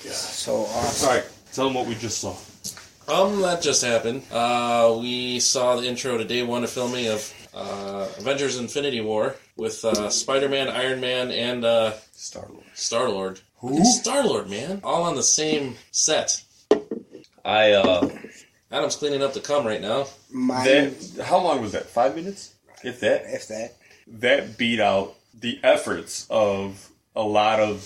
Yeah, 0.03 0.11
so 0.11 0.61
awesome. 0.65 1.09
Alright, 1.09 1.25
tell 1.53 1.67
him 1.67 1.73
what 1.75 1.85
we 1.87 1.95
just 1.95 2.17
saw. 2.19 2.35
Um, 3.07 3.41
that 3.41 3.61
just 3.61 3.83
happened. 3.83 4.23
Uh, 4.31 4.97
we 4.99 5.39
saw 5.39 5.77
the 5.77 5.87
intro 5.87 6.17
to 6.17 6.25
day 6.25 6.43
one 6.43 6.63
of 6.63 6.69
filming 6.69 7.07
of 7.07 7.33
uh, 7.53 8.07
Avengers: 8.17 8.57
Infinity 8.57 8.99
War 9.01 9.35
with 9.55 9.83
uh, 9.85 10.09
Spider-Man, 10.09 10.67
Iron 10.67 10.99
Man, 10.99 11.31
and 11.31 11.63
uh, 11.63 11.93
Star 12.11 12.45
Lord. 12.49 12.65
Star 12.73 13.09
Lord. 13.09 13.39
Who? 13.59 13.83
Star 13.85 14.23
Lord, 14.23 14.49
man, 14.49 14.81
all 14.83 15.03
on 15.03 15.15
the 15.15 15.23
same 15.23 15.75
set. 15.91 16.43
I 17.43 17.71
uh 17.71 18.09
Adam's 18.71 18.97
cleaning 18.97 19.23
up 19.23 19.33
the 19.33 19.39
cum 19.39 19.65
right 19.65 19.81
now. 19.81 20.07
Mine, 20.29 20.65
that 20.65 21.23
how 21.25 21.39
long 21.39 21.61
was 21.61 21.71
that? 21.71 21.85
Five 21.85 22.15
minutes? 22.15 22.53
If 22.83 22.99
that 22.99 23.23
if 23.25 23.47
that. 23.47 23.77
that 24.19 24.57
beat 24.57 24.79
out 24.79 25.15
the 25.33 25.59
efforts 25.63 26.27
of 26.29 26.91
a 27.15 27.23
lot 27.23 27.59
of 27.59 27.81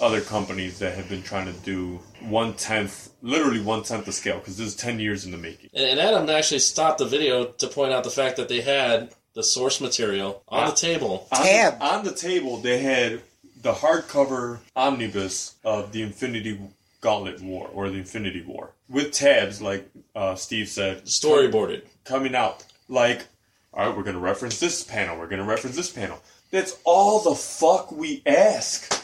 other 0.00 0.20
companies 0.20 0.78
that 0.78 0.94
have 0.94 1.08
been 1.08 1.22
trying 1.22 1.46
to 1.46 1.60
do 1.60 2.00
one 2.20 2.54
tenth, 2.54 3.10
literally 3.24 3.60
one 3.60 3.82
tenth 3.82 4.04
the 4.04 4.12
scale, 4.12 4.38
because 4.38 4.58
this 4.58 4.68
is 4.68 4.76
ten 4.76 5.00
years 5.00 5.24
in 5.24 5.32
the 5.32 5.38
making. 5.38 5.70
And, 5.74 5.84
and 5.84 6.00
Adam 6.00 6.28
actually 6.30 6.60
stopped 6.60 6.98
the 6.98 7.06
video 7.06 7.46
to 7.46 7.66
point 7.66 7.92
out 7.92 8.04
the 8.04 8.10
fact 8.10 8.36
that 8.36 8.48
they 8.48 8.60
had 8.60 9.12
the 9.34 9.42
source 9.42 9.80
material 9.80 10.42
on 10.46 10.68
the 10.68 10.76
table. 10.76 11.26
On, 11.32 11.42
Tab. 11.42 11.82
on 11.82 12.04
the 12.04 12.12
table, 12.14 12.58
they 12.58 12.78
had 12.78 13.22
the 13.62 13.72
hardcover 13.72 14.58
omnibus 14.76 15.56
of 15.64 15.90
the 15.90 16.02
Infinity 16.02 16.60
Gauntlet 17.00 17.40
War 17.40 17.68
or 17.72 17.88
the 17.88 17.98
Infinity 17.98 18.42
War 18.46 18.70
with 18.88 19.10
tabs, 19.12 19.60
like 19.60 19.88
uh, 20.14 20.34
Steve 20.36 20.68
said, 20.68 21.04
Storyboarded. 21.04 21.82
coming 22.04 22.34
out. 22.34 22.64
Like, 22.88 23.26
all 23.72 23.86
right, 23.86 23.96
we're 23.96 24.04
going 24.04 24.14
to 24.14 24.20
reference 24.20 24.60
this 24.60 24.84
panel. 24.84 25.18
We're 25.18 25.26
going 25.26 25.42
to 25.42 25.48
reference 25.48 25.76
this 25.76 25.90
panel. 25.90 26.22
That's 26.50 26.78
all 26.84 27.20
the 27.20 27.34
fuck 27.34 27.90
we 27.90 28.22
ask. 28.26 29.02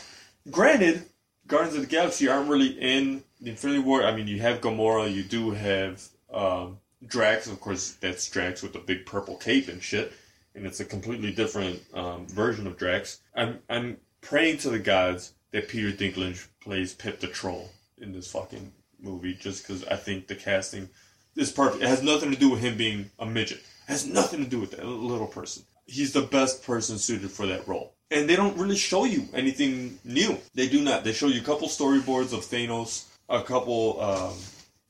Granted, 0.50 1.06
Guardians 1.46 1.74
of 1.76 1.80
the 1.82 1.88
Galaxy 1.88 2.28
aren't 2.28 2.48
really 2.48 2.68
in 2.68 3.24
the 3.40 3.50
Infinity 3.50 3.80
War. 3.80 4.04
I 4.04 4.14
mean, 4.14 4.26
you 4.26 4.40
have 4.40 4.60
Gamora, 4.60 5.12
you 5.12 5.22
do 5.22 5.50
have 5.52 6.06
um, 6.32 6.78
Drax. 7.06 7.46
Of 7.46 7.60
course, 7.60 7.92
that's 8.00 8.28
Drax 8.30 8.62
with 8.62 8.72
the 8.72 8.78
big 8.78 9.06
purple 9.06 9.36
cape 9.36 9.68
and 9.68 9.82
shit. 9.82 10.12
And 10.54 10.66
it's 10.66 10.80
a 10.80 10.84
completely 10.84 11.32
different 11.32 11.80
um, 11.94 12.26
version 12.26 12.66
of 12.66 12.76
Drax. 12.76 13.20
I'm, 13.34 13.60
I'm 13.68 13.98
praying 14.20 14.58
to 14.58 14.70
the 14.70 14.78
gods 14.78 15.32
that 15.52 15.68
Peter 15.68 15.90
Dinklage 15.90 16.46
plays 16.60 16.94
Pip 16.94 17.20
the 17.20 17.28
Troll 17.28 17.70
in 17.98 18.12
this 18.12 18.30
fucking 18.30 18.72
movie 19.00 19.34
just 19.34 19.66
because 19.66 19.84
I 19.84 19.96
think 19.96 20.26
the 20.26 20.34
casting 20.34 20.88
is 21.36 21.52
perfect. 21.52 21.82
It 21.82 21.88
has 21.88 22.02
nothing 22.02 22.30
to 22.30 22.38
do 22.38 22.50
with 22.50 22.60
him 22.60 22.76
being 22.76 23.10
a 23.18 23.26
midget. 23.26 23.58
It 23.58 23.92
has 23.92 24.06
nothing 24.06 24.44
to 24.44 24.50
do 24.50 24.60
with 24.60 24.72
that 24.72 24.84
little 24.84 25.26
person. 25.26 25.64
He's 25.86 26.12
the 26.12 26.22
best 26.22 26.64
person 26.64 26.98
suited 26.98 27.30
for 27.30 27.46
that 27.46 27.66
role. 27.66 27.94
And 28.10 28.28
they 28.28 28.36
don't 28.36 28.58
really 28.58 28.76
show 28.76 29.04
you 29.04 29.28
anything 29.32 29.98
new. 30.04 30.36
They 30.54 30.68
do 30.68 30.82
not. 30.82 31.04
They 31.04 31.12
show 31.12 31.28
you 31.28 31.40
a 31.40 31.44
couple 31.44 31.68
storyboards 31.68 32.32
of 32.32 32.40
Thanos, 32.40 33.06
a 33.30 33.42
couple 33.42 34.00
um, 34.00 34.34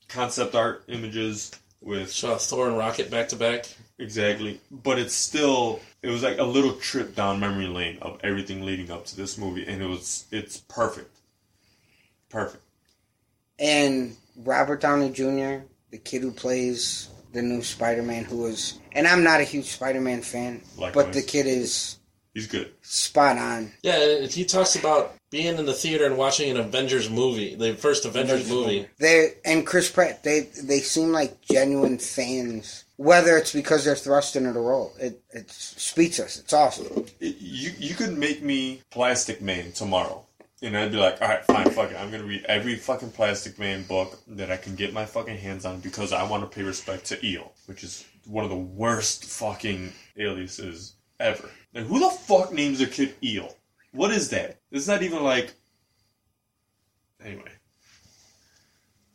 concept 0.09 0.55
art 0.55 0.83
images 0.87 1.51
with 1.81 2.11
Saw 2.11 2.37
Thor 2.37 2.67
and 2.67 2.77
Rocket 2.77 3.09
back 3.09 3.29
to 3.29 3.35
back. 3.35 3.65
Exactly. 3.99 4.59
But 4.71 4.99
it's 4.99 5.13
still 5.13 5.79
it 6.01 6.09
was 6.09 6.23
like 6.23 6.37
a 6.39 6.43
little 6.43 6.73
trip 6.73 7.15
down 7.15 7.39
memory 7.39 7.67
lane 7.67 7.97
of 8.01 8.19
everything 8.23 8.63
leading 8.65 8.89
up 8.91 9.05
to 9.05 9.15
this 9.15 9.37
movie 9.37 9.65
and 9.67 9.81
it 9.81 9.85
was 9.87 10.25
it's 10.31 10.57
perfect. 10.57 11.15
Perfect. 12.29 12.63
and 13.59 14.15
Robert 14.37 14.79
Downey 14.81 15.11
Jr., 15.11 15.65
the 15.91 15.97
kid 15.97 16.21
who 16.21 16.31
plays 16.31 17.09
the 17.33 17.41
new 17.41 17.61
Spider-Man, 17.61 18.23
who 18.23 18.45
is, 18.47 18.79
and 18.93 19.05
I'm 19.07 19.23
not 19.23 19.41
a 19.41 19.43
huge 19.43 19.65
Spider-Man 19.65 20.21
fan, 20.21 20.61
but 20.77 21.11
the 21.13 21.21
kid 21.21 21.45
is 21.47 21.97
He's 22.33 22.47
good. 22.47 22.71
spot 22.81 23.37
on. 23.37 23.71
Yeah, 23.83 23.97
if 23.99 24.33
he 24.33 24.45
talks 24.45 24.75
about 24.77 25.13
being 25.31 25.57
in 25.57 25.65
the 25.65 25.73
theater 25.73 26.05
and 26.05 26.17
watching 26.17 26.51
an 26.51 26.57
Avengers 26.57 27.09
movie, 27.09 27.55
the 27.55 27.73
first 27.73 28.05
Avengers 28.05 28.47
movie. 28.49 28.87
They 28.99 29.35
and 29.43 29.65
Chris 29.65 29.89
Pratt, 29.89 30.23
they 30.23 30.41
they 30.61 30.79
seem 30.79 31.11
like 31.11 31.41
genuine 31.41 31.97
fans. 31.97 32.85
Whether 32.97 33.35
it's 33.37 33.51
because 33.53 33.83
they're 33.83 33.95
thrust 33.95 34.35
into 34.35 34.51
the 34.53 34.59
role, 34.59 34.93
it 34.99 35.23
it's 35.31 35.81
speechless. 35.81 36.37
It's 36.37 36.53
awesome. 36.53 37.05
It- 37.19 37.37
you 37.39 37.71
you 37.79 37.95
could 37.95 38.15
make 38.17 38.43
me 38.43 38.81
Plastic 38.91 39.41
Man 39.41 39.71
tomorrow, 39.71 40.25
and 40.61 40.77
I'd 40.77 40.91
be 40.91 40.97
like, 40.97 41.19
all 41.21 41.27
right, 41.29 41.43
fine, 41.45 41.69
fuck 41.71 41.89
it. 41.91 41.97
I'm 41.97 42.11
gonna 42.11 42.25
read 42.25 42.45
every 42.45 42.75
fucking 42.75 43.11
Plastic 43.11 43.57
Man 43.57 43.83
book 43.83 44.19
that 44.27 44.51
I 44.51 44.57
can 44.57 44.75
get 44.75 44.93
my 44.93 45.05
fucking 45.05 45.37
hands 45.37 45.65
on 45.65 45.79
because 45.79 46.13
I 46.13 46.23
want 46.29 46.43
to 46.43 46.55
pay 46.55 46.61
respect 46.63 47.05
to 47.05 47.25
Eel, 47.25 47.51
which 47.65 47.83
is 47.83 48.05
one 48.27 48.43
of 48.43 48.51
the 48.51 48.57
worst 48.57 49.25
fucking 49.25 49.93
aliases 50.17 50.93
ever. 51.19 51.49
Like, 51.73 51.85
who 51.85 51.99
the 52.01 52.09
fuck 52.09 52.51
names 52.53 52.77
their 52.79 52.87
kid 52.87 53.15
Eel? 53.23 53.55
What 53.93 54.11
is 54.11 54.29
that? 54.29 54.59
It's 54.71 54.87
not 54.87 55.03
even 55.03 55.23
like. 55.23 55.53
Anyway. 57.23 57.51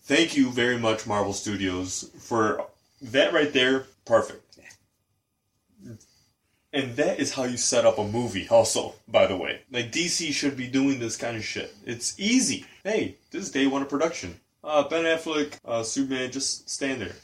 Thank 0.03 0.37
you 0.37 0.51
very 0.51 0.79
much, 0.79 1.07
Marvel 1.07 1.33
Studios, 1.33 2.11
for 2.21 2.67
that 3.03 3.33
right 3.33 3.53
there. 3.53 3.87
Perfect. 4.05 4.43
And 6.73 6.95
that 6.97 7.19
is 7.19 7.33
how 7.33 7.45
you 7.45 7.57
set 7.57 7.87
up 7.87 7.99
a 7.99 8.07
movie, 8.07 8.47
also, 8.49 8.95
by 9.09 9.27
the 9.27 9.37
way. 9.37 9.63
Like, 9.73 9.91
DC 9.91 10.31
should 10.33 10.59
be 10.59 10.69
doing 10.69 10.99
this 10.99 11.17
kind 11.17 11.37
of 11.37 11.43
shit. 11.43 11.75
It's 11.87 12.15
easy. 12.21 12.67
Hey, 12.85 13.17
this 13.31 13.45
is 13.45 13.51
day 13.51 13.67
one 13.67 13.81
of 13.81 13.89
production. 13.89 14.39
Uh, 14.63 14.87
Ben 14.87 15.05
Affleck, 15.05 15.59
uh, 15.65 15.83
Superman, 15.83 16.31
just 16.31 16.69
stand 16.69 17.01
there. 17.01 17.15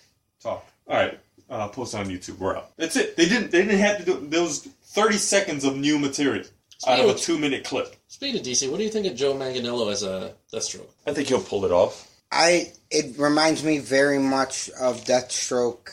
Talk. 0.40 0.66
Alright, 0.88 1.20
uh, 1.50 1.68
post 1.68 1.94
on 1.94 2.06
YouTube. 2.06 2.38
We're 2.38 2.56
out. 2.56 2.74
That's 2.78 2.96
it. 2.96 3.16
They 3.16 3.28
didn't, 3.28 3.50
they 3.50 3.62
didn't 3.62 3.78
have 3.78 3.98
to 3.98 4.04
do, 4.04 4.42
was 4.42 4.66
30 4.84 5.18
seconds 5.18 5.64
of 5.64 5.76
new 5.76 5.98
material 5.98 6.44
out 6.86 7.00
of 7.00 7.10
a 7.10 7.14
two 7.14 7.38
minute 7.38 7.64
clip. 7.64 7.96
Speaking 8.08 8.40
of 8.40 8.46
DC, 8.46 8.70
what 8.70 8.78
do 8.78 8.84
you 8.84 8.90
think 8.90 9.06
of 9.06 9.14
Joe 9.14 9.34
Manganiello 9.34 9.90
as 9.90 10.02
a 10.02 10.34
Deathstroke? 10.52 10.88
I 11.06 11.12
think 11.12 11.28
he'll 11.28 11.40
pull 11.40 11.64
it 11.64 11.72
off. 11.72 12.08
I 12.30 12.72
it 12.90 13.18
reminds 13.18 13.62
me 13.62 13.78
very 13.78 14.18
much 14.18 14.70
of 14.80 15.04
Deathstroke 15.04 15.90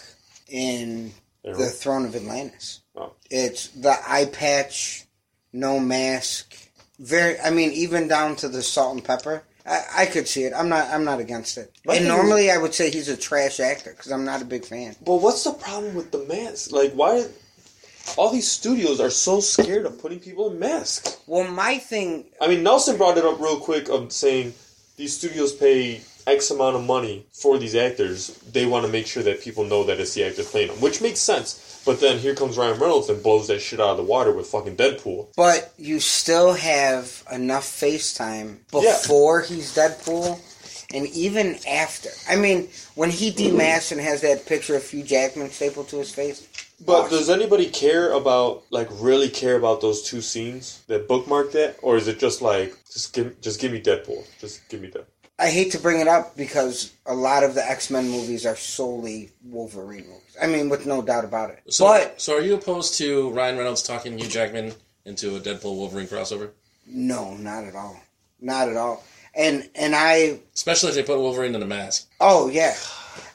in 0.47 1.11
the 1.43 1.67
Throne 1.67 2.05
of 2.05 2.15
Atlantis. 2.15 2.81
Oh. 2.95 3.13
It's 3.29 3.67
the 3.69 3.95
eye 4.07 4.25
patch, 4.25 5.05
no 5.53 5.79
mask. 5.79 6.55
Very, 6.99 7.39
I 7.39 7.49
mean, 7.49 7.71
even 7.71 8.07
down 8.07 8.35
to 8.37 8.49
the 8.49 8.61
salt 8.61 8.95
and 8.95 9.03
pepper. 9.03 9.43
I, 9.65 9.83
I 9.97 10.05
could 10.05 10.27
see 10.27 10.43
it. 10.43 10.53
I'm 10.53 10.69
not. 10.69 10.89
I'm 10.89 11.03
not 11.03 11.19
against 11.19 11.57
it. 11.57 11.71
My 11.85 11.95
and 11.95 12.05
thing 12.05 12.13
normally, 12.13 12.49
I 12.51 12.57
would 12.57 12.73
say 12.73 12.89
he's 12.89 13.09
a 13.09 13.15
trash 13.15 13.59
actor 13.59 13.91
because 13.91 14.11
I'm 14.11 14.25
not 14.25 14.41
a 14.41 14.45
big 14.45 14.65
fan. 14.65 14.95
But 15.05 15.15
what's 15.15 15.43
the 15.43 15.53
problem 15.53 15.95
with 15.95 16.11
the 16.11 16.25
mask? 16.25 16.71
Like, 16.71 16.93
why? 16.93 17.25
All 18.17 18.31
these 18.31 18.49
studios 18.49 18.99
are 18.99 19.09
so 19.09 19.39
scared 19.39 19.85
of 19.85 20.01
putting 20.01 20.19
people 20.19 20.49
in 20.51 20.59
masks. 20.59 21.17
Well, 21.27 21.49
my 21.49 21.77
thing, 21.77 22.25
I 22.41 22.47
mean, 22.47 22.63
Nelson 22.63 22.97
brought 22.97 23.17
it 23.17 23.25
up 23.25 23.39
real 23.39 23.59
quick 23.59 23.89
of 23.89 24.11
saying 24.11 24.53
these 24.97 25.17
studios 25.17 25.53
pay 25.53 26.01
X 26.27 26.51
amount 26.51 26.75
of 26.75 26.83
money 26.83 27.25
for 27.31 27.57
these 27.57 27.75
actors. 27.75 28.27
They 28.51 28.65
want 28.65 28.85
to 28.85 28.91
make 28.91 29.07
sure 29.07 29.23
that 29.23 29.41
people 29.41 29.63
know 29.63 29.83
that 29.85 29.99
it's 29.99 30.13
the 30.13 30.25
actor 30.25 30.43
playing 30.43 30.67
them, 30.67 30.81
which 30.81 31.01
makes 31.01 31.19
sense. 31.19 31.81
But 31.85 32.01
then 32.01 32.19
here 32.19 32.35
comes 32.35 32.57
Ryan 32.57 32.79
Reynolds 32.79 33.09
and 33.09 33.23
blows 33.23 33.47
that 33.47 33.61
shit 33.61 33.79
out 33.79 33.91
of 33.91 33.97
the 33.97 34.03
water 34.03 34.31
with 34.33 34.47
fucking 34.47 34.75
Deadpool. 34.75 35.27
but 35.35 35.73
you 35.77 35.99
still 35.99 36.53
have 36.53 37.23
enough 37.31 37.63
FaceTime 37.65 38.57
before 38.69 39.41
he's 39.41 39.75
Deadpool, 39.75 40.39
and 40.93 41.07
even 41.07 41.57
after. 41.67 42.09
I 42.29 42.35
mean, 42.35 42.67
when 42.95 43.09
he 43.11 43.31
demasks 43.31 43.91
and 43.91 44.01
has 44.01 44.21
that 44.21 44.45
picture 44.45 44.75
of 44.75 44.87
Hugh 44.87 45.03
Jackman 45.03 45.49
stapled 45.51 45.87
to 45.89 45.97
his 45.97 46.13
face. 46.13 46.47
But 46.85 47.05
awesome. 47.05 47.17
does 47.17 47.29
anybody 47.29 47.65
care 47.67 48.11
about, 48.13 48.63
like, 48.69 48.87
really 48.91 49.29
care 49.29 49.55
about 49.57 49.81
those 49.81 50.01
two 50.01 50.21
scenes 50.21 50.81
that 50.87 51.07
bookmarked 51.07 51.55
it, 51.55 51.77
or 51.81 51.97
is 51.97 52.07
it 52.07 52.19
just 52.19 52.41
like, 52.41 52.75
just 52.91 53.13
give, 53.13 53.39
just 53.41 53.59
give 53.59 53.71
me 53.71 53.81
Deadpool, 53.81 54.25
just 54.39 54.67
give 54.69 54.81
me 54.81 54.87
Deadpool? 54.89 55.05
I 55.37 55.49
hate 55.49 55.71
to 55.71 55.79
bring 55.79 56.01
it 56.01 56.07
up 56.07 56.35
because 56.35 56.93
a 57.05 57.13
lot 57.13 57.43
of 57.43 57.55
the 57.55 57.65
X 57.65 57.89
Men 57.89 58.09
movies 58.09 58.45
are 58.45 58.57
solely 58.57 59.29
Wolverine 59.45 60.05
movies. 60.07 60.35
I 60.41 60.47
mean, 60.47 60.67
with 60.67 60.85
no 60.85 61.01
doubt 61.01 61.23
about 61.23 61.49
it. 61.51 61.61
So, 61.69 61.85
but 61.85 62.19
so 62.19 62.35
are 62.35 62.41
you 62.41 62.55
opposed 62.55 62.95
to 62.97 63.29
Ryan 63.29 63.57
Reynolds 63.57 63.81
talking 63.81 64.17
Hugh 64.17 64.27
Jackman 64.27 64.73
into 65.05 65.37
a 65.37 65.39
Deadpool 65.39 65.75
Wolverine 65.77 66.07
crossover? 66.07 66.51
no, 66.85 67.35
not 67.35 67.63
at 67.63 67.75
all. 67.75 68.01
Not 68.41 68.67
at 68.67 68.75
all. 68.75 69.01
And 69.33 69.69
and 69.75 69.95
I 69.95 70.39
Especially 70.53 70.89
if 70.89 70.95
they 70.95 71.03
put 71.03 71.19
Wolverine 71.19 71.55
in 71.55 71.61
a 71.63 71.65
mask. 71.67 72.09
oh 72.19 72.49
yeah. 72.49 72.75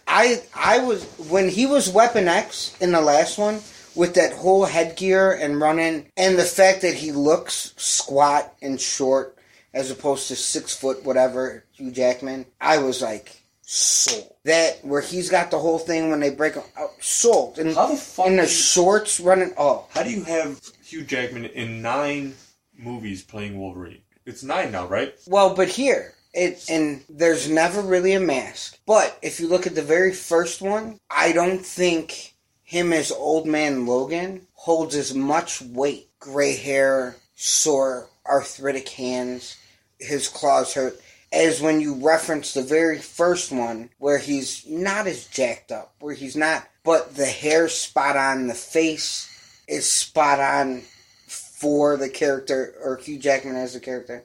I 0.06 0.43
I 0.55 0.78
was 0.78 1.05
when 1.31 1.48
he 1.48 1.66
was 1.66 1.89
Weapon 1.89 2.28
X 2.28 2.76
in 2.81 2.93
the 2.93 3.01
last 3.01 3.39
one 3.39 3.60
with 3.94 4.14
that 4.14 4.32
whole 4.32 4.64
headgear 4.64 5.32
and 5.32 5.60
running 5.60 6.10
and 6.16 6.39
the 6.39 6.44
fact 6.44 6.82
that 6.82 6.94
he 6.94 7.12
looks 7.12 7.74
squat 7.76 8.55
and 8.60 8.81
short 8.81 9.39
as 9.72 9.90
opposed 9.90 10.28
to 10.28 10.36
six 10.36 10.74
foot 10.76 11.05
whatever 11.05 11.64
Hugh 11.72 11.90
Jackman, 11.90 12.47
I 12.60 12.78
was 12.78 13.02
like 13.02 13.43
sold. 13.62 14.32
That 14.44 14.85
where 14.85 15.01
he's 15.01 15.31
got 15.31 15.51
the 15.51 15.59
whole 15.59 15.78
thing 15.78 16.10
when 16.10 16.20
they 16.20 16.31
break 16.31 16.55
him 16.55 16.64
out 16.76 16.90
sold 17.01 17.59
and 17.59 17.74
How 17.74 17.89
the 17.89 17.97
fuck 17.97 18.26
in 18.26 18.36
the 18.36 18.47
shorts 18.47 19.20
running 19.20 19.52
oh 19.56 19.86
How 19.90 20.02
do 20.02 20.10
you 20.10 20.24
have 20.24 20.60
Hugh 20.85 21.02
Jackman 21.02 21.47
in 21.47 21.82
nine 21.82 22.35
movies 22.76 23.22
playing 23.22 23.59
Wolverine? 23.59 24.02
It's 24.26 24.43
nine 24.43 24.72
now, 24.72 24.86
right? 24.86 25.14
Well, 25.26 25.55
but 25.55 25.68
here, 25.68 26.14
it 26.35 26.65
and 26.69 27.02
there's 27.09 27.48
never 27.48 27.81
really 27.81 28.12
a 28.12 28.20
mask. 28.20 28.78
But 28.86 29.19
if 29.23 29.40
you 29.40 29.48
look 29.48 29.66
at 29.66 29.74
the 29.74 29.82
very 29.82 30.12
first 30.12 30.61
one, 30.61 30.98
I 31.11 31.32
don't 31.32 31.65
think 31.65 32.35
him 32.62 32.93
as 32.93 33.12
Old 33.12 33.47
Man 33.47 33.86
Logan 33.86 34.47
holds 34.55 34.94
as 34.94 35.15
much 35.15 35.62
weight. 35.62 36.09
Gray 36.19 36.56
hair, 36.56 37.16
sore, 37.35 38.09
arthritic 38.27 38.89
hands, 38.89 39.56
his 39.98 40.28
claws 40.28 40.74
hurt. 40.74 41.01
As 41.32 41.61
when 41.61 41.81
you 41.81 41.94
reference 41.94 42.55
the 42.55 42.62
very 42.62 42.98
first 42.98 43.51
one, 43.51 43.90
where 43.98 44.19
he's 44.19 44.65
not 44.66 45.06
as 45.06 45.27
jacked 45.27 45.73
up, 45.73 45.94
where 45.98 46.15
he's 46.15 46.36
not, 46.36 46.66
but 46.85 47.16
the 47.16 47.27
hair 47.27 47.69
spot 47.69 48.16
on, 48.16 48.47
the 48.47 48.55
face 48.55 49.28
is 49.66 49.90
spot 49.90 50.39
on 50.39 50.82
for 51.27 51.97
the 51.97 52.09
character, 52.09 52.74
or 52.82 52.97
Hugh 52.97 53.19
Jackman 53.19 53.56
as 53.56 53.74
the 53.74 53.81
character 53.81 54.24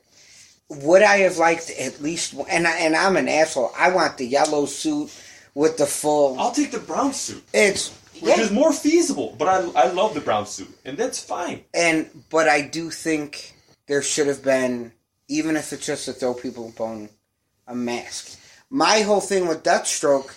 would 0.70 1.02
I 1.02 1.18
have 1.20 1.38
liked 1.38 1.70
at 1.72 2.02
least 2.02 2.36
and 2.50 2.68
I, 2.68 2.78
and 2.80 2.96
I'm 2.96 3.18
an 3.18 3.28
asshole. 3.28 3.72
I 3.78 3.92
want 3.92 4.18
the 4.18 4.26
yellow 4.26 4.66
suit 4.66 5.12
with 5.56 5.78
the 5.78 5.86
full. 5.86 6.40
I'll 6.40 6.52
take 6.52 6.72
the 6.72 6.80
brown 6.80 7.14
suit, 7.14 7.44
It's 7.54 7.90
which 8.22 8.38
yeah. 8.38 8.42
is 8.44 8.52
more 8.52 8.72
feasible. 8.74 9.36
But 9.38 9.48
I, 9.48 9.84
I 9.84 9.92
love 9.92 10.14
the 10.14 10.22
brown 10.22 10.46
suit, 10.46 10.78
and 10.86 10.98
that's 10.98 11.22
fine. 11.24 11.64
and 11.74 12.10
but 12.30 12.48
I 12.48 12.62
do 12.62 12.90
think 12.92 13.56
there 13.88 14.02
should 14.02 14.28
have 14.28 14.44
been 14.44 14.92
even 15.28 15.56
if 15.56 15.72
it's 15.74 15.86
just 15.86 16.06
to 16.06 16.14
throw 16.14 16.34
people 16.34 16.70
a 16.70 16.72
bone, 16.72 17.10
a 17.68 17.76
mask. 17.76 18.38
My 18.70 19.02
whole 19.02 19.22
thing 19.22 19.48
with 19.48 19.64
Deathstroke, 19.64 20.34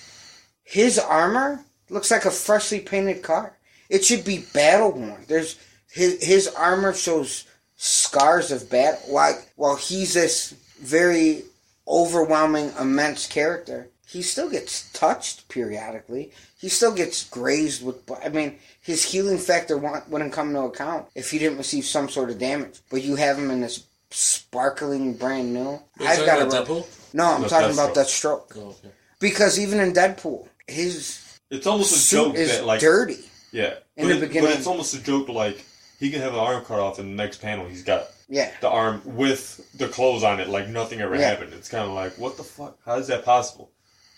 his 0.65 0.99
armor 0.99 1.65
looks 1.91 2.11
like 2.11 2.25
a 2.25 2.31
freshly 2.31 2.81
painted 2.81 3.23
car. 3.23 3.57
It 3.91 4.05
should 4.05 4.25
be 4.25 4.45
battle 4.55 4.93
worn. 4.93 5.25
There's 5.29 5.59
his 5.91 6.25
his 6.25 6.49
armor 6.49 6.95
shows 6.95 7.45
scars 7.85 8.53
of 8.53 8.71
battle. 8.71 9.01
While 9.13 9.43
while 9.57 9.77
he's 9.77 10.15
this 10.15 10.55
very 10.81 11.43
overwhelming, 11.89 12.73
immense 12.79 13.27
character, 13.27 13.89
he 14.07 14.23
still 14.23 14.49
gets 14.49 14.91
touched 14.93 15.49
periodically. 15.49 16.31
He 16.59 16.69
still 16.69 16.95
gets 16.95 17.29
grazed 17.29 17.85
with. 17.85 17.97
I 18.25 18.29
mean, 18.29 18.59
his 18.81 19.03
healing 19.05 19.39
factor 19.39 19.77
wouldn't 19.77 20.33
come 20.33 20.49
into 20.51 20.61
account 20.63 21.07
if 21.17 21.31
he 21.33 21.39
didn't 21.41 21.59
receive 21.59 21.85
some 21.85 22.09
sort 22.09 22.31
of 22.31 22.39
damage. 22.39 22.79
But 22.91 23.03
you 23.03 23.17
have 23.17 23.37
him 23.39 23.51
in 23.51 23.61
this 23.63 23.85
sparkling 24.11 25.15
brand 25.15 25.53
new. 25.53 25.69
Are 25.71 25.81
you 25.99 26.07
I've 26.07 26.25
got 26.27 26.43
about 26.43 26.67
to. 26.67 26.73
Deadpool? 26.73 27.15
No, 27.15 27.25
I'm 27.35 27.43
No, 27.43 27.49
talking 27.49 27.73
about 27.73 27.95
Deathstroke. 27.95 28.49
Deathstroke. 28.49 28.57
Oh, 28.59 28.69
okay. 28.79 28.95
Because 29.19 29.59
even 29.59 29.81
in 29.81 29.93
Deadpool, 29.93 30.47
his 30.69 31.39
It's 31.51 31.67
almost 31.67 31.95
a 31.95 31.99
suit 31.99 32.17
joke 32.27 32.35
is 32.37 32.51
that 32.51 32.65
like 32.67 32.81
dirty. 32.81 33.19
yeah, 33.51 33.75
in 33.97 34.07
but 34.07 34.09
the 34.09 34.17
it- 34.17 34.21
beginning. 34.21 34.51
But 34.51 34.59
it's 34.59 34.67
almost 34.69 34.95
a 34.95 35.03
joke 35.03 35.29
like 35.29 35.65
he 36.03 36.11
can 36.11 36.21
have 36.21 36.33
an 36.35 36.41
arm 36.41 36.65
cut 36.65 36.81
off, 36.81 36.99
and 36.99 37.09
the 37.13 37.23
next 37.23 37.41
panel 37.41 37.67
he's 37.67 37.83
got 37.85 38.09
Yeah. 38.29 38.51
the 38.61 38.69
arm 38.69 39.03
with 39.05 39.61
the 39.79 39.89
clothes 39.89 40.25
on 40.25 40.41
it, 40.41 40.49
like 40.49 40.69
nothing 40.69 41.01
ever 41.01 41.15
Yeah. 41.17 41.29
happened. 41.31 41.53
It's 41.55 41.69
kind 41.69 41.85
of 41.85 41.93
like 41.95 42.19
what 42.19 42.37
the 42.37 42.45
fuck? 42.45 42.77
How 42.85 42.97
is 42.99 43.07
that 43.07 43.25
possible? 43.25 43.71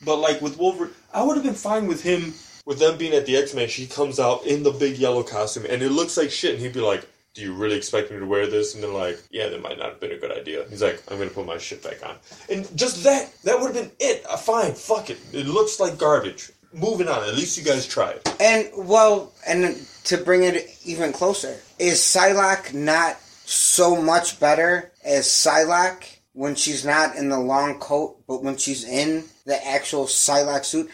But 0.03 0.17
like 0.17 0.41
with 0.41 0.57
Wolverine, 0.57 0.93
I 1.13 1.23
would 1.23 1.37
have 1.37 1.45
been 1.45 1.55
fine 1.55 1.87
with 1.87 2.03
him 2.03 2.35
with 2.65 2.79
them 2.79 2.97
being 2.97 3.13
at 3.15 3.27
the 3.27 3.37
X 3.37 3.53
Men. 3.55 3.69
She 3.69 3.87
comes 3.87 4.19
out 4.19 4.45
in 4.47 4.63
the 4.63 4.71
big 4.73 4.97
yellow 4.99 5.23
costume, 5.23 5.67
and 5.69 5.83
it 5.83 5.91
looks 5.91 6.17
like 6.17 6.31
shit, 6.31 6.53
and 6.55 6.61
he'd 6.63 6.73
be 6.73 6.81
like. 6.81 7.07
Do 7.35 7.43
you 7.43 7.53
really 7.53 7.75
expect 7.77 8.13
me 8.13 8.21
to 8.21 8.27
wear 8.27 8.47
this? 8.47 8.75
And 8.75 8.81
they're 8.85 8.89
like, 8.93 9.19
yeah, 9.29 9.49
that 9.49 9.61
might 9.61 9.77
not 9.77 9.89
have 9.89 9.99
been 9.99 10.13
a 10.13 10.17
good 10.17 10.31
idea. 10.31 10.67
He's 10.71 10.81
like, 10.85 11.03
I'm 11.11 11.19
gonna 11.19 11.31
put 11.31 11.45
my 11.45 11.59
shit 11.59 11.83
back 11.83 11.99
on. 12.09 12.15
And 12.49 12.61
just 12.79 13.03
that, 13.03 13.29
that 13.43 13.59
would 13.61 13.75
have 13.75 13.83
been 13.83 13.91
it. 13.99 14.25
Uh, 14.25 14.37
fine, 14.37 14.73
fuck 14.73 15.11
it. 15.11 15.19
It 15.33 15.47
looks 15.49 15.81
like 15.81 15.99
garbage. 15.99 16.53
Moving 16.73 17.09
on. 17.09 17.25
At 17.29 17.35
least 17.35 17.59
you 17.59 17.65
guys 17.65 17.89
tried. 17.89 18.21
And 18.39 18.71
well, 18.77 19.33
and 19.49 19.65
to 20.05 20.19
bring 20.19 20.45
it 20.45 20.79
even 20.85 21.13
closer, 21.13 21.57
is 21.79 21.99
Psylocke 22.01 22.73
not 22.75 23.19
so 23.47 24.01
much 24.01 24.39
better 24.41 24.93
as 25.05 25.27
Psylocke 25.27 26.19
when 26.33 26.55
she's 26.55 26.85
not 26.85 27.17
in 27.17 27.29
the 27.29 27.39
long 27.39 27.79
coat, 27.79 28.19
but 28.27 28.43
when 28.43 28.57
she's 28.57 28.85
in 28.85 29.25
the 29.47 29.67
actual 29.67 30.05
Psylocke 30.05 30.65
suit. 30.65 30.91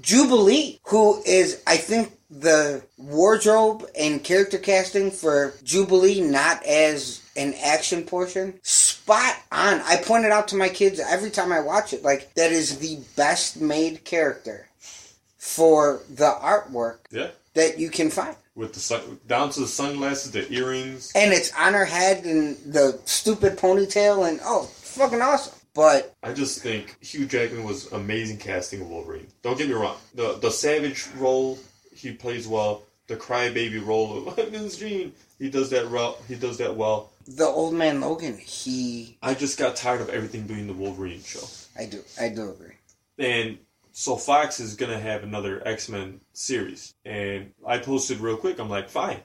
Jubilee, 0.00 0.78
who 0.84 1.22
is, 1.24 1.62
I 1.66 1.76
think, 1.76 2.12
the 2.30 2.82
wardrobe 2.96 3.84
and 3.98 4.24
character 4.24 4.56
casting 4.58 5.10
for 5.10 5.52
Jubilee, 5.62 6.20
not 6.22 6.64
as 6.64 7.20
an 7.36 7.54
action 7.62 8.04
portion, 8.04 8.58
spot 8.62 9.36
on. 9.50 9.80
I 9.82 9.96
point 10.02 10.24
it 10.24 10.32
out 10.32 10.48
to 10.48 10.56
my 10.56 10.70
kids 10.70 10.98
every 10.98 11.30
time 11.30 11.52
I 11.52 11.60
watch 11.60 11.92
it. 11.92 12.02
Like, 12.02 12.32
that 12.34 12.52
is 12.52 12.78
the 12.78 13.00
best 13.16 13.60
made 13.60 14.04
character 14.04 14.66
for 15.36 16.00
the 16.08 16.30
artwork 16.40 16.98
Yeah. 17.10 17.28
that 17.54 17.78
you 17.78 17.90
can 17.90 18.08
find. 18.10 18.36
With 18.54 18.74
the 18.74 18.80
sun, 18.80 19.18
down 19.26 19.48
to 19.50 19.60
the 19.60 19.66
sunglasses, 19.66 20.30
the 20.32 20.50
earrings. 20.52 21.10
And 21.14 21.32
it's 21.32 21.52
on 21.54 21.72
her 21.72 21.86
head 21.86 22.24
and 22.26 22.56
the 22.70 23.00
stupid 23.06 23.56
ponytail, 23.56 24.28
and 24.28 24.40
oh, 24.44 24.64
fucking 24.64 25.22
awesome. 25.22 25.54
But 25.74 26.14
I 26.22 26.34
just 26.34 26.60
think 26.60 26.96
Hugh 27.02 27.24
Jackman 27.26 27.64
was 27.64 27.90
amazing 27.92 28.36
casting 28.36 28.82
of 28.82 28.90
Wolverine. 28.90 29.26
Don't 29.42 29.56
get 29.56 29.68
me 29.68 29.74
wrong. 29.74 29.96
The 30.14 30.34
the 30.38 30.50
savage 30.50 31.08
role 31.16 31.58
he 31.94 32.12
plays 32.12 32.46
well. 32.46 32.82
The 33.06 33.16
crybaby 33.16 33.84
role 33.84 34.28
of 34.28 34.36
Miss 34.52 34.76
Jean, 34.76 35.12
he 35.38 35.48
does 35.48 35.70
that 35.70 35.90
well. 35.90 36.18
He 36.28 36.34
does 36.34 36.58
that 36.58 36.76
well. 36.76 37.10
the 37.26 37.46
old 37.46 37.72
man 37.74 38.00
Logan, 38.00 38.36
he, 38.38 39.16
I 39.22 39.34
just 39.34 39.58
got 39.58 39.76
tired 39.76 40.00
of 40.02 40.08
everything 40.10 40.46
being 40.46 40.66
the 40.66 40.72
Wolverine 40.72 41.22
show. 41.22 41.46
I 41.78 41.86
do, 41.86 42.02
I 42.20 42.28
do 42.28 42.50
agree. 42.50 42.74
And 43.18 43.58
so 43.92 44.16
Fox 44.16 44.58
is 44.58 44.74
gonna 44.74 44.98
have 44.98 45.22
another 45.22 45.66
X 45.66 45.88
Men 45.88 46.20
series, 46.32 46.94
and 47.04 47.52
I 47.66 47.78
posted 47.78 48.20
real 48.20 48.36
quick. 48.36 48.58
I'm 48.58 48.70
like, 48.70 48.88
fine, 48.88 49.20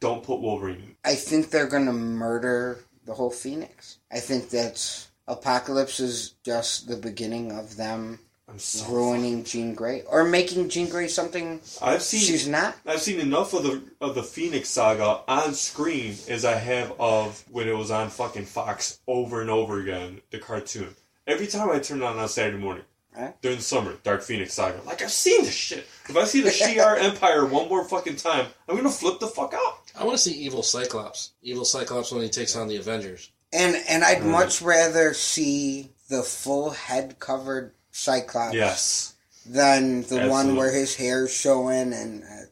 don't 0.00 0.22
put 0.22 0.40
Wolverine. 0.40 0.76
in. 0.76 0.96
I 1.04 1.14
think 1.14 1.50
they're 1.50 1.68
gonna 1.68 1.92
murder 1.92 2.80
the 3.04 3.14
whole 3.14 3.30
Phoenix. 3.30 3.98
I 4.10 4.20
think 4.20 4.50
that's 4.50 5.08
Apocalypse 5.28 6.00
is 6.00 6.34
just 6.44 6.88
the 6.88 6.96
beginning 6.96 7.52
of 7.52 7.76
them 7.76 8.20
so. 8.56 8.86
ruining 8.88 9.44
Jean 9.44 9.74
Grey 9.74 10.02
or 10.02 10.24
making 10.24 10.68
Jean 10.68 10.88
Grey 10.88 11.08
something 11.08 11.60
I've 11.82 12.02
seen. 12.02 12.20
she's 12.20 12.46
not. 12.48 12.76
I've 12.86 13.00
seen 13.00 13.20
enough 13.20 13.52
of 13.52 13.64
the 13.64 13.82
of 14.00 14.14
the 14.14 14.22
Phoenix 14.22 14.68
saga 14.68 15.20
on 15.28 15.54
screen 15.54 16.16
as 16.28 16.44
I 16.44 16.54
have 16.54 16.92
of 16.98 17.44
when 17.50 17.68
it 17.68 17.76
was 17.76 17.90
on 17.90 18.08
fucking 18.08 18.46
Fox 18.46 19.00
over 19.06 19.40
and 19.40 19.50
over 19.50 19.80
again, 19.80 20.20
the 20.30 20.38
cartoon. 20.38 20.94
Every 21.26 21.48
time 21.48 21.70
I 21.70 21.80
turn 21.80 22.02
it 22.02 22.04
on 22.04 22.18
on 22.18 22.28
Saturday 22.28 22.58
morning 22.58 22.84
Huh? 23.16 23.32
during 23.40 23.56
the 23.56 23.62
summer, 23.62 23.94
Dark 24.02 24.22
Phoenix 24.22 24.52
saga. 24.52 24.80
Like 24.84 25.00
I've 25.02 25.10
seen 25.10 25.42
this 25.44 25.54
shit. 25.54 25.86
If 26.08 26.16
I 26.16 26.24
see 26.24 26.42
the 26.42 26.50
Shi'ar 26.50 26.98
Empire 27.02 27.46
one 27.46 27.68
more 27.68 27.82
fucking 27.84 28.16
time, 28.16 28.46
I'm 28.68 28.76
gonna 28.76 28.90
flip 28.90 29.20
the 29.20 29.26
fuck 29.26 29.54
out. 29.54 29.78
I 29.98 30.04
want 30.04 30.18
to 30.18 30.22
see 30.22 30.32
Evil 30.34 30.62
Cyclops. 30.62 31.32
Evil 31.42 31.64
Cyclops 31.64 32.12
when 32.12 32.22
he 32.22 32.28
takes 32.28 32.54
on 32.56 32.68
the 32.68 32.76
Avengers. 32.76 33.30
And 33.52 33.76
and 33.88 34.04
I'd 34.04 34.20
Right. 34.20 34.30
much 34.30 34.60
rather 34.60 35.14
see 35.14 35.90
the 36.08 36.22
full 36.22 36.70
head 36.70 37.18
covered 37.18 37.72
Cyclops 37.90 38.54
Yes. 38.54 39.14
than 39.46 40.02
the 40.02 40.26
one 40.28 40.54
where 40.56 40.72
his 40.72 40.96
hair's 40.96 41.32
showing 41.34 41.92
and 41.94 42.22
I, 42.24 42.42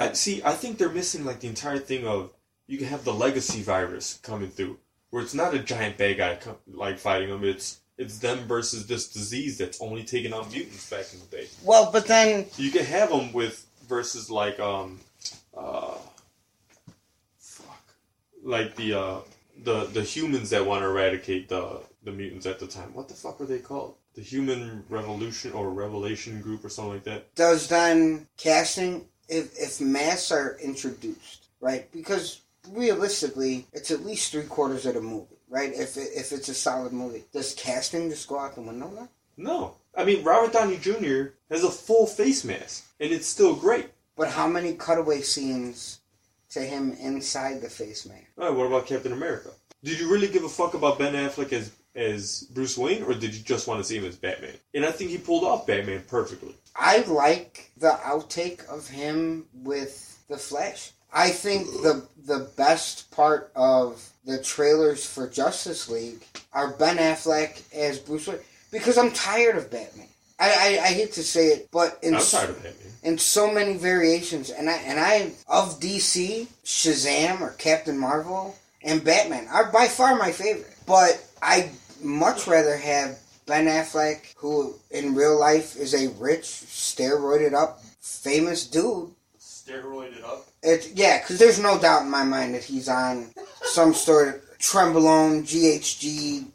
I, 0.00 0.04
I, 0.04 0.08
I 0.10 0.12
see. 0.12 0.42
I 0.44 0.52
think 0.52 0.78
they're 0.78 0.88
missing 0.88 1.24
like 1.24 1.40
the 1.40 1.48
entire 1.48 1.78
thing 1.78 2.06
of 2.06 2.30
you 2.68 2.78
can 2.78 2.86
have 2.86 3.04
the 3.04 3.12
legacy 3.12 3.62
virus 3.62 4.18
coming 4.22 4.50
through, 4.50 4.78
where 5.10 5.22
it's 5.22 5.34
not 5.34 5.54
a 5.54 5.58
giant 5.58 5.96
bad 5.96 6.18
guy 6.18 6.38
like 6.72 6.98
fighting 6.98 7.30
them. 7.30 7.42
It's 7.44 7.80
it's 7.98 8.18
them 8.18 8.46
versus 8.46 8.86
this 8.86 9.08
disease 9.08 9.56
that's 9.58 9.80
only 9.80 10.04
taking 10.04 10.32
out 10.32 10.50
mutants 10.52 10.88
back 10.90 11.06
in 11.12 11.20
the 11.20 11.26
day. 11.36 11.48
well, 11.64 11.90
but 11.90 12.06
then 12.06 12.46
You 12.56 12.70
can 12.70 12.84
have 12.84 13.10
them 13.10 13.32
with 13.32 13.66
versus 13.88 14.30
like 14.30 14.58
um, 14.60 15.00
uh, 15.56 15.94
fuck, 17.38 17.94
like 18.42 18.76
the 18.76 18.94
uh 18.94 19.18
the 19.64 19.84
the 19.86 20.02
humans 20.02 20.50
that 20.50 20.64
want 20.66 20.82
to 20.82 20.86
eradicate 20.88 21.48
the 21.48 21.80
the 22.04 22.12
mutants 22.12 22.46
at 22.46 22.58
the 22.58 22.66
time. 22.66 22.92
What 22.94 23.08
the 23.08 23.14
fuck 23.14 23.40
were 23.40 23.46
they 23.46 23.58
called? 23.58 23.94
The 24.14 24.22
Human 24.22 24.84
Revolution 24.88 25.52
or 25.52 25.70
Revelation 25.70 26.40
Group 26.40 26.64
or 26.64 26.68
something 26.70 26.94
like 26.94 27.04
that. 27.04 27.34
does 27.34 27.68
then 27.68 28.26
casting 28.36 29.06
if 29.28 29.56
if 29.58 29.80
masks 29.80 30.30
are 30.32 30.56
introduced, 30.62 31.48
right? 31.60 31.90
Because 31.92 32.40
realistically, 32.70 33.66
it's 33.72 33.90
at 33.90 34.04
least 34.04 34.32
three 34.32 34.44
quarters 34.44 34.86
of 34.86 34.94
the 34.94 35.00
movie, 35.00 35.35
right? 35.48 35.72
If 35.72 35.96
it, 35.96 36.10
if 36.14 36.32
it's 36.32 36.48
a 36.48 36.54
solid 36.54 36.92
movie, 36.92 37.24
does 37.32 37.54
casting 37.54 38.10
just 38.10 38.28
go 38.28 38.38
out 38.38 38.54
the 38.54 38.60
window 38.60 38.90
now? 38.90 39.08
No. 39.36 39.76
I 39.94 40.04
mean, 40.04 40.24
Robert 40.24 40.52
Downey 40.52 40.78
Jr. 40.78 41.34
has 41.50 41.64
a 41.64 41.70
full 41.70 42.06
face 42.06 42.44
mask, 42.44 42.86
and 43.00 43.12
it's 43.12 43.26
still 43.26 43.54
great. 43.54 43.90
But 44.16 44.28
how 44.28 44.46
many 44.48 44.74
cutaway 44.74 45.20
scenes 45.22 46.00
to 46.50 46.60
him 46.60 46.92
inside 46.92 47.60
the 47.60 47.68
face 47.68 48.06
mask? 48.06 48.24
All 48.38 48.48
right, 48.48 48.56
what 48.56 48.66
about 48.66 48.86
Captain 48.86 49.12
America? 49.12 49.50
Did 49.82 50.00
you 50.00 50.10
really 50.10 50.28
give 50.28 50.44
a 50.44 50.48
fuck 50.48 50.74
about 50.74 50.98
Ben 50.98 51.14
Affleck 51.14 51.52
as 51.52 51.70
as 51.94 52.42
Bruce 52.52 52.76
Wayne, 52.76 53.02
or 53.02 53.14
did 53.14 53.34
you 53.34 53.42
just 53.42 53.66
want 53.66 53.80
to 53.80 53.84
see 53.84 53.96
him 53.96 54.04
as 54.04 54.16
Batman? 54.16 54.52
And 54.74 54.84
I 54.84 54.90
think 54.90 55.10
he 55.10 55.18
pulled 55.18 55.44
off 55.44 55.66
Batman 55.66 56.04
perfectly. 56.06 56.54
I 56.74 56.98
like 56.98 57.70
the 57.78 57.98
outtake 58.04 58.66
of 58.68 58.86
him 58.86 59.46
with 59.54 60.22
the 60.28 60.36
Flash. 60.36 60.92
I 61.12 61.30
think 61.30 61.66
the 61.82 62.06
the 62.24 62.50
best 62.56 63.10
part 63.10 63.52
of 63.54 64.10
the 64.24 64.42
trailers 64.42 65.06
for 65.06 65.28
Justice 65.28 65.88
League 65.88 66.26
are 66.52 66.72
Ben 66.72 66.96
Affleck 66.98 67.62
as 67.74 67.98
Bruce 67.98 68.26
Wayne 68.26 68.38
because 68.70 68.98
I'm 68.98 69.12
tired 69.12 69.56
of 69.56 69.70
Batman. 69.70 70.08
I, 70.38 70.48
I, 70.48 70.84
I 70.84 70.88
hate 70.88 71.12
to 71.12 71.22
say 71.22 71.46
it, 71.46 71.68
but 71.70 71.98
in 72.02 72.14
I'm 72.14 72.20
so, 72.20 72.38
tired 72.38 72.50
of 72.50 72.62
Batman. 72.62 72.92
in 73.04 73.18
so 73.18 73.50
many 73.50 73.76
variations, 73.76 74.50
and 74.50 74.68
I 74.68 74.76
and 74.78 75.00
I 75.00 75.32
of 75.48 75.80
DC, 75.80 76.48
Shazam 76.64 77.40
or 77.40 77.52
Captain 77.52 77.98
Marvel 77.98 78.54
and 78.82 79.02
Batman 79.04 79.48
are 79.48 79.70
by 79.70 79.86
far 79.86 80.16
my 80.16 80.32
favorite. 80.32 80.74
But 80.86 81.22
I 81.40 81.70
much 82.02 82.46
rather 82.46 82.76
have 82.76 83.18
Ben 83.46 83.66
Affleck, 83.66 84.34
who 84.36 84.74
in 84.90 85.14
real 85.14 85.38
life 85.38 85.76
is 85.76 85.94
a 85.94 86.08
rich, 86.14 86.42
steroided 86.44 87.54
up, 87.54 87.80
famous 88.00 88.66
dude. 88.66 89.10
Steroided 89.66 90.22
up. 90.24 90.46
It, 90.62 90.92
yeah, 90.94 91.18
because 91.20 91.38
there's 91.38 91.58
no 91.58 91.78
doubt 91.78 92.02
in 92.02 92.10
my 92.10 92.24
mind 92.24 92.54
that 92.54 92.64
he's 92.64 92.88
on 92.88 93.30
some 93.62 93.94
sort 93.94 94.28
of 94.28 94.58
Trenbolone, 94.58 95.42
GHG, 95.42 96.46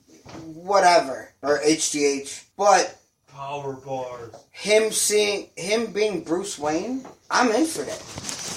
whatever, 0.55 1.33
or 1.41 1.59
HGH. 1.59 2.45
But 2.57 2.97
Power 3.27 3.73
bars. 3.73 4.33
him 4.51 4.91
seeing 4.91 5.49
him 5.55 5.91
being 5.91 6.23
Bruce 6.23 6.57
Wayne, 6.57 7.05
I'm 7.29 7.51
in 7.51 7.65
for 7.65 7.83
that. 7.83 8.01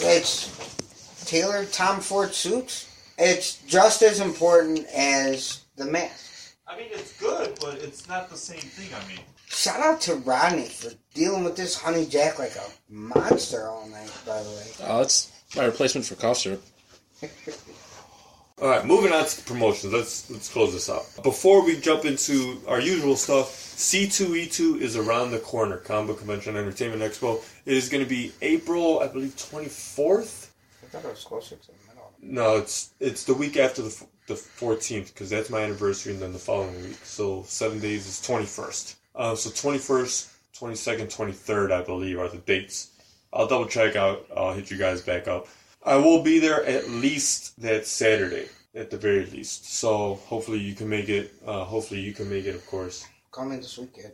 It's 0.00 1.24
tailored 1.26 1.72
Tom 1.72 2.00
Ford 2.00 2.34
suits. 2.34 2.90
It's 3.18 3.62
just 3.62 4.02
as 4.02 4.20
important 4.20 4.86
as 4.94 5.64
the 5.76 5.84
mask. 5.84 6.56
I 6.66 6.76
mean, 6.76 6.88
it's 6.90 7.18
good, 7.20 7.56
but 7.60 7.74
it's 7.76 8.08
not 8.08 8.30
the 8.30 8.36
same 8.36 8.58
thing. 8.58 8.88
I 8.94 9.08
mean, 9.08 9.20
Shout 9.54 9.80
out 9.80 10.00
to 10.02 10.16
Rodney 10.16 10.66
for 10.66 10.90
dealing 11.14 11.44
with 11.44 11.56
this 11.56 11.76
honey 11.80 12.06
jack 12.06 12.38
like 12.38 12.56
a 12.56 12.92
monster 12.92 13.68
all 13.68 13.88
night. 13.88 14.10
By 14.26 14.42
the 14.42 14.50
way, 14.50 14.66
Oh, 14.82 14.98
that's 14.98 15.30
my 15.56 15.64
replacement 15.64 16.06
for 16.06 16.16
cough 16.16 16.38
syrup. 16.38 16.62
All 18.62 18.68
right, 18.68 18.86
moving 18.86 19.12
on 19.12 19.26
to 19.26 19.36
the 19.36 19.42
promotions. 19.42 19.92
Let's 19.92 20.30
let's 20.30 20.48
close 20.48 20.72
this 20.72 20.88
up. 20.88 21.04
Before 21.24 21.64
we 21.64 21.80
jump 21.80 22.04
into 22.04 22.60
our 22.68 22.80
usual 22.80 23.16
stuff, 23.16 23.48
C2E2 23.76 24.80
is 24.80 24.96
around 24.96 25.32
the 25.32 25.40
corner. 25.40 25.78
Combo 25.78 26.14
Convention 26.14 26.56
Entertainment 26.56 27.02
Expo. 27.02 27.42
It 27.66 27.76
is 27.76 27.88
going 27.88 28.02
to 28.04 28.08
be 28.08 28.32
April, 28.42 29.00
I 29.00 29.08
believe, 29.08 29.34
24th. 29.34 30.50
I 30.82 30.86
thought 30.86 31.04
it 31.04 31.10
was 31.10 31.24
closer 31.24 31.56
to 31.56 31.66
the 31.66 31.72
middle. 31.88 32.12
No, 32.22 32.56
it's 32.56 32.94
it's 33.00 33.24
the 33.24 33.34
week 33.34 33.56
after 33.56 33.82
the 33.82 34.06
the 34.28 34.34
14th 34.34 35.12
because 35.12 35.30
that's 35.30 35.50
my 35.50 35.60
anniversary, 35.60 36.12
and 36.12 36.22
then 36.22 36.32
the 36.32 36.38
following 36.38 36.80
week. 36.82 36.98
So 37.02 37.42
seven 37.46 37.80
days 37.80 38.06
is 38.06 38.20
21st. 38.26 38.94
Uh, 39.14 39.34
so 39.34 39.50
21st, 39.50 40.32
22nd, 40.58 41.14
23rd, 41.14 41.72
I 41.72 41.82
believe, 41.82 42.18
are 42.18 42.28
the 42.28 42.38
dates. 42.38 42.90
I'll 43.32 43.46
double 43.46 43.66
check 43.66 43.96
out. 43.96 44.26
I'll 44.36 44.52
hit 44.52 44.70
you 44.70 44.76
guys 44.76 45.02
back 45.02 45.28
up. 45.28 45.46
I 45.84 45.96
will 45.96 46.22
be 46.22 46.38
there 46.38 46.64
at 46.64 46.88
least 46.88 47.60
that 47.60 47.86
Saturday, 47.86 48.48
at 48.74 48.90
the 48.90 48.96
very 48.96 49.26
least. 49.26 49.72
So 49.74 50.14
hopefully 50.26 50.58
you 50.58 50.74
can 50.74 50.88
make 50.88 51.08
it. 51.08 51.32
Uh, 51.46 51.64
hopefully 51.64 52.00
you 52.00 52.12
can 52.12 52.28
make 52.30 52.46
it, 52.46 52.54
of 52.54 52.66
course. 52.66 53.06
Call 53.30 53.44
me 53.46 53.56
this 53.56 53.76
weekend. 53.78 54.12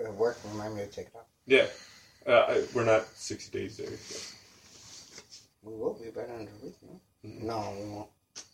At, 0.00 0.12
work, 0.14 0.38
remind 0.50 0.74
me 0.74 0.82
to 0.82 0.88
take 0.88 1.06
it 1.06 1.12
off. 1.14 1.26
Yeah, 1.46 1.66
uh, 2.26 2.46
I, 2.48 2.64
we're 2.74 2.84
not 2.84 3.06
60 3.14 3.56
days 3.56 3.76
there. 3.76 3.90
yet. 3.90 4.32
We 5.62 5.74
will 5.76 5.94
be 5.94 6.10
better 6.10 6.32
in 6.34 6.46
the 6.46 6.50
week. 6.62 6.74
No, 7.22 7.60
no 7.60 7.76
we 7.78 7.90
won't. 7.90 8.08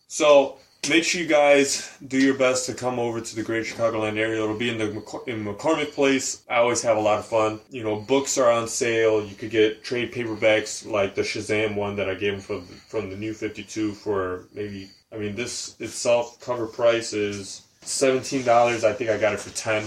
So 0.06 0.58
make 0.88 1.04
sure 1.04 1.20
you 1.20 1.26
guys 1.26 1.96
do 2.06 2.18
your 2.18 2.34
best 2.34 2.66
to 2.66 2.74
come 2.74 2.98
over 2.98 3.20
to 3.20 3.36
the 3.36 3.42
Greater 3.42 3.64
Chicagoland 3.64 4.16
area. 4.16 4.42
It'll 4.42 4.56
be 4.56 4.70
in 4.70 4.78
the 4.78 4.90
in 5.26 5.44
McCormick 5.44 5.92
Place. 5.92 6.42
I 6.48 6.56
always 6.56 6.82
have 6.82 6.96
a 6.96 7.00
lot 7.00 7.18
of 7.18 7.26
fun. 7.26 7.60
You 7.70 7.82
know, 7.82 7.96
books 7.96 8.38
are 8.38 8.50
on 8.50 8.66
sale. 8.68 9.24
You 9.24 9.34
could 9.34 9.50
get 9.50 9.84
trade 9.84 10.12
paperbacks 10.12 10.86
like 10.90 11.14
the 11.14 11.22
Shazam 11.22 11.74
one 11.76 11.96
that 11.96 12.08
I 12.08 12.14
gave 12.14 12.34
him 12.34 12.40
from 12.40 12.66
from 12.66 13.10
the 13.10 13.16
New 13.16 13.34
Fifty 13.34 13.62
Two 13.62 13.92
for 13.92 14.46
maybe. 14.54 14.90
I 15.12 15.16
mean, 15.16 15.34
this 15.34 15.74
itself 15.80 16.40
cover 16.40 16.66
price 16.66 17.12
is 17.12 17.62
seventeen 17.82 18.44
dollars. 18.44 18.84
I 18.84 18.92
think 18.92 19.10
I 19.10 19.18
got 19.18 19.34
it 19.34 19.40
for 19.40 19.50
ten. 19.50 19.84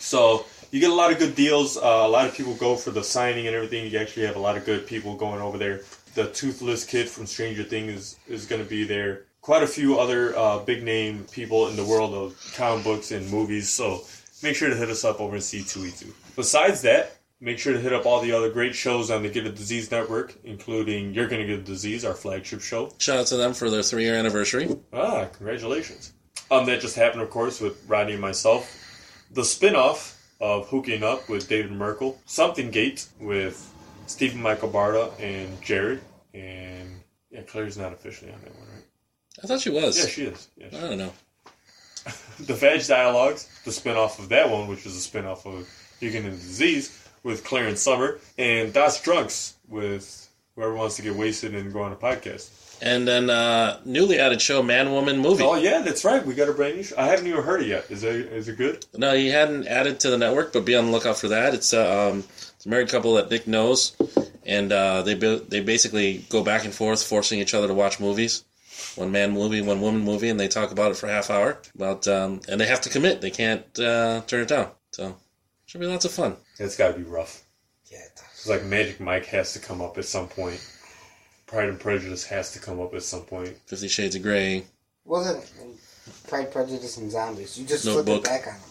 So 0.00 0.44
you 0.70 0.80
get 0.80 0.90
a 0.90 0.94
lot 0.94 1.12
of 1.12 1.18
good 1.18 1.34
deals. 1.34 1.76
Uh, 1.76 2.02
a 2.04 2.08
lot 2.08 2.26
of 2.26 2.34
people 2.34 2.54
go 2.54 2.76
for 2.76 2.90
the 2.90 3.02
signing 3.02 3.46
and 3.46 3.56
everything. 3.56 3.90
You 3.90 3.98
actually 3.98 4.26
have 4.26 4.36
a 4.36 4.40
lot 4.40 4.56
of 4.56 4.66
good 4.66 4.86
people 4.86 5.16
going 5.16 5.40
over 5.40 5.56
there. 5.56 5.80
The 6.14 6.30
Toothless 6.30 6.84
Kid 6.84 7.08
from 7.08 7.26
Stranger 7.26 7.62
Things 7.62 7.92
is, 7.92 8.16
is 8.26 8.46
going 8.46 8.62
to 8.62 8.68
be 8.68 8.84
there. 8.84 9.22
Quite 9.48 9.62
a 9.62 9.66
few 9.66 9.98
other 9.98 10.36
uh, 10.36 10.58
big 10.58 10.82
name 10.82 11.24
people 11.32 11.68
in 11.68 11.74
the 11.76 11.82
world 11.82 12.12
of 12.12 12.36
comic 12.54 12.84
books 12.84 13.12
and 13.12 13.30
movies. 13.30 13.70
So 13.70 14.04
make 14.42 14.54
sure 14.54 14.68
to 14.68 14.76
hit 14.76 14.90
us 14.90 15.06
up 15.06 15.22
over 15.22 15.36
at 15.36 15.40
C2E2. 15.40 16.12
Besides 16.36 16.82
that, 16.82 17.16
make 17.40 17.58
sure 17.58 17.72
to 17.72 17.80
hit 17.80 17.94
up 17.94 18.04
all 18.04 18.20
the 18.20 18.30
other 18.30 18.50
great 18.50 18.74
shows 18.74 19.10
on 19.10 19.22
the 19.22 19.30
Get 19.30 19.46
a 19.46 19.50
Disease 19.50 19.90
Network, 19.90 20.34
including 20.44 21.14
You're 21.14 21.28
Gonna 21.28 21.46
Get 21.46 21.60
a 21.60 21.62
Disease, 21.62 22.04
our 22.04 22.12
flagship 22.12 22.60
show. 22.60 22.92
Shout 22.98 23.20
out 23.20 23.26
to 23.28 23.38
them 23.38 23.54
for 23.54 23.70
their 23.70 23.82
three 23.82 24.02
year 24.02 24.16
anniversary. 24.16 24.68
Ah, 24.92 25.28
congratulations. 25.32 26.12
Um, 26.50 26.66
that 26.66 26.82
just 26.82 26.96
happened, 26.96 27.22
of 27.22 27.30
course, 27.30 27.58
with 27.58 27.82
Rodney 27.88 28.12
and 28.12 28.20
myself. 28.20 28.70
The 29.30 29.46
spin 29.46 29.74
off 29.74 30.22
of 30.42 30.68
Hooking 30.68 31.02
Up 31.02 31.26
with 31.30 31.48
David 31.48 31.72
Merkel. 31.72 32.20
Something 32.26 32.70
Gate 32.70 33.06
with 33.18 33.72
Stephen 34.08 34.42
Michael 34.42 34.68
Barta 34.68 35.18
and 35.18 35.58
Jared. 35.62 36.02
And 36.34 37.00
yeah, 37.30 37.40
Claire's 37.44 37.78
not 37.78 37.94
officially 37.94 38.30
on 38.30 38.42
that 38.42 38.54
one, 38.54 38.68
right? 38.74 38.84
I 39.42 39.46
thought 39.46 39.60
she 39.60 39.70
was. 39.70 39.98
Yeah, 39.98 40.06
she 40.06 40.22
is. 40.24 40.48
Yeah, 40.56 40.66
I 40.72 40.80
don't 40.80 40.98
know. 40.98 41.12
the 42.40 42.54
Veg 42.54 42.86
Dialogues, 42.86 43.48
the 43.64 43.72
spin 43.72 43.96
off 43.96 44.18
of 44.18 44.28
that 44.30 44.50
one, 44.50 44.68
which 44.68 44.86
is 44.86 44.96
a 44.96 45.00
spin 45.00 45.24
off 45.24 45.46
of 45.46 45.68
Hugan 46.00 46.24
and 46.24 46.26
the 46.26 46.30
Disease 46.30 47.08
with 47.22 47.44
Clarence 47.44 47.80
Summer. 47.82 48.18
And 48.36 48.72
Das 48.72 49.00
Drunks 49.02 49.54
with 49.68 50.28
whoever 50.54 50.74
wants 50.74 50.96
to 50.96 51.02
get 51.02 51.14
wasted 51.14 51.54
and 51.54 51.72
go 51.72 51.82
on 51.82 51.92
a 51.92 51.96
podcast. 51.96 52.50
And 52.80 53.08
then 53.08 53.28
uh, 53.28 53.80
newly 53.84 54.18
added 54.20 54.40
show 54.40 54.62
Man 54.62 54.92
Woman 54.92 55.18
Movie. 55.18 55.42
Oh, 55.42 55.56
yeah, 55.56 55.82
that's 55.82 56.04
right. 56.04 56.24
We 56.24 56.34
got 56.34 56.48
a 56.48 56.52
brand 56.52 56.76
new 56.76 56.84
show. 56.84 56.96
I 56.96 57.06
haven't 57.06 57.26
even 57.26 57.42
heard 57.42 57.62
it 57.62 57.66
yet. 57.66 57.90
Is 57.90 58.04
it, 58.04 58.14
is 58.14 58.48
it 58.48 58.56
good? 58.56 58.86
No, 58.96 59.14
he 59.14 59.28
hadn't 59.28 59.66
added 59.66 60.00
to 60.00 60.10
the 60.10 60.18
network, 60.18 60.52
but 60.52 60.64
be 60.64 60.76
on 60.76 60.86
the 60.86 60.92
lookout 60.92 61.16
for 61.16 61.28
that. 61.28 61.54
It's, 61.54 61.74
uh, 61.74 62.10
um, 62.10 62.24
it's 62.58 62.66
a 62.66 62.68
married 62.68 62.88
couple 62.88 63.14
that 63.14 63.30
Nick 63.30 63.46
knows, 63.46 63.96
and 64.44 64.72
uh, 64.72 65.02
they 65.02 65.14
they 65.14 65.60
basically 65.60 66.24
go 66.28 66.42
back 66.42 66.64
and 66.64 66.74
forth, 66.74 67.04
forcing 67.04 67.38
each 67.38 67.54
other 67.54 67.68
to 67.68 67.74
watch 67.74 68.00
movies. 68.00 68.44
One 68.96 69.12
man 69.12 69.32
movie, 69.32 69.60
one 69.60 69.80
woman 69.80 70.02
movie, 70.02 70.28
and 70.28 70.38
they 70.38 70.48
talk 70.48 70.70
about 70.70 70.90
it 70.92 70.96
for 70.96 71.06
a 71.06 71.12
half 71.12 71.30
hour. 71.30 71.60
About 71.74 72.06
um, 72.08 72.40
and 72.48 72.60
they 72.60 72.66
have 72.66 72.80
to 72.82 72.90
commit; 72.90 73.20
they 73.20 73.30
can't 73.30 73.64
uh, 73.78 74.22
turn 74.22 74.42
it 74.42 74.48
down. 74.48 74.70
So 74.92 75.16
should 75.66 75.80
be 75.80 75.86
lots 75.86 76.04
of 76.04 76.12
fun. 76.12 76.36
It's 76.58 76.76
got 76.76 76.92
to 76.92 76.98
be 76.98 77.04
rough. 77.04 77.44
Yeah, 77.86 77.98
it 77.98 78.16
does. 78.16 78.24
It's 78.32 78.48
like 78.48 78.64
Magic 78.64 79.00
Mike 79.00 79.26
has 79.26 79.52
to 79.52 79.58
come 79.58 79.80
up 79.80 79.98
at 79.98 80.04
some 80.04 80.28
point. 80.28 80.60
Pride 81.46 81.68
and 81.68 81.80
Prejudice 81.80 82.24
has 82.24 82.52
to 82.52 82.58
come 82.58 82.80
up 82.80 82.94
at 82.94 83.02
some 83.02 83.22
point. 83.22 83.56
Fifty 83.66 83.88
Shades 83.88 84.16
of 84.16 84.22
Grey. 84.22 84.64
Wasn't 85.04 85.50
Pride, 86.26 86.50
Prejudice, 86.50 86.96
and 86.98 87.10
Zombies. 87.10 87.58
You 87.58 87.66
just 87.66 87.84
Notebook. 87.84 88.24
flip 88.26 88.40
it 88.40 88.44
back 88.44 88.46
on 88.46 88.60
them. 88.60 88.70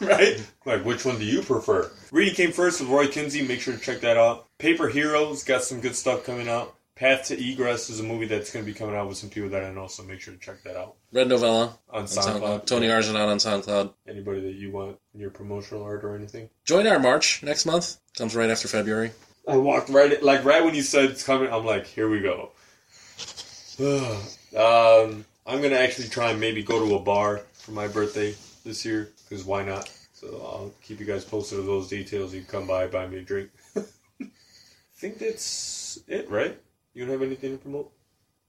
right? 0.08 0.46
Like, 0.64 0.84
which 0.84 1.04
one 1.04 1.18
do 1.18 1.24
you 1.24 1.42
prefer? 1.42 1.90
Reading 2.10 2.34
came 2.34 2.52
first 2.52 2.80
with 2.80 2.88
Roy 2.88 3.08
Kinsey. 3.08 3.46
Make 3.46 3.60
sure 3.60 3.74
to 3.74 3.80
check 3.80 4.00
that 4.00 4.16
out. 4.16 4.48
Paper 4.58 4.88
Heroes 4.88 5.44
got 5.44 5.62
some 5.62 5.80
good 5.80 5.94
stuff 5.94 6.24
coming 6.24 6.48
out. 6.48 6.74
Path 6.96 7.24
to 7.24 7.38
Egress 7.38 7.90
is 7.90 8.00
a 8.00 8.02
movie 8.02 8.24
that's 8.24 8.50
going 8.50 8.64
to 8.64 8.72
be 8.72 8.76
coming 8.76 8.96
out 8.96 9.06
with 9.06 9.18
some 9.18 9.28
people 9.28 9.50
that 9.50 9.62
I 9.62 9.70
know, 9.70 9.86
so 9.86 10.02
make 10.02 10.18
sure 10.18 10.32
to 10.32 10.40
check 10.40 10.62
that 10.64 10.76
out 10.76 10.94
Red 11.12 11.28
Novella 11.28 11.78
on 11.90 12.00
on 12.00 12.04
SoundCloud. 12.06 12.40
SoundCloud. 12.40 12.66
Tony 12.66 12.90
Argonaut 12.90 13.28
on 13.28 13.36
SoundCloud. 13.36 13.92
Anybody 14.08 14.40
that 14.40 14.54
you 14.54 14.72
want 14.72 14.98
in 15.12 15.20
your 15.20 15.28
promotional 15.28 15.84
art 15.84 16.04
or 16.04 16.16
anything. 16.16 16.48
Join 16.64 16.86
our 16.86 16.98
March 16.98 17.42
next 17.42 17.66
month. 17.66 17.98
Comes 18.16 18.34
right 18.34 18.48
after 18.48 18.66
February. 18.66 19.12
I 19.46 19.58
walked 19.58 19.90
right, 19.90 20.22
like 20.22 20.42
right 20.44 20.64
when 20.64 20.74
you 20.74 20.80
said 20.80 21.10
it's 21.10 21.22
coming. 21.22 21.52
I'm 21.52 21.66
like, 21.66 21.86
here 21.86 22.08
we 22.08 22.20
go. 22.20 22.52
um, 24.56 25.26
I'm 25.46 25.60
gonna 25.60 25.76
actually 25.76 26.08
try 26.08 26.30
and 26.30 26.40
maybe 26.40 26.62
go 26.62 26.88
to 26.88 26.94
a 26.94 26.98
bar 26.98 27.42
for 27.52 27.72
my 27.72 27.88
birthday 27.88 28.34
this 28.64 28.86
year 28.86 29.12
because 29.28 29.44
why 29.44 29.62
not? 29.62 29.90
So 30.14 30.28
I'll 30.28 30.72
keep 30.82 30.98
you 30.98 31.04
guys 31.04 31.26
posted 31.26 31.58
of 31.58 31.66
those 31.66 31.88
details. 31.88 32.32
You 32.32 32.40
can 32.40 32.48
come 32.48 32.66
by, 32.66 32.86
buy 32.86 33.06
me 33.06 33.18
a 33.18 33.22
drink. 33.22 33.50
I 33.76 34.28
think 34.94 35.18
that's 35.18 36.00
it, 36.08 36.30
right? 36.30 36.58
You 36.96 37.04
don't 37.04 37.12
have 37.12 37.20
anything 37.22 37.52
to 37.52 37.58
promote? 37.58 37.92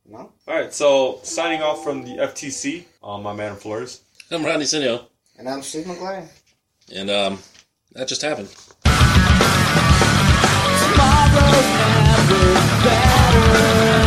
No? 0.05 0.19
All 0.19 0.31
right. 0.47 0.73
So 0.73 1.19
signing 1.23 1.61
off 1.61 1.83
from 1.83 2.05
the 2.05 2.11
FTC. 2.15 2.85
Um, 3.03 3.23
my 3.23 3.33
man 3.33 3.47
Adam 3.47 3.57
Flores. 3.57 4.03
I'm 4.31 4.45
Rodney 4.45 4.63
Sinio, 4.63 5.03
And 5.37 5.49
I'm 5.49 5.61
Steve 5.61 5.83
Maglaya. 5.85 6.25
and 6.95 7.09
um, 7.09 7.39
that 7.91 8.07
just 8.07 8.21
happened. 8.21 8.47
Tomorrow's 10.79 11.67
never 11.75 12.53
better. 12.85 14.06